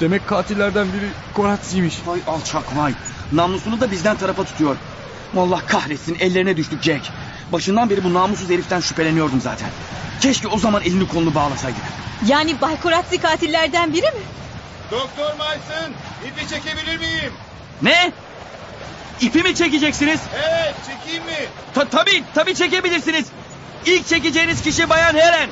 [0.00, 2.06] Demek katillerden biri Koratsi'ymiş.
[2.06, 2.94] Vay alçak vay.
[3.32, 4.76] Namlusunu da bizden tarafa tutuyor.
[5.36, 7.10] Allah kahretsin ellerine düştük Jack.
[7.52, 9.68] Başından beri bu namussuz heriften şüpheleniyordum zaten.
[10.20, 11.82] Keşke o zaman elini kolunu bağlasaydık.
[12.26, 14.22] Yani Bay Koratsi katillerden biri mi?
[14.90, 15.92] Doktor Mason
[16.28, 17.32] ipi çekebilir miyim?
[17.82, 18.12] Ne?
[19.20, 20.20] İpi mi çekeceksiniz?
[20.48, 21.48] Evet çekeyim mi?
[21.74, 23.26] Ta tabii, tabii çekebilirsiniz.
[23.86, 25.50] İlk çekeceğiniz kişi Bayan Helen.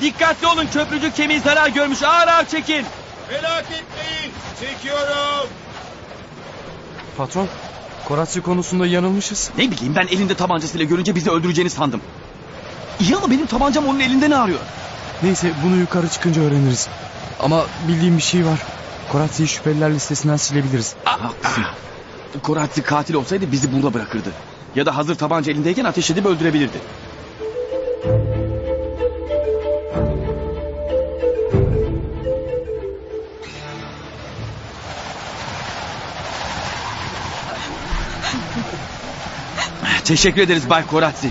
[0.00, 2.02] Dikkatli olun köprücük kemiği zarar görmüş.
[2.02, 2.86] Ağır ağır çekin.
[3.30, 5.48] Merak etmeyin çekiyorum.
[7.16, 7.48] Patron,
[8.08, 9.50] Koratsi konusunda yanılmışız.
[9.58, 12.00] Ne bileyim ben elinde tabancasıyla görünce bizi öldüreceğini sandım.
[13.00, 14.58] İyi ama benim tabancam onun elinde ne arıyor?
[15.22, 16.88] Neyse bunu yukarı çıkınca öğreniriz.
[17.40, 18.58] Ama bildiğim bir şey var.
[19.12, 20.94] Koratsi'yi şüpheliler listesinden silebiliriz.
[21.04, 21.64] Haklısın.
[22.42, 24.28] Koratsi katil olsaydı bizi burada bırakırdı.
[24.76, 26.78] Ya da hazır tabanca elindeyken ateş edip öldürebilirdi.
[40.04, 41.30] Teşekkür ederiz Bay Koratsi.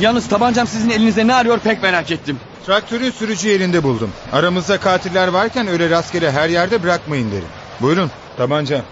[0.00, 2.40] Yalnız tabancam sizin elinizde ne arıyor pek merak ettim.
[2.66, 4.10] Traktörün sürücü yerinde buldum.
[4.32, 7.48] Aramızda katiller varken öyle rastgele her yerde bırakmayın derim.
[7.80, 8.82] Buyurun tabanca.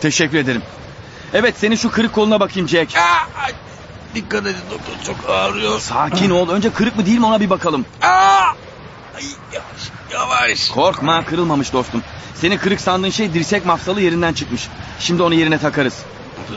[0.00, 0.62] Teşekkür ederim.
[1.34, 2.94] Evet senin şu kırık koluna bakayım Jack.
[4.14, 5.80] Dikkat edin doktor çok ağrıyor.
[5.80, 6.48] Sakin ol.
[6.48, 7.86] Önce kırık mı değil mi ona bir bakalım.
[8.02, 8.06] Aa!
[9.16, 10.68] Ay, yavaş yavaş.
[10.68, 12.02] Korkma kırılmamış dostum.
[12.34, 14.68] Senin kırık sandığın şey dirsek mafsalı yerinden çıkmış.
[15.00, 15.94] Şimdi onu yerine takarız.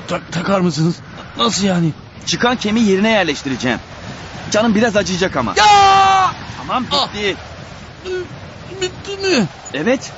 [0.07, 0.95] Tak- takar mısınız?
[1.45, 1.91] Nasıl yani?
[2.25, 3.79] Çıkan kemiği yerine yerleştireceğim.
[4.51, 5.53] Canım biraz acıyacak ama.
[5.57, 6.31] Ya!
[6.57, 7.37] Tamam bitti.
[8.81, 9.47] Bitti mi?
[9.73, 10.11] Evet.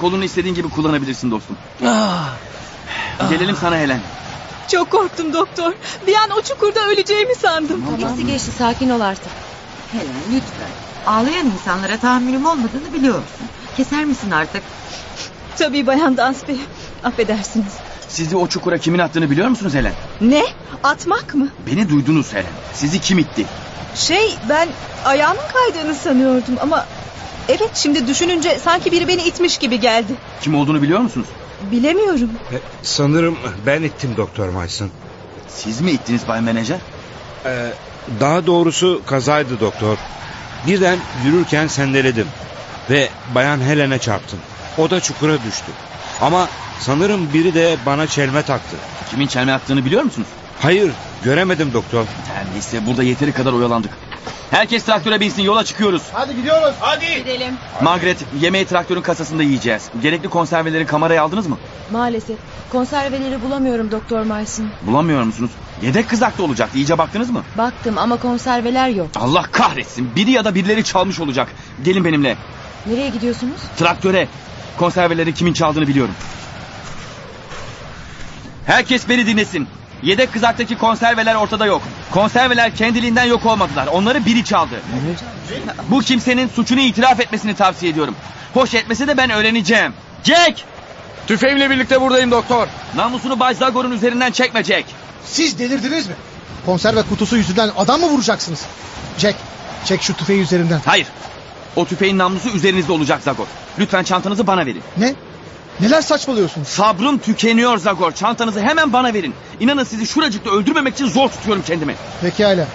[0.00, 1.56] Kolunu istediğin gibi kullanabilirsin dostum.
[1.86, 2.28] Ah.
[3.30, 4.00] Gelelim sana Helen.
[4.68, 5.72] Çok korktum doktor.
[6.06, 7.84] Bir an o çukurda öleceğimi sandım.
[8.00, 9.32] Hepsi geçti sakin ol artık.
[9.92, 10.70] Helen lütfen.
[11.06, 13.46] Ağlayan insanlara tahammülüm olmadığını biliyorsun.
[13.76, 14.62] Keser misin artık?
[15.58, 16.52] Tabii Bayan Dansby.
[17.04, 17.72] Affedersiniz.
[18.08, 19.92] Sizi o çukura kimin attığını biliyor musunuz Helen?
[20.20, 20.44] Ne?
[20.82, 21.48] Atmak mı?
[21.66, 22.52] Beni duydunuz Helen.
[22.74, 23.46] Sizi kim itti?
[23.94, 24.68] Şey ben
[25.04, 26.86] ayağımın kaydığını sanıyordum ama...
[27.48, 30.12] Evet şimdi düşününce sanki biri beni itmiş gibi geldi.
[30.40, 31.26] Kim olduğunu biliyor musunuz?
[31.72, 32.30] Bilemiyorum.
[32.52, 34.90] E, sanırım ben ittim Doktor Mason.
[35.48, 36.78] Siz mi ittiniz Bay Menajer?
[37.46, 37.72] Ee,
[38.20, 39.96] daha doğrusu kazaydı doktor.
[40.66, 42.26] Birden yürürken sendeledim.
[42.90, 44.38] Ve Bayan Helen'e çarptım.
[44.78, 45.72] O da çukura düştü.
[46.20, 46.48] Ama
[46.80, 48.76] sanırım biri de bana çelme taktı.
[49.10, 50.28] Kimin çelme attığını biliyor musunuz?
[50.60, 50.92] Hayır
[51.24, 52.04] göremedim doktor.
[52.34, 53.90] Her neyse burada yeteri kadar oyalandık.
[54.50, 56.02] Herkes traktöre binsin yola çıkıyoruz.
[56.12, 56.74] Hadi gidiyoruz.
[56.80, 57.04] Hadi.
[57.18, 57.54] Gidelim.
[57.82, 59.82] Margaret yemeği traktörün kasasında yiyeceğiz.
[60.02, 61.58] Gerekli konserveleri kameraya aldınız mı?
[61.92, 62.36] Maalesef.
[62.72, 64.68] Konserveleri bulamıyorum Doktor Mars'ın.
[64.86, 65.50] Bulamıyor musunuz?
[65.82, 66.78] Yedek kızakta olacaktı.
[66.78, 67.42] İyice baktınız mı?
[67.58, 69.08] Baktım ama konserveler yok.
[69.16, 70.10] Allah kahretsin.
[70.16, 71.48] Biri ya da birileri çalmış olacak.
[71.84, 72.36] Gelin benimle.
[72.86, 73.60] Nereye gidiyorsunuz?
[73.76, 74.28] Traktöre.
[74.78, 76.14] Konserveleri kimin çaldığını biliyorum.
[78.66, 79.68] Herkes beni dinlesin.
[80.02, 81.82] Yedek kızaktaki konserveler ortada yok.
[82.10, 83.86] Konserveler kendiliğinden yok olmadılar.
[83.86, 84.80] Onları biri çaldı.
[85.88, 88.16] Bu kimsenin suçunu itiraf etmesini tavsiye ediyorum.
[88.54, 89.92] Hoş etmese de ben öğreneceğim.
[90.24, 90.64] Jack!
[91.26, 92.66] Tüfeğimle birlikte buradayım doktor.
[92.96, 94.84] Namusunu Bay Zagor'un üzerinden çekme Jack.
[95.24, 96.14] Siz delirdiniz mi?
[96.66, 98.62] Konserve kutusu yüzünden adam mı vuracaksınız?
[99.18, 99.36] Jack,
[99.84, 100.80] çek şu tüfeği üzerinden.
[100.84, 101.06] Hayır.
[101.76, 103.46] O tüfeğin namlusu üzerinizde olacak Zagor.
[103.78, 104.82] Lütfen çantanızı bana verin.
[104.96, 105.14] Ne?
[105.80, 106.68] Neler saçmalıyorsunuz?
[106.68, 108.12] Sabrım tükeniyor Zagor.
[108.12, 109.34] Çantanızı hemen bana verin.
[109.60, 111.94] İnanın sizi şuracıkta öldürmemek için zor tutuyorum kendimi.
[112.20, 112.66] Pekala.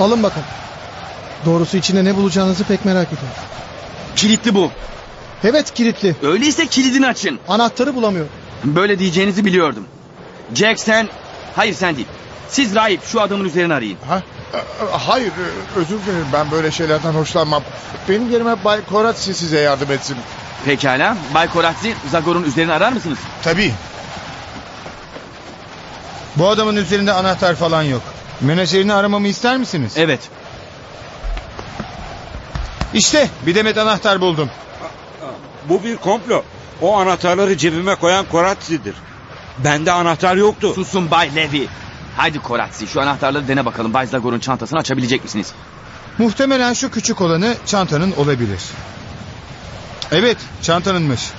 [0.00, 0.42] Alın bakın.
[1.46, 3.28] Doğrusu içinde ne bulacağınızı pek merak ediyorum.
[4.16, 4.70] Kilitli bu.
[5.44, 6.16] Evet kilitli.
[6.22, 7.38] Öyleyse kilidini açın.
[7.48, 8.32] Anahtarı bulamıyorum.
[8.64, 9.86] Böyle diyeceğinizi biliyordum.
[10.54, 11.08] Jack sen...
[11.56, 12.06] Hayır sen değil.
[12.48, 13.96] Siz rahip şu adamın üzerine arayın.
[14.08, 14.22] Ha?
[14.92, 15.32] Hayır
[15.76, 17.62] özür dilerim ben böyle şeylerden hoşlanmam.
[18.08, 20.16] Benim yerime Bay Koratsi size yardım etsin.
[20.64, 21.16] Pekala.
[21.34, 23.18] Bay Koratsi Zagor'un üzerine arar mısınız?
[23.42, 23.74] Tabii.
[26.36, 28.02] Bu adamın üzerinde anahtar falan yok.
[28.40, 29.92] Menajerini aramamı ister misiniz?
[29.96, 30.20] Evet.
[32.94, 34.50] İşte bir demet anahtar buldum.
[35.68, 36.42] Bu bir komplo.
[36.82, 38.94] O anahtarları cebime koyan Koratsi'dir.
[39.58, 40.74] Bende anahtar yoktu.
[40.74, 41.68] Susun Bay Levi.
[42.16, 43.94] Haydi Koratsi şu anahtarları dene bakalım.
[43.94, 45.52] Bay Zagor'un çantasını açabilecek misiniz?
[46.18, 48.60] Muhtemelen şu küçük olanı çantanın olabilir.
[50.12, 51.30] Evet çantanınmış.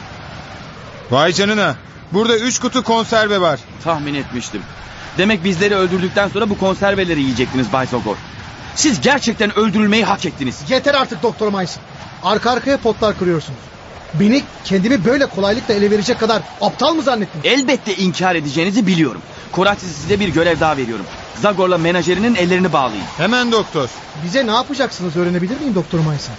[1.12, 1.76] Vay canına.
[2.14, 3.60] Burada üç kutu konserve var.
[3.84, 4.62] Tahmin etmiştim.
[5.18, 8.16] Demek bizleri öldürdükten sonra bu konserveleri yiyecektiniz Bay Zagor.
[8.76, 10.64] Siz gerçekten öldürülmeyi hak ettiniz.
[10.70, 11.84] Yeter artık Doktor Mayson.
[12.24, 13.60] Arka arkaya potlar kırıyorsunuz.
[14.13, 17.45] Beni kendimi böyle kolaylıkla ele verecek kadar aptal mı zannettiniz?
[17.45, 19.21] Elbette inkar edeceğinizi biliyorum.
[19.51, 21.05] Koratsi size bir görev daha veriyorum.
[21.41, 23.03] Zagor'la menajerinin ellerini bağlayın.
[23.17, 23.89] Hemen doktor.
[24.23, 26.36] Bize ne yapacaksınız öğrenebilir miyim Doktor Mayson?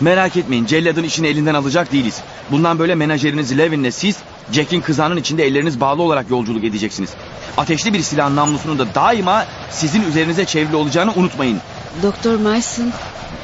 [0.00, 2.20] Merak etmeyin celladın işini elinden alacak değiliz.
[2.50, 4.16] Bundan böyle menajeriniz Levin'le siz
[4.52, 7.10] Jack'in kızağının içinde elleriniz bağlı olarak yolculuk edeceksiniz.
[7.56, 11.60] Ateşli bir silahın namlusunun da daima sizin üzerinize çevrili olacağını unutmayın.
[12.02, 12.92] Doktor Mason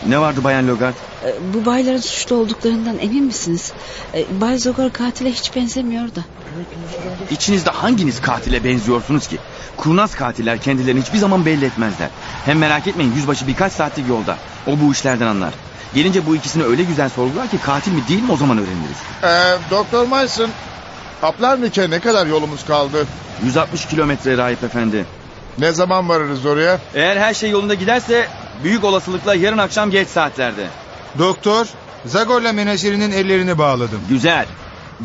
[0.07, 0.95] Ne vardı Bayan Logart?
[1.25, 3.73] e, bu bayların suçlu olduklarından emin misiniz?
[4.15, 6.21] E, Bay Zogor katile hiç benzemiyor da.
[7.31, 9.39] İçinizde hanginiz katile benziyorsunuz ki?
[9.77, 12.09] Kurnaz katiller kendilerini hiçbir zaman belli etmezler.
[12.45, 14.37] Hem merak etmeyin yüzbaşı birkaç saatlik yolda.
[14.67, 15.55] O bu işlerden anlar.
[15.95, 18.97] Gelince bu ikisini öyle güzel sorgular ki katil mi değil mi o zaman öğreniriz.
[19.25, 20.51] Ee, Doktor Mason,
[21.23, 23.07] Aplarnik'e ne kadar yolumuz kaldı?
[23.45, 25.07] 160 kilometre rahip efendi.
[25.59, 26.79] Ne zaman varırız oraya?
[26.95, 28.29] Eğer her şey yolunda giderse
[28.65, 30.67] büyük olasılıkla yarın akşam geç saatlerde.
[31.19, 31.67] Doktor,
[32.07, 34.01] Zagor'la menajerinin ellerini bağladım.
[34.09, 34.47] Güzel.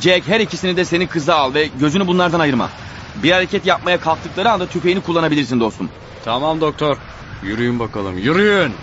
[0.01, 2.69] Jack her ikisini de senin kıza al ve gözünü bunlardan ayırma.
[3.15, 5.89] Bir hareket yapmaya kalktıkları anda tüfeğini kullanabilirsin dostum.
[6.25, 6.97] Tamam doktor.
[7.43, 8.73] Yürüyün bakalım yürüyün.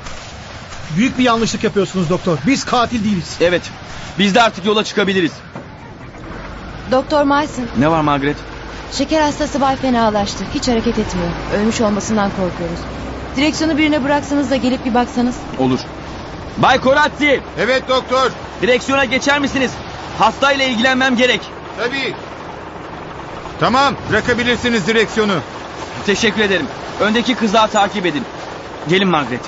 [0.97, 2.39] Büyük bir yanlışlık yapıyorsunuz doktor.
[2.47, 3.37] Biz katil değiliz.
[3.41, 3.63] Evet.
[4.19, 5.33] Biz de artık yola çıkabiliriz.
[6.91, 8.37] Doktor Mason, Ne var Margaret?
[8.93, 10.45] Şeker hastası Bay fenalaştı.
[10.55, 11.31] Hiç hareket etmiyor.
[11.57, 12.81] Ölmüş olmasından korkuyoruz.
[13.37, 15.37] Direksiyonu birine bıraksanız da gelip bir baksanız.
[15.59, 15.81] Olur.
[16.59, 17.41] Bay Koratsi.
[17.59, 18.31] Evet doktor.
[18.63, 19.71] Direksiyona geçer misiniz?
[20.19, 21.41] Hastayla ilgilenmem gerek.
[21.79, 22.15] Tabii.
[23.61, 25.35] Tamam bırakabilirsiniz direksiyonu.
[26.07, 26.67] Teşekkür ederim.
[27.01, 28.23] Öndeki kızağı takip edin.
[28.89, 29.41] Gelin Margaret.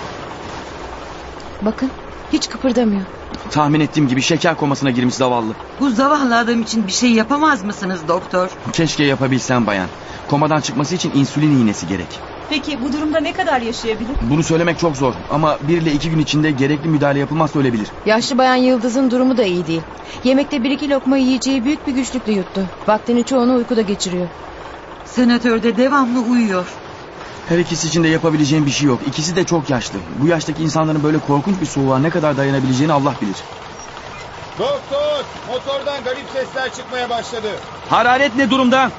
[1.62, 1.90] Bakın,
[2.32, 3.02] hiç kıpırdamıyor.
[3.50, 5.54] Tahmin ettiğim gibi şeker komasına girmiş zavallı.
[5.80, 8.50] Bu zavallı adam için bir şey yapamaz mısınız doktor?
[8.72, 9.88] Keşke yapabilsem bayan.
[10.28, 12.20] Komadan çıkması için insülin iğnesi gerek.
[12.48, 14.16] Peki bu durumda ne kadar yaşayabilir?
[14.20, 17.88] Bunu söylemek çok zor ama bir ile iki gün içinde gerekli müdahale yapılmazsa ölebilir.
[18.06, 19.82] Yaşlı bayan Yıldız'ın durumu da iyi değil.
[20.24, 22.66] Yemekte bir iki lokma yiyeceği büyük bir güçlükle yuttu.
[22.88, 24.28] Vaktinin çoğunu uykuda geçiriyor.
[25.04, 26.66] Senatör de devamlı uyuyor.
[27.48, 29.00] Her ikisi için de yapabileceğim bir şey yok.
[29.06, 29.98] İkisi de çok yaşlı.
[30.22, 33.36] Bu yaştaki insanların böyle korkunç bir soğuğa ne kadar dayanabileceğini Allah bilir.
[34.58, 37.48] Doktor, motordan garip sesler çıkmaya başladı.
[37.90, 38.90] Hararet ne durumda?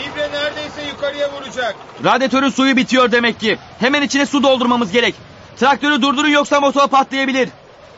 [0.00, 1.76] İbre neredeyse yukarıya vuracak.
[2.04, 3.58] Radyatörün suyu bitiyor demek ki.
[3.80, 5.14] Hemen içine su doldurmamız gerek.
[5.56, 7.48] Traktörü durdurun yoksa motor patlayabilir.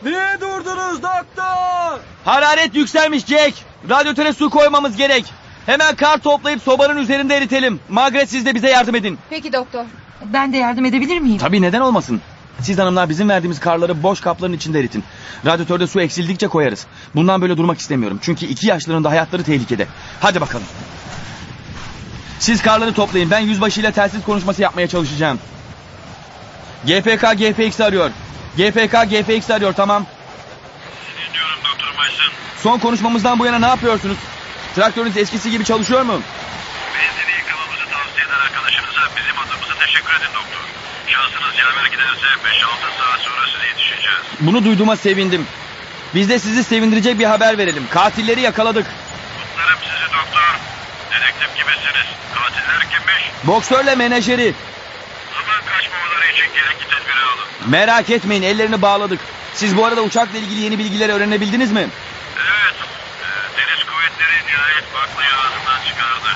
[0.02, 2.00] Niye durdunuz doktor?
[2.24, 3.54] Hararet yükselmiş Jack.
[3.90, 5.24] Radyatöre su koymamız gerek.
[5.66, 7.80] Hemen kar toplayıp sobanın üzerinde eritelim.
[7.88, 9.18] Margaret siz de bize yardım edin.
[9.30, 9.84] Peki doktor.
[10.24, 11.38] Ben de yardım edebilir miyim?
[11.38, 12.20] Tabii neden olmasın?
[12.60, 15.04] Siz hanımlar bizim verdiğimiz karları boş kapların içinde eritin.
[15.46, 16.86] Radyatörde su eksildikçe koyarız.
[17.14, 18.18] Bundan böyle durmak istemiyorum.
[18.22, 19.86] Çünkü iki yaşlıların da hayatları tehlikede.
[20.20, 20.66] Hadi bakalım.
[22.38, 23.30] Siz karları toplayın.
[23.30, 25.38] Ben yüzbaşıyla telsiz konuşması yapmaya çalışacağım.
[26.84, 28.10] GPK GPX arıyor.
[28.56, 30.06] GPK GPX arıyor tamam.
[31.16, 32.32] Dinliyorum Doktor Mason.
[32.62, 34.16] Son konuşmamızdan bu yana ne yapıyorsunuz?
[34.76, 36.22] Traktörünüz eskisi gibi çalışıyor mu?
[36.94, 40.62] Benzini yıkamamızı tavsiye eden arkadaşınıza bizim adımıza teşekkür edin doktor.
[41.06, 44.18] Şansınız yaver giderse 5-6 saat sonra size yetişeceğiz.
[44.40, 45.46] Bunu duyduğuma sevindim.
[46.14, 47.86] Biz de sizi sevindirecek bir haber verelim.
[47.90, 48.86] Katilleri yakaladık.
[48.86, 50.58] Kutlarım sizi doktor.
[51.12, 52.06] Dedektif gibisiniz.
[52.34, 53.22] Katiller kimmiş?
[53.44, 54.54] Boksörle menajeri.
[55.34, 57.70] Zaman kaçmamaları için gerekli tedbiri alın.
[57.70, 59.20] Merak etmeyin ellerini bağladık.
[59.54, 61.88] Siz bu arada uçakla ilgili yeni bilgileri öğrenebildiniz mi?
[62.36, 62.76] Evet.
[63.56, 66.30] Deniz kuvvetleri nihayet baklayı ağzından çıkardı.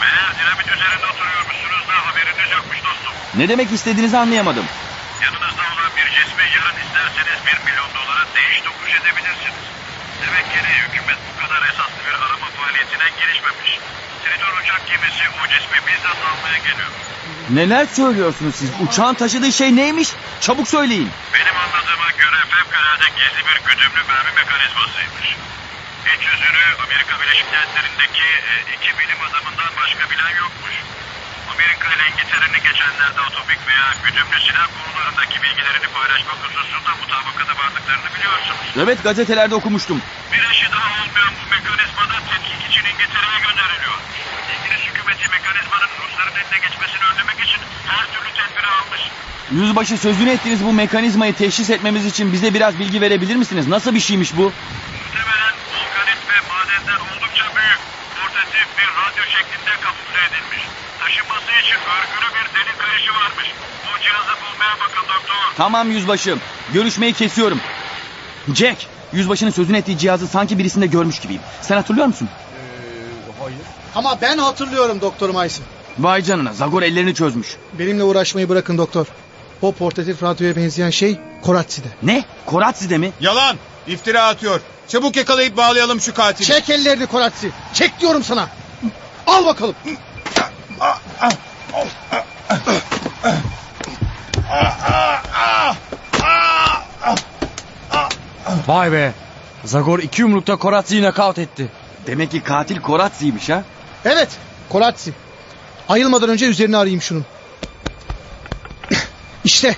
[0.00, 3.12] Meğer dinamit üzerinde oturuyormuşsunuz da haberiniz yokmuş dostum.
[3.40, 4.66] Ne demek istediğinizi anlayamadım.
[5.24, 9.64] Yanınızda olan bir cismi yarın isterseniz bir milyon dolara değiş tokuş edebilirsiniz.
[10.22, 13.70] Demek ki hükümet bu kadar esaslı bir arama faaliyetine girişmemiş.
[14.22, 16.90] Tridor uçak gemisi o cismi bizzat almaya geliyor.
[17.50, 18.70] Neler söylüyorsunuz siz?
[18.80, 20.08] Uçağın taşıdığı şey neymiş?
[20.40, 21.10] Çabuk söyleyin.
[21.34, 25.28] Benim anladığıma göre fevkalade gizli bir güdümlü mermi mekanizmasıymış.
[26.12, 30.74] İç yüzünü Amerika Birleşik Devletleri'ndeki e, iki bilim adamından başka bilen yokmuş.
[31.52, 38.66] Amerika ile İngiltere'nin geçenlerde atomik veya güdümlü silah konularındaki bilgilerini paylaşmak hususunda mutabakata vardıklarını biliyorsunuz.
[38.82, 39.98] Evet gazetelerde okumuştum.
[40.32, 43.98] Bir eşi daha olmayan bu mekanizmada tetkik için İngiltere'ye gönderiliyor.
[44.54, 47.60] İngiliz hükümeti mekanizmanın Rusların eline geçmesini önlemek için
[47.92, 49.02] her türlü tedbiri almış.
[49.58, 53.68] Yüzbaşı sözünü ettiğiniz bu mekanizmayı teşhis etmemiz için bize biraz bilgi verebilir misiniz?
[53.68, 54.52] Nasıl bir şeymiş bu?
[55.14, 57.80] Muhtemelen volkanit ve madenden oldukça büyük,
[58.16, 60.62] portatif bir radyo şeklinde kamufle edilmiş.
[61.00, 63.48] Taşınması için örgülü bir delik kayışı varmış.
[63.84, 65.54] Bu cihazı bulmaya bakın doktor.
[65.56, 66.36] Tamam yüzbaşı.
[66.72, 67.60] Görüşmeyi kesiyorum.
[68.54, 71.42] Jack, yüzbaşının sözünü ettiği cihazı sanki birisinde görmüş gibiyim.
[71.62, 72.28] Sen hatırlıyor musun?
[73.42, 73.58] Hayır.
[73.94, 75.66] Ama ben hatırlıyorum Doktor Mayson.
[75.98, 77.56] Vay canına Zagor ellerini çözmüş.
[77.72, 79.06] Benimle uğraşmayı bırakın doktor.
[79.62, 81.88] O portatif radyoya benzeyen şey Koratsi'de.
[82.02, 82.24] Ne?
[82.46, 83.12] Koratsi'de mi?
[83.20, 83.56] Yalan.
[83.86, 84.60] İftira atıyor.
[84.88, 86.46] Çabuk yakalayıp bağlayalım şu katili.
[86.46, 87.50] Çek ellerini Koratsi.
[87.74, 88.48] Çek diyorum sana.
[89.26, 89.74] Al bakalım.
[98.66, 99.12] Vay be.
[99.64, 101.68] Zagor iki yumrukta Koratsi'yi nakavt etti.
[102.06, 103.62] Demek ki katil Koratsi'ymiş ha?
[104.04, 104.28] Evet.
[104.68, 105.12] Koratsi.
[105.88, 107.24] Ayılmadan önce üzerini arayayım şunun.
[109.44, 109.76] İşte.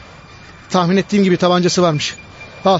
[0.70, 2.16] Tahmin ettiğim gibi tabancası varmış.
[2.64, 2.78] Al.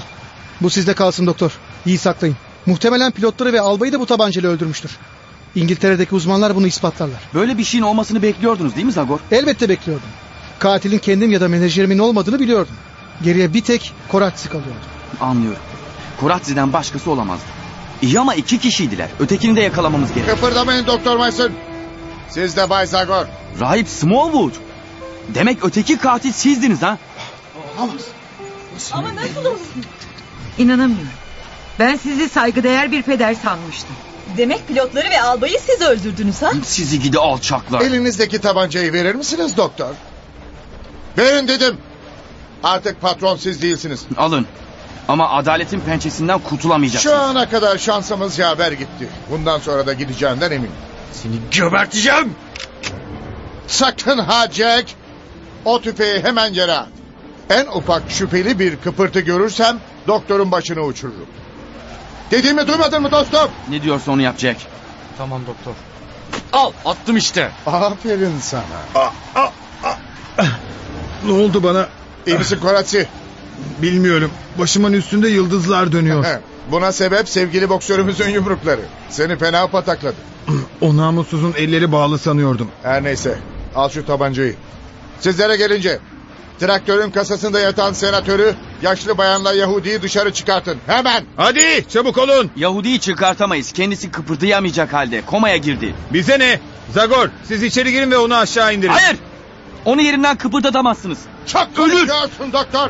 [0.61, 1.51] Bu sizde kalsın doktor.
[1.85, 2.35] İyi saklayın.
[2.65, 4.97] Muhtemelen pilotları ve albayı da bu tabancayla öldürmüştür.
[5.55, 7.19] İngiltere'deki uzmanlar bunu ispatlarlar.
[7.33, 9.19] Böyle bir şeyin olmasını bekliyordunuz değil mi Zagor?
[9.31, 10.07] Elbette bekliyordum.
[10.59, 12.73] Katilin kendim ya da menajerimin olmadığını biliyordum.
[13.23, 14.85] Geriye bir tek Koratsi kalıyordu.
[15.21, 15.61] Anlıyorum.
[16.19, 17.45] Koratsi'den başkası olamazdı.
[18.01, 19.09] İyi ama iki kişiydiler.
[19.19, 20.29] Ötekini de yakalamamız gerek.
[20.29, 21.51] Kıpırdamayın Doktor Mason.
[22.29, 23.25] Siz de Bay Zagor.
[23.59, 24.51] Rahip Smallwood.
[25.27, 26.97] Demek öteki katil sizdiniz ha?
[28.91, 29.59] Ama nasıl olur?
[30.57, 31.07] İnanamıyorum.
[31.79, 33.95] Ben sizi saygıdeğer bir peder sanmıştım.
[34.37, 36.51] Demek pilotları ve albayı siz öldürdünüz ha?
[36.65, 37.81] Sizi gidi alçaklar.
[37.81, 39.93] Elinizdeki tabancayı verir misiniz doktor?
[41.17, 41.77] Verin dedim.
[42.63, 44.05] Artık patron siz değilsiniz.
[44.17, 44.45] Alın.
[45.07, 47.15] Ama adaletin pençesinden kurtulamayacaksınız.
[47.15, 49.09] Şu ana kadar şansımız yaver gitti.
[49.31, 50.71] Bundan sonra da gideceğinden eminim.
[51.13, 52.35] Seni geberteceğim.
[53.67, 54.89] Sakın ha Jack.
[55.65, 56.87] O tüfeği hemen yere at.
[57.49, 61.25] En ufak şüpheli bir kıpırtı görürsem doktorun başını uçururum.
[62.31, 63.49] Dediğimi duymadın mı dostum?
[63.69, 64.57] Ne diyorsa onu yapacak.
[65.17, 65.71] Tamam doktor.
[66.53, 67.51] Al attım işte.
[67.65, 69.11] Aferin sana.
[71.25, 71.87] Ne oldu bana?
[72.27, 73.07] İyi misin Koratsi?
[73.81, 74.31] Bilmiyorum.
[74.59, 76.25] Başımın üstünde yıldızlar dönüyor.
[76.71, 78.81] Buna sebep sevgili boksörümüzün yumrukları.
[79.09, 80.15] Seni fena patakladı.
[80.81, 82.67] o namussuzun elleri bağlı sanıyordum.
[82.83, 83.39] Her neyse.
[83.75, 84.55] Al şu tabancayı.
[85.19, 85.99] Sizlere gelince.
[86.59, 90.77] Traktörün kasasında yatan senatörü yaşlı bayanla Yahudi'yi dışarı çıkartın.
[90.87, 91.25] Hemen.
[91.37, 92.51] Hadi çabuk olun.
[92.55, 93.71] Yahudi'yi çıkartamayız.
[93.71, 95.21] Kendisi kıpırdayamayacak halde.
[95.25, 95.95] Komaya girdi.
[96.13, 96.59] Bize ne?
[96.93, 98.91] Zagor siz içeri girin ve onu aşağı indirin.
[98.91, 99.17] Hayır.
[99.85, 101.19] Onu yerinden kıpırdatamazsınız.
[101.47, 102.89] Çok konuşuyorsun doktor.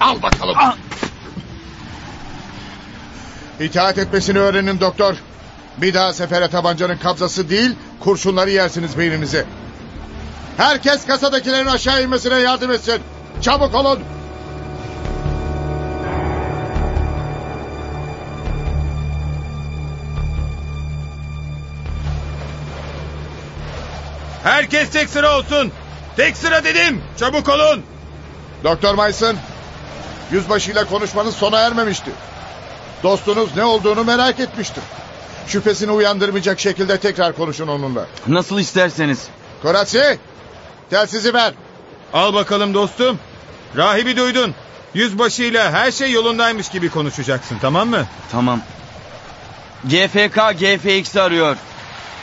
[0.00, 0.54] Al bakalım.
[0.58, 0.76] Ah.
[3.60, 5.14] İtaat etmesini öğrenin doktor.
[5.78, 7.70] Bir daha sefere tabancanın kabzası değil,
[8.00, 9.44] kurşunları yersiniz beyninize.
[10.56, 13.00] Herkes kasadakilerin aşağı inmesine yardım etsin.
[13.42, 14.00] Çabuk olun.
[24.42, 25.72] Herkes tek sıra olsun.
[26.16, 27.02] Tek sıra dedim.
[27.16, 27.82] Çabuk olun.
[28.64, 29.36] Doktor Mason,
[30.32, 32.10] yüzbaşıyla konuşmanız sona ermemişti.
[33.02, 34.82] Dostunuz ne olduğunu merak etmiştir.
[35.46, 38.06] Şüphesini uyandırmayacak şekilde tekrar konuşun onunla.
[38.26, 39.28] Nasıl isterseniz.
[39.62, 40.18] Koratsi,
[40.90, 41.52] telsizi ver.
[42.12, 43.18] Al bakalım dostum.
[43.76, 44.54] Rahibi duydun.
[44.94, 48.06] Yüzbaşıyla her şey yolundaymış gibi konuşacaksın tamam mı?
[48.32, 48.60] Tamam.
[49.84, 51.56] GFK GFX'i arıyor.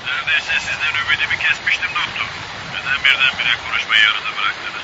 [0.05, 2.27] Neredeyse sizden ümidimi kesmiştim doktor.
[2.73, 4.81] Neden birdenbire konuşmayı yarıda bıraktınız?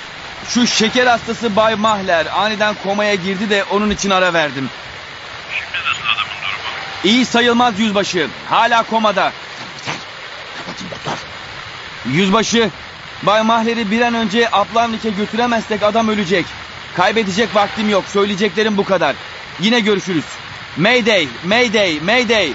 [0.54, 4.70] Şu şeker hastası Bay Mahler aniden komaya girdi de onun için ara verdim.
[5.50, 7.14] Şimdi nasıl adamın durumu?
[7.16, 8.28] İyi sayılmaz yüzbaşı.
[8.50, 9.32] Hala komada.
[12.06, 12.70] Yüzbaşı,
[13.24, 16.46] Bay Mahler'i bir an önce Aplanlik'e götüremezsek adam ölecek.
[16.96, 18.04] Kaybedecek vaktim yok.
[18.08, 19.16] Söyleyeceklerim bu kadar.
[19.60, 20.26] Yine görüşürüz.
[20.78, 22.54] Mayday, Mayday, Mayday.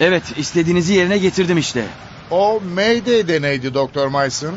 [0.00, 1.84] Evet, istediğinizi yerine getirdim işte.
[2.30, 4.54] O Mayday de neydi Doktor Mason?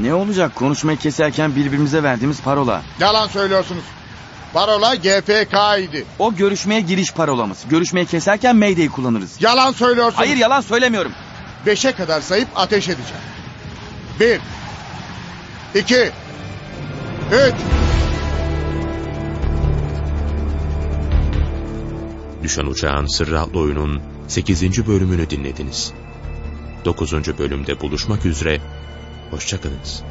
[0.00, 2.82] Ne olacak konuşmayı keserken birbirimize verdiğimiz parola.
[3.00, 3.84] Yalan söylüyorsunuz.
[4.54, 6.04] Parola GFK idi.
[6.18, 7.58] O görüşmeye giriş parolamız.
[7.70, 9.36] Görüşmeyi keserken Mayday kullanırız.
[9.40, 10.18] Yalan söylüyorsunuz.
[10.18, 11.12] Hayır yalan söylemiyorum.
[11.68, 13.22] Beşe kadar sayıp ateş edeceğim.
[14.20, 14.40] Bir.
[15.80, 16.10] iki,
[17.32, 17.54] Üç.
[22.42, 24.86] Düşen Uçağın Sırrı oyunun 8.
[24.86, 25.92] bölümünü dinlediniz.
[26.84, 27.38] 9.
[27.38, 28.60] bölümde buluşmak üzere,
[29.30, 30.02] hoşçakalınız.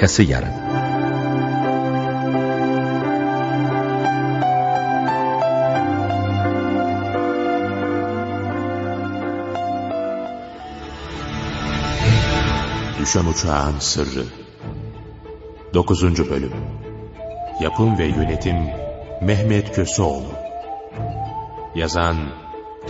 [0.00, 0.52] Arkası yarın.
[13.00, 14.24] Düşen Uçağın Sırrı
[15.74, 16.30] 9.
[16.30, 16.52] Bölüm
[17.60, 18.56] Yapım ve Yönetim
[19.22, 20.32] Mehmet Köseoğlu
[21.74, 22.16] Yazan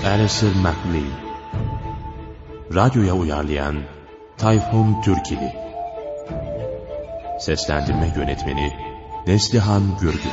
[0.07, 1.13] Alistair MacLean
[2.75, 3.77] Radyoya uyarlayan
[4.39, 5.70] Tayfun Türkili
[7.41, 8.73] Seslendirme Yönetmeni
[9.27, 10.33] Neslihan Gürgün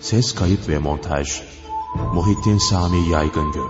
[0.00, 1.42] Ses kayıt ve montaj
[2.14, 3.68] Muhittin Sami Yaygıngöl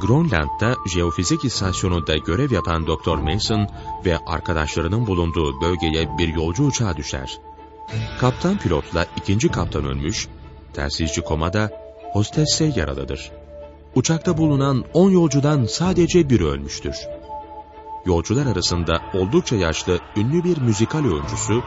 [0.00, 3.16] Grönland'da jeofizik istasyonunda görev yapan Dr.
[3.16, 3.68] Mason
[4.04, 7.38] ve arkadaşlarının bulunduğu bölgeye bir yolcu uçağı düşer.
[8.20, 10.28] Kaptan pilotla ikinci kaptan ölmüş,
[10.72, 11.70] telsizci komada,
[12.12, 13.43] hostesse yaralıdır.
[13.94, 16.94] Uçakta bulunan 10 yolcudan sadece biri ölmüştür.
[18.06, 21.62] Yolcular arasında oldukça yaşlı ünlü bir müzikal oyuncusu,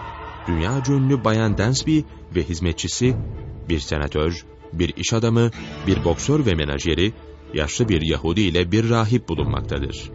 [0.47, 1.99] dünya ünlü Bayan Dansby
[2.35, 3.15] ve hizmetçisi,
[3.69, 5.51] bir senatör, bir iş adamı,
[5.87, 7.13] bir boksör ve menajeri,
[7.53, 10.11] yaşlı bir Yahudi ile bir rahip bulunmaktadır.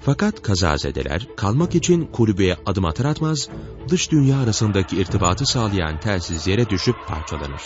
[0.00, 3.48] Fakat kazazedeler kalmak için kulübeye adım atar atmaz,
[3.88, 7.62] dış dünya arasındaki irtibatı sağlayan telsiz yere düşüp parçalanır.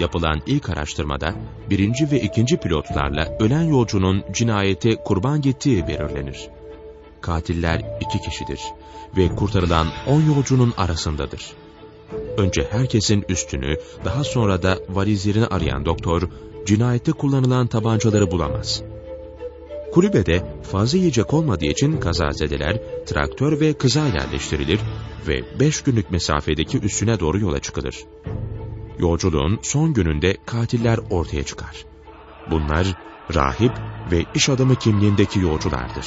[0.00, 1.34] Yapılan ilk araştırmada
[1.70, 6.48] birinci ve ikinci pilotlarla ölen yolcunun cinayete kurban gittiği belirlenir.
[7.20, 8.60] Katiller iki kişidir
[9.16, 11.52] ve kurtarılan on yolcunun arasındadır.
[12.36, 16.22] Önce herkesin üstünü, daha sonra da valizlerini arayan doktor,
[16.66, 18.82] cinayette kullanılan tabancaları bulamaz.
[19.92, 24.80] Kulübede fazla yiyecek olmadığı için kazazedeler traktör ve kıza yerleştirilir
[25.28, 28.04] ve beş günlük mesafedeki üstüne doğru yola çıkılır.
[29.00, 31.84] Yolculuğun son gününde katiller ortaya çıkar.
[32.50, 32.86] Bunlar
[33.34, 33.72] rahip
[34.10, 36.06] ve iş adamı kimliğindeki yolculardır.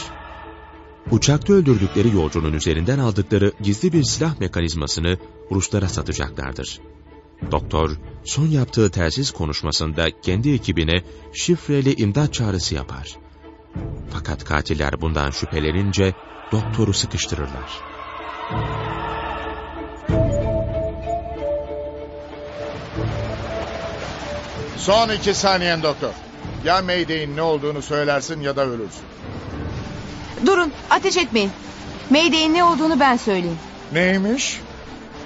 [1.12, 5.18] Uçakta öldürdükleri yolcunun üzerinden aldıkları gizli bir silah mekanizmasını
[5.52, 6.80] Ruslara satacaklardır.
[7.52, 7.92] Doktor,
[8.26, 13.16] son yaptığı telsiz konuşmasında kendi ekibine şifreli imdat çağrısı yapar.
[14.10, 16.14] Fakat katiller bundan şüphelenince
[16.52, 17.82] doktoru sıkıştırırlar.
[24.78, 26.10] Son iki saniyen doktor.
[26.66, 29.04] Ya Mayday'in ne olduğunu söylersin ya da ölürsün.
[30.46, 31.52] Durun ateş etmeyin.
[32.10, 33.58] Mayday'in ne olduğunu ben söyleyeyim.
[33.92, 34.62] Neymiş?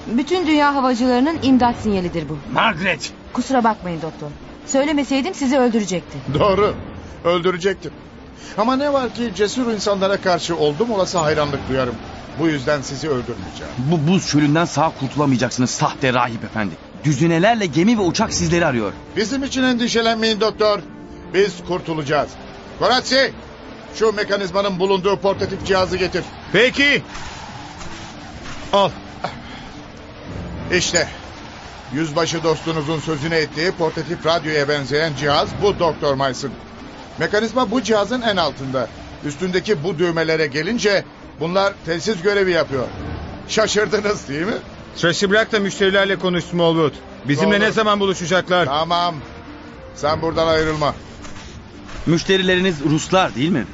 [0.07, 2.37] Bütün dünya havacılarının imdat sinyalidir bu.
[2.53, 3.11] Margaret.
[3.33, 4.27] Kusura bakmayın doktor.
[4.65, 6.17] Söylemeseydim sizi öldürecekti.
[6.33, 6.75] Doğru.
[7.23, 7.91] Öldürecektim.
[8.57, 11.95] Ama ne var ki cesur insanlara karşı oldum olası hayranlık duyarım.
[12.39, 13.73] Bu yüzden sizi öldürmeyeceğim.
[13.77, 16.73] Bu buz çölünden sağ kurtulamayacaksınız sahte rahip efendi.
[17.03, 18.93] Düzinelerle gemi ve uçak sizleri arıyor.
[19.15, 20.79] Bizim için endişelenmeyin doktor.
[21.33, 22.29] Biz kurtulacağız.
[22.79, 23.33] Koratsi,
[23.95, 26.23] şu mekanizmanın bulunduğu portatif cihazı getir.
[26.53, 27.03] Peki.
[28.73, 28.89] Al.
[30.73, 31.07] İşte.
[31.93, 36.51] Yüzbaşı dostunuzun sözünü ettiği portatif radyoya benzeyen cihaz bu Doktor Mason.
[37.17, 38.87] Mekanizma bu cihazın en altında.
[39.25, 41.03] Üstündeki bu düğmelere gelince
[41.39, 42.87] bunlar telsiz görevi yapıyor.
[43.47, 44.57] Şaşırdınız değil mi?
[44.97, 46.93] Stresi bırak da müşterilerle konuş Smallwood.
[47.27, 47.59] Bizimle Doğru.
[47.59, 48.65] ne zaman buluşacaklar?
[48.65, 49.15] Tamam.
[49.95, 50.95] Sen buradan ayrılma.
[52.05, 53.65] Müşterileriniz Ruslar değil mi?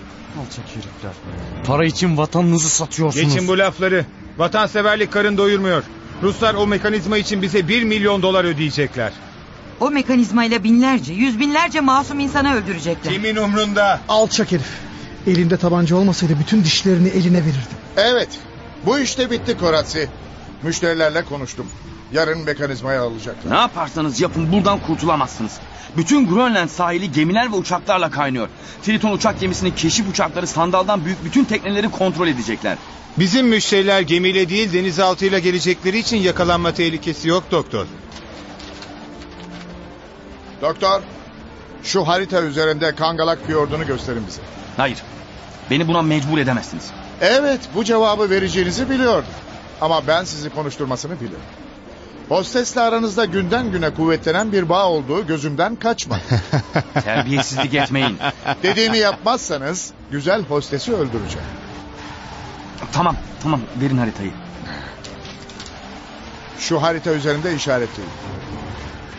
[0.42, 1.12] Alçak herifler.
[1.66, 3.34] Para için vatanınızı satıyorsunuz.
[3.34, 4.06] Geçin bu lafları.
[4.38, 5.84] Vatanseverlik karın doyurmuyor.
[6.24, 9.14] Ruslar o mekanizma için bize bir milyon dolar ödeyecekler.
[9.80, 13.14] O mekanizmayla binlerce, yüz binlerce masum insanı öldürecekler.
[13.14, 14.00] Kimin umrunda?
[14.10, 14.70] Alçak herif.
[15.28, 17.78] Elimde tabanca olmasaydı bütün dişlerini eline verirdim.
[17.98, 18.30] Evet.
[18.86, 20.10] Bu işte bitti Koratsi.
[20.64, 21.68] Müşterilerle konuştum.
[22.14, 23.52] Yarın mekanizmayı alacaklar.
[23.52, 25.60] Ne yaparsanız yapın buradan kurtulamazsınız.
[25.98, 28.50] Bütün Grönland sahili gemiler ve uçaklarla kaynıyor.
[28.84, 32.78] Triton uçak gemisinin keşif uçakları sandaldan büyük bütün tekneleri kontrol edecekler.
[33.18, 37.86] Bizim müşteriler gemiyle değil denizaltıyla gelecekleri için yakalanma tehlikesi yok doktor.
[40.62, 41.02] Doktor,
[41.84, 44.42] şu harita üzerinde Kangalak Fiyordu'nu gösterin bize.
[44.78, 45.04] Hayır.
[45.72, 46.84] Beni buna mecbur edemezsiniz.
[47.22, 49.30] Evet, bu cevabı vereceğinizi biliyordum.
[49.82, 51.40] Ama ben sizi konuşturmasını bilirim.
[52.30, 56.22] Hostesle aranızda günden güne kuvvetlenen bir bağ olduğu gözümden kaçmadı.
[57.04, 58.18] Terbiyesizlik etmeyin.
[58.64, 61.48] Dediğimi yapmazsanız güzel hostesi öldüreceğim.
[62.92, 64.32] Tamam tamam verin haritayı.
[66.60, 68.12] Şu harita üzerinde işaretleyin.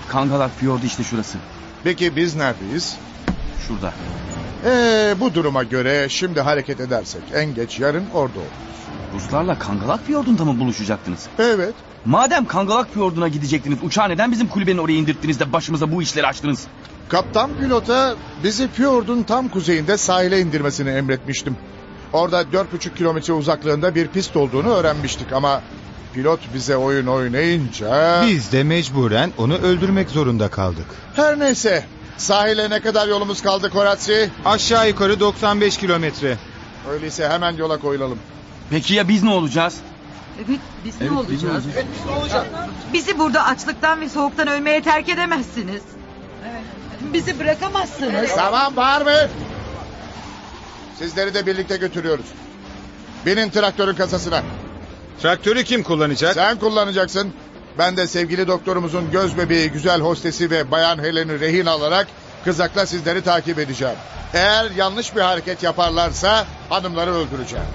[0.09, 1.39] Kangalak Fiyordu işte şurası.
[1.85, 2.97] Peki biz neredeyiz?
[3.69, 3.93] Şurada.
[4.65, 8.49] Ee, bu duruma göre şimdi hareket edersek en geç yarın orada olur.
[9.15, 11.27] Ruslarla Kangalak Fiyordu'nda mı buluşacaktınız?
[11.39, 11.75] Evet.
[12.05, 16.67] Madem Kangalak Fiyordu'na gidecektiniz uçağı neden bizim kulübenin oraya indirttiniz de başımıza bu işleri açtınız?
[17.09, 21.57] Kaptan pilota bizi Fjord'un tam kuzeyinde sahile indirmesini emretmiştim.
[22.13, 25.63] Orada dört buçuk kilometre uzaklığında bir pist olduğunu öğrenmiştik ama
[26.15, 28.23] pilot bize oyun oynayınca...
[28.27, 30.87] Biz de mecburen onu öldürmek zorunda kaldık.
[31.17, 31.85] Her neyse
[32.19, 34.31] sahile ne kadar yolumuz kaldı Koratsi?
[34.45, 36.39] Aşağı yukarı 95 kilometre.
[36.91, 38.19] Öyleyse hemen yola koyulalım.
[38.71, 39.77] Peki ya biz ne olacağız?
[40.39, 41.33] Evet biz ne Evet, olacağız?
[41.33, 41.65] biz ne olacağız?
[41.75, 42.47] Evet, biz ne olacağız?
[42.93, 45.83] Bizi burada açlıktan ve soğuktan ölmeye terk edemezsiniz.
[47.13, 48.31] Bizi bırakamazsınız.
[48.37, 49.29] Tamam bağırmayın.
[50.99, 52.27] Sizleri de birlikte götürüyoruz.
[53.27, 54.43] Binin traktörün kasasına.
[55.23, 56.35] Traktörü kim kullanacak?
[56.35, 57.33] Sen kullanacaksın.
[57.79, 62.07] Ben de sevgili doktorumuzun göz bebeği, güzel hostesi ve bayan Helen'i rehin alarak
[62.45, 63.97] kızakla sizleri takip edeceğim.
[64.35, 67.67] Eğer yanlış bir hareket yaparlarsa hanımları öldüreceğim.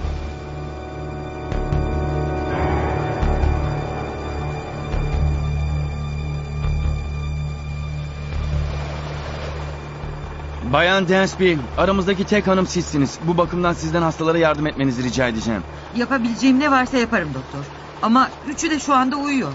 [10.72, 13.18] Bayan Dansby aramızdaki tek hanım sizsiniz.
[13.24, 15.62] Bu bakımdan sizden hastalara yardım etmenizi rica edeceğim.
[15.96, 17.64] Yapabileceğim ne varsa yaparım doktor.
[18.02, 19.52] Ama üçü de şu anda uyuyor.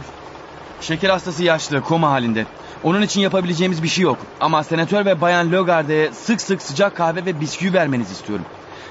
[0.81, 2.45] Şeker hastası yaşlı, koma halinde.
[2.83, 4.17] Onun için yapabileceğimiz bir şey yok.
[4.39, 8.45] Ama senatör ve bayan Logarde'ye sık sık sıcak kahve ve bisküvi vermenizi istiyorum.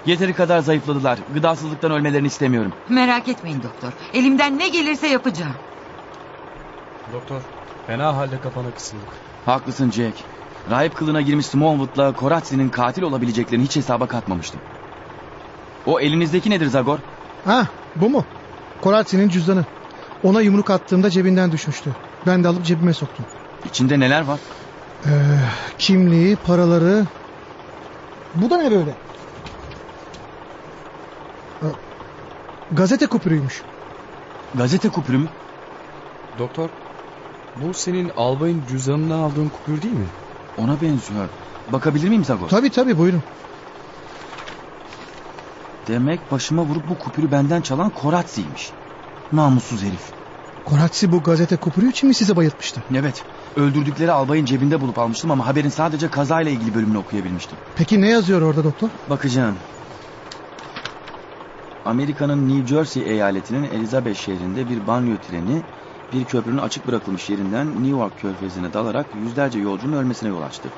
[0.07, 1.19] Yeteri kadar zayıfladılar.
[1.35, 2.73] Gıdasızlıktan ölmelerini istemiyorum.
[2.89, 3.93] Merak etmeyin doktor.
[4.15, 5.55] Elimden ne gelirse yapacağım.
[7.13, 7.41] Doktor,
[7.87, 9.09] fena halde kafana kısıldık.
[9.47, 10.15] Haklısın Jack.
[10.71, 14.61] Rahip kılığına girmiş Smallwood'la Koratsi'nin katil olabileceklerini hiç hesaba katmamıştım.
[15.87, 16.99] O elinizdeki nedir Zagor?
[17.45, 18.25] Ha bu mu?
[18.81, 19.65] Koratsi'nin cüzdanı.
[20.25, 21.95] Ona yumruk attığımda cebinden düşmüştü.
[22.27, 23.27] Ben de alıp cebime soktum.
[23.65, 24.41] İçinde neler var?
[25.07, 25.11] Ee,
[25.79, 27.07] kimliği, paraları...
[28.35, 28.91] Bu da ne böyle?
[31.63, 31.67] Ee,
[32.73, 33.63] Gazete kupürüymüş.
[34.55, 35.29] Gazete kupürü mü?
[36.39, 36.71] Doktor,
[37.57, 40.07] bu senin albayın cüzdanından aldığın kupür değil mi?
[40.59, 41.29] Ona benziyor.
[41.69, 42.49] Bakabilir miyim Zagor?
[42.49, 43.23] Tabii tabii buyurun.
[45.89, 48.73] Demek başıma vurup bu kupürü benden çalan Koratsi'ymiş.
[49.33, 50.13] Namussuz herif.
[50.65, 52.83] Koratsi bu gazete kupürü için mi sizi bayıltmıştı?
[52.95, 53.25] Evet.
[53.57, 57.59] Öldürdükleri albayın cebinde bulup almıştım ama haberin sadece kazayla ilgili bölümünü okuyabilmiştim.
[57.75, 58.91] Peki ne yazıyor orada doktor?
[59.07, 59.57] Bakacağım.
[61.85, 65.63] Amerika'nın New Jersey eyaletinin Elizabeth şehrinde bir banyo treni
[66.13, 70.73] bir köprünün açık bırakılmış yerinden New York körfezine dalarak yüzlerce yolcunun ölmesine yol açtı.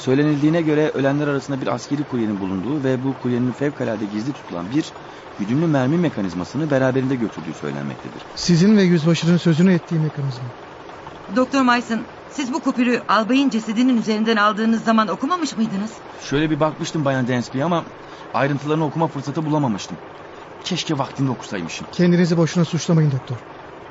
[0.00, 4.92] Söylenildiğine göre ölenler arasında bir askeri kuryenin bulunduğu ve bu kuryenin fevkalade gizli tutulan bir
[5.38, 8.22] güdümlü mermi mekanizmasını beraberinde götürdüğü söylenmektedir.
[8.36, 10.46] Sizin ve yüzbaşının sözünü ettiği mekanizma.
[11.36, 15.90] Doktor Mason siz bu kupürü albayın cesedinin üzerinden aldığınız zaman okumamış mıydınız?
[16.22, 17.84] Şöyle bir bakmıştım Bayan Dansby ama
[18.34, 19.96] ayrıntılarını okuma fırsatı bulamamıştım.
[20.64, 21.86] Keşke vaktinde okusaymışım.
[21.92, 23.36] Kendinizi boşuna suçlamayın doktor.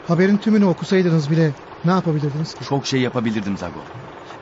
[0.07, 1.53] Haberin tümünü okusaydınız bile
[1.85, 2.65] ne yapabilirdiniz ki?
[2.65, 3.85] Çok şey yapabilirdim Zagor.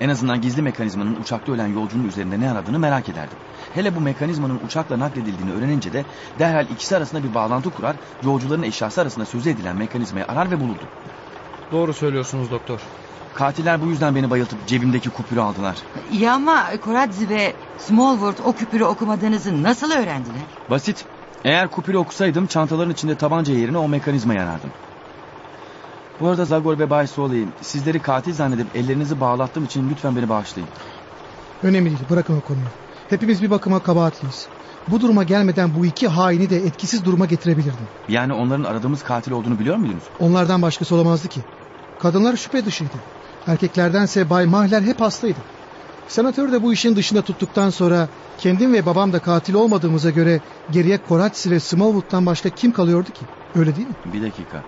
[0.01, 3.37] En azından gizli mekanizmanın uçakta ölen yolcunun üzerinde ne aradığını merak ederdim.
[3.73, 6.05] Hele bu mekanizmanın uçakla nakledildiğini öğrenince de
[6.39, 10.89] derhal ikisi arasında bir bağlantı kurar, yolcuların eşyası arasında sözü edilen mekanizmayı arar ve bulurdum.
[11.71, 12.81] Doğru söylüyorsunuz doktor.
[13.33, 15.83] Katiller bu yüzden beni bayıltıp cebimdeki kupürü aldılar.
[16.11, 20.45] İyi ama Koradzi ve Smallwood o küpürü okumadığınızı nasıl öğrendiler?
[20.69, 21.05] Basit.
[21.45, 24.71] Eğer kupürü okusaydım çantaların içinde tabanca yerine o mekanizmayı arardım.
[26.19, 30.69] Bu arada Zagor ve Bay Soley, sizleri katil zannedip ellerinizi bağlattığım için lütfen beni bağışlayın.
[31.63, 32.65] Önemli değil bırakın o konuyu.
[33.09, 34.47] Hepimiz bir bakıma kabahatliyiz.
[34.87, 37.87] Bu duruma gelmeden bu iki haini de etkisiz duruma getirebilirdim.
[38.09, 40.03] Yani onların aradığımız katil olduğunu biliyor muydunuz?
[40.19, 41.41] Onlardan başkası olamazdı ki.
[41.99, 42.97] Kadınlar şüphe dışıydı.
[43.47, 45.39] Erkeklerdense Bay Mahler hep hastaydı.
[46.07, 50.97] Senatör de bu işin dışında tuttuktan sonra kendim ve babam da katil olmadığımıza göre geriye
[50.97, 53.25] Koratsi ve Smallwood'dan başka kim kalıyordu ki?
[53.55, 53.95] Öyle değil mi?
[54.05, 54.63] Bir dakika.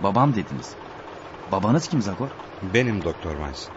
[0.00, 0.81] Babam dediniz.
[1.52, 2.28] Babanız kim Zagor?
[2.62, 3.68] Benim Doktor Miles.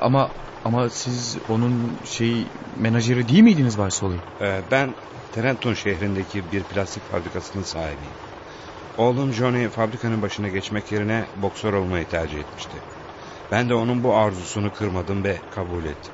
[0.00, 0.30] Ama
[0.64, 4.16] ama siz onun şey menajeri değil miydiniz Varsoli?
[4.40, 4.94] Ee, ben
[5.32, 8.12] Trenton şehrindeki bir plastik fabrikasının sahibiyim.
[8.96, 12.76] Oğlum Johnny fabrikanın başına geçmek yerine boksör olmayı tercih etmişti.
[13.52, 16.12] Ben de onun bu arzusunu kırmadım ve kabul ettim.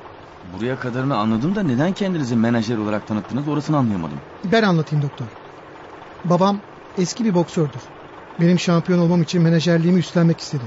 [0.53, 4.21] Buraya kadarını anladım da neden kendinizi menajer olarak tanıttınız orasını anlayamadım.
[4.45, 5.27] Ben anlatayım doktor.
[6.25, 6.61] Babam
[6.97, 7.81] eski bir boksördür.
[8.39, 10.63] Benim şampiyon olmam için menajerliğimi üstlenmek istedi.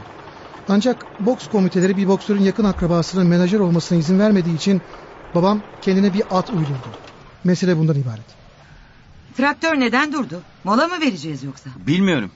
[0.68, 4.82] Ancak boks komiteleri bir boksörün yakın akrabasının menajer olmasına izin vermediği için
[5.34, 6.88] babam kendine bir at uydurdu.
[7.44, 8.24] Mesele bundan ibaret.
[9.36, 10.42] Traktör neden durdu?
[10.64, 11.70] Mola mı vereceğiz yoksa?
[11.76, 12.30] Bilmiyorum.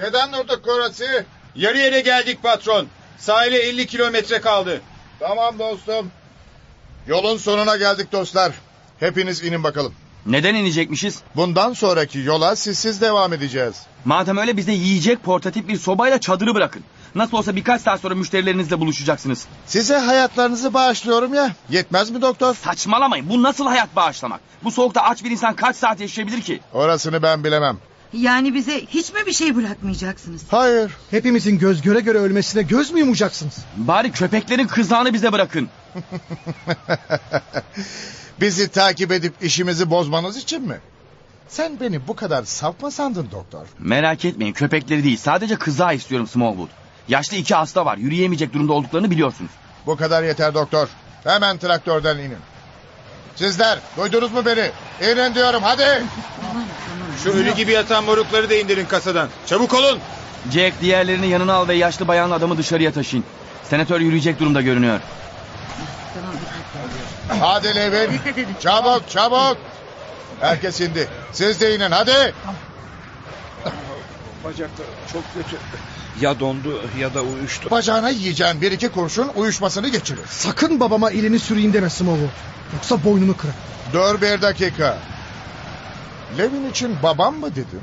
[0.00, 1.24] Neden durduk Koratsi?
[1.54, 2.86] Yarı yere geldik patron.
[3.18, 4.80] Sahile 50 kilometre kaldı.
[5.20, 6.10] Tamam dostum.
[7.06, 8.52] Yolun sonuna geldik dostlar.
[9.00, 9.94] Hepiniz inin bakalım.
[10.26, 11.20] Neden inecekmişiz?
[11.36, 13.74] Bundan sonraki yola sizsiz devam edeceğiz.
[14.04, 16.82] Madem öyle bize yiyecek portatif bir sobayla çadırı bırakın.
[17.14, 19.46] Nasıl olsa birkaç saat sonra müşterilerinizle buluşacaksınız.
[19.66, 21.50] Size hayatlarınızı bağışlıyorum ya.
[21.70, 22.54] Yetmez mi doktor?
[22.54, 23.28] Saçmalamayın.
[23.28, 24.40] Bu nasıl hayat bağışlamak?
[24.64, 26.60] Bu soğukta aç bir insan kaç saat yaşayabilir ki?
[26.72, 27.78] Orasını ben bilemem.
[28.12, 30.42] Yani bize hiç mi bir şey bırakmayacaksınız?
[30.50, 30.92] Hayır.
[31.10, 33.58] Hepimizin göz göre göre ölmesine göz mü yumacaksınız?
[33.76, 35.68] Bari köpeklerin kızağını bize bırakın.
[38.40, 40.78] Bizi takip edip işimizi bozmanız için mi?
[41.48, 43.66] Sen beni bu kadar saf mı sandın doktor?
[43.78, 45.16] Merak etmeyin köpekleri değil.
[45.16, 46.68] Sadece kızağı istiyorum Smallwood.
[47.08, 47.96] Yaşlı iki hasta var.
[47.96, 49.50] Yürüyemeyecek durumda olduklarını biliyorsunuz.
[49.86, 50.88] Bu kadar yeter doktor.
[51.24, 52.38] Hemen traktörden inin.
[53.36, 54.70] Sizler duydunuz mu beni?
[55.02, 56.02] İnin diyorum hadi.
[57.24, 59.28] Şu ölü gibi yatan morukları da indirin kasadan.
[59.46, 59.98] Çabuk olun.
[60.52, 63.24] Jack diğerlerini yanına al ve yaşlı bayanlı adamı dışarıya taşıyın.
[63.64, 65.00] Senatör yürüyecek durumda görünüyor.
[67.28, 68.20] Hadi Levin.
[68.60, 69.56] Çabuk çabuk.
[70.40, 71.08] Herkes indi.
[71.32, 72.34] Siz de inin hadi.
[74.44, 75.56] Bacakları çok kötü.
[76.20, 77.70] Ya dondu ya da uyuştu.
[77.70, 80.26] Bacağına yiyeceğin bir iki kurşun uyuşmasını geçirir.
[80.28, 82.28] Sakın babama elini süreyim deme Smallwood.
[82.74, 83.54] Yoksa boynunu kırar.
[83.92, 84.98] Dur bir dakika.
[86.38, 87.80] Levin için babam mı dedin?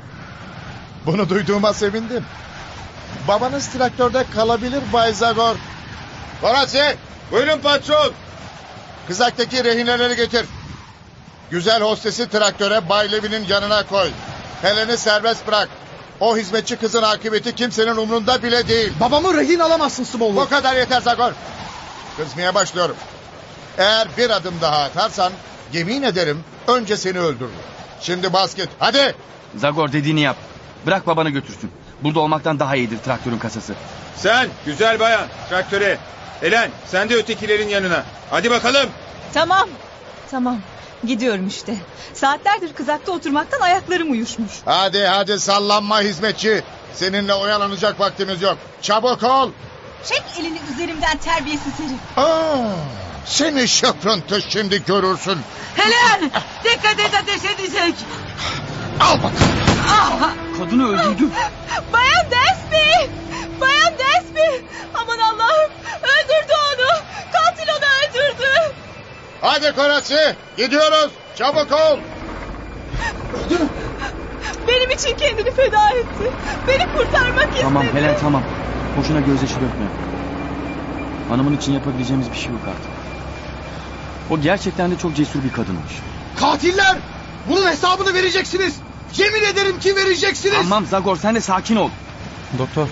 [1.06, 2.24] Bunu duyduğuma sevindim.
[3.28, 5.56] Babanız traktörde kalabilir Bay Zagor.
[6.40, 6.96] Horatsi!
[7.32, 8.12] Buyurun patron.
[9.08, 10.46] Kızaktaki rehineleri getir.
[11.50, 14.08] Güzel hostesi traktöre Bay Levin'in yanına koy.
[14.62, 15.68] Helen'i serbest bırak.
[16.20, 18.92] O hizmetçi kızın akıbeti kimsenin umrunda bile değil.
[19.00, 20.46] Babamı rehin alamazsın Smallwood.
[20.46, 21.32] Bu kadar yeter Zagor.
[22.16, 22.96] Kızmaya başlıyorum.
[23.78, 25.32] Eğer bir adım daha atarsan
[25.72, 27.50] yemin ederim önce seni öldürürüm.
[28.00, 29.14] Şimdi basket hadi.
[29.56, 30.36] Zagor dediğini yap.
[30.86, 31.70] Bırak babanı götürsün.
[32.02, 33.74] Burada olmaktan daha iyidir traktörün kasası.
[34.16, 35.98] Sen güzel bayan traktöre.
[36.42, 38.04] Elen sen de ötekilerin yanına.
[38.30, 38.90] Hadi bakalım.
[39.34, 39.68] Tamam.
[40.30, 40.58] Tamam.
[41.06, 41.74] Gidiyorum işte.
[42.14, 44.52] Saatlerdir kızakta oturmaktan ayaklarım uyuşmuş.
[44.64, 46.62] Hadi hadi sallanma hizmetçi.
[46.94, 48.58] Seninle oyalanacak vaktimiz yok.
[48.82, 49.50] Çabuk ol.
[50.08, 52.18] Çek elini üzerimden terbiyesiz herif.
[52.18, 52.56] Aa,
[53.26, 55.38] seni şıprıntı şimdi görürsün.
[55.76, 56.30] Helen!
[56.64, 57.94] Dikkat et ateş edecek.
[59.00, 59.34] Al bakalım.
[59.88, 60.30] Ah!
[60.58, 61.28] Kadını öldürdü.
[61.92, 63.10] Bayan Desby!
[63.62, 64.66] Bayan Desby!
[64.94, 65.70] Aman Allah'ım!
[66.02, 66.88] Öldürdü onu!
[67.32, 68.74] Katil onu öldürdü!
[69.40, 71.10] Hadi Koratsi gidiyoruz.
[71.36, 71.98] Çabuk ol.
[74.68, 76.32] Benim için kendini feda etti.
[76.68, 77.62] Beni kurtarmak istedi.
[77.62, 78.42] Tamam Helen tamam.
[78.96, 79.86] Boşuna gözyaşı dökme.
[81.28, 82.90] Hanımın için yapabileceğimiz bir şey yok artık.
[84.30, 85.92] O gerçekten de çok cesur bir kadınmış.
[86.40, 86.96] Katiller!
[87.48, 88.76] Bunun hesabını vereceksiniz.
[89.16, 90.54] Yemin ederim ki vereceksiniz.
[90.56, 91.90] Tamam Zagor sen de sakin ol.
[92.58, 92.88] Doktor.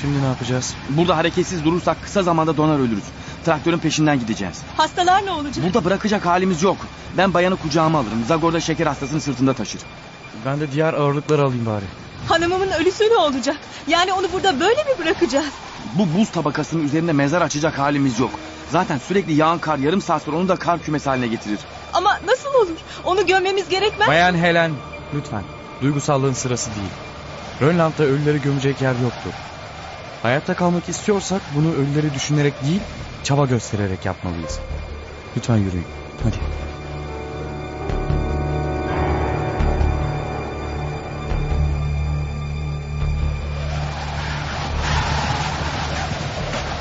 [0.00, 0.74] Şimdi ne yapacağız?
[0.88, 3.04] Burada hareketsiz durursak kısa zamanda donar ölürüz.
[3.44, 4.62] Traktörün peşinden gideceğiz.
[4.76, 5.64] Hastalar ne olacak?
[5.64, 6.76] Burada bırakacak halimiz yok.
[7.16, 8.24] Ben bayanı kucağıma alırım.
[8.28, 9.80] Zagor da şeker hastasını sırtında taşır.
[10.46, 11.84] Ben de diğer ağırlıkları alayım bari.
[12.28, 13.56] Hanımımın ölüsü ne olacak?
[13.88, 15.52] Yani onu burada böyle mi bırakacağız?
[15.94, 18.30] Bu buz tabakasının üzerinde mezar açacak halimiz yok.
[18.70, 21.58] Zaten sürekli yağan kar yarım saat sonra onu da kar kümesi haline getirir.
[21.92, 22.76] Ama nasıl olur?
[23.04, 24.08] Onu gömmemiz gerekmez.
[24.08, 24.72] Bayan Helen
[25.14, 25.42] lütfen.
[25.82, 26.90] Duygusallığın sırası değil.
[27.60, 29.32] Rönland'da ölüleri gömecek yer yoktur.
[30.26, 32.80] Hayatta kalmak istiyorsak bunu ölüleri düşünerek değil,
[33.24, 34.58] çaba göstererek yapmalıyız.
[35.36, 35.86] Lütfen yürüyün.
[36.24, 36.36] Hadi.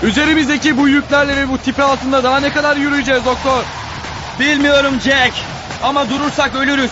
[0.04, 3.64] Üzerimizdeki bu yüklerle ve bu tipi altında daha ne kadar yürüyeceğiz doktor?
[4.40, 5.34] Bilmiyorum Jack.
[5.84, 6.92] Ama durursak ölürüz.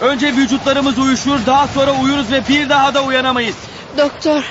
[0.00, 3.56] Önce vücutlarımız uyuşur, daha sonra uyuruz ve bir daha da uyanamayız.
[3.98, 4.44] Doktor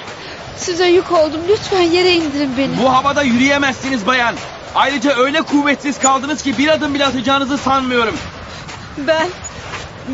[0.59, 2.77] size yük oldum lütfen yere indirin beni.
[2.77, 4.35] Bu havada yürüyemezsiniz bayan.
[4.75, 8.15] Ayrıca öyle kuvvetsiz kaldınız ki bir adım bile atacağınızı sanmıyorum.
[8.97, 9.27] Ben...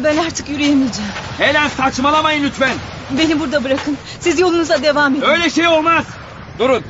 [0.04, 1.12] Ben artık yürüyemeyeceğim.
[1.38, 2.74] Helen saçmalamayın lütfen.
[3.12, 3.98] Beni burada bırakın.
[4.20, 5.22] Siz yolunuza devam edin.
[5.22, 6.06] Öyle şey olmaz.
[6.60, 6.84] Durun.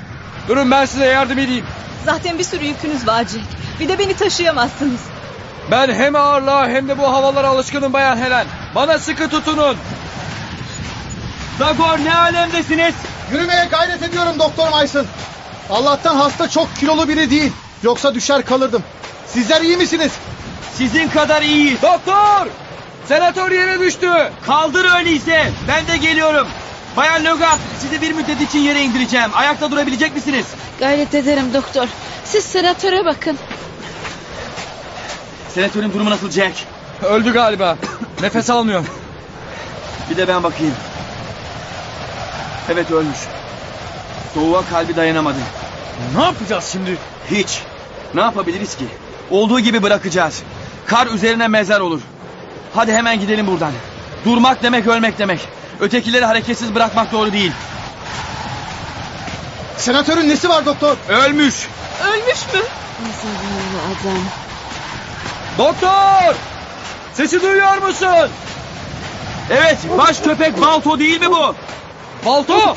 [0.48, 1.66] Durun ben size yardım edeyim.
[2.06, 3.45] Zaten bir sürü yükünüz var Jack.
[3.80, 5.00] Bir de beni taşıyamazsınız.
[5.72, 8.45] Ben hem ağırlığa hem de bu havalara alışkınım Bayan Helen.
[8.75, 9.77] Bana sıkı tutunun.
[11.59, 12.95] Zagor ne alemdesiniz?
[13.32, 15.08] Yürümeye gayret ediyorum Doktor Maysın.
[15.70, 17.52] Allah'tan hasta çok kilolu biri değil.
[17.84, 18.84] Yoksa düşer kalırdım.
[19.28, 20.12] Sizler iyi misiniz?
[20.74, 21.82] Sizin kadar iyi.
[21.82, 22.48] Doktor!
[23.08, 24.10] Senatör yere düştü.
[24.45, 25.52] Kaldır öyleyse.
[25.68, 26.48] Ben de geliyorum.
[26.98, 29.30] Bayan Logat sizi bir müddet için yere indireceğim.
[29.34, 30.45] Ayakta durabilecek misiniz?
[30.80, 31.88] Gayret ederim doktor.
[32.26, 33.38] Siz senatöre bakın.
[35.54, 36.56] Senatörün durumu nasıl Jack?
[37.04, 37.78] Öldü galiba.
[38.22, 38.86] Nefes almıyor.
[40.10, 40.74] Bir de ben bakayım.
[42.69, 43.18] Evet ölmüş.
[44.34, 45.38] Soğuğa kalbi dayanamadı.
[46.16, 46.98] Ne yapacağız şimdi?
[47.32, 47.61] Hiç.
[48.14, 48.85] Ne yapabiliriz ki?
[49.32, 50.44] Olduğu gibi bırakacağız.
[50.88, 52.02] Kar üzerine mezar olur.
[52.76, 53.72] Hadi hemen gidelim buradan.
[54.26, 55.40] Durmak demek ölmek demek.
[55.80, 57.52] Ötekileri hareketsiz bırakmak doğru değil.
[59.77, 60.98] Senatörün nesi var doktor?
[61.10, 61.68] Ölmüş.
[62.08, 62.61] Ölmüş mü?
[63.22, 64.24] Zavallı adam.
[65.58, 66.35] Doktor!
[67.14, 68.30] Sesi duyuyor musun?
[69.50, 71.56] Evet baş köpek Balto değil mi bu?
[72.26, 72.76] Balto!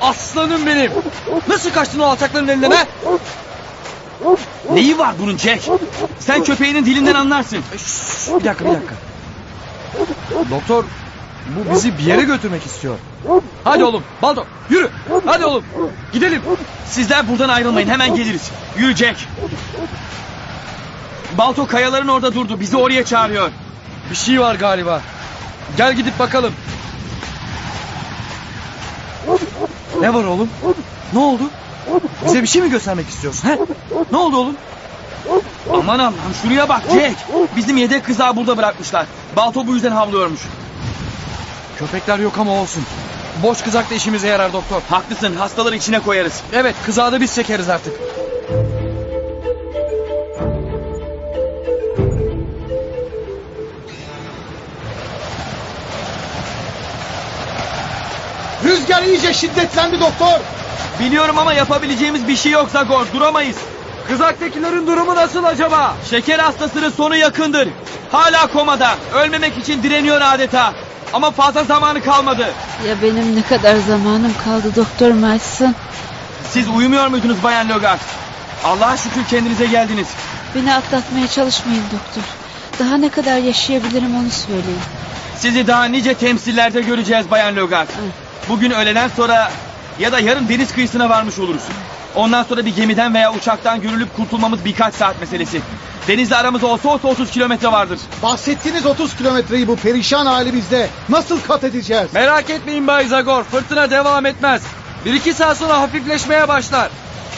[0.00, 0.92] Aslanım benim.
[1.48, 2.84] Nasıl kaçtın o alçakların elinden ha?
[4.72, 5.68] Neyi var bunun Jack?
[6.18, 7.58] Sen köpeğinin dilinden anlarsın.
[8.40, 8.94] Bir dakika bir dakika.
[10.50, 10.84] Doktor
[11.46, 12.98] bu bizi bir yere götürmek istiyor.
[13.64, 14.90] Hadi oğlum Balto yürü.
[15.26, 15.64] Hadi oğlum
[16.12, 16.42] gidelim.
[16.86, 18.50] Sizler buradan ayrılmayın hemen geliriz.
[18.78, 19.28] Yürü Jack.
[21.38, 22.60] Balto kayaların orada durdu.
[22.60, 23.50] Bizi oraya çağırıyor.
[24.10, 25.00] Bir şey var galiba.
[25.76, 26.52] Gel gidip bakalım.
[30.00, 30.48] Ne var oğlum?
[31.12, 31.42] Ne oldu?
[32.26, 33.48] Bize bir şey mi göstermek istiyorsun?
[33.48, 33.58] He?
[34.12, 34.56] Ne oldu oğlum?
[35.72, 37.16] Aman Allah'ım şuraya bak Jack.
[37.56, 39.06] Bizim yedek kızağı burada bırakmışlar.
[39.36, 40.40] Balto bu yüzden havlıyormuş.
[41.78, 42.82] Köpekler yok ama olsun.
[43.42, 44.82] Boş kızak da işimize yarar doktor.
[44.90, 46.40] Haklısın hastaları içine koyarız.
[46.52, 47.94] Evet kızağı da biz çekeriz artık.
[58.70, 60.40] Rüzgar iyice şiddetlendi doktor.
[61.00, 63.06] Biliyorum ama yapabileceğimiz bir şey yok Zagor.
[63.14, 63.56] Duramayız.
[64.08, 65.94] Kızaktakilerin durumu nasıl acaba?
[66.10, 67.68] Şeker hastasının sonu yakındır.
[68.12, 68.94] Hala komada.
[69.14, 70.72] Ölmemek için direniyor adeta.
[71.12, 72.46] Ama fazla zamanı kalmadı.
[72.88, 75.74] Ya benim ne kadar zamanım kaldı Doktor Mason?
[76.50, 77.98] Siz uyumuyor muydunuz Bayan Logar?
[78.64, 80.08] Allah'a şükür kendinize geldiniz.
[80.54, 82.22] Beni atlatmaya çalışmayın doktor.
[82.78, 84.80] Daha ne kadar yaşayabilirim onu söyleyin.
[85.36, 87.86] Sizi daha nice temsillerde göreceğiz Bayan Logar.
[88.50, 89.50] Bugün öğleden sonra
[89.98, 91.62] ya da yarın deniz kıyısına varmış oluruz.
[92.14, 95.60] Ondan sonra bir gemiden veya uçaktan görülüp kurtulmamız birkaç saat meselesi.
[96.08, 97.98] Denizle aramız olsa olsa 30 kilometre vardır.
[98.22, 102.14] Bahsettiğiniz 30 kilometreyi bu perişan halimizde nasıl kat edeceğiz?
[102.14, 103.44] Merak etmeyin Bay Zagor.
[103.44, 104.62] Fırtına devam etmez.
[105.04, 106.90] Bir iki saat sonra hafifleşmeye başlar.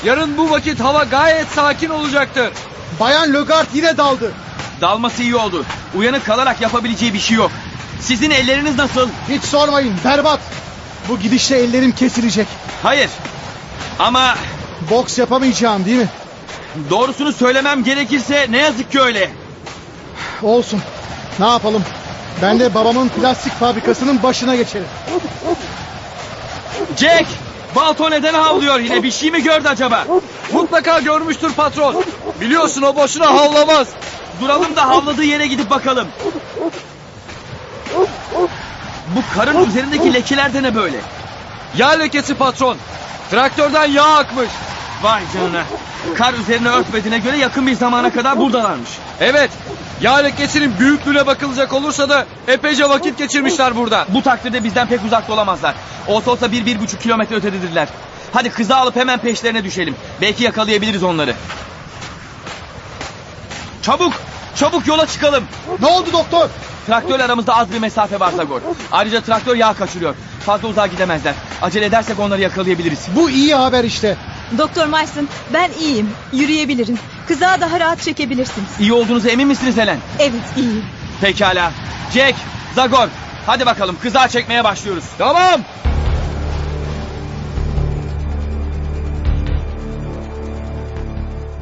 [0.04, 2.52] Yarın bu vakit hava gayet sakin olacaktır.
[3.00, 4.32] Bayan Lögard yine daldı.
[4.80, 5.64] Dalması iyi oldu.
[5.94, 7.50] Uyanık kalarak yapabileceği bir şey yok.
[8.00, 9.08] Sizin elleriniz nasıl?
[9.28, 10.40] Hiç sormayın berbat.
[11.08, 12.46] Bu gidişle ellerim kesilecek.
[12.82, 13.10] Hayır.
[13.98, 14.34] Ama
[14.90, 16.08] Boks yapamayacağım değil mi?
[16.90, 19.30] doğrusunu söylemem gerekirse ne yazık ki öyle.
[20.42, 20.80] Olsun.
[21.38, 21.82] Ne yapalım?
[22.42, 24.86] Ben de babamın plastik fabrikasının başına geçerim.
[26.96, 27.26] Jack!
[27.76, 29.02] Balto neden havlıyor yine?
[29.02, 30.06] Bir şey mi gördü acaba?
[30.52, 32.04] Mutlaka görmüştür patron.
[32.40, 33.88] Biliyorsun o boşuna havlamaz.
[34.40, 36.08] Duralım da havladığı yere gidip bakalım.
[39.16, 40.96] Bu karın üzerindeki lekeler de ne böyle?
[41.76, 42.76] Yağ lekesi patron.
[43.30, 44.48] Traktörden yağ akmış.
[45.02, 45.64] Vay canına.
[46.14, 48.90] Kar üzerine örtmediğine göre yakın bir zamana kadar buradalarmış.
[49.20, 49.50] Evet.
[50.00, 54.06] Yağ lekesinin büyüklüğüne bakılacak olursa da epeyce vakit geçirmişler burada.
[54.08, 55.74] Bu takdirde bizden pek uzakta olamazlar.
[56.08, 57.88] Olsa olsa bir, bir buçuk kilometre ötededirler.
[58.32, 59.96] Hadi kızı alıp hemen peşlerine düşelim.
[60.20, 61.34] Belki yakalayabiliriz onları.
[63.82, 64.12] Çabuk!
[64.56, 65.44] Çabuk yola çıkalım.
[65.80, 66.48] Ne oldu doktor?
[66.86, 68.60] Traktörle aramızda az bir mesafe var Zagor.
[68.92, 70.14] Ayrıca traktör yağ kaçırıyor.
[70.46, 71.34] Fazla uzağa gidemezler.
[71.62, 73.06] Acele edersek onları yakalayabiliriz.
[73.16, 74.16] Bu iyi haber işte.
[74.58, 76.10] Doktor Mason ben iyiyim.
[76.32, 76.98] Yürüyebilirim.
[77.28, 78.68] Kızağı daha rahat çekebilirsiniz.
[78.80, 79.98] İyi olduğunuza emin misiniz Helen?
[80.18, 80.84] Evet iyiyim.
[81.20, 81.72] Pekala.
[82.14, 82.34] Jack,
[82.74, 83.08] Zagor.
[83.46, 85.04] Hadi bakalım kızağı çekmeye başlıyoruz.
[85.18, 85.60] Tamam.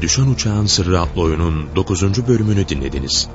[0.00, 2.28] Düşen Uçağın Sırrı adlı oyunun 9.
[2.28, 3.28] bölümünü dinlediniz.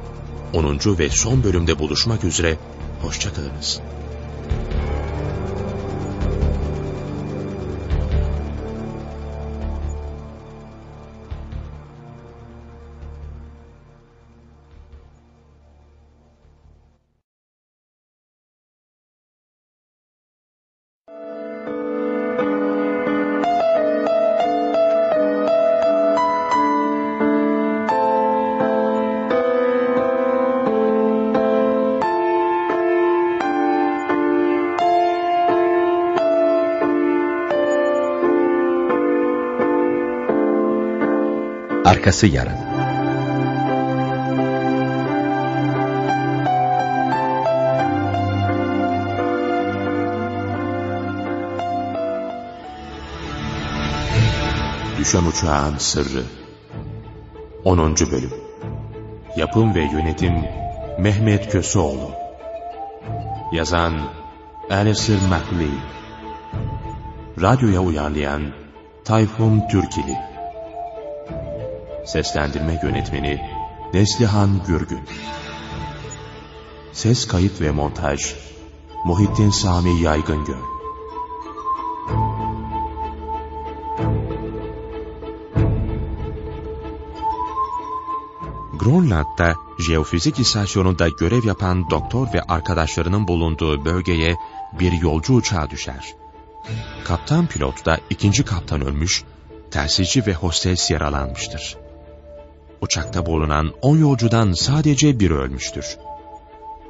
[0.54, 0.80] 10.
[1.00, 2.58] ve son bölümde buluşmak üzere.
[3.02, 3.80] Hoşçakalınız.
[42.16, 42.58] Arkası yarın.
[55.00, 56.24] Düşen Uçağın Sırrı
[57.64, 57.96] 10.
[57.96, 58.34] Bölüm
[59.38, 60.34] Yapım ve Yönetim
[61.00, 62.12] Mehmet Köseoğlu
[63.52, 63.94] Yazan
[64.70, 65.80] Alistair MacLean
[67.42, 68.42] Radyoya uyarlayan
[69.06, 70.35] Tayfun Türkili
[72.06, 73.42] Seslendirme Yönetmeni
[73.94, 75.02] Neslihan Gürgün
[76.94, 78.36] Ses Kayıt ve Montaj
[79.06, 80.76] Muhittin Sami Yaygıngöl
[88.80, 94.36] Grönland'da jeofizik istasyonunda görev yapan doktor ve arkadaşlarının bulunduğu bölgeye
[94.80, 96.14] bir yolcu uçağı düşer.
[97.04, 99.24] Kaptan pilot da ikinci kaptan ölmüş,
[99.72, 101.85] telsizci ve hostes yaralanmıştır.
[102.86, 105.98] Uçakta bulunan 10 yolcudan sadece biri ölmüştür.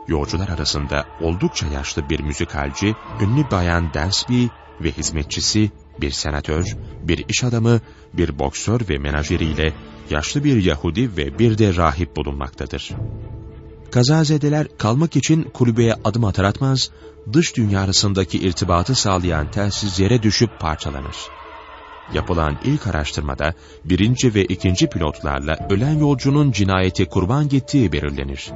[0.08, 4.46] Yolcular arasında oldukça yaşlı bir müzikalci, ünlü bayan Dansby
[4.82, 6.66] ve hizmetçisi, bir senatör,
[7.04, 7.80] bir iş adamı,
[8.14, 9.74] bir boksör ve menajeriyle
[10.10, 12.90] yaşlı bir Yahudi ve bir de rahip bulunmaktadır.
[13.92, 16.92] Kazazedeler kalmak için kulübeye adım atar atmaz,
[17.34, 21.16] dış dünya arasındaki irtibatı sağlayan telsizlere düşüp parçalanır.
[22.14, 23.54] Yapılan ilk araştırmada
[23.86, 28.52] birinci ve ikinci pilotlarla ölen yolcunun cinayeti kurban gittiği belirlenir.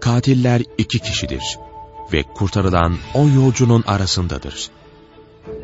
[0.00, 1.58] Katiller iki kişidir
[2.12, 4.70] ve kurtarılan on yolcunun arasındadır.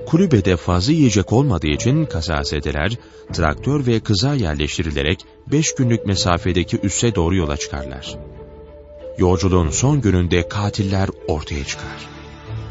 [0.07, 2.93] Kulübede fazla yiyecek olmadığı için kazazedeler
[3.33, 8.19] traktör ve kıza yerleştirilerek beş günlük mesafedeki üsse doğru yola çıkarlar.
[9.19, 12.09] Yolculuğun son gününde katiller ortaya çıkar.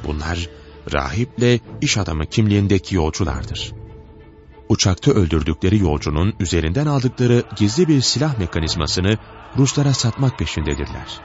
[0.07, 0.49] Bunlar
[0.93, 3.84] rahiple iş adamı kimliğindeki yolculardır.
[4.69, 9.17] Uçakta öldürdükleri yolcunun üzerinden aldıkları gizli bir silah mekanizmasını
[9.57, 11.19] Ruslara satmak peşindedirler.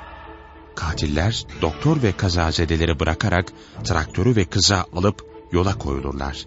[0.75, 3.53] Katiller doktor ve kazazedeleri bırakarak
[3.85, 6.47] traktörü ve kıza alıp yola koyulurlar.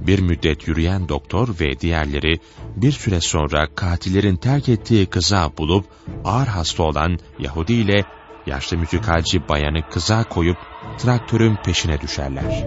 [0.00, 2.40] Bir müddet yürüyen doktor ve diğerleri
[2.76, 5.86] bir süre sonra katillerin terk ettiği kıza bulup
[6.24, 8.04] ağır hasta olan Yahudi ile
[8.46, 10.56] yaşlı müzikalci bayanı kıza koyup
[10.98, 12.66] traktörün peşine düşerler.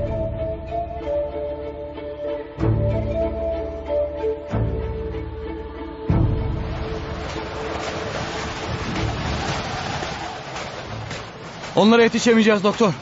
[11.76, 12.94] Onlara yetişemeyeceğiz doktor.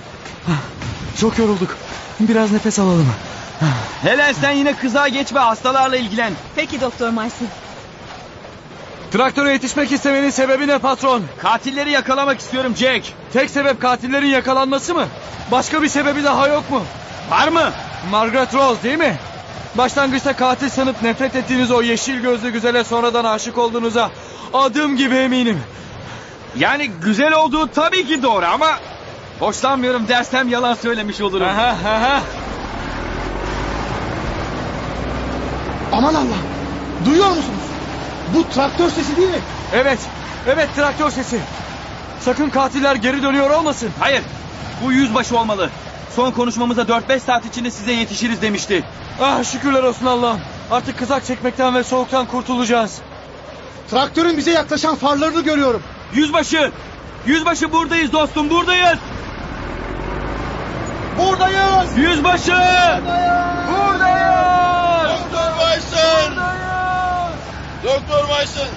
[1.19, 1.77] Çok yorulduk.
[2.19, 3.07] Biraz nefes alalım.
[4.01, 6.33] Helen sen yine kıza geç ve hastalarla ilgilen.
[6.55, 7.43] Peki Doktor Marcy.
[9.11, 11.23] Traktöre yetişmek istemenin sebebi ne patron?
[11.41, 13.13] Katilleri yakalamak istiyorum Jack.
[13.33, 15.05] Tek sebep katillerin yakalanması mı?
[15.51, 16.81] Başka bir sebebi daha yok mu?
[17.29, 17.71] Var mı?
[18.11, 19.17] Margaret Rose değil mi?
[19.77, 24.11] Başlangıçta katil sanıp nefret ettiğiniz o yeşil gözlü güzele sonradan aşık olduğunuza
[24.53, 25.59] adım gibi eminim.
[26.55, 28.79] Yani güzel olduğu tabii ki doğru ama
[29.39, 31.47] hoşlanmıyorum dersem yalan söylemiş olurum.
[31.47, 32.21] Aha, aha.
[35.91, 36.37] Aman Allah!
[37.05, 37.61] Duyuyor musunuz?
[38.35, 39.39] Bu traktör sesi değil mi?
[39.73, 39.99] Evet,
[40.47, 41.39] evet traktör sesi.
[42.19, 43.89] Sakın katiller geri dönüyor olmasın.
[43.99, 44.21] Hayır,
[44.83, 45.69] bu yüzbaşı olmalı.
[46.15, 48.83] Son konuşmamıza 4-5 saat içinde size yetişiriz demişti.
[49.21, 50.39] Ah şükürler olsun Allah'ım.
[50.71, 52.97] Artık kızak çekmekten ve soğuktan kurtulacağız.
[53.91, 55.83] Traktörün bize yaklaşan farlarını görüyorum.
[56.13, 56.71] Yüzbaşı!
[57.25, 58.99] Yüzbaşı buradayız dostum buradayız.
[61.17, 61.97] Buradayız.
[61.97, 62.51] Yüzbaşı!
[63.71, 65.19] Buradayız!
[65.33, 66.35] Doktor Weiss'ın!
[67.83, 68.67] Doktor Weiss'ın!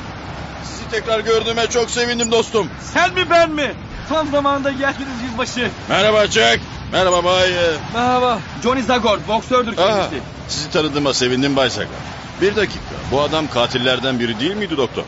[0.64, 2.68] Sizi tekrar gördüğüme çok sevindim dostum.
[2.92, 3.72] Sen mi ben mi?
[4.08, 5.70] Tam zamanında geldiniz yüzbaşı.
[5.88, 6.60] Merhaba Jack.
[6.92, 7.50] Merhaba Bay.
[7.94, 8.38] Merhaba.
[8.62, 9.98] Johnny Zagor, boksördür kendisi.
[9.98, 10.08] Aha,
[10.48, 11.88] sizi tanıdığıma sevindim Bay Zagor.
[12.42, 12.80] Bir dakika.
[13.12, 15.02] Bu adam katillerden biri değil miydi doktor?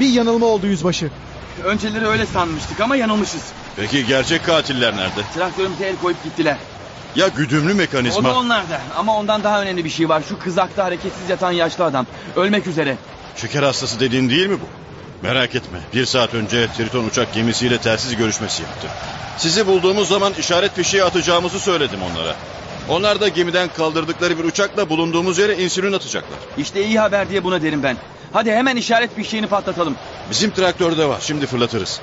[0.00, 1.10] Bir yanılma oldu yüzbaşı.
[1.64, 3.42] Önceleri öyle sanmıştık ama yanılmışız.
[3.76, 5.20] Peki gerçek katiller nerede?
[5.34, 6.56] Traktörümüze el koyup gittiler.
[7.16, 8.28] Ya güdümlü O mekanizma?
[8.28, 8.80] da onlarda.
[8.96, 10.22] Ama ondan daha önemli bir şey var.
[10.28, 12.06] Şu kızakta hareketsiz yatan yaşlı adam.
[12.36, 12.96] Ölmek üzere.
[13.36, 14.66] Şeker hastası dediğin değil mi bu?
[15.26, 15.78] Merak etme.
[15.94, 18.88] Bir saat önce Triton uçak gemisiyle telsiz görüşmesi yaptı.
[19.38, 22.34] Sizi bulduğumuz zaman işaret fişeği atacağımızı söyledim onlara.
[22.88, 26.38] Onlar da gemiden kaldırdıkları bir uçakla bulunduğumuz yere insülin atacaklar.
[26.58, 27.96] İşte iyi haber diye buna derim ben.
[28.32, 29.96] Hadi hemen işaret fişeğini patlatalım.
[30.30, 31.18] Bizim traktörde var.
[31.20, 32.00] Şimdi fırlatırız.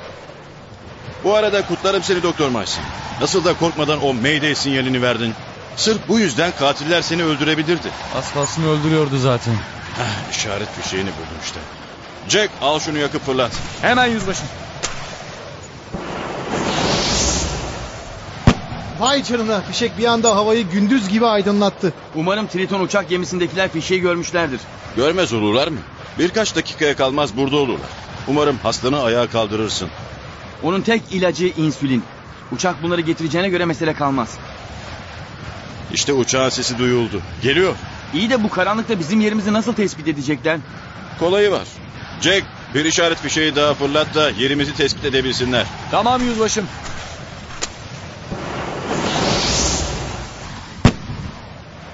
[1.23, 2.83] Bu arada kutlarım seni Doktor Maysin.
[3.21, 5.33] Nasıl da korkmadan o Mayday sinyalini verdin.
[5.75, 7.87] Sırf bu yüzden katiller seni öldürebilirdi.
[8.17, 9.53] Az kalsın öldürüyordu zaten.
[9.97, 11.59] Heh, işaret fişeğini buldum işte.
[12.29, 13.51] Jack al şunu yakıp fırlat.
[13.81, 14.45] Hemen yüzbaşım.
[18.99, 21.93] Vay canına fişek bir anda havayı gündüz gibi aydınlattı.
[22.15, 24.59] Umarım Triton uçak gemisindekiler fişeği görmüşlerdir.
[24.95, 25.77] Görmez olurlar mı?
[26.19, 27.89] Birkaç dakikaya kalmaz burada olurlar.
[28.27, 29.89] Umarım hastanı ayağa kaldırırsın.
[30.63, 32.03] Onun tek ilacı insülin.
[32.51, 34.37] Uçak bunları getireceğine göre mesele kalmaz.
[35.93, 37.21] İşte uçağın sesi duyuldu.
[37.43, 37.75] Geliyor.
[38.13, 40.59] İyi de bu karanlıkta bizim yerimizi nasıl tespit edecekler?
[41.19, 41.67] Kolayı var.
[42.21, 42.43] Jack
[42.75, 45.65] bir işaret fişeği daha fırlat da yerimizi tespit edebilsinler.
[45.91, 46.65] Tamam yüzbaşım.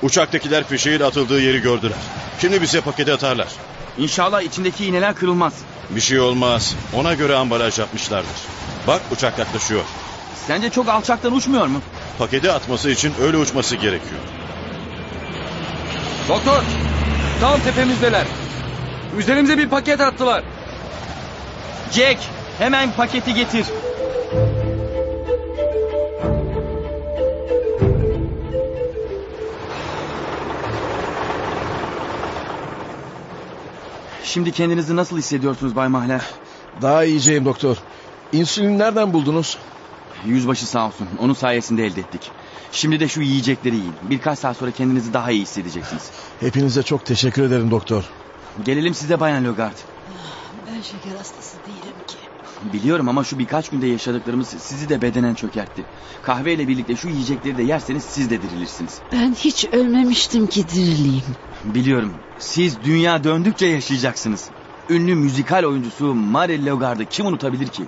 [0.02, 1.98] Uçaktakiler fişeğin atıldığı yeri gördüler.
[2.42, 3.48] Şimdi bize paketi atarlar.
[3.98, 5.54] İnşallah içindeki iğneler kırılmaz.
[5.90, 6.76] Bir şey olmaz.
[6.94, 8.32] Ona göre ambalaj yapmışlardır.
[8.88, 9.84] Bak uçak yaklaşıyor.
[10.48, 11.82] Sence çok alçaktan uçmuyor mu?
[12.20, 14.22] Paketi atması için öyle uçması gerekiyor.
[16.30, 16.62] Doktor.
[17.42, 18.26] Tam tepemizdeler.
[19.18, 20.44] Üzerimize bir paket attılar.
[21.92, 22.20] Jack
[22.60, 23.66] hemen paketi getir.
[34.26, 36.22] Şimdi kendinizi nasıl hissediyorsunuz Bay Mahler?
[36.82, 37.78] Daha iyiceyim doktor.
[38.32, 39.58] İnsülini nereden buldunuz?
[40.26, 41.08] Yüzbaşı sağ olsun.
[41.20, 42.32] Onun sayesinde elde ettik.
[42.72, 43.96] Şimdi de şu yiyecekleri yiyin.
[44.02, 46.12] Birkaç saat sonra kendinizi daha iyi hissedeceksiniz.
[46.40, 48.04] Hepinize çok teşekkür ederim doktor.
[48.64, 49.78] Gelelim size Bayan Logard.
[50.68, 52.18] Ben şeker hastası değilim ki.
[52.74, 55.86] Biliyorum ama şu birkaç günde yaşadıklarımız sizi de bedenen çökertti.
[56.22, 59.02] Kahveyle birlikte şu yiyecekleri de yerseniz siz de dirilirsiniz.
[59.12, 61.24] Ben hiç ölmemiştim ki dirileyim.
[61.66, 62.14] Biliyorum.
[62.38, 64.50] Siz dünya döndükçe yaşayacaksınız.
[64.90, 67.88] Ünlü müzikal oyuncusu Mary Logard'ı kim unutabilir ki?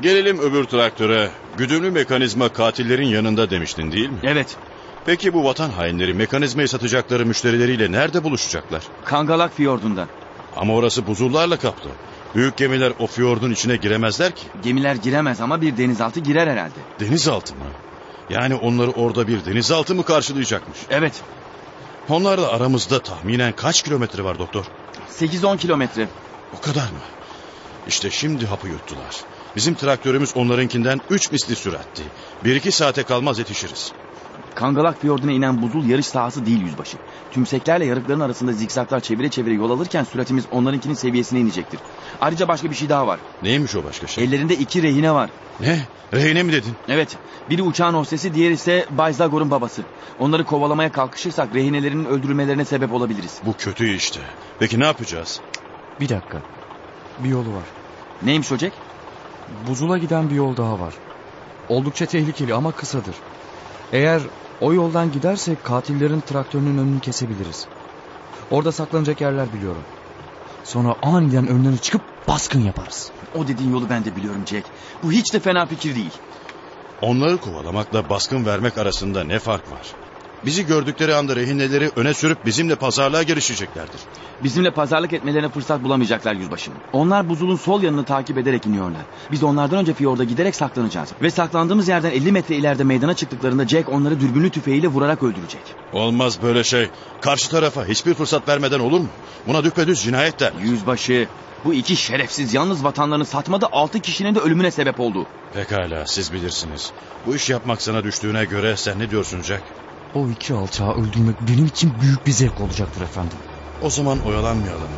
[0.00, 1.30] Gelelim öbür traktöre.
[1.56, 4.18] Güdümlü mekanizma katillerin yanında demiştin değil mi?
[4.22, 4.56] Evet.
[5.06, 8.82] Peki bu vatan hainleri mekanizmayı satacakları müşterileriyle nerede buluşacaklar?
[9.04, 10.08] Kangalak Fiyordu'nda.
[10.56, 11.90] Ama orası buzullarla kaplı.
[12.34, 14.46] Büyük gemiler o fiyordun içine giremezler ki.
[14.62, 16.78] Gemiler giremez ama bir denizaltı girer herhalde.
[17.00, 17.64] Denizaltı mı?
[18.28, 20.78] Yani onları orada bir denizaltı mı karşılayacakmış?
[20.90, 21.22] Evet.
[22.10, 24.64] Onlarla aramızda tahminen kaç kilometre var doktor?
[25.20, 26.08] 8-10 kilometre.
[26.58, 27.00] O kadar mı?
[27.86, 29.24] İşte şimdi hapı yuttular.
[29.56, 32.02] Bizim traktörümüz onlarınkinden üç misli süratti.
[32.44, 33.92] Bir iki saate kalmaz yetişiriz.
[34.54, 36.96] Kangalak Fiyordu'na inen buzul yarış sahası değil yüzbaşı.
[37.30, 41.80] Tümseklerle yarıkların arasında zikzaklar çevire çevire yol alırken süratimiz onlarınkinin seviyesine inecektir.
[42.20, 43.20] Ayrıca başka bir şey daha var.
[43.42, 44.24] Neymiş o başka şey?
[44.24, 45.30] Ellerinde iki rehine var.
[45.60, 45.86] Ne?
[46.14, 46.76] Rehine mi dedin?
[46.88, 47.16] Evet.
[47.48, 49.84] Biri uçağın hostesi, diğeri ise Bay Zagor'un babası.
[50.18, 53.40] Onları kovalamaya kalkışırsak rehinelerinin öldürülmelerine sebep olabiliriz.
[53.44, 54.20] Bu kötü işte.
[54.58, 55.40] Peki ne yapacağız?
[56.00, 56.42] Bir dakika.
[57.18, 57.64] Bir yolu var.
[58.22, 58.74] Neymiş o Jack?
[59.66, 60.94] Buzula giden bir yol daha var.
[61.68, 63.16] Oldukça tehlikeli ama kısadır.
[63.92, 64.22] Eğer
[64.60, 67.66] o yoldan gidersek katillerin traktörünün önünü kesebiliriz.
[68.50, 69.84] Orada saklanacak yerler biliyorum.
[70.64, 73.12] Sonra aniden önlerine çıkıp baskın yaparız.
[73.34, 74.66] O dediğin yolu ben de biliyorum Jack.
[75.02, 76.20] Bu hiç de fena fikir değil.
[77.00, 79.99] Onları kovalamakla baskın vermek arasında ne fark var?
[80.46, 84.00] Bizi gördükleri anda rehineleri öne sürüp bizimle pazarlığa girişeceklerdir.
[84.44, 86.74] Bizimle pazarlık etmelerine fırsat bulamayacaklar yüzbaşım.
[86.92, 89.02] Onlar buzulun sol yanını takip ederek iniyorlar.
[89.30, 91.08] Biz onlardan önce fiyorda giderek saklanacağız.
[91.22, 95.62] Ve saklandığımız yerden 50 metre ileride meydana çıktıklarında Jack onları dürbünlü tüfeğiyle vurarak öldürecek.
[95.92, 96.88] Olmaz böyle şey.
[97.20, 99.08] Karşı tarafa hiçbir fırsat vermeden olur mu?
[99.46, 100.52] Buna düpedüz cinayet der.
[100.62, 101.28] Yüzbaşı
[101.64, 105.26] bu iki şerefsiz yalnız vatanlarını satmadı altı kişinin de ölümüne sebep oldu.
[105.54, 106.92] Pekala siz bilirsiniz.
[107.26, 109.62] Bu iş yapmak sana düştüğüne göre sen ne diyorsun Jack?
[110.14, 113.38] O iki alçağı öldürmek benim için büyük bir zevk olacaktır efendim.
[113.82, 114.88] O zaman oyalanmayalım.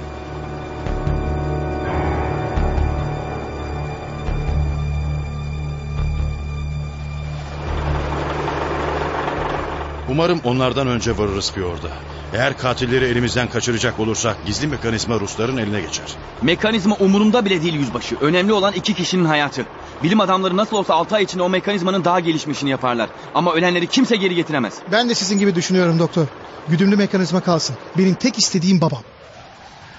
[10.08, 11.90] Umarım onlardan önce varırız Fiyorda.
[12.32, 16.06] Eğer katilleri elimizden kaçıracak olursak gizli mekanizma Rusların eline geçer.
[16.42, 18.16] Mekanizma umurumda bile değil yüzbaşı.
[18.20, 19.66] Önemli olan iki kişinin hayatı.
[20.02, 23.10] Bilim adamları nasıl olsa 6 ay içinde o mekanizmanın daha gelişmişini yaparlar.
[23.34, 24.74] Ama ölenleri kimse geri getiremez.
[24.92, 26.26] Ben de sizin gibi düşünüyorum doktor.
[26.68, 27.76] Güdümlü mekanizma kalsın.
[27.98, 29.02] Benim tek istediğim babam.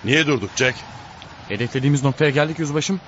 [0.03, 0.75] Niye durduk Jack?
[1.49, 2.99] Hedeflediğimiz noktaya geldik yüzbaşım.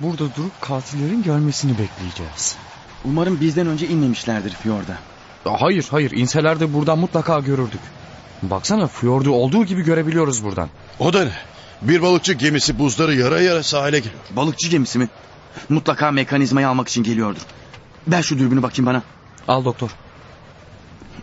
[0.00, 2.56] Burada durup katillerin gelmesini bekleyeceğiz.
[3.04, 4.98] Umarım bizden önce inmemişlerdir Fiyorda.
[5.44, 7.80] Hayır hayır inseler de buradan mutlaka görürdük.
[8.42, 10.68] Baksana fiyordu olduğu gibi görebiliyoruz buradan.
[10.98, 11.32] O da ne?
[11.82, 14.20] Bir balıkçı gemisi buzları yara yara sahile geliyor.
[14.30, 15.08] Balıkçı gemisi mi?
[15.68, 17.40] Mutlaka mekanizmayı almak için geliyordur.
[18.08, 19.02] Ver şu dürbünü bakayım bana.
[19.48, 19.90] Al doktor.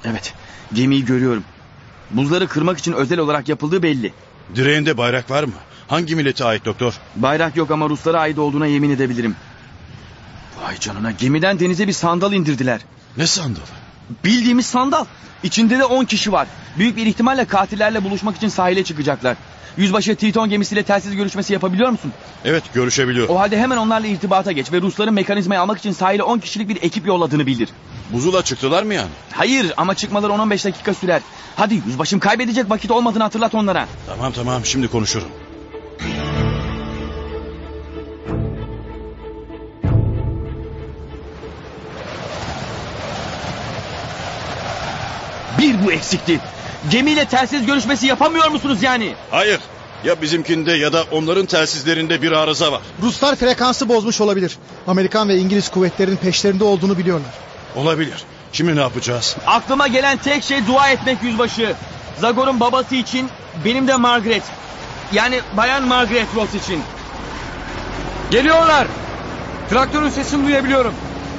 [0.06, 0.34] Evet.
[0.74, 1.44] Gemiyi görüyorum.
[2.12, 4.14] Buzları kırmak için özel olarak yapıldığı belli.
[4.56, 5.54] Direğinde bayrak var mı?
[5.88, 6.94] Hangi millete ait doktor?
[7.16, 9.36] Bayrak yok ama Ruslara ait olduğuna yemin edebilirim.
[10.62, 12.82] Vay canına gemiden denize bir sandal indirdiler.
[13.18, 13.64] Ne sandalı?
[14.24, 15.06] Bildiğimiz sandal.
[15.44, 16.48] İçinde de 10 kişi var.
[16.78, 19.38] Büyük bir ihtimalle katillerle buluşmak için sahile çıkacaklar.
[19.78, 22.14] Yüzbaşı Triton gemisiyle telsiz görüşmesi yapabiliyor musun?
[22.46, 23.30] Evet görüşebiliyor.
[23.30, 26.82] O halde hemen onlarla irtibata geç ve Rusların mekanizmayı almak için sahile 10 kişilik bir
[26.82, 27.70] ekip yolladığını bildir.
[28.14, 29.10] Buzula çıktılar mı yani?
[29.34, 31.22] Hayır ama çıkmaları 10-15 dakika sürer.
[31.56, 33.88] Hadi yüzbaşım kaybedecek vakit olmadığını hatırlat onlara.
[34.08, 35.28] Tamam tamam şimdi konuşurum.
[45.60, 46.40] Bir bu eksikti.
[46.92, 49.14] Gemiyle telsiz görüşmesi yapamıyor musunuz yani?
[49.32, 49.60] Hayır.
[50.04, 52.82] Ya bizimkinde ya da onların telsizlerinde bir arıza var.
[53.02, 54.58] Ruslar frekansı bozmuş olabilir.
[54.88, 57.32] Amerikan ve İngiliz kuvvetlerinin peşlerinde olduğunu biliyorlar.
[57.76, 58.24] Olabilir.
[58.54, 59.36] Şimdi ne yapacağız?
[59.48, 61.76] Aklıma gelen tek şey dua etmek yüzbaşı.
[62.22, 63.30] Zagor'un babası için,
[63.66, 64.44] benim de Margaret.
[65.14, 66.82] Yani bayan Margaret Ross için.
[68.32, 68.88] Geliyorlar.
[69.70, 70.94] Traktörün sesini duyabiliyorum.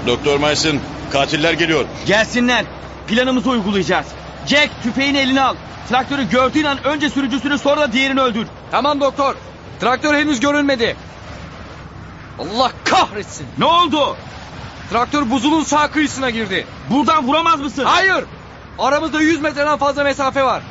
[0.07, 0.79] Doktor Mason
[1.11, 1.85] katiller geliyor.
[2.07, 2.65] Gelsinler.
[3.09, 4.07] Planımızı uygulayacağız.
[4.47, 5.55] Jack tüfeğini eline al.
[5.89, 8.47] Traktörü gördüğün an önce sürücüsünü sonra da diğerini öldür.
[8.71, 9.35] Tamam doktor.
[9.81, 10.97] Traktör henüz görülmedi.
[12.39, 13.47] Allah kahretsin.
[13.59, 14.17] Ne oldu?
[14.91, 16.67] Traktör buzulun sağ kıyısına girdi.
[16.91, 17.85] Buradan vuramaz mısın?
[17.85, 18.25] Hayır.
[18.79, 20.63] Aramızda 100 metreden fazla mesafe var.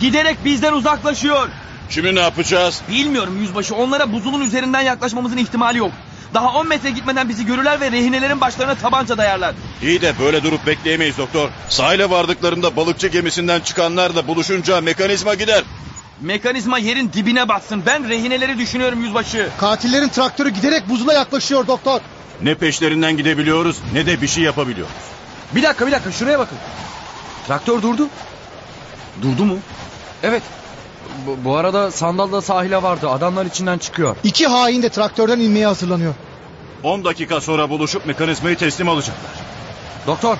[0.00, 1.48] Giderek bizden uzaklaşıyor.
[1.88, 2.82] Şimdi ne yapacağız?
[2.88, 3.74] Bilmiyorum yüzbaşı.
[3.74, 5.92] Onlara buzulun üzerinden yaklaşmamızın ihtimali yok.
[6.36, 9.54] Daha 10 metre gitmeden bizi görürler ve rehinelerin başlarına tabanca dayarlar.
[9.82, 11.48] İyi de böyle durup bekleyemeyiz doktor.
[11.68, 15.64] Sahile vardıklarında balıkçı gemisinden çıkanlarla buluşunca mekanizma gider.
[16.20, 17.82] Mekanizma yerin dibine batsın.
[17.86, 19.48] Ben rehineleri düşünüyorum yüzbaşı.
[19.58, 22.00] Katillerin traktörü giderek buzula yaklaşıyor doktor.
[22.42, 24.94] Ne peşlerinden gidebiliyoruz ne de bir şey yapabiliyoruz.
[25.54, 26.58] Bir dakika bir dakika şuraya bakın.
[27.46, 28.08] Traktör durdu.
[29.22, 29.58] Durdu mu?
[30.22, 30.42] Evet.
[31.26, 33.08] Bu, bu arada sandal da sahile vardı.
[33.08, 34.16] Adamlar içinden çıkıyor.
[34.24, 36.14] İki hain de traktörden inmeye hazırlanıyor.
[36.86, 39.30] 10 dakika sonra buluşup mekanizmayı teslim alacaklar.
[40.06, 40.36] Doktor,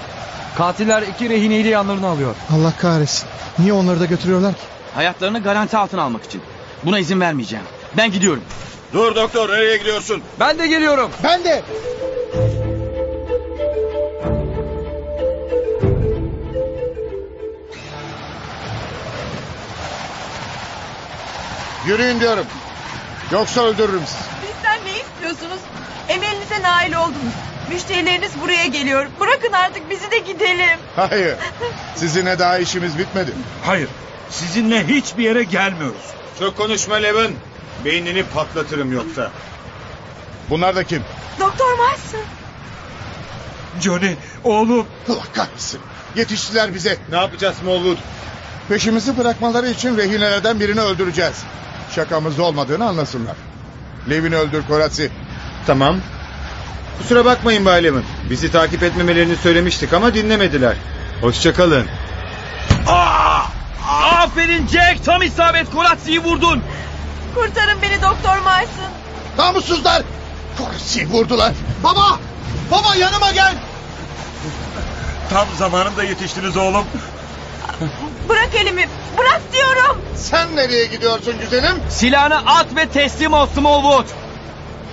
[0.56, 2.34] katiller iki rehineyi yanlarına alıyor.
[2.52, 3.28] Allah kahretsin.
[3.58, 4.60] Niye onları da götürüyorlar ki?
[4.94, 6.42] Hayatlarını garanti altına almak için.
[6.84, 7.64] Buna izin vermeyeceğim.
[7.96, 8.42] Ben gidiyorum.
[8.92, 10.22] Dur doktor nereye gidiyorsun?
[10.40, 11.10] Ben de geliyorum.
[11.24, 11.62] Ben de.
[21.86, 22.46] Yürüyün diyorum.
[23.32, 24.18] Yoksa öldürürüm sizi.
[24.42, 25.60] Bizden ne istiyorsunuz?
[26.56, 27.34] Emelinize nail oldunuz.
[27.72, 29.06] Müşterileriniz buraya geliyor.
[29.20, 30.78] Bırakın artık bizi de gidelim.
[30.96, 31.36] Hayır.
[31.94, 33.30] Sizinle daha işimiz bitmedi.
[33.64, 33.88] Hayır.
[34.30, 36.02] Sizinle hiçbir yere gelmiyoruz.
[36.38, 37.36] Çok konuşma Levin.
[37.84, 39.30] Beynini patlatırım yoksa.
[40.50, 41.02] Bunlar da kim?
[41.40, 42.20] Doktor Mars'ın.
[43.80, 44.86] Johnny, oğlum.
[45.08, 45.80] Allah kahretsin.
[46.16, 46.98] Yetiştiler bize.
[47.10, 47.98] Ne yapacağız Smallwood?
[48.68, 51.42] Peşimizi bırakmaları için rehinelerden birini öldüreceğiz.
[51.94, 53.36] Şakamızda olmadığını anlasınlar.
[54.10, 55.10] Levin'i öldür Koratsi.
[55.66, 55.96] Tamam.
[56.98, 58.04] Kusura bakmayın Bay Levin.
[58.30, 60.76] Bizi takip etmemelerini söylemiştik ama dinlemediler.
[61.20, 61.86] Hoşçakalın.
[63.88, 65.04] Aferin Jack.
[65.04, 66.62] Tam isabet Kolatsi'yi vurdun.
[67.34, 68.90] Kurtarın beni Doktor Mars'ın.
[69.38, 70.02] Namussuzlar!
[70.58, 71.52] Koratsi'yi vurdular.
[71.84, 72.18] Baba!
[72.70, 73.54] Baba yanıma gel!
[75.30, 76.84] Tam zamanında yetiştiniz oğlum.
[78.28, 78.88] Bırak elimi.
[79.18, 79.98] Bırak diyorum.
[80.16, 81.76] Sen nereye gidiyorsun güzelim?
[81.90, 84.06] Silahını at ve teslim ol Smallwood.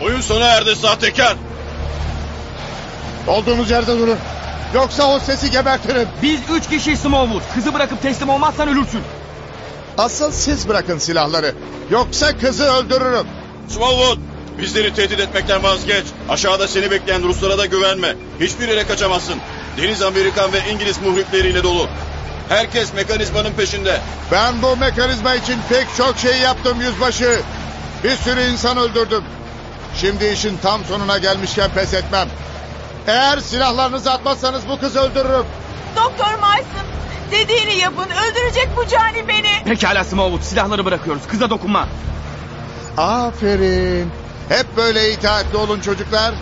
[0.02, 1.36] Oyun sona erdi sahtekar.
[3.28, 4.18] Olduğunuz yerde durun.
[4.74, 6.08] Yoksa o sesi gebertirim.
[6.22, 7.42] Biz üç kişi Smallwood.
[7.56, 9.02] Kızı bırakıp teslim olmazsan ölürsün.
[9.98, 11.56] Asıl siz bırakın silahları.
[11.92, 13.28] Yoksa kızı öldürürüm.
[13.70, 14.18] Smallwood
[14.58, 16.06] bizleri tehdit etmekten vazgeç.
[16.30, 18.16] Aşağıda seni bekleyen Ruslara da güvenme.
[18.40, 19.36] Hiçbir yere kaçamazsın.
[19.78, 21.88] Deniz Amerikan ve İngiliz muhripleriyle dolu.
[22.50, 24.00] Herkes mekanizmanın peşinde.
[24.32, 27.40] Ben bu mekanizma için pek çok şey yaptım yüzbaşı.
[28.04, 29.24] Bir sürü insan öldürdüm.
[29.96, 32.28] Şimdi işin tam sonuna gelmişken pes etmem.
[33.08, 35.46] Eğer silahlarınızı atmazsanız bu kızı öldürürüm.
[35.96, 36.88] Doktor Mars'ın.
[37.32, 38.06] Dediğini yapın.
[38.06, 39.64] Öldürecek bu cani beni.
[39.66, 40.42] Pekala Smallwood.
[40.42, 41.28] Silahları bırakıyoruz.
[41.28, 41.88] Kıza dokunma.
[42.98, 44.12] Aferin.
[44.50, 46.34] Hep böyle itaatli olun çocuklar.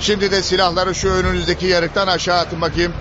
[0.00, 2.92] Şimdi de silahları şu önünüzdeki yarıktan aşağı atın bakayım.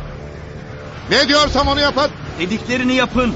[1.09, 2.11] Ne diyorsam onu yapın.
[2.39, 3.33] Dediklerini yapın.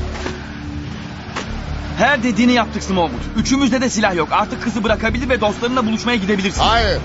[1.97, 3.19] Her dediğini yaptık Smallwood.
[3.37, 4.29] Üçümüzde de silah yok.
[4.31, 6.61] Artık kızı bırakabilir ve dostlarınla buluşmaya gidebilirsin.
[6.61, 6.99] Hayır.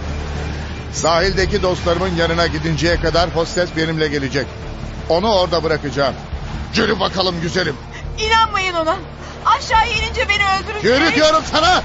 [0.93, 4.47] Sahildeki dostlarımın yanına gidinceye kadar hostes benimle gelecek.
[5.09, 6.15] Onu orada bırakacağım.
[6.75, 7.77] Yürü bakalım güzelim.
[8.19, 8.97] İnanmayın ona.
[9.47, 10.85] Aşağıya inince beni öldürecek.
[10.85, 11.83] Yürü diyorum sana.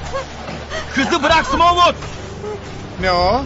[0.94, 1.94] Kızı bırak Smallwood.
[3.00, 3.42] Ne o?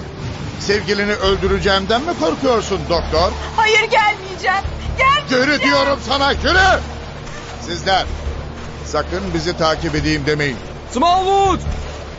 [0.60, 3.32] Sevgilini öldüreceğimden mi korkuyorsun doktor?
[3.56, 4.64] Hayır gelmeyeceğim.
[4.98, 5.44] Gelmeyeceğim.
[5.44, 6.80] Yürü diyorum sana yürü.
[7.66, 8.04] Sizler
[8.86, 10.56] sakın bizi takip edeyim demeyin.
[10.90, 11.60] Smallwood!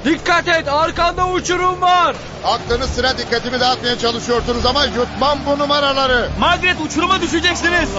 [0.05, 2.15] Dikkat et arkanda uçurum var.
[2.45, 6.29] Aklınız sıra dikkatimi dağıtmaya çalışıyorsunuz ama yutmam bu numaraları.
[6.39, 7.89] Margaret uçuruma düşeceksiniz.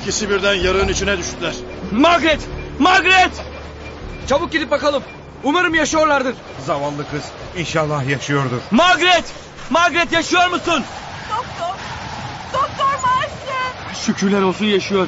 [0.00, 1.54] İkisi birden yarığın içine düştüler.
[1.92, 2.40] Margaret!
[2.78, 3.30] Margaret!
[4.28, 5.02] Çabuk gidip bakalım.
[5.44, 6.34] Umarım yaşıyorlardır.
[6.66, 7.22] Zavallı kız.
[7.56, 8.60] İnşallah yaşıyordur.
[8.70, 9.24] Margaret!
[9.70, 10.84] Margaret yaşıyor musun?
[11.30, 11.74] Doktor.
[12.52, 13.94] Doktor Marston.
[14.06, 15.06] Şükürler olsun yaşıyor.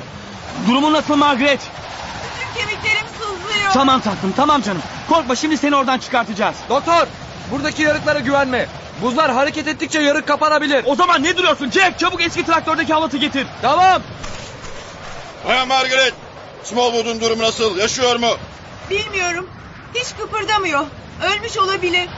[0.69, 1.61] Durumun nasıl Margaret?
[2.25, 3.06] Bütün kemiklerim
[3.67, 3.87] sızlıyor.
[3.87, 4.83] Tamam tatlım tamam canım.
[5.09, 6.57] Korkma şimdi seni oradan çıkartacağız.
[6.69, 7.07] Doktor!
[7.51, 8.67] Buradaki yarıklara güvenme.
[9.03, 10.85] Buzlar hareket ettikçe yarık kapanabilir.
[10.87, 11.99] O zaman ne duruyorsun Jack?
[11.99, 13.47] Çabuk eski traktördeki halatı getir.
[13.63, 14.03] Tamam.
[15.49, 16.15] Bayan Margaret.
[16.65, 17.77] Smallwood'un durumu nasıl?
[17.79, 18.29] Yaşıyor mu?
[18.91, 19.49] Bilmiyorum.
[19.95, 20.85] Hiç kıpırdamıyor.
[21.25, 22.09] Ölmüş olabilir.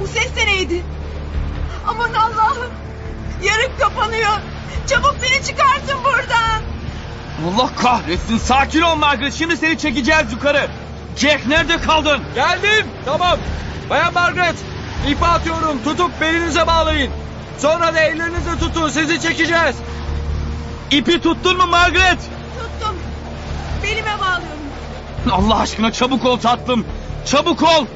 [0.00, 0.82] Bu ses de neydi?
[1.88, 2.70] Aman Allah'ım.
[3.42, 4.32] Yarık kapanıyor.
[4.86, 6.62] Çabuk beni çıkartın buradan.
[7.48, 8.38] Allah kahretsin.
[8.38, 9.34] Sakin ol Margaret.
[9.34, 10.70] Şimdi seni çekeceğiz yukarı.
[11.16, 12.20] Jack nerede kaldın?
[12.34, 12.86] Geldim.
[13.04, 13.38] Tamam.
[13.90, 14.56] Bayan Margaret.
[15.08, 15.82] ipi atıyorum.
[15.84, 17.10] Tutup belinize bağlayın.
[17.58, 18.88] Sonra da ellerinizle tutun.
[18.88, 19.76] Sizi çekeceğiz.
[20.90, 22.18] İpi tuttun mu Margaret?
[22.58, 22.96] Tuttum.
[23.82, 24.62] Belime bağlıyorum.
[25.30, 26.84] Allah aşkına çabuk ol tatlım.
[27.26, 27.86] Çabuk ol.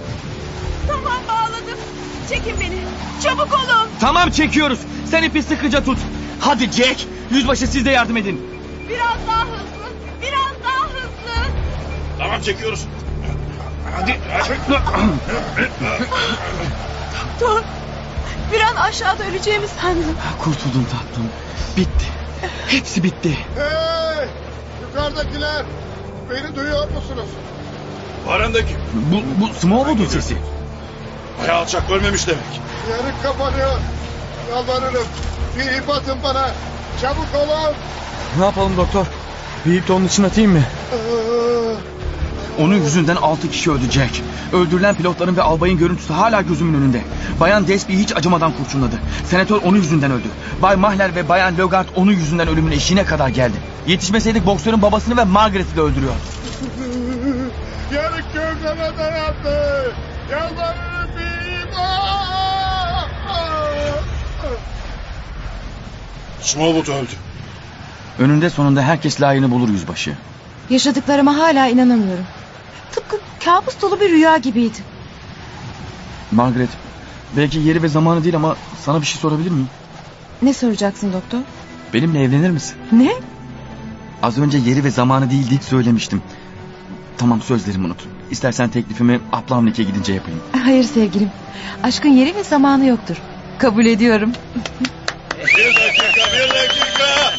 [0.89, 1.79] Tamam bağladım.
[2.29, 2.79] Çekin beni.
[3.23, 3.89] Çabuk olun.
[4.01, 4.79] Tamam çekiyoruz.
[5.11, 5.99] Sen ipi sıkıca tut.
[6.41, 7.07] Hadi Jack.
[7.31, 8.56] Yüzbaşı siz de yardım edin.
[8.97, 9.87] Biraz daha hızlı.
[10.23, 11.53] Biraz daha hızlı.
[12.19, 12.87] Tamam çekiyoruz.
[13.97, 14.21] Hadi.
[17.21, 17.63] Doktor.
[18.53, 20.17] Bir an aşağıda öleceğimi sandım.
[20.39, 21.29] Kurtuldum tatlım.
[21.77, 22.07] Bitti.
[22.69, 23.39] Hepsi bitti.
[23.57, 24.29] Hey!
[24.83, 25.65] Yukarıdakiler.
[26.31, 27.29] Beni duyuyor musunuz?
[28.27, 28.77] Barındaki.
[28.95, 30.37] Bu, bu Smallwood'un sesi.
[31.43, 32.43] Bayağı alçak ölmemiş demek.
[32.91, 33.79] Yarık kapanıyor.
[34.51, 35.07] Yalvarırım.
[35.57, 36.51] Bir ip atın bana.
[37.03, 37.75] Çabuk olun.
[38.39, 39.07] Ne yapalım doktor?
[39.67, 40.63] Bir ip de onun için atayım mı?
[42.59, 44.23] Onun yüzünden altı kişi öldü Jack.
[44.53, 47.03] Öldürülen pilotların ve albayın görüntüsü hala gözümün önünde.
[47.41, 48.97] Bayan Desby hiç acımadan kurşunladı.
[49.25, 50.29] Senatör onun yüzünden öldü.
[50.63, 53.57] Bay Mahler ve Bayan Logart onun yüzünden ölümün eşiğine kadar geldi.
[53.87, 56.13] Yetişmeseydik boksörün babasını ve Margaret'i de öldürüyor.
[57.95, 59.95] Yarık gövdeme dayandı.
[60.31, 61.77] Yalvarırım bir ip.
[66.41, 67.13] Smallwood öldü.
[68.19, 70.17] Önünde sonunda herkes layığını bulur yüzbaşı.
[70.71, 72.25] Yaşadıklarıma hala inanamıyorum.
[72.93, 74.79] Tıpkı kabus dolu bir rüya gibiydi.
[76.33, 76.71] Margaret,
[77.37, 79.69] belki yeri ve zamanı değil ama sana bir şey sorabilir miyim?
[80.43, 81.39] Ne soracaksın doktor?
[81.95, 82.77] Benimle evlenir misin?
[82.93, 83.13] Ne?
[84.23, 86.23] Az önce yeri ve zamanı değil deyip söylemiştim.
[87.19, 88.07] Tamam sözlerimi unut.
[88.31, 90.41] İstersen teklifimi Aplamnik'e gidince yapayım.
[90.65, 91.31] Hayır sevgilim.
[91.83, 93.17] Aşkın yeri ve zamanı yoktur.
[93.59, 94.33] Kabul ediyorum.
[95.39, 97.33] Bir dakika, bir dakika.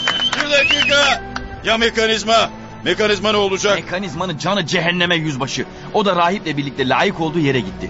[0.44, 1.24] Bir dakika.
[1.64, 2.50] Ya mekanizma?
[2.86, 3.76] Mekanizma ne olacak?
[3.76, 5.66] Mekanizmanın canı cehenneme yüzbaşı.
[5.94, 7.90] O da rahiple birlikte layık olduğu yere gitti.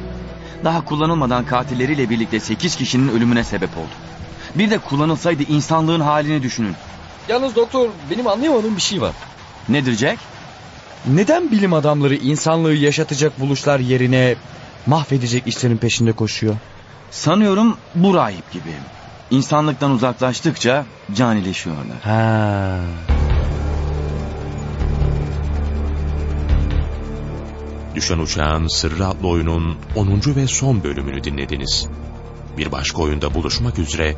[0.63, 3.89] Daha kullanılmadan katilleriyle birlikte 8 kişinin ölümüne sebep oldu.
[4.55, 6.75] Bir de kullanılsaydı insanlığın halini düşünün.
[7.29, 9.11] Yalnız doktor benim anlayamadığım bir şey var.
[9.69, 10.19] Nedir Jack?
[11.07, 14.35] Neden bilim adamları insanlığı yaşatacak buluşlar yerine
[14.85, 16.55] mahvedecek işlerin peşinde koşuyor?
[17.11, 18.73] Sanıyorum bu rahip gibi.
[19.31, 21.99] İnsanlıktan uzaklaştıkça canileşiyorlar.
[22.03, 22.79] Ha.
[27.95, 30.21] Düşen Uçağın Sırrı adlı oyunun 10.
[30.35, 31.87] ve son bölümünü dinlediniz.
[32.57, 34.15] Bir başka oyunda buluşmak üzere,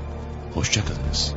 [0.53, 1.35] hoşçakalınız.